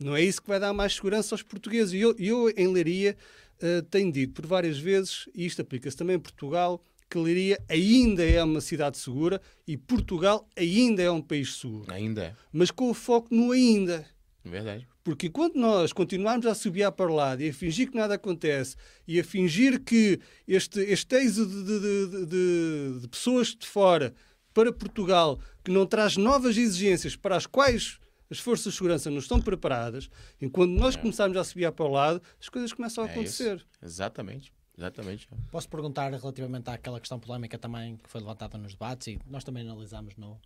[0.00, 1.94] Não é isso que vai dar mais segurança aos portugueses.
[1.94, 3.16] E eu, eu, em Leiria,
[3.62, 8.24] uh, tenho dito por várias vezes, e isto aplica-se também em Portugal, que Leiria ainda
[8.24, 11.92] é uma cidade segura e Portugal ainda é um país seguro.
[11.92, 12.36] Ainda é.
[12.52, 14.04] Mas com o foco no ainda.
[14.44, 14.86] Verdade.
[15.02, 18.76] Porque enquanto nós continuarmos a subir para o lado e a fingir que nada acontece
[19.06, 24.14] e a fingir que este, este êxodo de, de, de, de, pessoas de fora
[24.52, 27.98] para Portugal que não traz novas exigências para as quais
[28.30, 30.08] as forças de segurança não estão preparadas,
[30.40, 30.98] enquanto nós é.
[30.98, 33.56] começarmos a subir para o lado, as coisas começam a é acontecer.
[33.56, 33.66] Isso.
[33.82, 34.52] Exatamente.
[34.76, 35.28] Exatamente.
[35.52, 39.62] Posso perguntar relativamente àquela questão polémica também que foi levantada nos debates e nós também
[39.62, 40.40] analisamos no,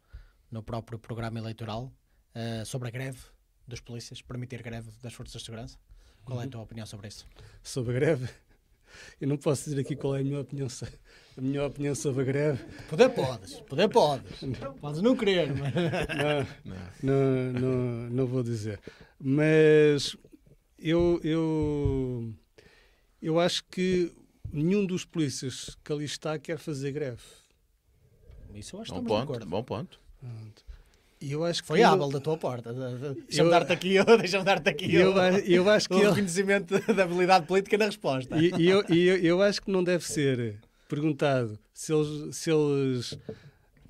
[0.51, 1.91] no próprio programa eleitoral
[2.35, 3.21] uh, sobre a greve
[3.69, 5.79] dos polícias permitir greve das forças de segurança?
[6.25, 6.51] Qual é a uhum.
[6.51, 7.27] tua opinião sobre isso?
[7.63, 8.29] Sobre a greve?
[9.21, 10.67] Eu não posso dizer aqui qual é a minha opinião,
[11.37, 12.65] a minha opinião sobre a greve.
[12.89, 14.41] Poder podes, poder podes.
[14.81, 15.75] Podes não querer, mas...
[16.65, 18.81] não, não, não, não vou dizer.
[19.21, 20.17] Mas
[20.79, 22.35] eu, eu,
[23.21, 24.13] eu acho que
[24.53, 27.23] nenhum dos polícias que ali está quer fazer greve.
[28.55, 30.01] Isso eu acho bom ponto, Bom ponto.
[30.19, 30.65] Pronto.
[31.21, 32.73] E eu acho que Foi hábil da tua porta.
[33.29, 35.13] Deixa-me dar-te aqui, deixa dar aqui eu,
[35.45, 36.85] eu acho que o reconhecimento ele...
[36.95, 38.37] da habilidade política na resposta.
[38.37, 43.19] E, e eu, eu, eu acho que não deve ser perguntado se eles, se eles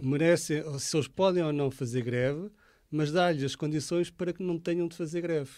[0.00, 2.50] merecem, se eles podem ou não fazer greve,
[2.90, 5.50] mas dar-lhes as condições para que não tenham de fazer greve.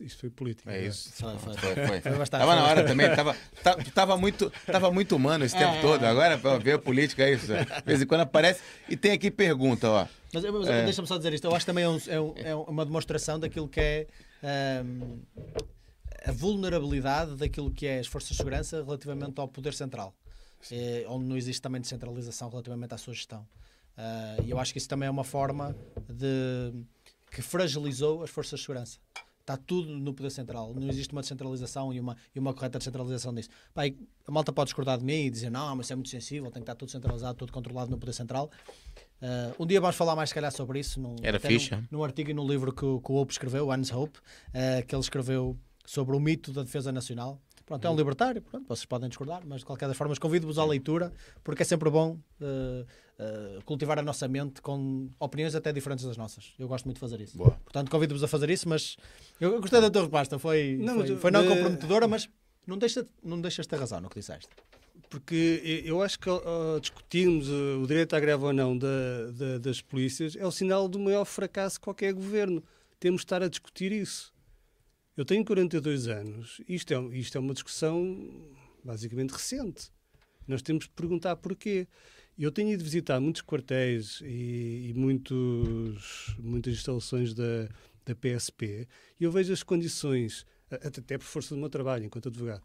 [0.00, 0.68] Isto foi político.
[0.68, 0.86] É, é?
[0.86, 1.10] isso.
[1.12, 1.54] Foi, foi.
[1.54, 2.00] foi, foi.
[2.00, 3.08] foi Estava na hora também.
[3.08, 3.36] Estava
[3.94, 6.04] tava muito, tava muito humano esse tempo é, todo.
[6.04, 7.46] Agora, para ver a política, é isso.
[7.46, 8.60] De vez em quando aparece.
[8.88, 10.06] E tem aqui pergunta, ó.
[10.34, 10.84] Mas, mas é.
[10.84, 11.46] deixa-me só dizer isto.
[11.46, 14.06] Eu acho que também é, um, é, um, é uma demonstração daquilo que é.
[14.84, 15.20] Um,
[16.26, 20.12] a vulnerabilidade daquilo que é as forças de segurança relativamente ao poder central,
[20.72, 23.46] é, onde não existe também descentralização relativamente à sua gestão.
[23.96, 25.74] Uh, e eu acho que isso também é uma forma
[26.08, 26.72] de
[27.30, 28.98] que fragilizou as forças de segurança.
[29.46, 30.74] Está tudo no poder central.
[30.74, 33.48] Não existe uma descentralização e uma, e uma correta descentralização disso.
[33.72, 33.94] Pai,
[34.26, 36.58] a malta pode discordar de mim e dizer não, mas é muito sensível, tem que
[36.62, 38.50] estar tudo centralizado, tudo controlado no poder central.
[39.22, 40.98] Uh, um dia vamos falar mais, se calhar, sobre isso.
[40.98, 41.76] Num, Era fixe.
[41.76, 44.92] Num, num, artigo e num livro que, que o Hope escreveu, Hans Hope, uh, que
[44.92, 47.40] ele escreveu sobre o mito da defesa nacional.
[47.66, 50.64] Pronto, é um libertário, pronto, vocês podem discordar, mas de qualquer das formas convido-vos à
[50.64, 51.12] leitura,
[51.42, 52.86] porque é sempre bom uh,
[53.18, 56.54] uh, cultivar a nossa mente com opiniões até diferentes das nossas.
[56.58, 57.36] Eu gosto muito de fazer isso.
[57.36, 57.50] Boa.
[57.64, 58.96] Portanto, convido-vos a fazer isso, mas
[59.40, 62.28] eu gostei da tua resposta, foi não, foi, foi não comprometedora, mas
[62.66, 64.48] Não, deixa, não deixas ter razão no que disseste.
[65.08, 66.30] Porque eu acho que
[66.80, 68.86] discutirmos o direito à greve ou não da,
[69.32, 72.62] da, das polícias é o sinal do maior fracasso de qualquer governo.
[72.98, 74.32] Temos de estar a discutir isso.
[75.16, 76.60] Eu tenho 42 anos.
[76.68, 78.52] Isto é, isto é uma discussão
[78.84, 79.90] basicamente recente.
[80.46, 81.88] Nós temos de perguntar porquê.
[82.38, 87.68] Eu tenho ido visitar muitos quartéis e, e muitos, muitas instalações da,
[88.04, 88.86] da PSP
[89.18, 92.62] e eu vejo as condições, até por força do meu trabalho enquanto advogado,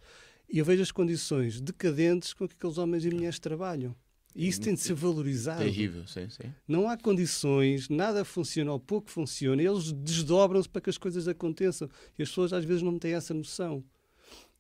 [0.49, 3.95] e eu vejo as condições decadentes com que aqueles homens e mulheres trabalham.
[4.34, 5.64] E isso tem de ser valorizado.
[5.64, 6.53] Terrível, sim, sim.
[6.68, 11.90] Não há condições, nada funciona ou pouco funciona, eles desdobram-se para que as coisas aconteçam.
[12.18, 13.84] E as pessoas às vezes não têm essa noção.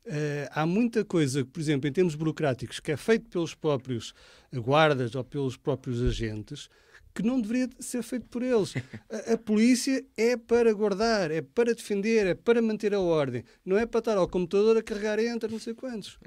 [0.05, 4.13] Uh, há muita coisa, por exemplo, em termos burocráticos, que é feito pelos próprios
[4.53, 6.69] guardas ou pelos próprios agentes,
[7.13, 8.73] que não deveria ser feito por eles.
[9.09, 13.43] A, a, polícia é para guardar, é para defender, é para manter a ordem.
[13.63, 16.17] Não é para estar ao computador a carregar entre não sei quantos.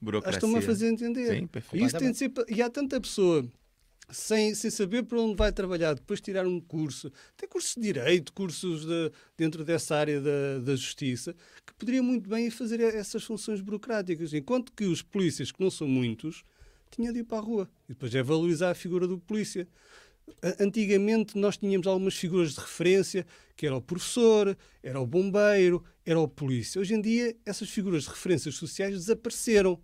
[0.00, 0.36] Burocracia.
[0.36, 1.36] Estão-me a fazer entender.
[1.36, 1.84] Sim, perfeito.
[1.84, 3.46] Isso tem de ser, e há tanta pessoa
[4.10, 8.32] sem, sem saber para onde vai trabalhar, depois tirar um curso, tem cursos de direito,
[8.32, 11.34] cursos de, dentro dessa área da, da justiça,
[11.66, 14.32] que poderia muito bem fazer essas funções burocráticas.
[14.34, 16.42] Enquanto que os polícias, que não são muitos,
[16.90, 17.70] tinham de ir para a rua.
[17.88, 19.68] E depois é valorizar a figura do polícia.
[20.60, 26.18] Antigamente nós tínhamos algumas figuras de referência, que era o professor, era o bombeiro, era
[26.18, 26.80] o polícia.
[26.80, 29.80] Hoje em dia essas figuras de referências sociais desapareceram.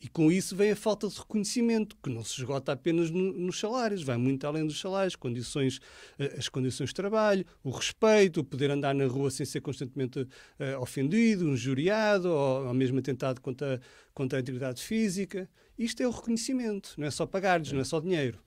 [0.00, 3.58] E com isso vem a falta de reconhecimento, que não se esgota apenas no, nos
[3.58, 5.80] salários, vai muito além dos salários, condições,
[6.18, 10.20] eh, as condições de trabalho, o respeito, o poder andar na rua sem ser constantemente
[10.20, 13.80] uh, ofendido, injuriado, ou, ou mesmo atentado contra,
[14.14, 15.50] contra a integridade física.
[15.76, 18.38] Isto é o reconhecimento, não é só pagar-lhes, não é só dinheiro.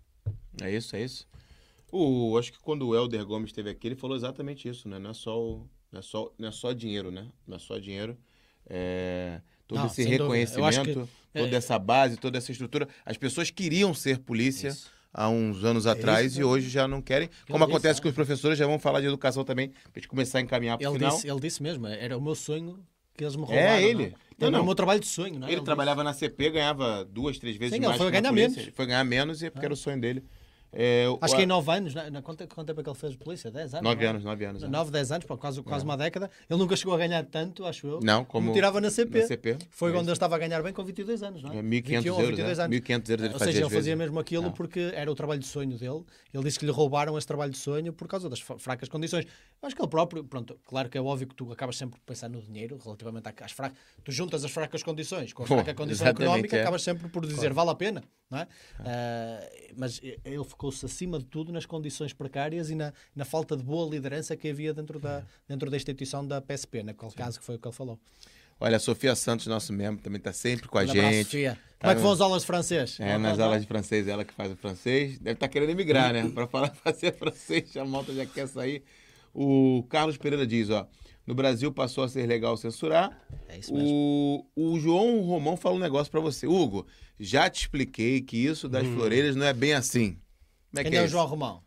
[0.62, 1.28] É isso, é isso.
[1.92, 4.98] O, acho que quando o Helder Gomes esteve aqui, ele falou exatamente isso, né?
[4.98, 7.30] Não é só, o, não é só, não é só dinheiro, né?
[7.46, 8.18] Não é só dinheiro.
[8.66, 12.88] É, todo não, esse reconhecimento, que, toda é, essa base, toda essa estrutura.
[13.06, 14.69] As pessoas queriam ser polícia.
[14.69, 17.30] Isso há uns anos é atrás e hoje já não querem.
[17.50, 20.08] Como acontece disse, com os professores, já vão falar de educação também, para a gente
[20.08, 21.16] começar a encaminhar para o final.
[21.16, 22.80] Disse, ele disse mesmo, era o meu sonho
[23.16, 23.69] que eles me é roubaram.
[23.69, 24.14] É ele.
[24.38, 24.61] Não, não, não.
[24.61, 25.51] o meu trabalho de sonho, não é?
[25.51, 26.24] Ele, ele trabalhava disse.
[26.24, 27.95] na CP, ganhava duas, três vezes Sim, mais.
[27.95, 28.58] Ele foi ganhar menos.
[28.58, 29.67] Ele foi ganhar menos e porque ah.
[29.67, 30.24] era o sonho dele.
[30.74, 33.16] É, Acho que em 9 anos, na, na, quanto, quanto tempo é que ele fez
[33.16, 33.51] polícia?
[33.51, 33.83] 10 anos?
[33.83, 34.64] 9 anos, 9 anos.
[34.64, 35.85] 9, 10 anos, quase, quase é.
[35.85, 36.30] uma década.
[36.50, 38.00] Ele nunca chegou a ganhar tanto, acho eu.
[38.01, 38.45] Não, como.
[38.45, 39.19] como tirava na CP.
[39.19, 39.58] Na CP.
[39.69, 41.61] Foi é quando ele estava a ganhar bem com 22 anos, não é?
[41.61, 42.27] 1500 euros.
[42.30, 42.61] 22 é.
[42.61, 42.69] anos.
[42.69, 44.51] 1500 euros ele Ou seja, ele fazia mesmo aquilo não.
[44.51, 46.03] porque era o trabalho de sonho dele.
[46.33, 49.25] Ele disse que lhe roubaram esse trabalho de sonho por causa das fracas condições.
[49.61, 52.30] Acho que ele próprio, pronto, claro que é óbvio que tu acabas sempre por pensar
[52.30, 53.77] no dinheiro relativamente às fracas.
[54.03, 56.61] Tu juntas as fracas condições com a fraca condição económica, é.
[56.61, 57.56] acabas sempre por dizer claro.
[57.56, 58.43] vale a pena, não é?
[58.80, 63.64] Uh, mas ele ficou-se acima de tudo nas condições precárias e na, na falta de
[63.64, 67.56] boa liderança que havia dentro da, dentro da instituição da PSP, naquele caso que foi
[67.56, 68.00] o que ele falou.
[68.60, 71.00] Olha, a Sofia Santos, nosso membro, também está sempre com a um gente.
[71.00, 71.60] Abraço, Sofia.
[71.80, 73.00] Como é que vão as aulas de francês?
[73.00, 75.18] É, nas aulas de francês, ela que faz o francês.
[75.18, 76.30] Deve estar tá querendo emigrar, né?
[76.30, 78.84] Para falar fazer francês, a malta já quer sair.
[79.34, 80.88] O Carlos Pereira diz, ó.
[81.26, 83.20] No Brasil passou a ser legal censurar.
[83.50, 84.46] É isso mesmo.
[84.56, 86.46] O, o João Romão fala um negócio para você.
[86.46, 86.86] Hugo,
[87.20, 88.94] já te expliquei que isso das hum.
[88.94, 90.20] floreiras não é bem assim.
[90.72, 91.61] Como é Quem que é, é o João Romão?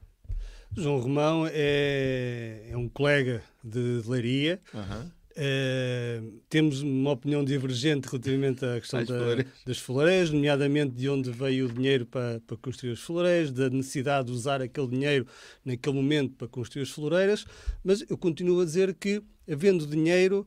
[0.74, 4.60] João Romão é, é um colega de, de Leiria.
[4.72, 5.10] Uhum.
[5.36, 11.66] Uh, temos uma opinião divergente relativamente à questão da, das floreiras, nomeadamente de onde veio
[11.66, 15.26] o dinheiro para, para construir as floreiras, da necessidade de usar aquele dinheiro
[15.64, 17.44] naquele momento para construir as floreiras,
[17.82, 20.46] mas eu continuo a dizer que, havendo dinheiro,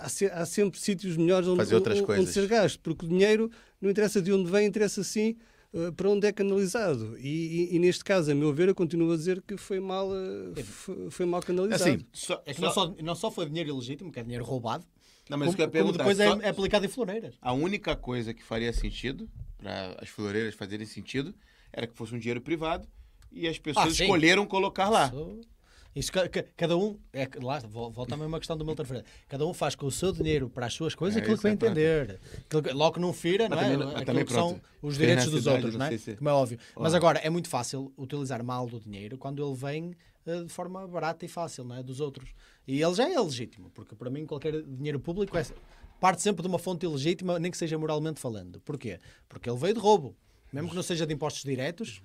[0.00, 3.48] há, se, há sempre sítios melhores onde, onde, ser gasto, porque o dinheiro
[3.80, 5.36] não interessa de onde vem, interessa sim
[5.76, 7.18] eh, para onde é canalizado.
[7.18, 7.28] E,
[7.72, 10.62] e, e, neste caso, a meu ver, eu continuo a dizer que foi mal, eh,
[10.62, 11.82] foi, foi mal canalizado.
[11.82, 12.66] Assim, só, é que só...
[12.66, 14.86] Não, só, não só foi dinheiro ilegítimo, que é dinheiro roubado,
[15.28, 17.34] não, mas como, como depois é, é, aplicado em floreiras.
[17.42, 21.34] A única coisa que faria sentido para as floreiras fazerem sentido
[21.72, 22.88] era que fosse um dinheiro privado
[23.32, 25.12] e as pessoas ah, escolheram colocar lá.
[25.96, 26.12] Isso,
[26.54, 29.08] cada um, é, lá, volta a mesma questão do Milton Ferreira.
[29.26, 31.52] Cada um faz com o seu dinheiro para as suas coisas é, aquilo que vai
[31.52, 32.20] entender.
[32.44, 33.62] Aquilo, logo não fira, não é?
[33.62, 35.96] Também, aquilo também, que são os direitos dos outros, não é?
[36.18, 36.58] Como é óbvio.
[36.76, 40.86] Mas agora, é muito fácil utilizar mal do dinheiro quando ele vem uh, de forma
[40.86, 41.82] barata e fácil, não é?
[41.82, 42.28] Dos outros.
[42.68, 45.46] E ele já é legítimo, porque para mim qualquer dinheiro público é,
[45.98, 48.60] parte sempre de uma fonte ilegítima, nem que seja moralmente falando.
[48.60, 48.98] Porquê?
[49.26, 50.14] Porque ele veio de roubo.
[50.52, 52.02] Mesmo que não seja de impostos diretos,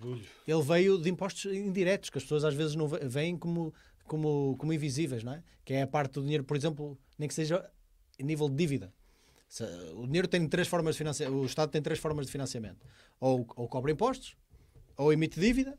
[0.48, 3.74] ele veio de impostos indiretos, que as pessoas às vezes não veem como,
[4.06, 5.44] como, como invisíveis, não é?
[5.64, 7.70] Que é a parte do dinheiro, por exemplo, nem que seja
[8.20, 8.94] em nível de dívida.
[9.96, 12.86] O dinheiro tem três formas de financiamento, o Estado tem três formas de financiamento.
[13.20, 14.36] Ou, ou cobra impostos,
[14.98, 15.78] ou emite dívida,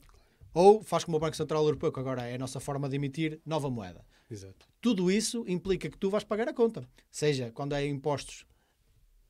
[0.54, 3.40] ou faz como o Banco Central Europeu, que agora é a nossa forma de emitir
[3.44, 4.04] nova moeda.
[4.30, 4.66] Exato.
[4.80, 6.86] Tudo isso implica que tu vais pagar a conta.
[7.10, 8.46] Seja quando é impostos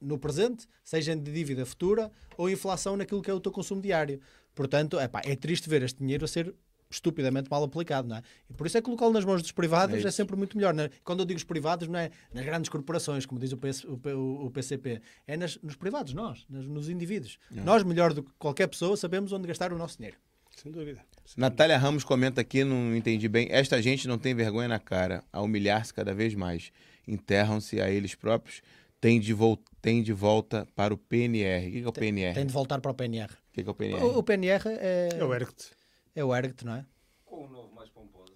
[0.03, 4.21] no presente, seja de dívida futura ou inflação naquilo que é o teu consumo diário.
[4.55, 6.55] Portanto, epá, é triste ver este dinheiro a ser
[6.93, 8.23] estupidamente mal aplicado, não é?
[8.49, 10.79] E por isso é que colocá-lo nas mãos dos privados é, é sempre muito melhor.
[10.79, 10.91] É?
[11.03, 14.47] Quando eu digo os privados, não é nas grandes corporações, como diz o, PC, o,
[14.47, 17.39] o PCP, é nas, nos privados, nós, nas, nos indivíduos.
[17.51, 17.65] Não.
[17.65, 20.19] Nós, melhor do que qualquer pessoa, sabemos onde gastar o nosso dinheiro.
[20.57, 21.01] Sem dúvida.
[21.25, 21.89] Sem Natália dúvida.
[21.89, 23.49] Ramos comenta aqui, não entendi bem.
[23.51, 26.71] Esta gente não tem vergonha na cara, a humilhar-se cada vez mais.
[27.09, 28.63] Enterram-se a eles próprios,
[29.03, 29.35] tem de,
[29.83, 31.67] tem de volta para o PNR.
[31.67, 32.35] O que é, o PNR?
[32.35, 33.33] Tem de voltar para o PNR.
[33.33, 34.05] O que é, o PNR?
[34.05, 35.09] O, o PNR é...
[35.19, 35.71] É o ERGT.
[36.15, 36.87] É o ERGT, não é?
[37.25, 38.33] Com um novo mais pomposo.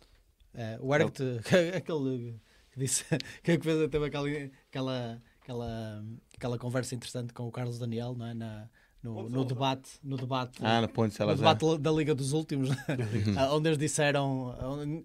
[0.53, 1.23] É, o ERGT,
[1.77, 2.41] aquele
[2.73, 3.05] que disse,
[3.45, 4.29] que fez, teve aquela,
[4.69, 6.05] aquela, aquela,
[6.37, 8.35] aquela conversa interessante com o Carlos Daniel, não é?
[8.35, 8.69] Na,
[9.01, 12.71] no, no, debate, no debate, ah, no, ponto no debate da Liga dos Últimos,
[13.53, 14.53] onde eles disseram,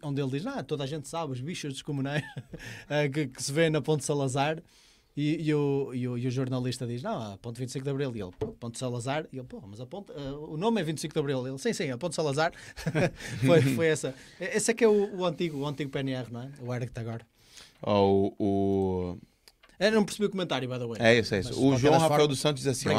[0.02, 2.24] onde ele diz, ah, toda a gente sabe, os bichos dos comunais
[3.14, 4.58] que, que, se vê na Ponte Salazar,
[5.16, 8.16] e, e, o, e, o, e, o, jornalista diz: Não, a ponte 25 de Abril.
[8.16, 9.28] E ele, Ponte Salazar.
[9.32, 11.48] E ele, pô, mas a ponte, uh, o nome é 25 de Abril.
[11.48, 12.54] Ele, sim, sim, a Ponte Salazar.
[13.46, 14.16] foi, foi essa.
[14.40, 16.52] Esse é que é o, o, antigo, o antigo PNR, não é?
[16.62, 17.26] O Eric agora.
[17.82, 19.18] Oh, o,
[19.80, 20.98] Eu não percebi o comentário, by the way.
[21.00, 21.62] É isso, é isso.
[21.62, 22.28] O João Rafael forma...
[22.28, 22.90] dos Santos diz assim: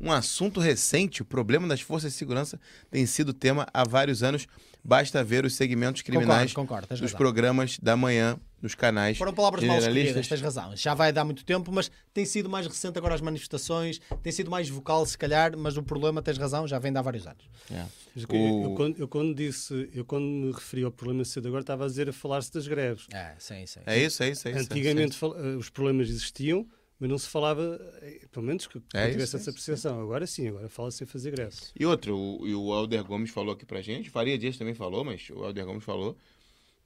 [0.00, 2.58] um assunto recente, o problema das forças de segurança
[2.90, 4.46] tem sido tema há vários anos.
[4.82, 9.16] Basta ver os segmentos criminais concordo, concordo, dos programas da manhã nos canais.
[9.16, 10.76] Foram palavras mal escolhidas, tens razão.
[10.76, 14.50] Já vai dar muito tempo, mas tem sido mais recente agora as manifestações, tem sido
[14.50, 17.44] mais vocal, se calhar, mas o problema, tens razão, já vem de há vários anos.
[17.70, 17.84] É.
[18.28, 18.34] O...
[18.34, 21.84] Eu, eu, quando, eu, quando, disse, eu quando me referi ao problema cedo agora, estava
[21.84, 23.06] a dizer a falar-se das greves.
[23.12, 23.80] É, sim, sim.
[23.86, 24.48] É isso, é isso.
[24.48, 25.58] É isso Antigamente é isso.
[25.58, 26.66] os problemas existiam,
[27.00, 29.98] mas não se falava, eh, pelo menos que é tivesse essa apreciação.
[29.98, 31.56] É agora sim, agora fala-se em fazer greve.
[31.74, 35.30] E outro, o, o Alder Gomes falou aqui pra gente, Faria Dias também falou, mas
[35.30, 36.14] o Alder Gomes falou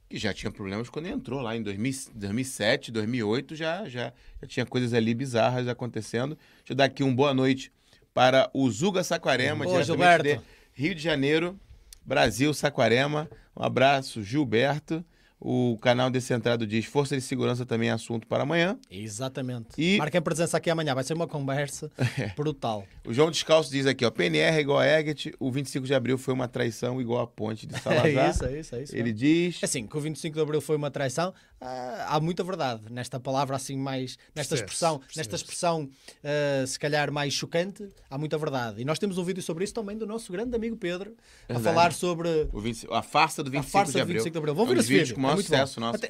[0.09, 4.65] que já tinha problemas quando entrou lá em 2000, 2007, 2008, já, já, já tinha
[4.65, 6.37] coisas ali bizarras acontecendo.
[6.59, 7.71] Deixa eu dar aqui uma boa noite
[8.13, 10.23] para o Zuga Saquarema, Ô, Gilberto.
[10.23, 10.39] de
[10.73, 11.59] Rio de Janeiro,
[12.05, 13.29] Brasil, Saquarema.
[13.57, 15.03] Um abraço, Gilberto.
[15.39, 18.79] O canal Descentrado diz Força de Segurança também é assunto para amanhã.
[18.89, 19.67] Exatamente.
[19.77, 19.97] E...
[19.97, 21.91] Marquem presença aqui amanhã, vai ser uma conversa
[22.35, 22.85] brutal.
[23.05, 26.17] o João Descalço diz aqui, ó, PNR é igual a Egget, o 25 de abril
[26.17, 28.07] foi uma traição igual a ponte de Salazar.
[28.07, 28.95] é isso, é isso, é isso.
[28.95, 29.63] Ele diz...
[29.63, 33.77] Assim, que o 25 de abril foi uma traição, há muita verdade nesta palavra assim
[33.77, 38.81] mais, nesta expressão, nesta expressão uh, se calhar mais chocante, há muita verdade.
[38.81, 41.15] E nós temos um vídeo sobre isso também do nosso grande amigo Pedro,
[41.49, 42.47] a falar sobre...
[42.53, 44.17] 20, a farsa do 25, a farsa de, abril.
[44.17, 44.55] 25 de abril.
[44.55, 45.97] Vamos ver esse vídeo maior sucesso nosso.
[45.97, 46.09] Até,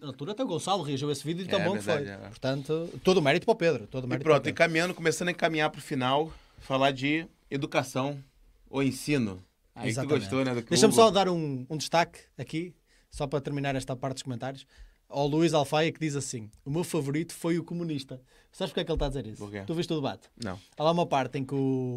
[0.00, 2.16] na altura até o Gonçalo reagiu a esse vídeo e tão é, bom verdade, que
[2.16, 2.26] foi.
[2.26, 2.28] É.
[2.28, 3.86] Portanto, todo o mérito para o Pedro.
[3.86, 8.22] Todo o mérito e pronto, encaminhando, começando a encaminhar para o final, falar de educação
[8.70, 9.42] ou ensino.
[9.74, 10.54] Ah, que gostou, né?
[10.68, 12.74] Deixa-me só dar um, um destaque aqui,
[13.12, 14.66] só para terminar esta parte dos comentários
[15.08, 18.20] ao Luís Alfaia que diz assim: O meu favorito foi o comunista.
[18.50, 19.48] Sabes porque é que ele está a dizer isso?
[19.66, 20.28] Tu viste o debate?
[20.42, 20.58] Não.
[20.76, 21.96] Há lá uma parte em que o,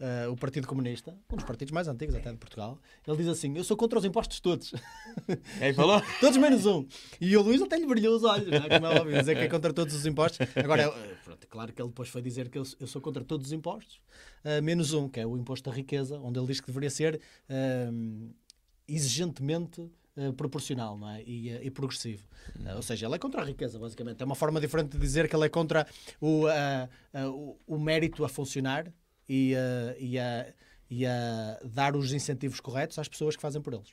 [0.00, 3.56] uh, o Partido Comunista, um dos partidos mais antigos até de Portugal, ele diz assim:
[3.56, 4.74] Eu sou contra os impostos todos.
[5.60, 6.02] Aí falou?
[6.20, 6.86] todos menos um.
[7.20, 8.68] E o Luís até lhe brilhou os olhos, é?
[8.68, 10.46] Como é óbvio, dizer que é contra todos os impostos.
[10.56, 13.46] Agora, é, pronto, claro que ele depois foi dizer que eu, eu sou contra todos
[13.46, 14.00] os impostos,
[14.44, 17.20] uh, menos um, que é o imposto da riqueza, onde ele diz que deveria ser
[17.48, 18.34] uh,
[18.86, 19.88] exigentemente
[20.36, 21.22] proporcional não é?
[21.22, 22.24] e, e progressivo.
[22.60, 24.20] Uh, ou seja, ele é contra a riqueza, basicamente.
[24.20, 25.86] É uma forma diferente de dizer que ele é contra
[26.20, 26.44] o,
[27.14, 28.92] o, o mérito a funcionar
[29.28, 30.46] e a, e a,
[30.90, 33.92] e a dar os incentivos corretos às pessoas que fazem por eles.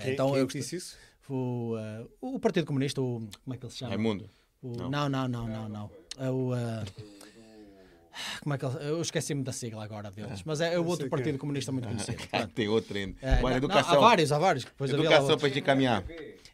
[0.00, 0.96] Quem, então, quem eu disse isso?
[1.28, 3.90] O, uh, o Partido Comunista, o, como é que ele se chama?
[3.90, 4.28] Raimundo.
[4.62, 4.90] O, não.
[4.90, 5.68] não, não, não, não.
[5.68, 5.90] não.
[6.18, 7.12] É o, uh,
[8.40, 10.42] como é que ele, eu esqueci-me da sigla agora deles, é.
[10.44, 12.18] mas é, é o outro Partido Comunista muito conhecido.
[12.54, 13.16] Tem outro ainda.
[13.22, 13.94] É, não, educação.
[13.94, 14.66] Não, há vários, há vários.
[14.80, 16.04] educação para te encaminhar.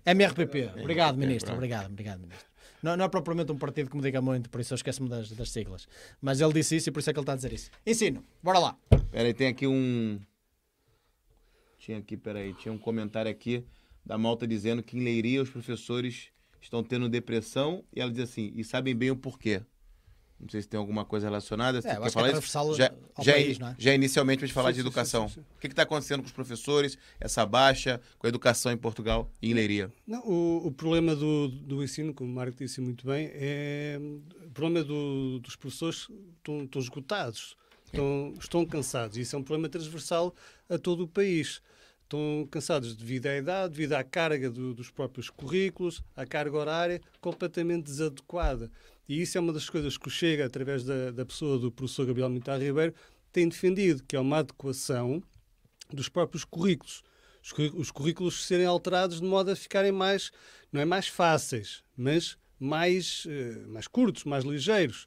[0.05, 0.71] MRPP.
[0.81, 1.53] Obrigado, Ministro.
[1.55, 2.49] Obrigado, obrigado, Ministro.
[2.83, 5.33] Não, não, é propriamente um partido que me diga muito, por isso eu esqueço-me das,
[5.33, 5.89] das siglas.
[6.21, 7.71] Mas ele disse isso e por isso é que ele está a dizer isso.
[7.85, 8.79] Ensino, bora lá.
[8.93, 10.21] Espera aí, tem aqui um.
[11.79, 13.65] Tinha aqui, peraí, tinha um comentário aqui
[14.05, 16.29] da malta dizendo que em Leiria os professores
[16.61, 19.63] estão tendo depressão e ela diz assim, e sabem bem o porquê.
[20.41, 21.79] Não sei se tem alguma coisa relacionada.
[21.79, 22.75] É, quer falar isso?
[22.75, 23.75] Já, já, país, é?
[23.77, 25.29] já inicialmente para falar sim, de educação.
[25.29, 28.77] Sim, sim, o que está acontecendo com os professores, essa baixa, com a educação em
[28.77, 29.93] Portugal e em Leiria?
[30.07, 33.99] Não, o, o problema do, do ensino, como o Marco disse muito bem, é
[34.47, 39.17] o problema do, dos professores estão, estão esgotados, estão, estão cansados.
[39.17, 40.35] E isso é um problema transversal
[40.69, 41.61] a todo o país
[42.09, 47.01] estão cansados devido à idade, devido à carga do, dos próprios currículos, à carga horária
[47.21, 48.71] completamente desadequada.
[49.09, 52.07] E isso é uma das coisas que o Chega, através da, da pessoa do professor
[52.07, 52.95] Gabriel Militar Ribeiro,
[53.33, 55.23] tem defendido, que é uma adequação
[55.91, 57.03] dos próprios currículos.
[57.75, 60.31] Os currículos serem alterados de modo a ficarem mais,
[60.71, 65.07] não é mais fáceis, mas mais, uh, mais curtos, mais ligeiros.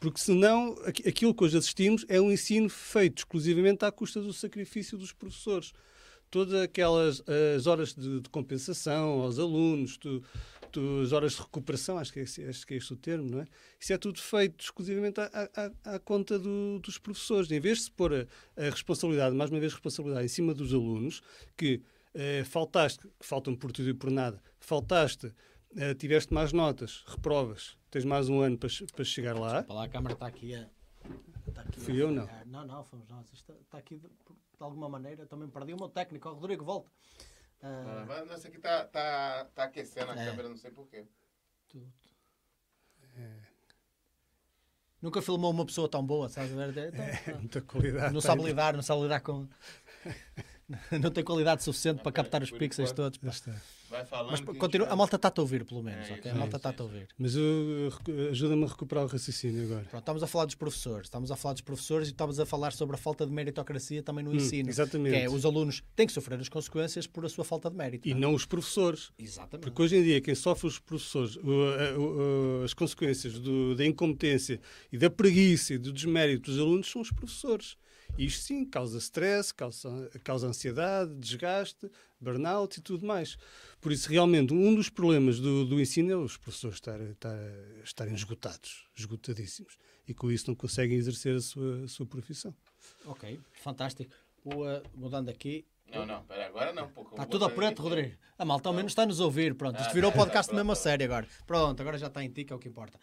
[0.00, 4.96] Porque senão aquilo que hoje assistimos é um ensino feito exclusivamente à custa do sacrifício
[4.96, 5.72] dos professores.
[6.30, 7.22] Todas aquelas
[7.56, 10.22] as horas de, de compensação aos alunos, tu,
[11.02, 13.46] as horas de recuperação, acho que, é, acho que é este o termo, não é?
[13.78, 15.48] Isso é tudo feito exclusivamente à,
[15.84, 17.50] à, à conta do, dos professores.
[17.50, 18.26] Em vez de se pôr a,
[18.56, 21.22] a, responsabilidade, mais uma vez, responsabilidade em cima dos alunos,
[21.56, 21.82] que
[22.14, 27.76] eh, faltaste, que faltam por tudo e por nada, faltaste uh, tiveste mais notas, reprovas,
[27.90, 29.52] tens mais um ano para, para chegar lá.
[29.52, 30.68] Desculpa lá, a câmara está aqui a.
[31.46, 31.96] Está aqui Fui a...
[31.98, 32.28] eu, não?
[32.46, 33.26] Não, não, fomos nós.
[33.32, 35.26] Isto está aqui de, de alguma maneira.
[35.26, 36.90] Também perdi o meu técnico, o Rodrigo, volta.
[37.62, 40.26] Ah, mas aqui está tá, tá aquecendo a é.
[40.26, 41.04] câmera, não sei porquê.
[41.68, 41.86] Tudo.
[43.16, 43.52] É.
[45.00, 46.52] Nunca filmou uma pessoa tão boa, sabes?
[46.52, 48.14] Então, é, muita qualidade.
[48.14, 49.48] Não sabe lidar, não sabe lidar com.
[51.00, 53.18] não tem qualidade suficiente para captar os pixels todos.
[53.92, 54.30] Vai falando.
[54.30, 56.08] Mas continua, a malta está-te a ouvir, pelo menos.
[56.08, 56.30] É, okay?
[56.30, 57.08] A malta está-te a ouvir.
[57.18, 57.34] Mas
[58.30, 59.84] ajuda-me a recuperar o raciocínio agora.
[59.84, 61.06] Pronto, estamos a falar dos professores.
[61.08, 64.24] Estamos a falar dos professores e estamos a falar sobre a falta de meritocracia também
[64.24, 64.70] no hum, ensino.
[64.70, 65.14] Exatamente.
[65.14, 68.08] Que é, os alunos têm que sofrer as consequências por a sua falta de mérito.
[68.08, 69.12] E não, não os professores.
[69.18, 69.64] Exatamente.
[69.64, 71.38] Porque hoje em dia quem sofre os professores,
[72.64, 74.58] as consequências do, da incompetência
[74.90, 77.76] e da preguiça e do desmérito dos alunos são os professores.
[78.18, 83.36] Isto sim causa stress, causa, causa ansiedade, desgaste, burnout e tudo mais.
[83.80, 87.38] Por isso, realmente, um dos problemas do, do ensino é os professores estarem, estar,
[87.82, 92.54] estarem esgotados, esgotadíssimos, e com isso não conseguem exercer a sua, a sua profissão.
[93.06, 94.12] Ok, fantástico.
[94.44, 95.64] O, uh, mudando aqui.
[95.90, 96.90] Não, não, pera, agora não.
[97.10, 98.16] Está tudo ao preto, Rodrigo.
[98.38, 99.54] A malta ao menos está a nos ouvir.
[99.54, 101.26] Pronto, isto ah, virou o podcast mesmo a sério agora.
[101.46, 102.98] Pronto, agora já está em ti, que é o que importa.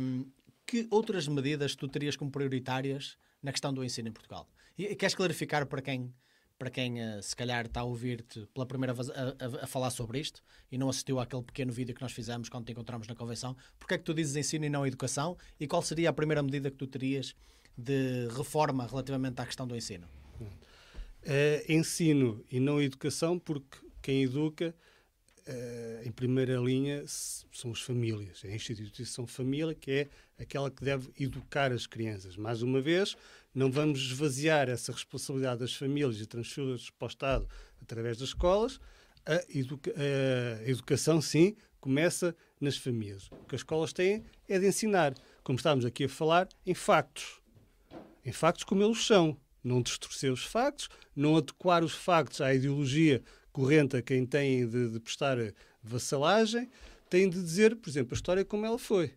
[0.00, 0.26] Um,
[0.66, 4.48] que outras medidas tu terias como prioritárias na questão do ensino em Portugal.
[4.78, 6.14] E queres clarificar para quem,
[6.58, 9.90] para quem uh, se calhar está a ouvir-te pela primeira vez a, a, a, falar
[9.90, 13.14] sobre isto e não assistiu àquele pequeno vídeo que nós fizemos quando te encontramos na
[13.14, 16.42] convenção, porque é que tu dizes ensino e não educação e qual seria a primeira
[16.42, 17.34] medida que tu terias
[17.76, 20.06] de reforma relativamente à questão do ensino?
[21.24, 24.74] É ensino e não educação, porque quem educa
[25.48, 30.84] Uh, em primeira linha são as famílias, é a instituição família que é aquela que
[30.84, 32.36] deve educar as crianças.
[32.36, 33.16] Mais uma vez,
[33.52, 37.48] não vamos esvaziar essa responsabilidade das famílias e transferi-las para o Estado
[37.80, 38.78] através das escolas.
[39.26, 43.28] A, educa a educação, sim, começa nas famílias.
[43.32, 45.12] O que as escolas têm é de ensinar,
[45.42, 47.40] como estávamos aqui a falar, em factos.
[48.24, 49.36] Em factos como eles são.
[49.64, 53.22] Não distorcer os factos, não adequar os factos à ideologia
[53.52, 55.36] corrente a quem tem de, de prestar
[55.82, 56.68] vassalagem,
[57.10, 59.12] têm de dizer, por exemplo, a história como ela foi.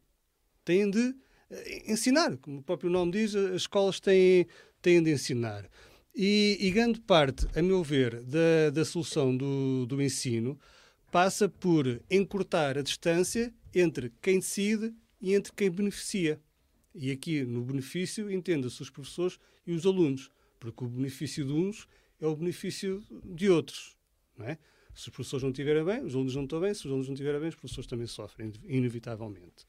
[0.64, 1.16] Têm de
[1.50, 4.48] eh, ensinar, como o próprio nome diz, as escolas têm,
[4.82, 5.70] têm de ensinar.
[6.14, 10.60] E, e grande parte, a meu ver, da, da solução do, do ensino
[11.12, 16.40] passa por encurtar a distância entre quem decide e entre quem beneficia.
[16.94, 21.88] E aqui, no benefício, entenda-se os professores e os alunos, porque o benefício de uns
[22.20, 23.95] é o benefício de outros.
[24.38, 24.58] Não é?
[24.94, 27.14] Se os professores não estiverem bem, os alunos não estão bem, se os alunos não
[27.14, 29.66] estiverem bem, os professores também sofrem, inevitavelmente.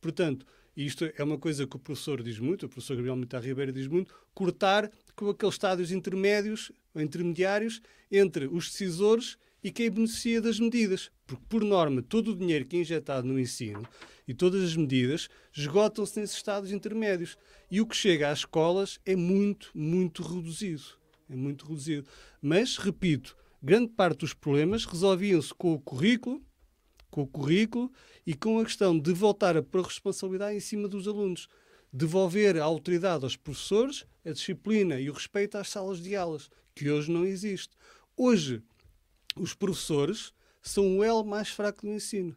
[0.00, 3.72] Portanto, isto é uma coisa que o professor diz muito, o professor Gabriel Mitar Ribeiro
[3.72, 10.40] diz muito, cortar com aqueles estádios intermédios ou intermediários entre os decisores e quem beneficia
[10.40, 11.10] das medidas.
[11.26, 13.86] Porque, por norma, todo o dinheiro que é injetado no ensino
[14.26, 17.36] e todas as medidas esgotam-se nesses estádios intermédios.
[17.70, 20.82] E o que chega às escolas é muito, muito reduzido.
[21.28, 22.06] É muito reduzido.
[22.40, 26.42] Mas, repito, grande parte dos problemas resolviam-se com o currículo,
[27.10, 27.92] com o currículo
[28.26, 31.48] e com a questão de voltar a pôr a responsabilidade em cima dos alunos.
[31.92, 36.88] Devolver a autoridade aos professores, a disciplina e o respeito às salas de aulas, que
[36.88, 37.74] hoje não existe.
[38.16, 38.62] Hoje,
[39.36, 40.32] os professores
[40.62, 42.36] são o elo mais fraco do ensino.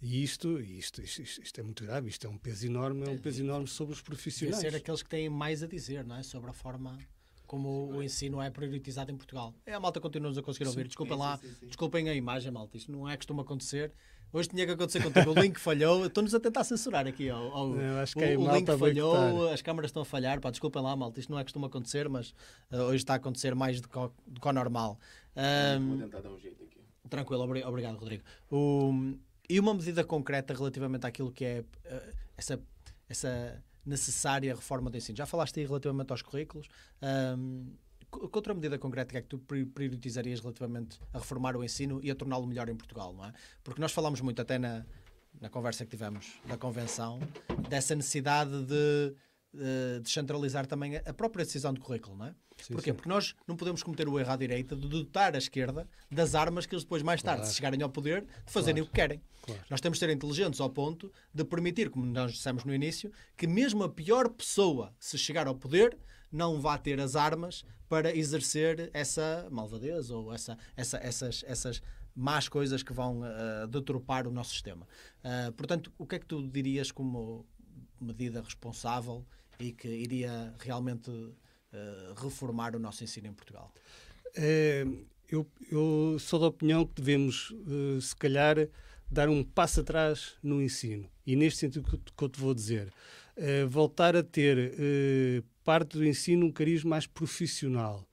[0.00, 3.18] E isto, isto, isto, isto, é muito grave, isto é um peso enorme, é um
[3.18, 4.60] peso enorme sobre os profissionais.
[4.60, 6.22] Deve ser aqueles que têm mais a dizer, não é?
[6.22, 6.98] Sobre a forma
[7.46, 9.54] como o ensino é priorizado em Portugal.
[9.64, 10.86] É, a malta continua-nos a conseguir ouvir.
[10.86, 12.76] Desculpem lá, sim, sim, desculpem a imagem, malta.
[12.76, 13.92] Isto não é costuma acontecer.
[14.32, 15.30] Hoje tinha que acontecer contigo.
[15.30, 16.06] O link falhou.
[16.06, 17.30] Estou-nos a tentar censurar aqui.
[17.30, 20.40] Ao, ao não, acho que o, o link falhou, as câmaras estão a falhar.
[20.40, 21.20] Pá, desculpem lá, malta.
[21.20, 22.30] Isto não é costuma acontecer, mas
[22.70, 24.98] uh, hoje está a acontecer mais do que, do que ao normal.
[25.36, 26.80] Um, Vou tentar dar um jeito aqui.
[27.08, 28.24] Tranquilo, obrigado, Rodrigo.
[29.48, 32.60] e uma medida concreta relativamente àquilo que é uh, essa,
[33.08, 35.16] essa necessária reforma do ensino.
[35.16, 36.68] Já falaste aí relativamente aos currículos.
[37.38, 37.72] Um,
[38.10, 42.14] que outra medida concreta é que tu priorizarias relativamente a reformar o ensino e a
[42.14, 43.32] torná-lo melhor em Portugal, não é?
[43.62, 44.86] Porque nós falamos muito até na,
[45.40, 47.18] na conversa que tivemos na convenção
[47.68, 49.14] dessa necessidade de
[49.56, 52.34] uh, descentralizar também a própria decisão de currículo, não é?
[52.58, 52.90] Sim, Porquê?
[52.90, 52.94] Sim.
[52.94, 56.66] Porque nós não podemos cometer o erro à direita de dotar a esquerda das armas
[56.66, 57.50] que eles depois, mais tarde, claro.
[57.50, 58.84] se chegarem ao poder, de fazerem claro.
[58.84, 59.22] o que querem.
[59.42, 59.62] Claro.
[59.70, 63.46] Nós temos de ser inteligentes ao ponto de permitir, como nós dissemos no início, que
[63.46, 65.96] mesmo a pior pessoa, se chegar ao poder,
[66.32, 71.82] não vá ter as armas para exercer essa malvadez ou essa, essa, essas, essas
[72.14, 74.86] más coisas que vão uh, deturpar o nosso sistema.
[75.22, 77.46] Uh, portanto, o que é que tu dirias como
[78.00, 79.24] medida responsável
[79.58, 81.34] e que iria realmente uh,
[82.16, 83.72] reformar o nosso ensino em Portugal?
[84.34, 84.86] É,
[85.28, 87.54] eu, eu, sou da opinião que devemos,
[88.00, 88.68] se calhar,
[89.10, 91.08] dar um passo atrás no ensino.
[91.26, 92.92] E neste sentido que, eu te vou dizer,
[93.68, 98.06] voltar a ter parte do ensino um cariz mais profissional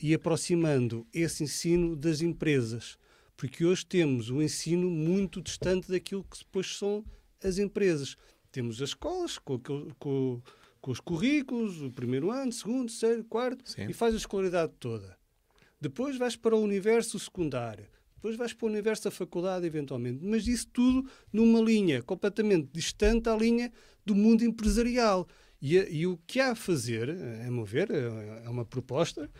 [0.00, 2.98] e aproximando esse ensino das empresas,
[3.36, 7.04] porque hoje temos um ensino muito distante daquilo que depois são
[7.42, 8.16] as empresas.
[8.50, 9.58] Temos as escolas com,
[9.98, 10.42] com
[10.90, 13.86] os currículos, o primeiro ano, segundo, terceiro, quarto, Sim.
[13.88, 15.16] e faz a escolaridade toda.
[15.80, 20.46] Depois vais para o universo secundário, depois vais para o universo da faculdade, eventualmente, mas
[20.46, 23.70] isso tudo numa linha completamente distante à linha
[24.04, 25.28] do mundo empresarial.
[25.60, 29.30] E, e, o que há a fazer, a meu ver, é, é uma proposta,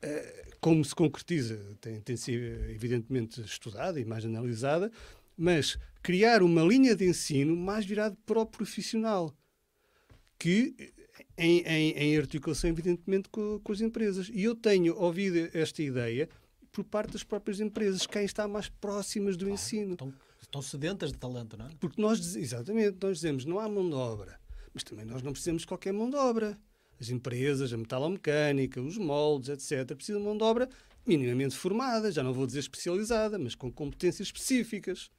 [0.00, 4.90] é, como se concretiza, tem, tem sido evidentemente estudada e mais analisada,
[5.36, 9.34] mas criar uma linha de ensino mais virada para o profissional,
[10.38, 10.92] que
[11.36, 14.30] em, em, em articulação, evidentemente, com, com, as empresas.
[14.32, 16.28] E eu tenho ouvido esta ideia
[16.72, 19.92] por parte das próprias empresas, quem está mais próximas do ensino.
[19.92, 21.70] Estão, estão sedentas de talento, não é?
[21.80, 24.38] Porque nós, exatamente, nós dizemos, não há mão de obra
[24.78, 26.56] mas também nós não precisamos de qualquer mão de obra.
[27.00, 30.68] As empresas, a metalomecânica, os moldes, etc., precisam de mão de obra
[31.04, 35.10] minimamente formada, já não vou dizer especializada, mas com competências específicas.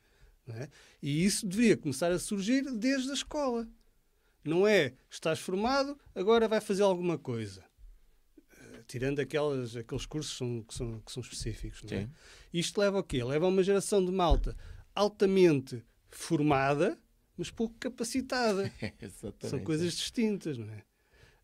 [0.47, 0.67] É?
[1.01, 3.67] E isso deveria começar a surgir desde a escola.
[4.49, 7.63] Não é, estás formado, agora vai fazer alguma coisa.
[8.37, 11.83] Uh, tirando aquelas, aqueles cursos são, que, são, que são específicos.
[11.83, 12.09] Não é?
[12.51, 13.23] Isto leva ao quê?
[13.23, 14.55] Leva a uma geração de malta
[14.95, 16.97] altamente formada,
[17.37, 18.71] mas pouco capacitada.
[19.47, 20.83] São coisas distintas, não é?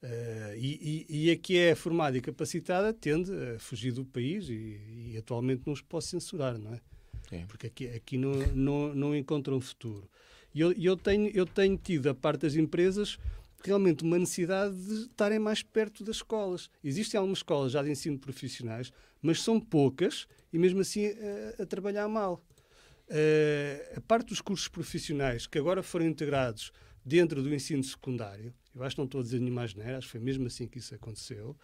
[0.04, 4.50] Uh, e, e, e, a que é formada e capacitada tende a fugir do país
[4.50, 6.82] e, e atualmente não os posso censurar, não é?
[7.32, 7.46] é.
[7.48, 10.08] Porque aqui, aqui não, não, não encontram futuro.
[10.56, 13.20] E eu, eu, tenho, eu tenho tido, a parte das empresas,
[13.62, 16.70] realmente uma necessidade de estarem mais perto das escolas.
[16.82, 21.66] Existem algumas escolas já de ensino profissionais, mas são poucas e mesmo assim a, a
[21.66, 22.42] trabalhar mal.
[23.08, 26.72] Uh, a parte dos cursos profissionais que agora foram integrados
[27.06, 30.12] dentro do ensino secundário, eu acho que não estou a dizer nenhuma asneira, acho que
[30.12, 31.56] foi mesmo assim que isso aconteceu,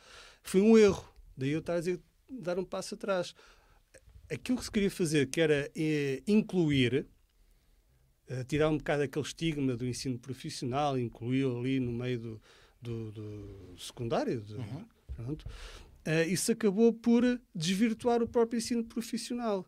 [0.43, 1.11] foi um erro.
[1.35, 3.33] Daí eu estar a dizer, dar um passo atrás.
[4.29, 7.05] Aquilo que se queria fazer, que era eh, incluir, eh,
[8.47, 12.41] tirar um bocado aquele estigma do ensino profissional, incluir ali no meio do,
[12.81, 14.85] do, do secundário, uhum.
[15.15, 19.65] pronto, uh, isso acabou por desvirtuar o próprio ensino profissional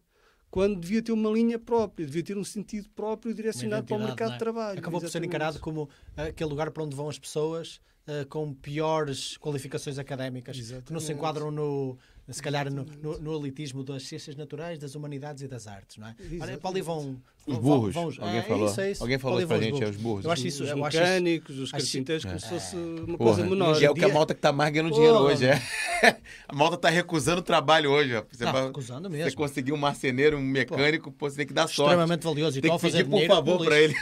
[0.53, 4.29] quando devia ter uma linha própria, devia ter um sentido próprio direcionado para o mercado
[4.29, 4.33] é?
[4.33, 4.77] de trabalho.
[4.77, 5.01] Acabou Exatamente.
[5.01, 9.97] por ser encarado como aquele lugar para onde vão as pessoas uh, com piores qualificações
[9.97, 10.85] académicas, Exatamente.
[10.85, 11.97] que não se enquadram no,
[12.31, 16.07] se calhar no, no, no, elitismo das ciências naturais, das humanidades e das artes, não
[16.07, 16.15] é?
[16.39, 17.17] Olha, para ali vão...
[17.45, 19.03] Os burros, vão, alguém, é, falou, isso, é isso.
[19.03, 20.23] alguém falou para a gente, é os burros.
[20.23, 23.81] Eu acho isso, os eu mecânicos, os carpinteiros, como se fosse uma Porra, coisa menor.
[23.81, 25.61] E é o que a malta que está mais ganhando dinheiro hoje, é.
[26.47, 28.15] a malta está recusando o trabalho hoje.
[28.15, 28.23] Ó.
[28.31, 29.29] Você, não, recusando mesmo.
[29.29, 31.89] Você conseguir um marceneiro, um mecânico, pô, você tem que dar sorte.
[31.91, 32.57] Extremamente valioso.
[32.57, 33.95] E tem que pedir por favor para ele.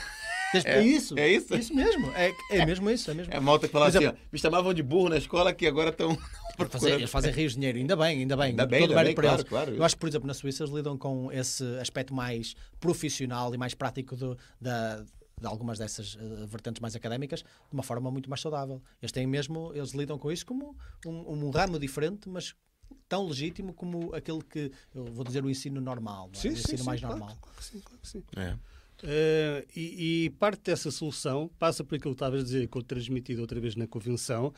[0.65, 1.17] É, isso.
[1.17, 1.55] É isso?
[1.55, 2.11] Isso mesmo.
[2.13, 3.09] É, é mesmo isso.
[3.09, 3.33] É, mesmo.
[3.33, 5.89] é a malta que fala assim, ó, me chamavam de burro na escola que agora
[5.89, 6.17] estão
[6.69, 8.45] fazer, eles fazem rios de dinheiro, ainda bem, ainda bem.
[8.47, 9.75] Ainda bem, ainda bem claro, claro.
[9.75, 13.57] Eu acho que, por exemplo, na Suíça eles lidam com esse aspecto mais profissional e
[13.57, 15.03] mais prático do, da,
[15.41, 18.81] de algumas dessas uh, vertentes mais académicas de uma forma muito mais saudável.
[19.01, 22.55] Eles têm mesmo, eles lidam com isso como um, um ramo diferente, mas
[23.09, 26.37] tão legítimo como aquele que, eu vou dizer, o ensino normal, é?
[26.37, 27.27] sim, o ensino sim, mais sim, normal.
[27.27, 28.23] Claro, claro, sim, claro que sim.
[28.37, 28.57] É.
[29.03, 32.83] Uh, e, e, parte dessa solução passa por aquilo que estavas a dizer, que eu
[32.83, 34.53] transmitido outra vez na convenção,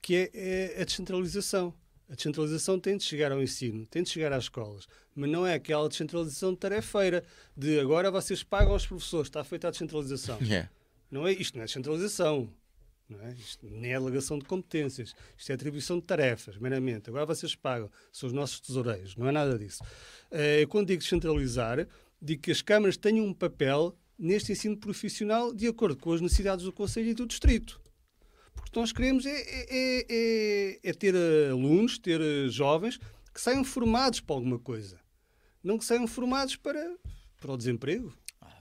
[0.00, 1.74] que é, é a descentralização.
[2.08, 5.54] A descentralização tem de chegar ao ensino, tem de chegar às escolas, mas não é
[5.54, 7.22] aquela descentralização de tarefeira,
[7.56, 10.36] de agora vocês pagam aos professores, está feita a descentralização.
[10.42, 10.68] Yeah.
[11.08, 12.52] Não é, isto não é descentralização,
[13.08, 13.32] não é?
[13.34, 17.10] Isto nem é alegação de competências, isto é atribuição de tarefas, meramente.
[17.10, 19.82] Agora vocês pagam, são os nossos tesoureiros, não é nada disso.
[20.32, 21.86] Uh, quando digo descentralizar,
[22.20, 26.64] digo que as câmaras tenham um papel neste ensino profissional de acordo com as necessidades
[26.64, 27.80] do Conselho e do Distrito.
[28.60, 31.14] Porque nós queremos é, é, é, é ter
[31.50, 32.98] alunos, ter jovens
[33.32, 34.98] que saiam formados para alguma coisa.
[35.62, 36.96] Não que saiam formados para,
[37.40, 38.12] para o desemprego.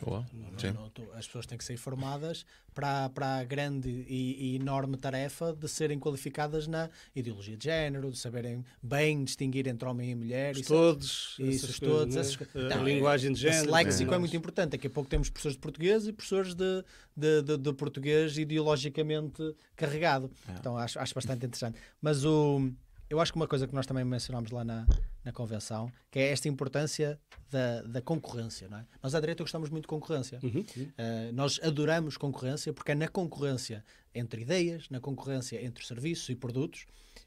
[0.01, 0.25] Boa.
[0.33, 4.55] Não, não, tu, as pessoas têm que ser formadas para, para a grande e, e,
[4.55, 10.11] enorme tarefa de serem qualificadas na ideologia de género, de saberem bem distinguir entre homem
[10.11, 10.55] e mulher.
[10.55, 11.35] Os todos.
[11.39, 12.15] Isso, os todos.
[12.15, 12.21] Né?
[12.21, 13.63] Essas, a não, linguagem de género.
[13.63, 14.71] Esse léxico é, é muito importante.
[14.71, 16.83] Daqui a pouco temos professores de português e professores de,
[17.15, 20.31] de, de, de português ideologicamente carregado.
[20.47, 20.53] É.
[20.53, 21.77] Então acho, acho bastante interessante.
[22.01, 22.71] Mas o
[23.09, 24.85] eu acho que uma coisa que nós também mencionámos lá na,
[25.23, 28.69] na convenção, que é esta importância da, da concorrência.
[28.69, 28.85] Não é?
[29.01, 30.39] Nós à direita gostamos muito de concorrência.
[30.43, 30.61] Uhum.
[30.61, 36.35] Uh, nós adoramos concorrência porque é na concorrência entre ideias, na concorrência entre serviços e
[36.35, 36.85] produtos,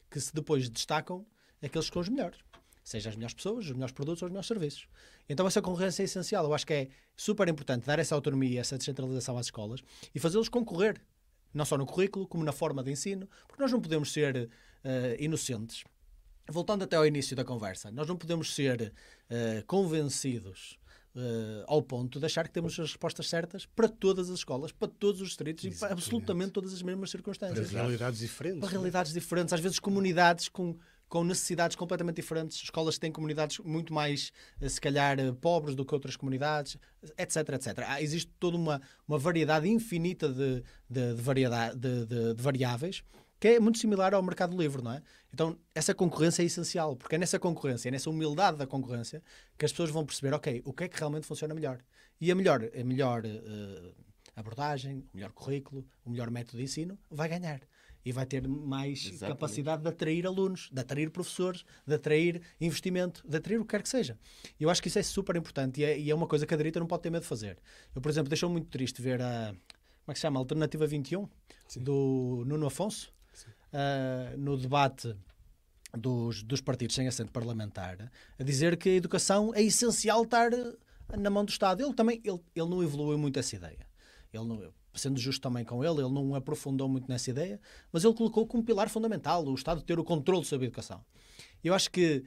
[0.09, 1.25] que se depois destacam
[1.61, 2.39] aqueles que são os melhores.
[2.81, 4.87] Seja as melhores pessoas, os melhores produtos ou os melhores serviços.
[5.27, 6.45] Então essa concorrência é essencial.
[6.45, 9.81] Eu acho que é super importante dar essa autonomia, essa descentralização às escolas
[10.15, 11.01] e fazê-los concorrer.
[11.53, 14.49] Não só no currículo, como na forma de ensino, porque nós não podemos ser
[14.83, 15.83] uh, inocentes.
[16.49, 18.93] Voltando até ao início da conversa, nós não podemos ser
[19.29, 20.77] uh, convencidos
[21.15, 24.87] uh, ao ponto de achar que temos as respostas certas para todas as escolas, para
[24.87, 25.77] todos os distritos Exatamente.
[25.77, 27.71] e para absolutamente todas as mesmas circunstâncias.
[27.71, 28.59] Para realidades diferentes.
[28.59, 30.77] Para realidades diferentes, às vezes comunidades com
[31.13, 32.57] com necessidades completamente diferentes.
[32.57, 34.31] Escolas que têm comunidades muito mais,
[34.67, 36.75] se calhar, pobres do que outras comunidades,
[37.15, 37.79] etc, etc.
[37.85, 43.03] Há, existe toda uma, uma variedade infinita de, de, de, variedade, de, de, de variáveis
[43.43, 45.03] que é muito similar ao mercado livre, não é?
[45.33, 49.21] Então, essa concorrência é essencial, porque é nessa concorrência, é nessa humildade da concorrência,
[49.57, 51.79] que as pessoas vão perceber, ok, o que é que realmente funciona melhor.
[52.21, 53.93] E a melhor, a melhor uh,
[54.33, 57.59] abordagem, o melhor currículo, o melhor método de ensino vai ganhar.
[58.05, 59.35] E vai ter mais Exatamente.
[59.35, 63.81] capacidade de atrair alunos, de atrair professores, de atrair investimento, de atrair o que quer
[63.81, 64.17] que seja.
[64.57, 66.57] Eu acho que isso é super importante e é, e é uma coisa que a
[66.57, 67.57] direita não pode ter medo de fazer.
[67.93, 69.53] Eu, por exemplo, deixou-me muito triste ver a.
[70.05, 70.39] Como é que se chama?
[70.39, 71.27] A Alternativa 21,
[71.67, 71.83] Sim.
[71.83, 73.12] do Nuno Afonso
[73.73, 75.15] uh, no debate
[75.97, 80.51] dos, dos partidos sem assento parlamentar a dizer que a educação é essencial estar
[81.17, 81.83] na mão do Estado.
[81.83, 83.87] Ele também ele, ele não evoluiu muito essa ideia.
[84.31, 87.59] Ele não, sendo justo também com ele, ele não aprofundou muito nessa ideia,
[87.91, 91.03] mas ele colocou como pilar fundamental o Estado ter o controle sobre a educação.
[91.63, 92.25] Eu acho que uh,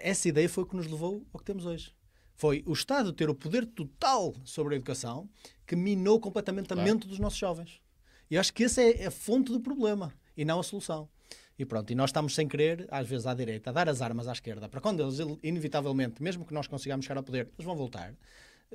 [0.00, 1.94] essa ideia foi o que nos levou ao que temos hoje.
[2.36, 5.28] Foi o Estado ter o poder total sobre a educação
[5.66, 7.80] que minou completamente a mente dos nossos jovens.
[8.28, 11.08] E acho que essa é a fonte do problema e não a solução.
[11.58, 14.26] E pronto, e nós estamos sem querer, às vezes à direita, a dar as armas
[14.26, 17.76] à esquerda, para quando eles, inevitavelmente, mesmo que nós consigamos chegar ao poder, eles vão
[17.76, 18.12] voltar,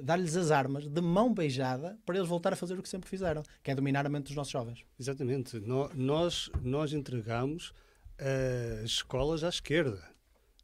[0.01, 3.43] dar-lhes as armas de mão beijada para eles voltar a fazer o que sempre fizeram,
[3.61, 4.85] que é dominar a mente dos nossos jovens.
[4.97, 5.59] Exatamente.
[5.93, 10.01] Nós, nós entregamos uh, as escolas à esquerda.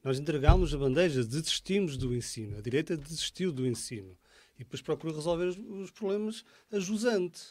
[0.04, 2.58] Nós entregamos a bandeja, desistimos do ensino.
[2.58, 4.16] A direita desistiu do ensino.
[4.56, 7.42] E depois procura resolver os, problemas a jusante.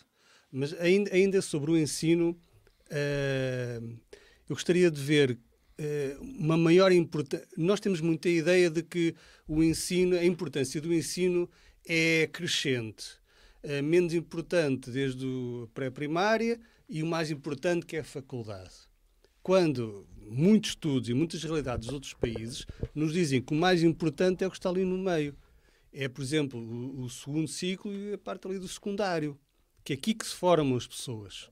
[0.51, 2.39] Mas ainda, ainda sobre o ensino,
[2.91, 3.97] Uh,
[4.49, 7.47] eu gostaria de ver uh, uma maior importância.
[7.57, 9.15] Nós temos muita ideia de que
[9.47, 11.49] o ensino, a importância do ensino
[11.87, 13.05] é crescente.
[13.63, 15.27] Uh, menos importante desde
[15.63, 18.75] a pré-primária e o mais importante que é a faculdade.
[19.43, 24.43] Quando muitos estudos e muitas realidades dos outros países nos dizem que o mais importante
[24.43, 25.37] é o que está ali no meio.
[25.93, 29.39] É, por exemplo, o, o segundo ciclo e a parte ali do secundário.
[29.85, 31.51] Que é aqui que se formam as pessoas.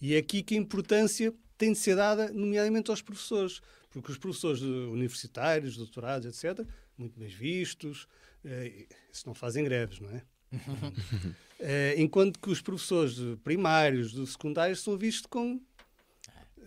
[0.00, 3.60] E é aqui que a importância tem de ser dada, nomeadamente aos professores,
[3.90, 6.66] porque os professores universitários, doutorados, etc.,
[6.98, 8.06] muito bem vistos,
[8.44, 10.22] eh, se não fazem greves, não é?
[11.60, 15.62] eh, enquanto que os professores primários, do secundário, são vistos como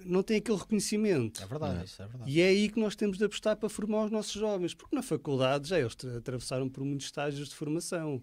[0.06, 1.42] não têm aquele reconhecimento.
[1.44, 1.84] É verdade, é?
[1.84, 2.32] isso é verdade.
[2.32, 5.02] E é aí que nós temos de apostar para formar os nossos jovens, porque na
[5.02, 8.22] faculdade já eles atravessaram por muitos estágios de formação.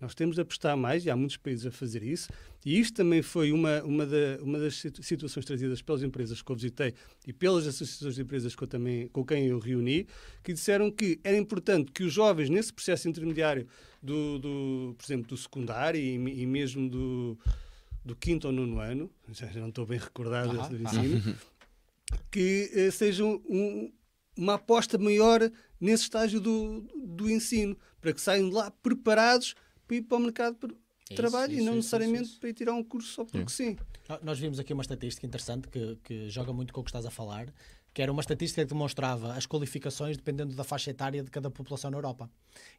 [0.00, 2.28] Nós temos de apostar mais, e há muitos países a fazer isso,
[2.64, 6.56] e isto também foi uma, uma, da, uma das situações trazidas pelas empresas que eu
[6.56, 6.94] visitei
[7.26, 10.06] e pelas associações de empresas que eu também, com quem eu reuni,
[10.42, 13.66] que disseram que era importante que os jovens, nesse processo intermediário,
[14.02, 17.38] do, do por exemplo, do secundário e, e mesmo do,
[18.04, 21.36] do quinto ou nono ano, já não estou bem recordado do ensino,
[22.30, 23.92] que eh, sejam um,
[24.36, 25.40] uma aposta maior
[25.80, 29.54] nesse estágio do, do ensino, para que saiam de lá preparados
[29.86, 30.74] para ir para o mercado de
[31.10, 33.50] é trabalho isso, e não isso, necessariamente isso, para ir tirar um curso só porque
[33.50, 33.76] sim.
[34.22, 37.10] Nós vimos aqui uma estatística interessante que, que joga muito com o que estás a
[37.10, 37.52] falar,
[37.94, 41.90] que era uma estatística que demonstrava as qualificações dependendo da faixa etária de cada população
[41.92, 42.28] na Europa.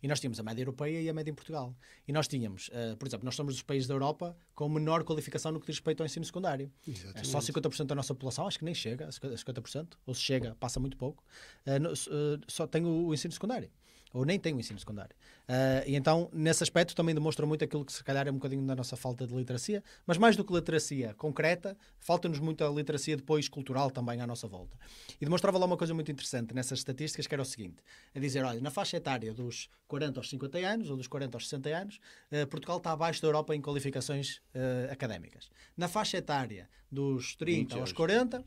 [0.03, 1.73] E nós tínhamos a média europeia e a média em Portugal.
[2.05, 5.53] E nós tínhamos, uh, por exemplo, nós somos dos países da Europa com menor qualificação
[5.53, 6.69] no que diz respeito ao ensino secundário.
[7.15, 10.53] É só 50% da nossa população, acho que nem chega a 50%, ou se chega,
[10.59, 11.23] passa muito pouco,
[11.65, 13.69] uh, no, uh, só tem o, o ensino secundário.
[14.13, 15.15] Ou nem têm o ensino secundário.
[15.43, 18.65] Uh, e então, nesse aspecto, também demonstra muito aquilo que se calhar é um bocadinho
[18.65, 23.47] da nossa falta de literacia, mas mais do que literacia concreta, falta-nos muita literacia depois
[23.47, 24.77] cultural também à nossa volta.
[25.19, 27.77] E demonstrava lá uma coisa muito interessante nessas estatísticas, que era o seguinte:
[28.15, 31.47] a dizer, olha, na faixa etária dos 40 aos 50 anos, ou dos 40 aos
[31.47, 31.99] 60 anos,
[32.31, 35.49] uh, Portugal está abaixo da Europa em qualificações uh, académicas.
[35.75, 38.43] Na faixa etária dos 30 aos 40,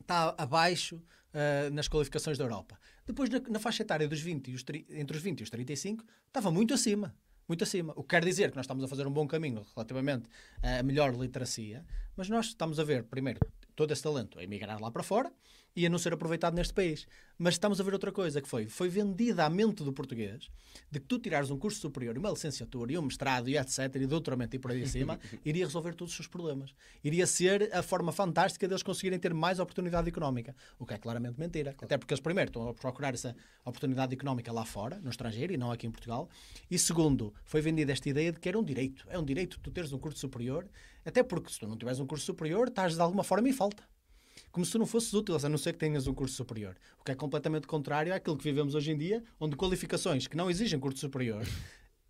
[0.00, 2.78] está abaixo uh, nas qualificações da Europa.
[3.06, 6.04] Depois, na, na faixa etária dos 20 e os, entre os 20 e os 35,
[6.26, 7.14] estava muito acima.
[7.48, 7.92] Muito acima.
[7.96, 10.28] O que quer dizer que nós estamos a fazer um bom caminho relativamente
[10.62, 11.84] à melhor literacia,
[12.16, 13.40] mas nós estamos a ver, primeiro,
[13.74, 15.32] todo esse talento a emigrar lá para fora
[15.74, 17.06] e a não ser aproveitado neste país.
[17.38, 20.50] Mas estamos a ver outra coisa que foi, foi vendida à mente do português
[20.90, 24.06] de que tu tirares um curso superior, uma licenciatura e um mestrado e etc, e
[24.06, 26.74] doutoramento e por aí acima, iria resolver todos os seus problemas.
[27.02, 31.38] Iria ser a forma fantástica deles conseguirem ter mais oportunidade económica, o que é claramente
[31.38, 31.74] mentira.
[31.82, 33.34] Até porque eles primeiro estão a procurar essa
[33.64, 36.28] oportunidade económica lá fora, no estrangeiro e não aqui em Portugal.
[36.70, 39.06] E segundo, foi vendida esta ideia de que era um direito.
[39.08, 40.68] É um direito tu teres um curso superior,
[41.04, 43.82] até porque se tu não tiveres um curso superior, estás de alguma forma em falta
[44.52, 46.76] como se tu não fosses útil, a não ser que tenhas um curso superior.
[47.00, 50.50] O que é completamente contrário àquilo que vivemos hoje em dia, onde qualificações que não
[50.50, 51.44] exigem curso superior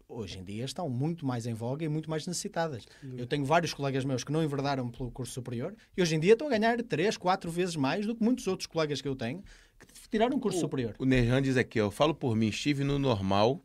[0.09, 2.85] hoje em dia estão muito mais em voga e muito mais necessitadas.
[3.17, 6.35] Eu tenho vários colegas meus que não enverdaram pelo curso superior e hoje em dia
[6.35, 9.43] estão a ganhar 3, 4 vezes mais do que muitos outros colegas que eu tenho
[9.81, 10.95] que tiraram um curso o, superior.
[10.99, 13.65] O Nerhan diz aqui, eu falo por mim, estive no normal,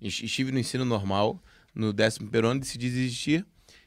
[0.00, 1.42] estive no ensino normal,
[1.74, 3.46] no décimo ano, decidi desistir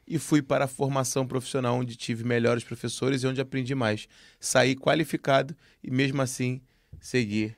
[0.10, 4.08] e fui para a formação profissional, onde tive melhores professores e onde aprendi mais.
[4.40, 6.60] Saí qualificado e, mesmo assim,
[7.00, 7.56] segui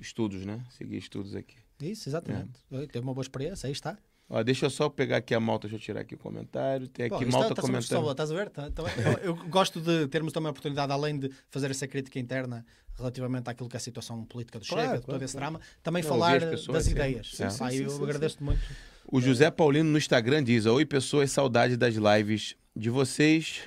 [0.00, 0.64] estudos, né?
[0.70, 1.56] Segui estudos aqui.
[1.80, 2.58] Isso, exatamente.
[2.72, 2.86] É.
[2.86, 3.98] Teve uma boa experiência, aí está.
[4.28, 6.88] Ó, deixa eu só pegar aqui a malta, deixa eu tirar aqui o comentário.
[6.88, 8.10] Tem aqui Pô, malta tá, comentando.
[8.10, 8.48] Estás a ver?
[8.48, 8.82] Tá, tá,
[9.22, 12.64] eu, eu, gosto de termos também a oportunidade, além de fazer essa crítica interna
[12.96, 15.52] relativamente àquilo que é a situação política do claro, Chega, claro, todo esse claro.
[15.52, 16.92] drama, também Não, falar pessoas, das sim.
[16.92, 17.30] ideias.
[17.34, 18.60] Sim, sim, sim, eu agradeço-te muito.
[19.12, 23.62] O José Paulino no Instagram diz: Oi, pessoas, saudade das lives de vocês.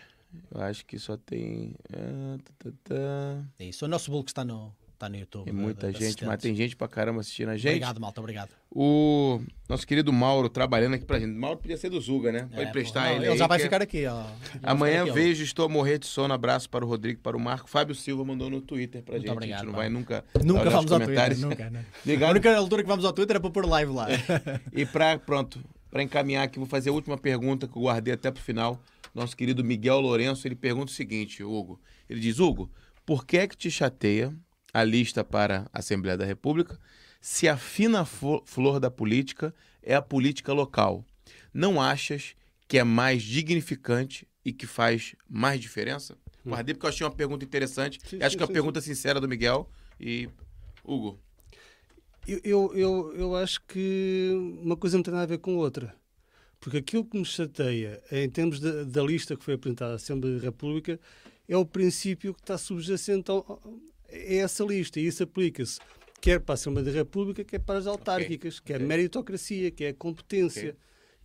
[0.50, 1.76] Eu acho que só tem.
[1.92, 3.44] É, tá, tá, tá.
[3.60, 4.74] É isso, o nosso bolo que está no,
[5.04, 5.46] está no YouTube.
[5.46, 7.68] Tem muita gente, mas tem gente pra caramba assistindo a gente.
[7.68, 8.50] Obrigado, Malta, obrigado.
[8.72, 11.32] O nosso querido Mauro trabalhando aqui pra gente.
[11.32, 12.50] Mauro podia ser do Zuga, né?
[12.52, 13.28] Pode é, prestar ele.
[13.28, 13.66] Ele já vai que...
[13.66, 14.24] ficar aqui, ó.
[14.64, 15.46] Amanhã aqui, vejo, ó.
[15.46, 16.34] estou a morrer de sono.
[16.34, 17.70] Abraço para o Rodrigo, para o Marco.
[17.70, 19.36] Fábio Silva mandou no Twitter pra Muito gente.
[19.36, 20.24] Obrigado, a gente não vai nunca.
[20.44, 21.70] Nunca vamos ao Twitter, nunca.
[21.70, 21.86] Né?
[22.26, 24.08] A única altura que vamos ao Twitter é para pôr live lá.
[24.72, 28.32] e pra, pronto, para encaminhar aqui, vou fazer a última pergunta que eu guardei até
[28.32, 28.82] para o final.
[29.14, 31.80] Nosso querido Miguel Lourenço, ele pergunta o seguinte, Hugo.
[32.10, 32.72] Ele diz, Hugo,
[33.06, 34.34] por que é que te chateia
[34.74, 36.80] a lista para a Assembleia da República
[37.22, 41.06] se a fina flor da política é a política local?
[41.54, 42.36] Não achas
[42.68, 46.18] que é mais dignificante e que faz mais diferença?
[46.46, 46.50] Hum.
[46.50, 48.00] Guardei porque eu achei uma pergunta interessante.
[48.06, 49.70] Sim, acho sim, que é uma sim, pergunta sincera do Miguel.
[50.00, 50.28] E,
[50.84, 51.20] Hugo,
[52.28, 55.96] eu, eu, eu, eu acho que uma coisa não tem nada a ver com outra.
[56.60, 60.38] Porque aquilo que me chateia, em termos de, da lista que foi apresentada à Assembleia
[60.38, 60.98] da República,
[61.48, 63.30] é o princípio que está subjacente
[64.14, 65.00] a essa lista.
[65.00, 65.80] E isso aplica-se
[66.24, 68.68] quer para a Assembleia da República, quer para as autárquicas, okay.
[68.68, 68.88] quer okay.
[68.88, 70.70] meritocracia, quer competência.
[70.70, 70.76] Okay.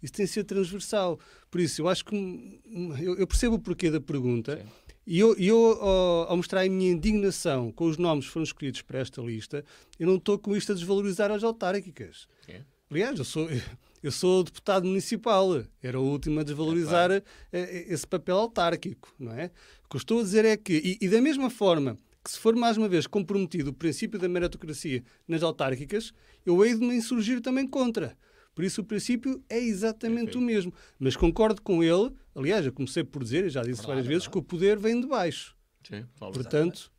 [0.03, 1.21] Isso tem de ser transversal.
[1.49, 2.61] Por isso, eu acho que
[3.01, 4.57] eu, eu percebo o porquê da pergunta.
[4.57, 4.69] Sim.
[5.07, 8.83] E eu, eu ao, ao, mostrar a minha indignação com os nomes que foram escolhidos
[8.83, 9.65] para esta lista,
[9.99, 12.27] eu não estou com isto a desvalorizar as autárquicas.
[12.49, 12.63] É.
[12.91, 13.49] Aliás, eu sou,
[14.03, 17.93] eu sou deputado municipal, era o último a desvalorizar é claro.
[17.93, 19.51] esse papel autárquico, não é?
[19.85, 22.39] O que eu estou a dizer é que, e, e da mesma forma que se
[22.39, 26.13] for mais uma vez comprometido o princípio da meritocracia nas autárquicas,
[26.45, 28.17] eu hei de me insurgir também contra.
[28.55, 30.39] Por isso o princípio é exatamente Perfeito.
[30.39, 30.75] o mesmo.
[30.99, 34.37] Mas concordo com ele, aliás, eu comecei por dizer, e já disse várias vezes, que
[34.37, 35.57] o poder vem de baixo.
[35.89, 36.91] Sim, Portanto,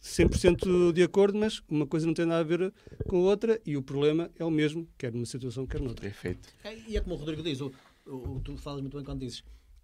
[0.00, 2.72] 100% de acordo, mas uma coisa não tem nada a ver
[3.08, 6.02] com a outra e o problema é o mesmo, quer numa situação, quer noutra.
[6.02, 6.48] Perfeito.
[6.62, 7.72] É, e é como o Rodrigo diz, o,
[8.06, 9.42] o, tu falas muito bem quando dizes,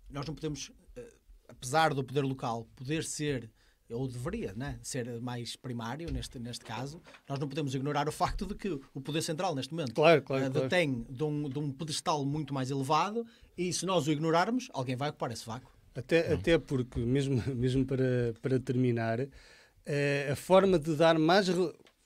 [0.09, 1.12] nós não podemos, eh,
[1.49, 3.50] apesar do poder local poder ser
[3.93, 8.47] ou deveria né, ser mais primário neste, neste caso, nós não podemos ignorar o facto
[8.47, 11.12] de que o poder central, neste momento, claro, claro, uh, detém claro.
[11.12, 15.10] De, um, de um pedestal muito mais elevado e se nós o ignorarmos, alguém vai
[15.10, 15.70] ocupar esse vácuo.
[15.94, 21.47] Até, até porque, mesmo, mesmo para, para terminar, uh, a forma de dar mais.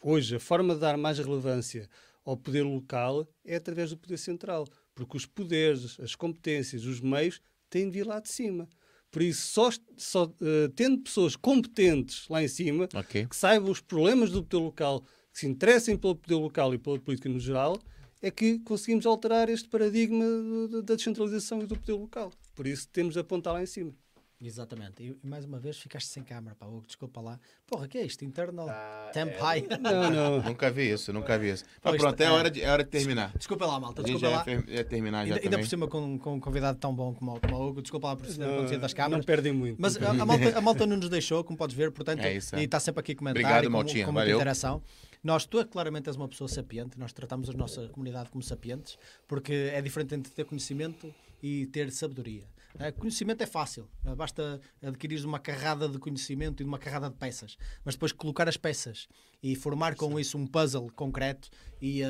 [0.00, 1.88] Hoje, a forma de dar mais relevância
[2.24, 4.66] ao poder local é através do poder central.
[4.94, 8.68] Porque os poderes, as competências, os meios têm de vir lá de cima.
[9.14, 13.24] Por isso, só, só uh, tendo pessoas competentes lá em cima, okay.
[13.26, 16.98] que saibam os problemas do poder local, que se interessem pelo poder local e pela
[16.98, 17.80] política no geral,
[18.20, 20.24] é que conseguimos alterar este paradigma
[20.82, 22.32] da descentralização e do poder local.
[22.56, 23.94] Por isso, temos de apontar lá em cima.
[24.46, 25.02] Exatamente.
[25.02, 26.66] E, mais uma vez ficaste sem câmara, pá.
[26.66, 27.40] Hugo, Desculpa lá.
[27.66, 28.24] Porra, que é isto?
[28.24, 29.38] Internal Ah, Temp é.
[29.40, 29.66] High.
[29.80, 30.42] Não, não.
[30.42, 31.64] Nunca vi isso, nunca vi isso.
[31.82, 32.30] Mas pronto, é é.
[32.30, 33.32] hora de, é hora de terminar.
[33.38, 34.02] Desculpa lá, malta.
[34.02, 34.44] Desculpa lá.
[34.68, 37.40] ia terminar já Ainda, ainda por cima com, com um convidado tão bom como, o-
[37.40, 37.80] como o Hugo.
[37.82, 39.24] Desculpa lá por ter acontecido das Não, câmaras.
[39.24, 39.80] perdem muito.
[39.80, 42.54] Mas a, a malta, a malta não nos deixou, como podes ver, portanto, É isso,
[42.54, 42.60] é.
[42.60, 44.36] e está sempre aqui a comentar Obrigado, e com, Maltinha, com muita valeu.
[44.36, 44.82] interação.
[45.22, 48.98] Nós, tu é claramente és uma pessoa sapiente, nós tratamos a nossa comunidade como sapientes,
[49.26, 52.42] porque é diferente entre ter conhecimento e ter sabedoria.
[52.78, 57.16] Eh, Conhecimento é fácil, eh, basta adquirir uma carrada de conhecimento e uma carrada de
[57.16, 59.06] peças, mas depois colocar as peças
[59.40, 61.50] e formar com isso um puzzle concreto
[61.84, 62.06] e, eh,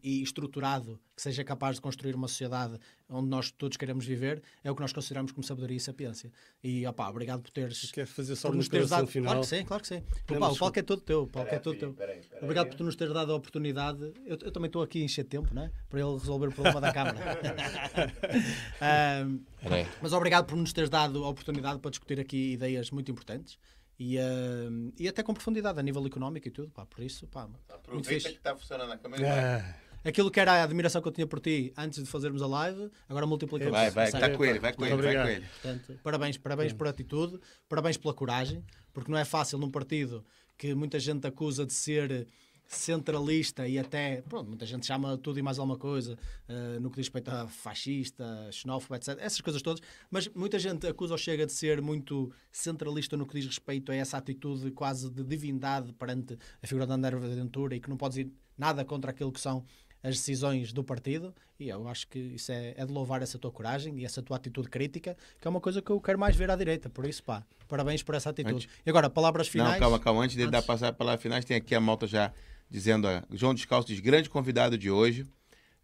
[0.00, 4.70] e estruturado que seja capaz de construir uma sociedade onde nós todos queremos viver, é
[4.70, 6.30] o que nós consideramos como sabedoria e sapiência.
[6.62, 9.08] E opá, obrigado por teres Quer fazer só por uma nos teres dado.
[9.08, 9.32] final?
[9.32, 10.04] Claro que sim, claro que sim.
[10.30, 11.26] Opa, o palco é todo teu.
[11.26, 11.92] Palco é todo teu.
[11.94, 12.44] peraí, peraí.
[12.44, 14.12] Obrigado por tu nos teres dado a oportunidade.
[14.24, 15.72] Eu, eu também estou aqui a encher tempo, né?
[15.90, 17.18] Para ele resolver o problema da câmara.
[19.60, 19.84] Peraí.
[20.00, 23.58] mas obrigado por nos teres dado a oportunidade para discutir aqui ideias muito importantes
[23.98, 26.70] e, ahm, e até com profundidade a nível económico e tudo.
[26.70, 28.28] Pá, por isso, pá, muito Aproveita fixe.
[28.28, 29.26] que está funcionando a câmera.
[29.58, 32.46] Ah, Aquilo que era a admiração que eu tinha por ti antes de fazermos a
[32.46, 35.44] live, agora multiplica Vai, vai, está com ele, vai com ele, vai com ele.
[35.46, 40.24] Portanto, parabéns, parabéns por atitude, parabéns pela coragem, porque não é fácil num partido
[40.56, 42.28] que muita gente acusa de ser
[42.68, 46.96] centralista e até, pronto, muita gente chama tudo e mais alguma coisa eh, no que
[46.96, 49.16] diz respeito a fascista, xenófobo, etc.
[49.20, 49.80] Essas coisas todas,
[50.10, 53.94] mas muita gente acusa ou chega de ser muito centralista no que diz respeito a
[53.94, 58.16] essa atitude quase de divindade perante a figura de André Ventura e que não pode
[58.16, 59.64] dizer nada contra aquilo que são
[60.02, 63.50] as decisões do partido e eu acho que isso é, é de louvar essa tua
[63.50, 66.48] coragem e essa tua atitude crítica, que é uma coisa que eu quero mais ver
[66.52, 66.88] à direita.
[66.88, 68.54] Por isso, pá, parabéns por essa atitude.
[68.54, 69.72] Antes- E agora, palavras finais.
[69.72, 70.22] Não, calma, calma.
[70.22, 72.32] Antes de dar Antes- passar para a finais, tem aqui a malta já
[72.70, 75.26] dizendo: ó, João Descalço diz, grande convidado de hoje.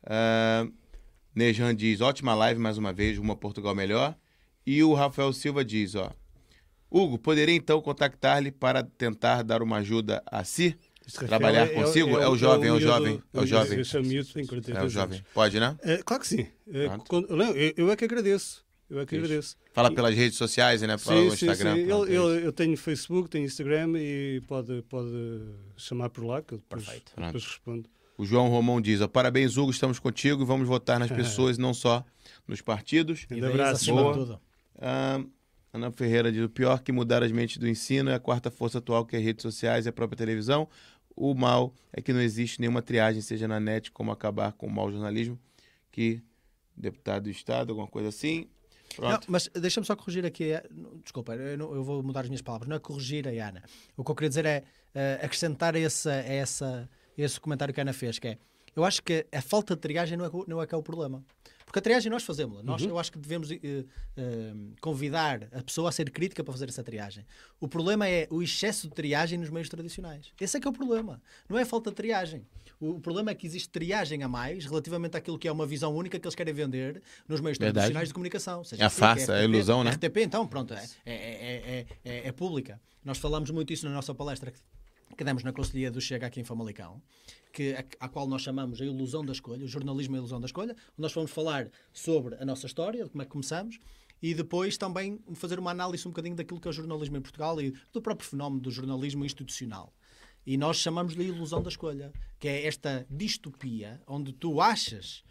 [0.05, 0.67] Ah,
[1.35, 4.17] Nejan diz, ótima live mais uma vez, uma Portugal melhor.
[4.67, 6.11] E o Rafael Silva diz, ó.
[6.91, 10.79] Hugo, poderia então contactar-lhe para tentar dar uma ajuda a si?
[11.07, 12.19] este Rafael Trabalhar consigo?
[12.19, 13.83] É o jovem, é o jovem, é o jovem.
[14.05, 15.25] Miúdo, tem 42 É o jovem.
[15.35, 15.77] Pode, né?
[15.83, 16.47] É, claro que sim.
[16.73, 18.64] É, eu, eu é que agradeço.
[18.95, 19.57] Eu é que agradeço.
[19.73, 20.97] Fala pelas redes sociais, né?
[20.97, 21.75] Fala Sim, no sim, Instagram.
[21.77, 21.87] sim.
[21.87, 25.11] pronto, Eu, eu, eu tenho Facebook, tenho Instagram e pode, pode
[25.77, 27.13] chamar por lá que eu depois, Perfeito.
[27.17, 27.91] Depois respondo.
[28.17, 31.75] O João Romão diz, ó, parabéns, Hugo, estamos contigo e vamos votar nas pessoas, não
[31.75, 32.05] só
[32.47, 33.25] nos partidos.
[33.25, 33.93] Ideias abraço.
[33.93, 34.15] Boa.
[34.15, 34.41] tudo.
[34.79, 35.21] Ah,
[35.73, 38.79] Ana Ferreira diz: o pior que mudar as mentes do ensino é a quarta força
[38.79, 40.69] atual, que é as redes sociais e a própria televisão.
[41.17, 44.71] O mal é que não existe nenhuma triagem, seja na net, como acabar com o
[44.71, 45.39] mau jornalismo,
[45.91, 46.23] que
[46.77, 48.49] deputado do Estado, alguma coisa assim.
[48.99, 50.55] Não, mas deixa-me só corrigir aqui.
[50.55, 50.63] a-
[51.03, 52.69] Desculpa, eu, não- eu vou mudar as minhas palavras.
[52.69, 53.63] Não é corrigir a Ana.
[53.97, 54.63] O que eu queria dizer é
[54.95, 58.39] eh, acrescentar essa, essa, esse comentário que a Ana fez, que é
[58.77, 61.25] eu acho que a falta de triagem não é, não é que é o problema.
[61.75, 62.63] Porque a triagem nós fazemos.
[62.63, 63.59] Nós, Eu acho que devemos eh,
[64.17, 67.27] eh, convidar a pessoa a ser crítica para fazer essa triagem.
[67.59, 70.33] O problema é o excesso de triagem nos meios tradicionais.
[70.41, 71.21] Esse é que é o problema.
[71.49, 72.47] Não é a falta de triagem.
[72.79, 75.93] O, o problema é que existe triagem a mais relativamente àquilo que é uma visão
[75.93, 77.75] única que eles querem vender nos meios Verdade.
[77.75, 78.63] tradicionais de comunicação.
[78.63, 79.91] Seja É a farsa, é a ilusão, né?
[79.91, 81.17] RTP, então, pronto, é, é, é,
[81.67, 82.81] é, é- é pública.
[83.05, 84.61] Nós falamos muito isso na nossa palestra que,
[85.15, 87.03] que demos na Conselhia do Chega aqui em Famalicão,
[87.53, 90.41] que, a, a qual nós chamamos a ilusão da escolha, o jornalismo é a ilusão
[90.41, 93.79] da escolha, onde nós vamos falar sobre a nossa história, de como é que começamos,
[94.23, 97.61] e depois também fazer uma análise um bocadinho daquilo que é o jornalismo em Portugal
[97.61, 99.93] e do próprio fenómeno do jornalismo institucional.
[100.47, 105.23] E nós chamamos-lhe a ilusão da escolha, que é esta distopia onde tu achas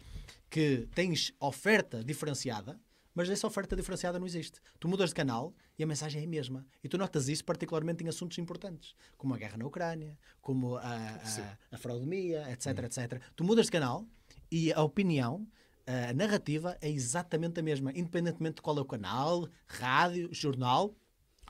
[0.50, 2.80] que tens oferta diferenciada,
[3.14, 4.60] mas essa oferta diferenciada não existe.
[4.80, 6.66] Tu mudas de canal e a mensagem é a mesma.
[6.82, 10.82] E tu notas isso particularmente em assuntos importantes, como a guerra na Ucrânia, como a,
[10.82, 13.22] a, a fraudemia, etc, etc.
[13.36, 14.06] Tu mudas de canal
[14.50, 15.46] e a opinião,
[15.86, 20.94] a narrativa é exatamente a mesma, independentemente de qual é o canal, rádio, jornal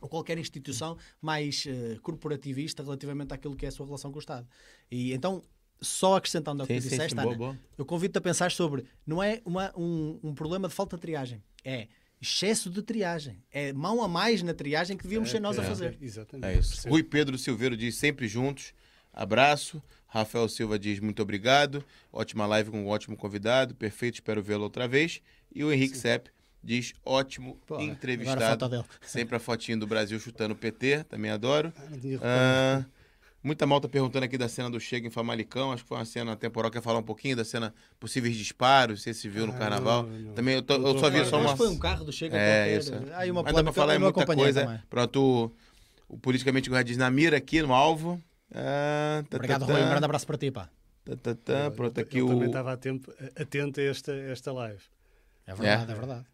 [0.02, 4.20] ou qualquer instituição mais eh, corporativista relativamente àquilo que é a sua relação com o
[4.20, 4.46] Estado.
[4.90, 5.40] E então,
[5.80, 7.58] só acrescentando ao que Sim, tu sim, disseste, sim, boa, Ana, boa.
[7.78, 11.42] eu convido-te a pensar sobre, não é uma- um, um problema de falta de triagem,
[11.64, 11.88] é
[12.20, 13.42] excesso de triagem.
[13.50, 15.98] É mão a mais na triagem que devíamos ser nós a É, fazer.
[16.00, 16.46] Exatamente.
[16.54, 16.88] É isso.
[16.88, 18.72] Rui Pedro Silveiro diz sempre juntos.
[19.12, 19.82] Abraço.
[20.06, 21.84] Rafael Silva diz muito obrigado.
[22.12, 23.74] Ótima live com um ótimo convidado.
[23.74, 25.20] Perfeito, espero vê-lo outra vez.
[25.52, 26.28] E o Henrique Sepp
[26.62, 28.60] diz ótimo Pô, agora a entrevistado.
[28.60, 28.84] foto dele.
[29.02, 31.72] Sempre a fotinho do Brasil chutando o PT, também adoro.
[32.22, 32.84] Ah,
[33.44, 35.70] muita malta perguntando aqui da cena do Chega em Famalicão.
[35.70, 36.70] Acho que foi uma cena temporal.
[36.70, 40.02] Quer falar um pouquinho da cena possíveis disparos, se se viu no Ah, carnaval?
[40.04, 40.32] não, não.
[40.34, 41.50] Também eu, tô- eu tô só vi só uma.
[41.50, 42.78] Mas foi um carro do Chega É, qualquer.
[42.80, 43.12] isso.
[43.14, 44.64] Aí uma Mas dá pra falar eu em não muita acompanhei coisa.
[44.64, 44.82] também.
[44.90, 45.52] Pronto,
[46.08, 48.20] o, o politicamente correto diz Namira aqui no alvo.
[48.52, 49.80] Ah, tá, Obrigado, tá, Rui.
[49.80, 50.68] Um tá, grande abraço para ti, pá.
[51.04, 51.52] tá, tá, tá.
[51.52, 52.46] Eu- Pronto, eu aqui também o.
[52.46, 54.80] estava a tempo- atento a esta, esta live.
[55.46, 56.24] É verdade, é, verdade.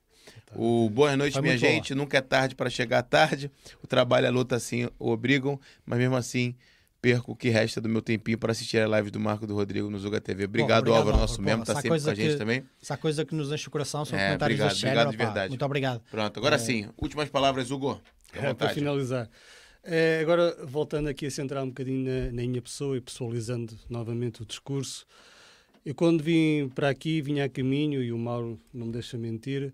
[0.55, 1.72] O boa noite, Foi minha muito boa.
[1.72, 1.94] gente.
[1.94, 3.50] Nunca é tarde para chegar tarde.
[3.82, 6.55] O trabalho e a luta assim o obrigam, mas mesmo assim
[7.00, 9.88] perco o que resta do meu tempinho para assistir a live do Marco do Rodrigo
[9.88, 10.44] no Zuga TV.
[10.44, 12.62] Obrigado, obrigado, Álvaro, nosso Pô, membro, tá sempre com a gente que- também.
[12.82, 15.48] Essa coisa que nos enche o coração são É, comentários obrigado, género, obrigado de verdade.
[15.50, 16.02] Muito obrigado.
[16.10, 16.88] Pronto, agora sim.
[16.98, 18.00] Últimas palavras, Hugo.
[18.34, 19.28] É, para finalizar.
[19.82, 24.42] É, agora, voltando aqui a centrar um bocadinho na, na minha pessoa e pessoalizando novamente
[24.42, 25.06] o discurso,
[25.86, 29.72] eu quando vim para aqui, vinha a caminho, e o Mauro não me deixa mentir,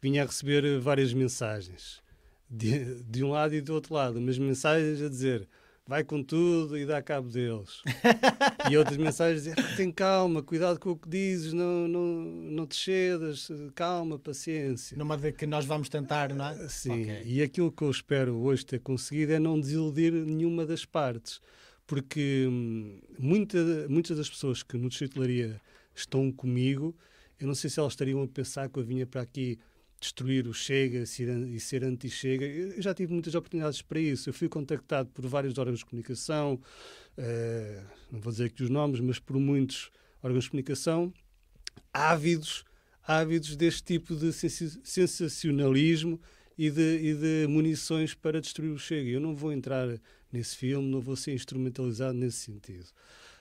[0.00, 2.00] vinha a receber várias mensagens,
[2.48, 5.48] de, de um lado e do outro lado, mas mensagens a dizer
[5.88, 7.82] vai com tudo e dá cabo deles.
[8.70, 12.66] e outras mensagens a dizer tem calma, cuidado com o que dizes, não, não, não
[12.66, 14.98] te cedas, calma, paciência.
[14.98, 16.68] Numa de que nós vamos tentar, não é?
[16.68, 17.22] Sim, Ok.
[17.24, 21.40] e aquilo que eu espero hoje ter conseguido é não desiludir nenhuma das partes,
[21.86, 23.58] porque hum, muita,
[23.88, 25.58] muitas das pessoas que no Leiria
[25.94, 26.94] estão comigo,
[27.40, 29.58] eu não sei se elas estariam a pensar que eu vinha para aqui
[30.00, 32.44] destruir o Chega e ser anti-Chega.
[32.44, 34.28] Eu já tive muitas oportunidades para isso.
[34.28, 36.60] Eu fui contactado por vários órgãos de comunicação,
[37.16, 39.90] eh, não vou dizer aqui os nomes, mas por muitos
[40.22, 41.12] órgãos de comunicação,
[41.92, 42.64] ávidos,
[43.02, 46.20] ávidos deste tipo de sensacionalismo
[46.56, 49.10] e de, e de munições para destruir o Chega.
[49.10, 49.88] Eu não vou entrar
[50.32, 52.86] nesse filme, não vou ser instrumentalizado nesse sentido.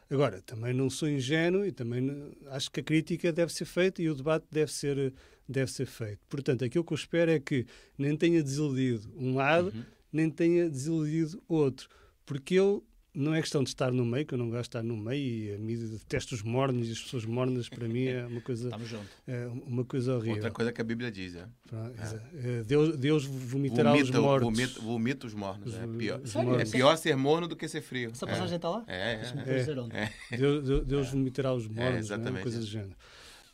[0.10, 4.10] Agora, também não sou ingênuo e também acho que a crítica deve ser feita e
[4.10, 5.14] o debate deve ser,
[5.48, 6.19] deve ser feito.
[6.30, 7.66] Portanto, aquilo que eu espero é que
[7.98, 9.74] nem tenha desiludido um lado,
[10.11, 11.88] nem tenha desiludido outro.
[12.26, 14.84] Porque eu, não é questão de estar no meio, que eu não gosto de estar
[14.84, 18.26] no meio e a mídia detesta os mornos e as pessoas mornas, para mim é
[18.27, 19.08] uma coisa, Estamos juntos.
[19.26, 20.35] é uma coisa horrível.
[20.35, 21.48] Outra coisa que a Bíblia diz, é.
[21.66, 24.50] Pronto, exa- eh, Deus, Deus vomitará os Vomita, mortos.
[24.58, 25.74] vomita, vomita os mornos.
[25.74, 26.19] Os- É pior.
[26.22, 26.69] os É mornos.
[26.72, 28.11] pior ser morno do que ser frio.
[28.11, 28.30] Essa É.
[28.30, 28.84] passagem está lá?
[28.88, 30.38] É, é, é.
[30.38, 31.90] Deus, Deus- vomitará os mortos, não é?
[31.92, 32.59] uma exatamente, coisa é.
[32.59, 32.95] do género.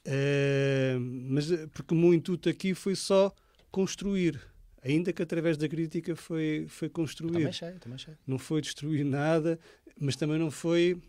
[0.06, 3.34] Eh, mas eh, porque o meu intuito aqui foi só
[3.72, 4.40] construir,
[4.84, 7.34] ainda que através da crítica foi, foi construir.
[7.34, 8.18] Também cheio, também cheio.
[8.28, 9.58] não foi destruir nada,
[10.00, 11.02] mas também não foi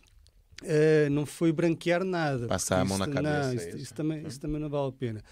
[0.62, 2.46] eh, não foi branquear nada.
[2.46, 3.76] Passar a mão na cabeça, Não, é isso, isso.
[3.78, 5.22] isso também, isso também não vale a pena.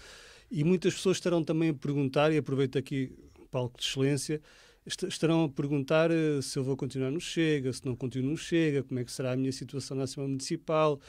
[0.51, 4.41] E muitas pessoas estarão também a perguntar, e aproveito aqui o palco de excelência,
[4.85, 8.83] estarão a perguntar eh, se eu vou continuar no Chega, se não continuo no Chega,
[8.83, 10.99] como é que será a minha situação na Assembleia Municipal.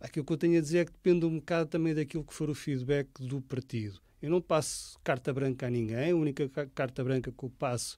[0.00, 2.48] Aquilo que eu tenho a dizer é que depende um bocado também daquilo que for
[2.50, 4.00] o feedback do partido.
[4.20, 7.96] Eu não passo carta branca a ninguém, a única ca- carta branca que eu passo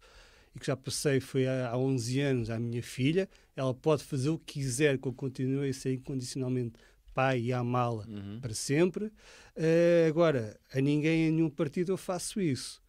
[0.54, 3.28] e que já passei foi há, há 11 anos à minha filha.
[3.56, 6.74] Ela pode fazer o que quiser, que eu continue a ser incondicionalmente
[7.14, 8.38] pai e amá-la Uhum.
[8.40, 9.10] para sempre.
[9.56, 12.81] Eh, agora, a ninguém, em nenhum partido, eu faço isso.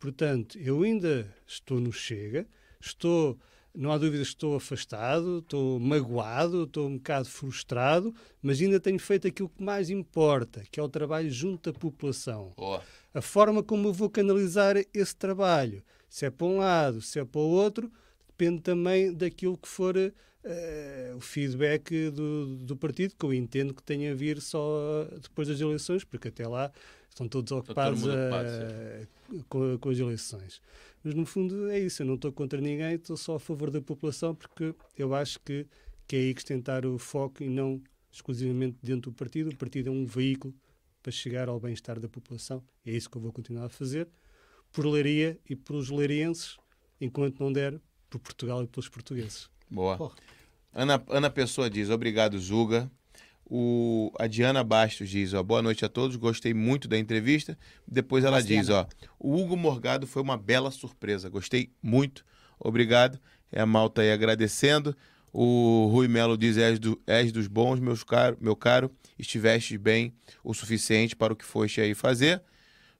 [0.00, 2.46] Portanto, eu ainda estou no Chega,
[2.80, 3.38] estou,
[3.74, 9.28] não há dúvida, estou afastado, estou magoado, estou um bocado frustrado, mas ainda tenho feito
[9.28, 12.82] aquilo que mais importa, que é o trabalho junto à população Boa.
[13.12, 17.24] a forma como eu vou canalizar esse trabalho, se é para um lado, se é
[17.24, 17.92] para o outro,
[18.26, 19.94] depende também daquilo que for
[20.42, 25.46] eh, o feedback do, do partido, que eu entendo que tenha a vir só depois
[25.46, 26.72] das eleições, porque até lá
[27.10, 29.06] estão todos ocupados ocupado, eh,
[29.48, 30.60] com, com as eleições.
[31.02, 33.80] Mas no fundo é isso, eu não estou contra ninguém, estou só a favor da
[33.80, 35.66] população, porque eu acho que,
[36.06, 39.50] que é aí que tentar o foco e não exclusivamente dentro do partido.
[39.50, 40.54] O partido é um veículo
[41.02, 42.62] para chegar ao bem-estar da população.
[42.84, 44.08] É isso que eu vou continuar a fazer,
[44.72, 46.56] por Leiria e pelos leirienses,
[47.00, 49.48] enquanto não der por Portugal e pelos portugueses.
[49.70, 49.96] Boa.
[49.96, 50.16] Porra.
[50.72, 52.90] Ana, Ana Pessoa diz, obrigado, Zuga.
[53.52, 57.58] O, a Diana Bastos diz, ó, boa noite a todos, gostei muito da entrevista.
[57.84, 58.86] Depois ela diz, Diana.
[58.88, 62.24] ó, o Hugo Morgado foi uma bela surpresa, gostei muito,
[62.60, 63.18] obrigado.
[63.50, 64.96] É a malta aí agradecendo.
[65.32, 68.88] O Rui Melo diz, és, do, és dos bons, meus caro, meu caro,
[69.18, 70.14] estiveste bem
[70.44, 72.40] o suficiente para o que foste aí fazer.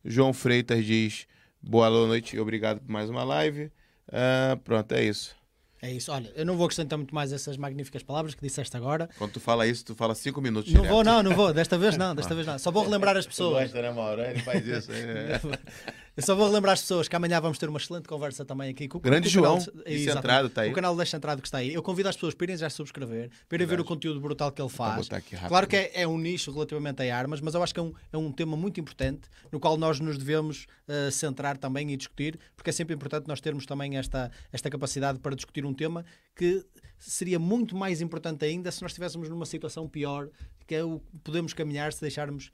[0.04, 1.28] João Freitas diz,
[1.62, 3.70] boa noite e obrigado por mais uma live.
[4.10, 5.39] Ah, pronto, é isso.
[5.82, 6.12] É isso.
[6.12, 9.08] Olha, eu não vou acrescentar muito mais essas magníficas palavras que disseste agora.
[9.16, 10.92] Quando tu fala isso, tu fala cinco minutos Não direto.
[10.94, 11.54] vou, não, não vou.
[11.54, 12.58] Desta vez não, desta vez não.
[12.58, 13.62] Só vou relembrar as Tu pessoas.
[13.64, 14.20] gosta, né, Mauro?
[14.22, 14.92] Ele faz isso.
[14.92, 15.40] é.
[16.20, 18.86] Eu só vou relembrar as pessoas que amanhã vamos ter uma excelente conversa também aqui
[18.88, 20.12] com, Grande com o canal João, de- e Exatamente.
[20.12, 20.70] Centrado tá aí.
[20.70, 21.72] O canal Descentrado que está aí.
[21.74, 24.60] Eu convido as pessoas para irem já subscrever, para irem ver o conteúdo brutal que
[24.60, 25.10] ele faz.
[25.10, 25.48] aqui rápido.
[25.48, 27.92] Claro que é, é um nicho relativamente a armas, mas eu acho que é um,
[28.12, 32.38] é um tema muito importante no qual nós nos devemos eh, centrar também e discutir,
[32.56, 36.04] porque é sempre importante nós termos também esta, esta capacidade para discutir um tema
[36.36, 36.64] que
[36.98, 40.28] seria muito mais importante ainda se nós estivéssemos numa situação pior,
[40.66, 42.52] que é o que podemos caminhar se deixarmos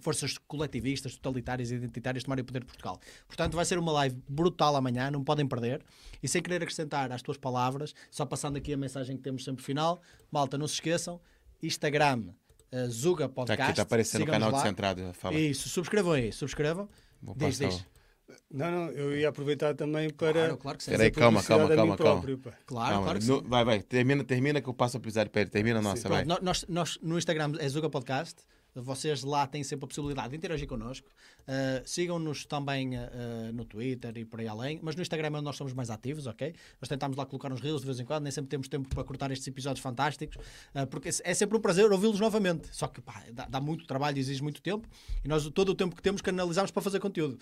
[0.00, 2.98] forças coletivistas, totalitárias e identitárias tomarem o poder de Portugal.
[3.26, 5.82] Portanto, vai ser uma live brutal amanhã, não podem perder.
[6.22, 9.62] E sem querer acrescentar às tuas palavras, só passando aqui a mensagem que temos sempre
[9.62, 11.20] final, malta, não se esqueçam,
[11.62, 12.24] Instagram,
[12.72, 13.62] uh, Zuga Tá Podcast.
[13.62, 14.62] aqui, tá aparecendo o canal de lá.
[14.62, 15.12] Centrado.
[15.14, 15.34] Fala.
[15.34, 16.88] Isso, subscrevam aí, subscrevam.
[17.20, 17.68] Vou Diz, passar.
[17.76, 17.86] diz.
[18.50, 20.32] Não, não, eu ia aproveitar também para.
[20.32, 20.90] Claro, claro que sim.
[20.92, 21.96] Peraí, calma, calma, calma, calma.
[21.96, 22.38] próprio.
[22.66, 23.46] Claro, Calma, claro que no- sim.
[23.46, 23.82] vai, vai.
[23.82, 25.46] Termina, termina que eu passo a pisar ele.
[25.50, 26.24] Termina a nossa, vai.
[26.24, 28.36] Pronto, nó- nós, nós no Instagram é Zuga Podcast.
[28.74, 31.06] Vocês lá têm sempre a possibilidade de interagir connosco.
[31.42, 34.80] Uh, Sigam-nos também uh, no Twitter e por aí além.
[34.82, 36.54] Mas no Instagram é onde nós somos mais ativos, ok?
[36.80, 38.24] Nós tentamos lá colocar uns reels de vez em quando.
[38.24, 40.36] Nem sempre temos tempo para cortar estes episódios fantásticos.
[40.74, 42.68] uh, porque é sempre um prazer ouvi-los novamente.
[42.72, 44.88] Só que pá, dá, dá muito trabalho, exige muito tempo.
[45.24, 47.38] E nós todo o tempo que temos canalizamos para fazer conteúdo.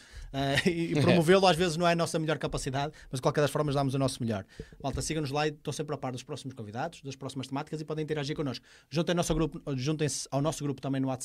[0.66, 2.92] E e promovê-lo às vezes não é a nossa melhor capacidade.
[3.10, 4.44] Mas de qualquer das formas damos o nosso melhor.
[4.82, 7.84] Malta, sigam-nos lá e estão sempre a par dos próximos convidados, das próximas temáticas e
[7.84, 8.64] podem interagir connosco.
[8.88, 11.19] Juntem-se ao nosso grupo, juntem-se ao nosso grupo também no WhatsApp,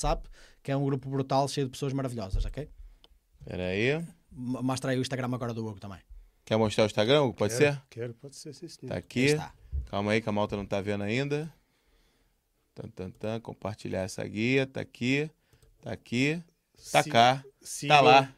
[0.62, 2.68] que é um grupo brutal, cheio de pessoas maravilhosas, ok?
[3.40, 4.04] Espera aí.
[4.30, 6.00] Mostra aí o Instagram agora do Hugo também.
[6.44, 7.22] Quer mostrar o Instagram?
[7.22, 7.34] Hugo?
[7.34, 7.82] Pode Quero, ser?
[7.90, 8.92] Quero, pode ser, sim, senhor.
[8.92, 9.20] Tá aqui.
[9.26, 9.52] está.
[9.86, 11.52] Calma aí que a malta não tá vendo ainda.
[12.74, 13.40] Tan, tan, tan.
[13.40, 14.66] Compartilhar essa guia.
[14.66, 15.30] Tá aqui.
[15.80, 16.42] Tá aqui.
[16.92, 17.36] Tá Si- cá.
[17.38, 18.32] Tá sigam- lá.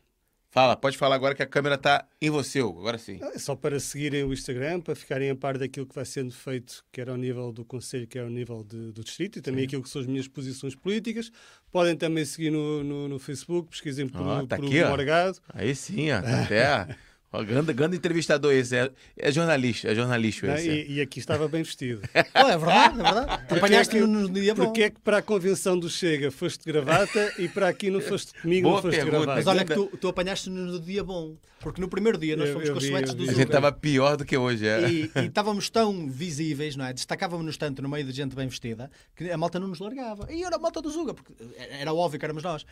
[0.51, 2.81] Fala, pode falar agora que a câmera tá em você, Hugo.
[2.81, 3.19] Agora sim.
[3.23, 6.83] É só para seguirem o Instagram, para ficarem a par daquilo que vai sendo feito,
[6.91, 9.91] quer ao nível do Conselho, quer ao nível de- do Distrito, e também aquilo que
[9.91, 11.31] são as minhas posições políticas.
[11.71, 14.89] Podem também seguir no, no, no Facebook, pesquisem por, Ó, tá por aqui, ó.
[14.89, 15.39] Morgado.
[15.53, 16.23] Aí sim, ó.
[16.23, 16.97] Tá até.
[17.31, 18.75] Ó, grande, grande entrevistador esse.
[18.75, 20.69] É, é jornalista, é jornalista esse.
[20.71, 22.01] E, e aqui estava bem vestido.
[22.35, 23.55] Oh, é verdade, é verdade.
[23.55, 24.65] Apanhaste-no no dia bom.
[24.67, 28.01] Porque é que para a convenção do Chega foste de gravata e para aqui não
[28.01, 29.27] foste comigo, Boa não foste pergunta.
[29.27, 29.51] Mas gravata?
[29.51, 31.37] olha que tu, tu apanhaste-no no dia bom.
[31.61, 33.29] Porque no primeiro dia nós Eu- fomos eu com os suetes do vi.
[33.29, 33.43] A Zuga.
[33.45, 34.89] gente tava pior do que hoje, é.
[34.89, 36.93] E, e estávamos tão visíveis, não é?
[36.93, 40.33] Destacávamos-nos tanto no meio de gente bem vestida que a malta não nos largava.
[40.33, 42.65] E era a malta do Zuga, porque era óbvio que éramos nós.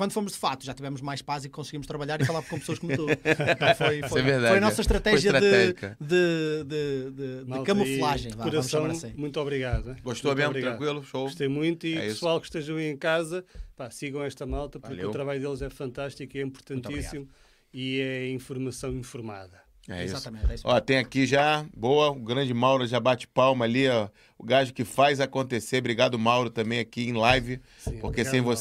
[0.00, 2.78] Quando fomos de fato, já tivemos mais paz e conseguimos trabalhar e falar com pessoas
[2.78, 3.04] como tu.
[3.20, 8.32] Então foi, foi, é foi a nossa foi estratégia de, de, de, de- Malta, camuflagem.
[8.32, 9.12] e vá, coração, assim.
[9.14, 9.94] muito obrigado.
[10.02, 10.50] Gostou Muito mesmo?
[10.52, 10.78] obrigado.
[10.78, 11.04] Tranquilo?
[11.04, 11.24] Show?
[11.24, 12.14] Gostei muito e É isso.
[12.14, 13.44] pessoal que estejam aí em casa,
[13.76, 15.10] pá, sigam esta malta porque Valeu.
[15.10, 17.28] o trabalho deles é fantástico, é importantíssimo
[17.70, 19.60] e é informação informada.
[19.86, 20.14] É isso.
[20.14, 20.62] Exatamente, é isso.
[20.66, 24.08] Ó, tem aqui já, boa, o grande Mauro já bate palma ali, ó.
[24.38, 25.78] O gajo que faz acontecer.
[25.78, 27.60] Obrigado, Mauro, também aqui em live.
[27.78, 28.56] Sim, porque obrigado, sem Mauro.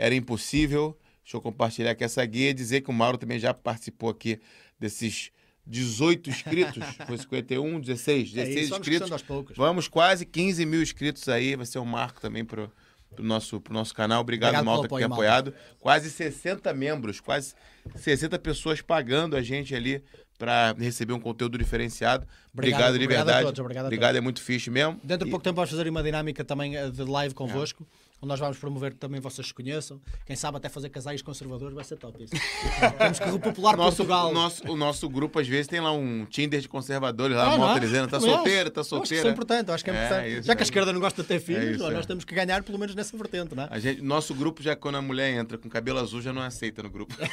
[0.00, 0.96] Era impossível.
[1.22, 4.40] Deixa eu compartilhar aqui essa guia e dizer que o Mauro também já participou aqui
[4.78, 5.30] desses
[5.66, 6.82] 18 inscritos.
[7.06, 8.82] Foi 51, 16, É 16 isso, vamos inscritos.
[8.82, 9.56] crescendo aos poucos.
[9.56, 11.54] Vamos quase 15 mil inscritos aí.
[11.54, 12.72] Vai ser um marco também pro,
[13.14, 14.22] pro, nosso, pro nosso canal.
[14.22, 15.14] Obrigado, Obrigado Malta, que tem Malta.
[15.14, 15.54] apoiado.
[15.78, 17.54] Quase 60 membros, quase
[17.94, 20.02] 60 pessoas pagando a gente ali
[20.38, 22.26] para receber um conteúdo diferenciado.
[22.52, 23.44] Obrigado, Obrigado, de obrigado a verdade.
[23.46, 24.98] todos, obrigado a obrigado é muito fixe mesmo.
[25.04, 27.86] Dentro de E- pouco tempo vamos fazer uma dinâmica também eh, de live convosco,
[28.22, 30.00] onde nós vamos promover que também vocês se conheçam.
[30.26, 32.32] Quem sabe até fazer casais conservadores vai ser top isso.
[32.98, 34.28] Temos que repopular Nosso, Portugal.
[34.30, 37.54] o, nosso, o nosso grupo, às vezes, tem lá um Tinder de conservadores, lá, Ah,
[37.54, 37.80] a malta é?
[37.80, 38.70] dizendo, tá Também solteira, acho.
[38.72, 39.30] tá Eu Acho que isso é solteira.
[39.30, 40.32] importante, acho que é É, importante.
[40.38, 41.94] isso Já que a esquerda não gosta de ter filhos, isso aí.
[41.94, 43.68] nós temos que ganhar pelo menos nessa vertente, não é?
[43.70, 46.82] A gente, nosso grupo, já quando a mulher entra com cabelo azul, já não aceita
[46.82, 47.14] no grupo.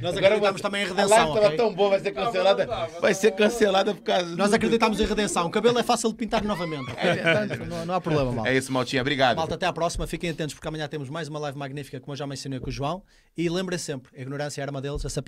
[0.00, 1.56] Nós acreditamos também em A redenção, live tava ok?
[1.56, 2.66] tão boa, vai ser cancelada.
[3.00, 5.46] Vai ser cancelada por causa Nós do- acreditamos em redenção.
[5.46, 6.90] O cabelo é fácil de pintar novamente.
[6.90, 7.66] ok?
[7.66, 8.45] não, não há problema, malta.
[8.46, 9.02] É isso, Maltinha.
[9.02, 9.36] Obrigado.
[9.36, 10.06] Malta, até à próxima.
[10.06, 12.72] Fiquem atentos porque amanhã temos mais uma live magnífica, como eu já mencionei com o
[12.72, 13.02] João.
[13.36, 15.22] E lembrem sempre, a ignorância é arma deles, a sapiência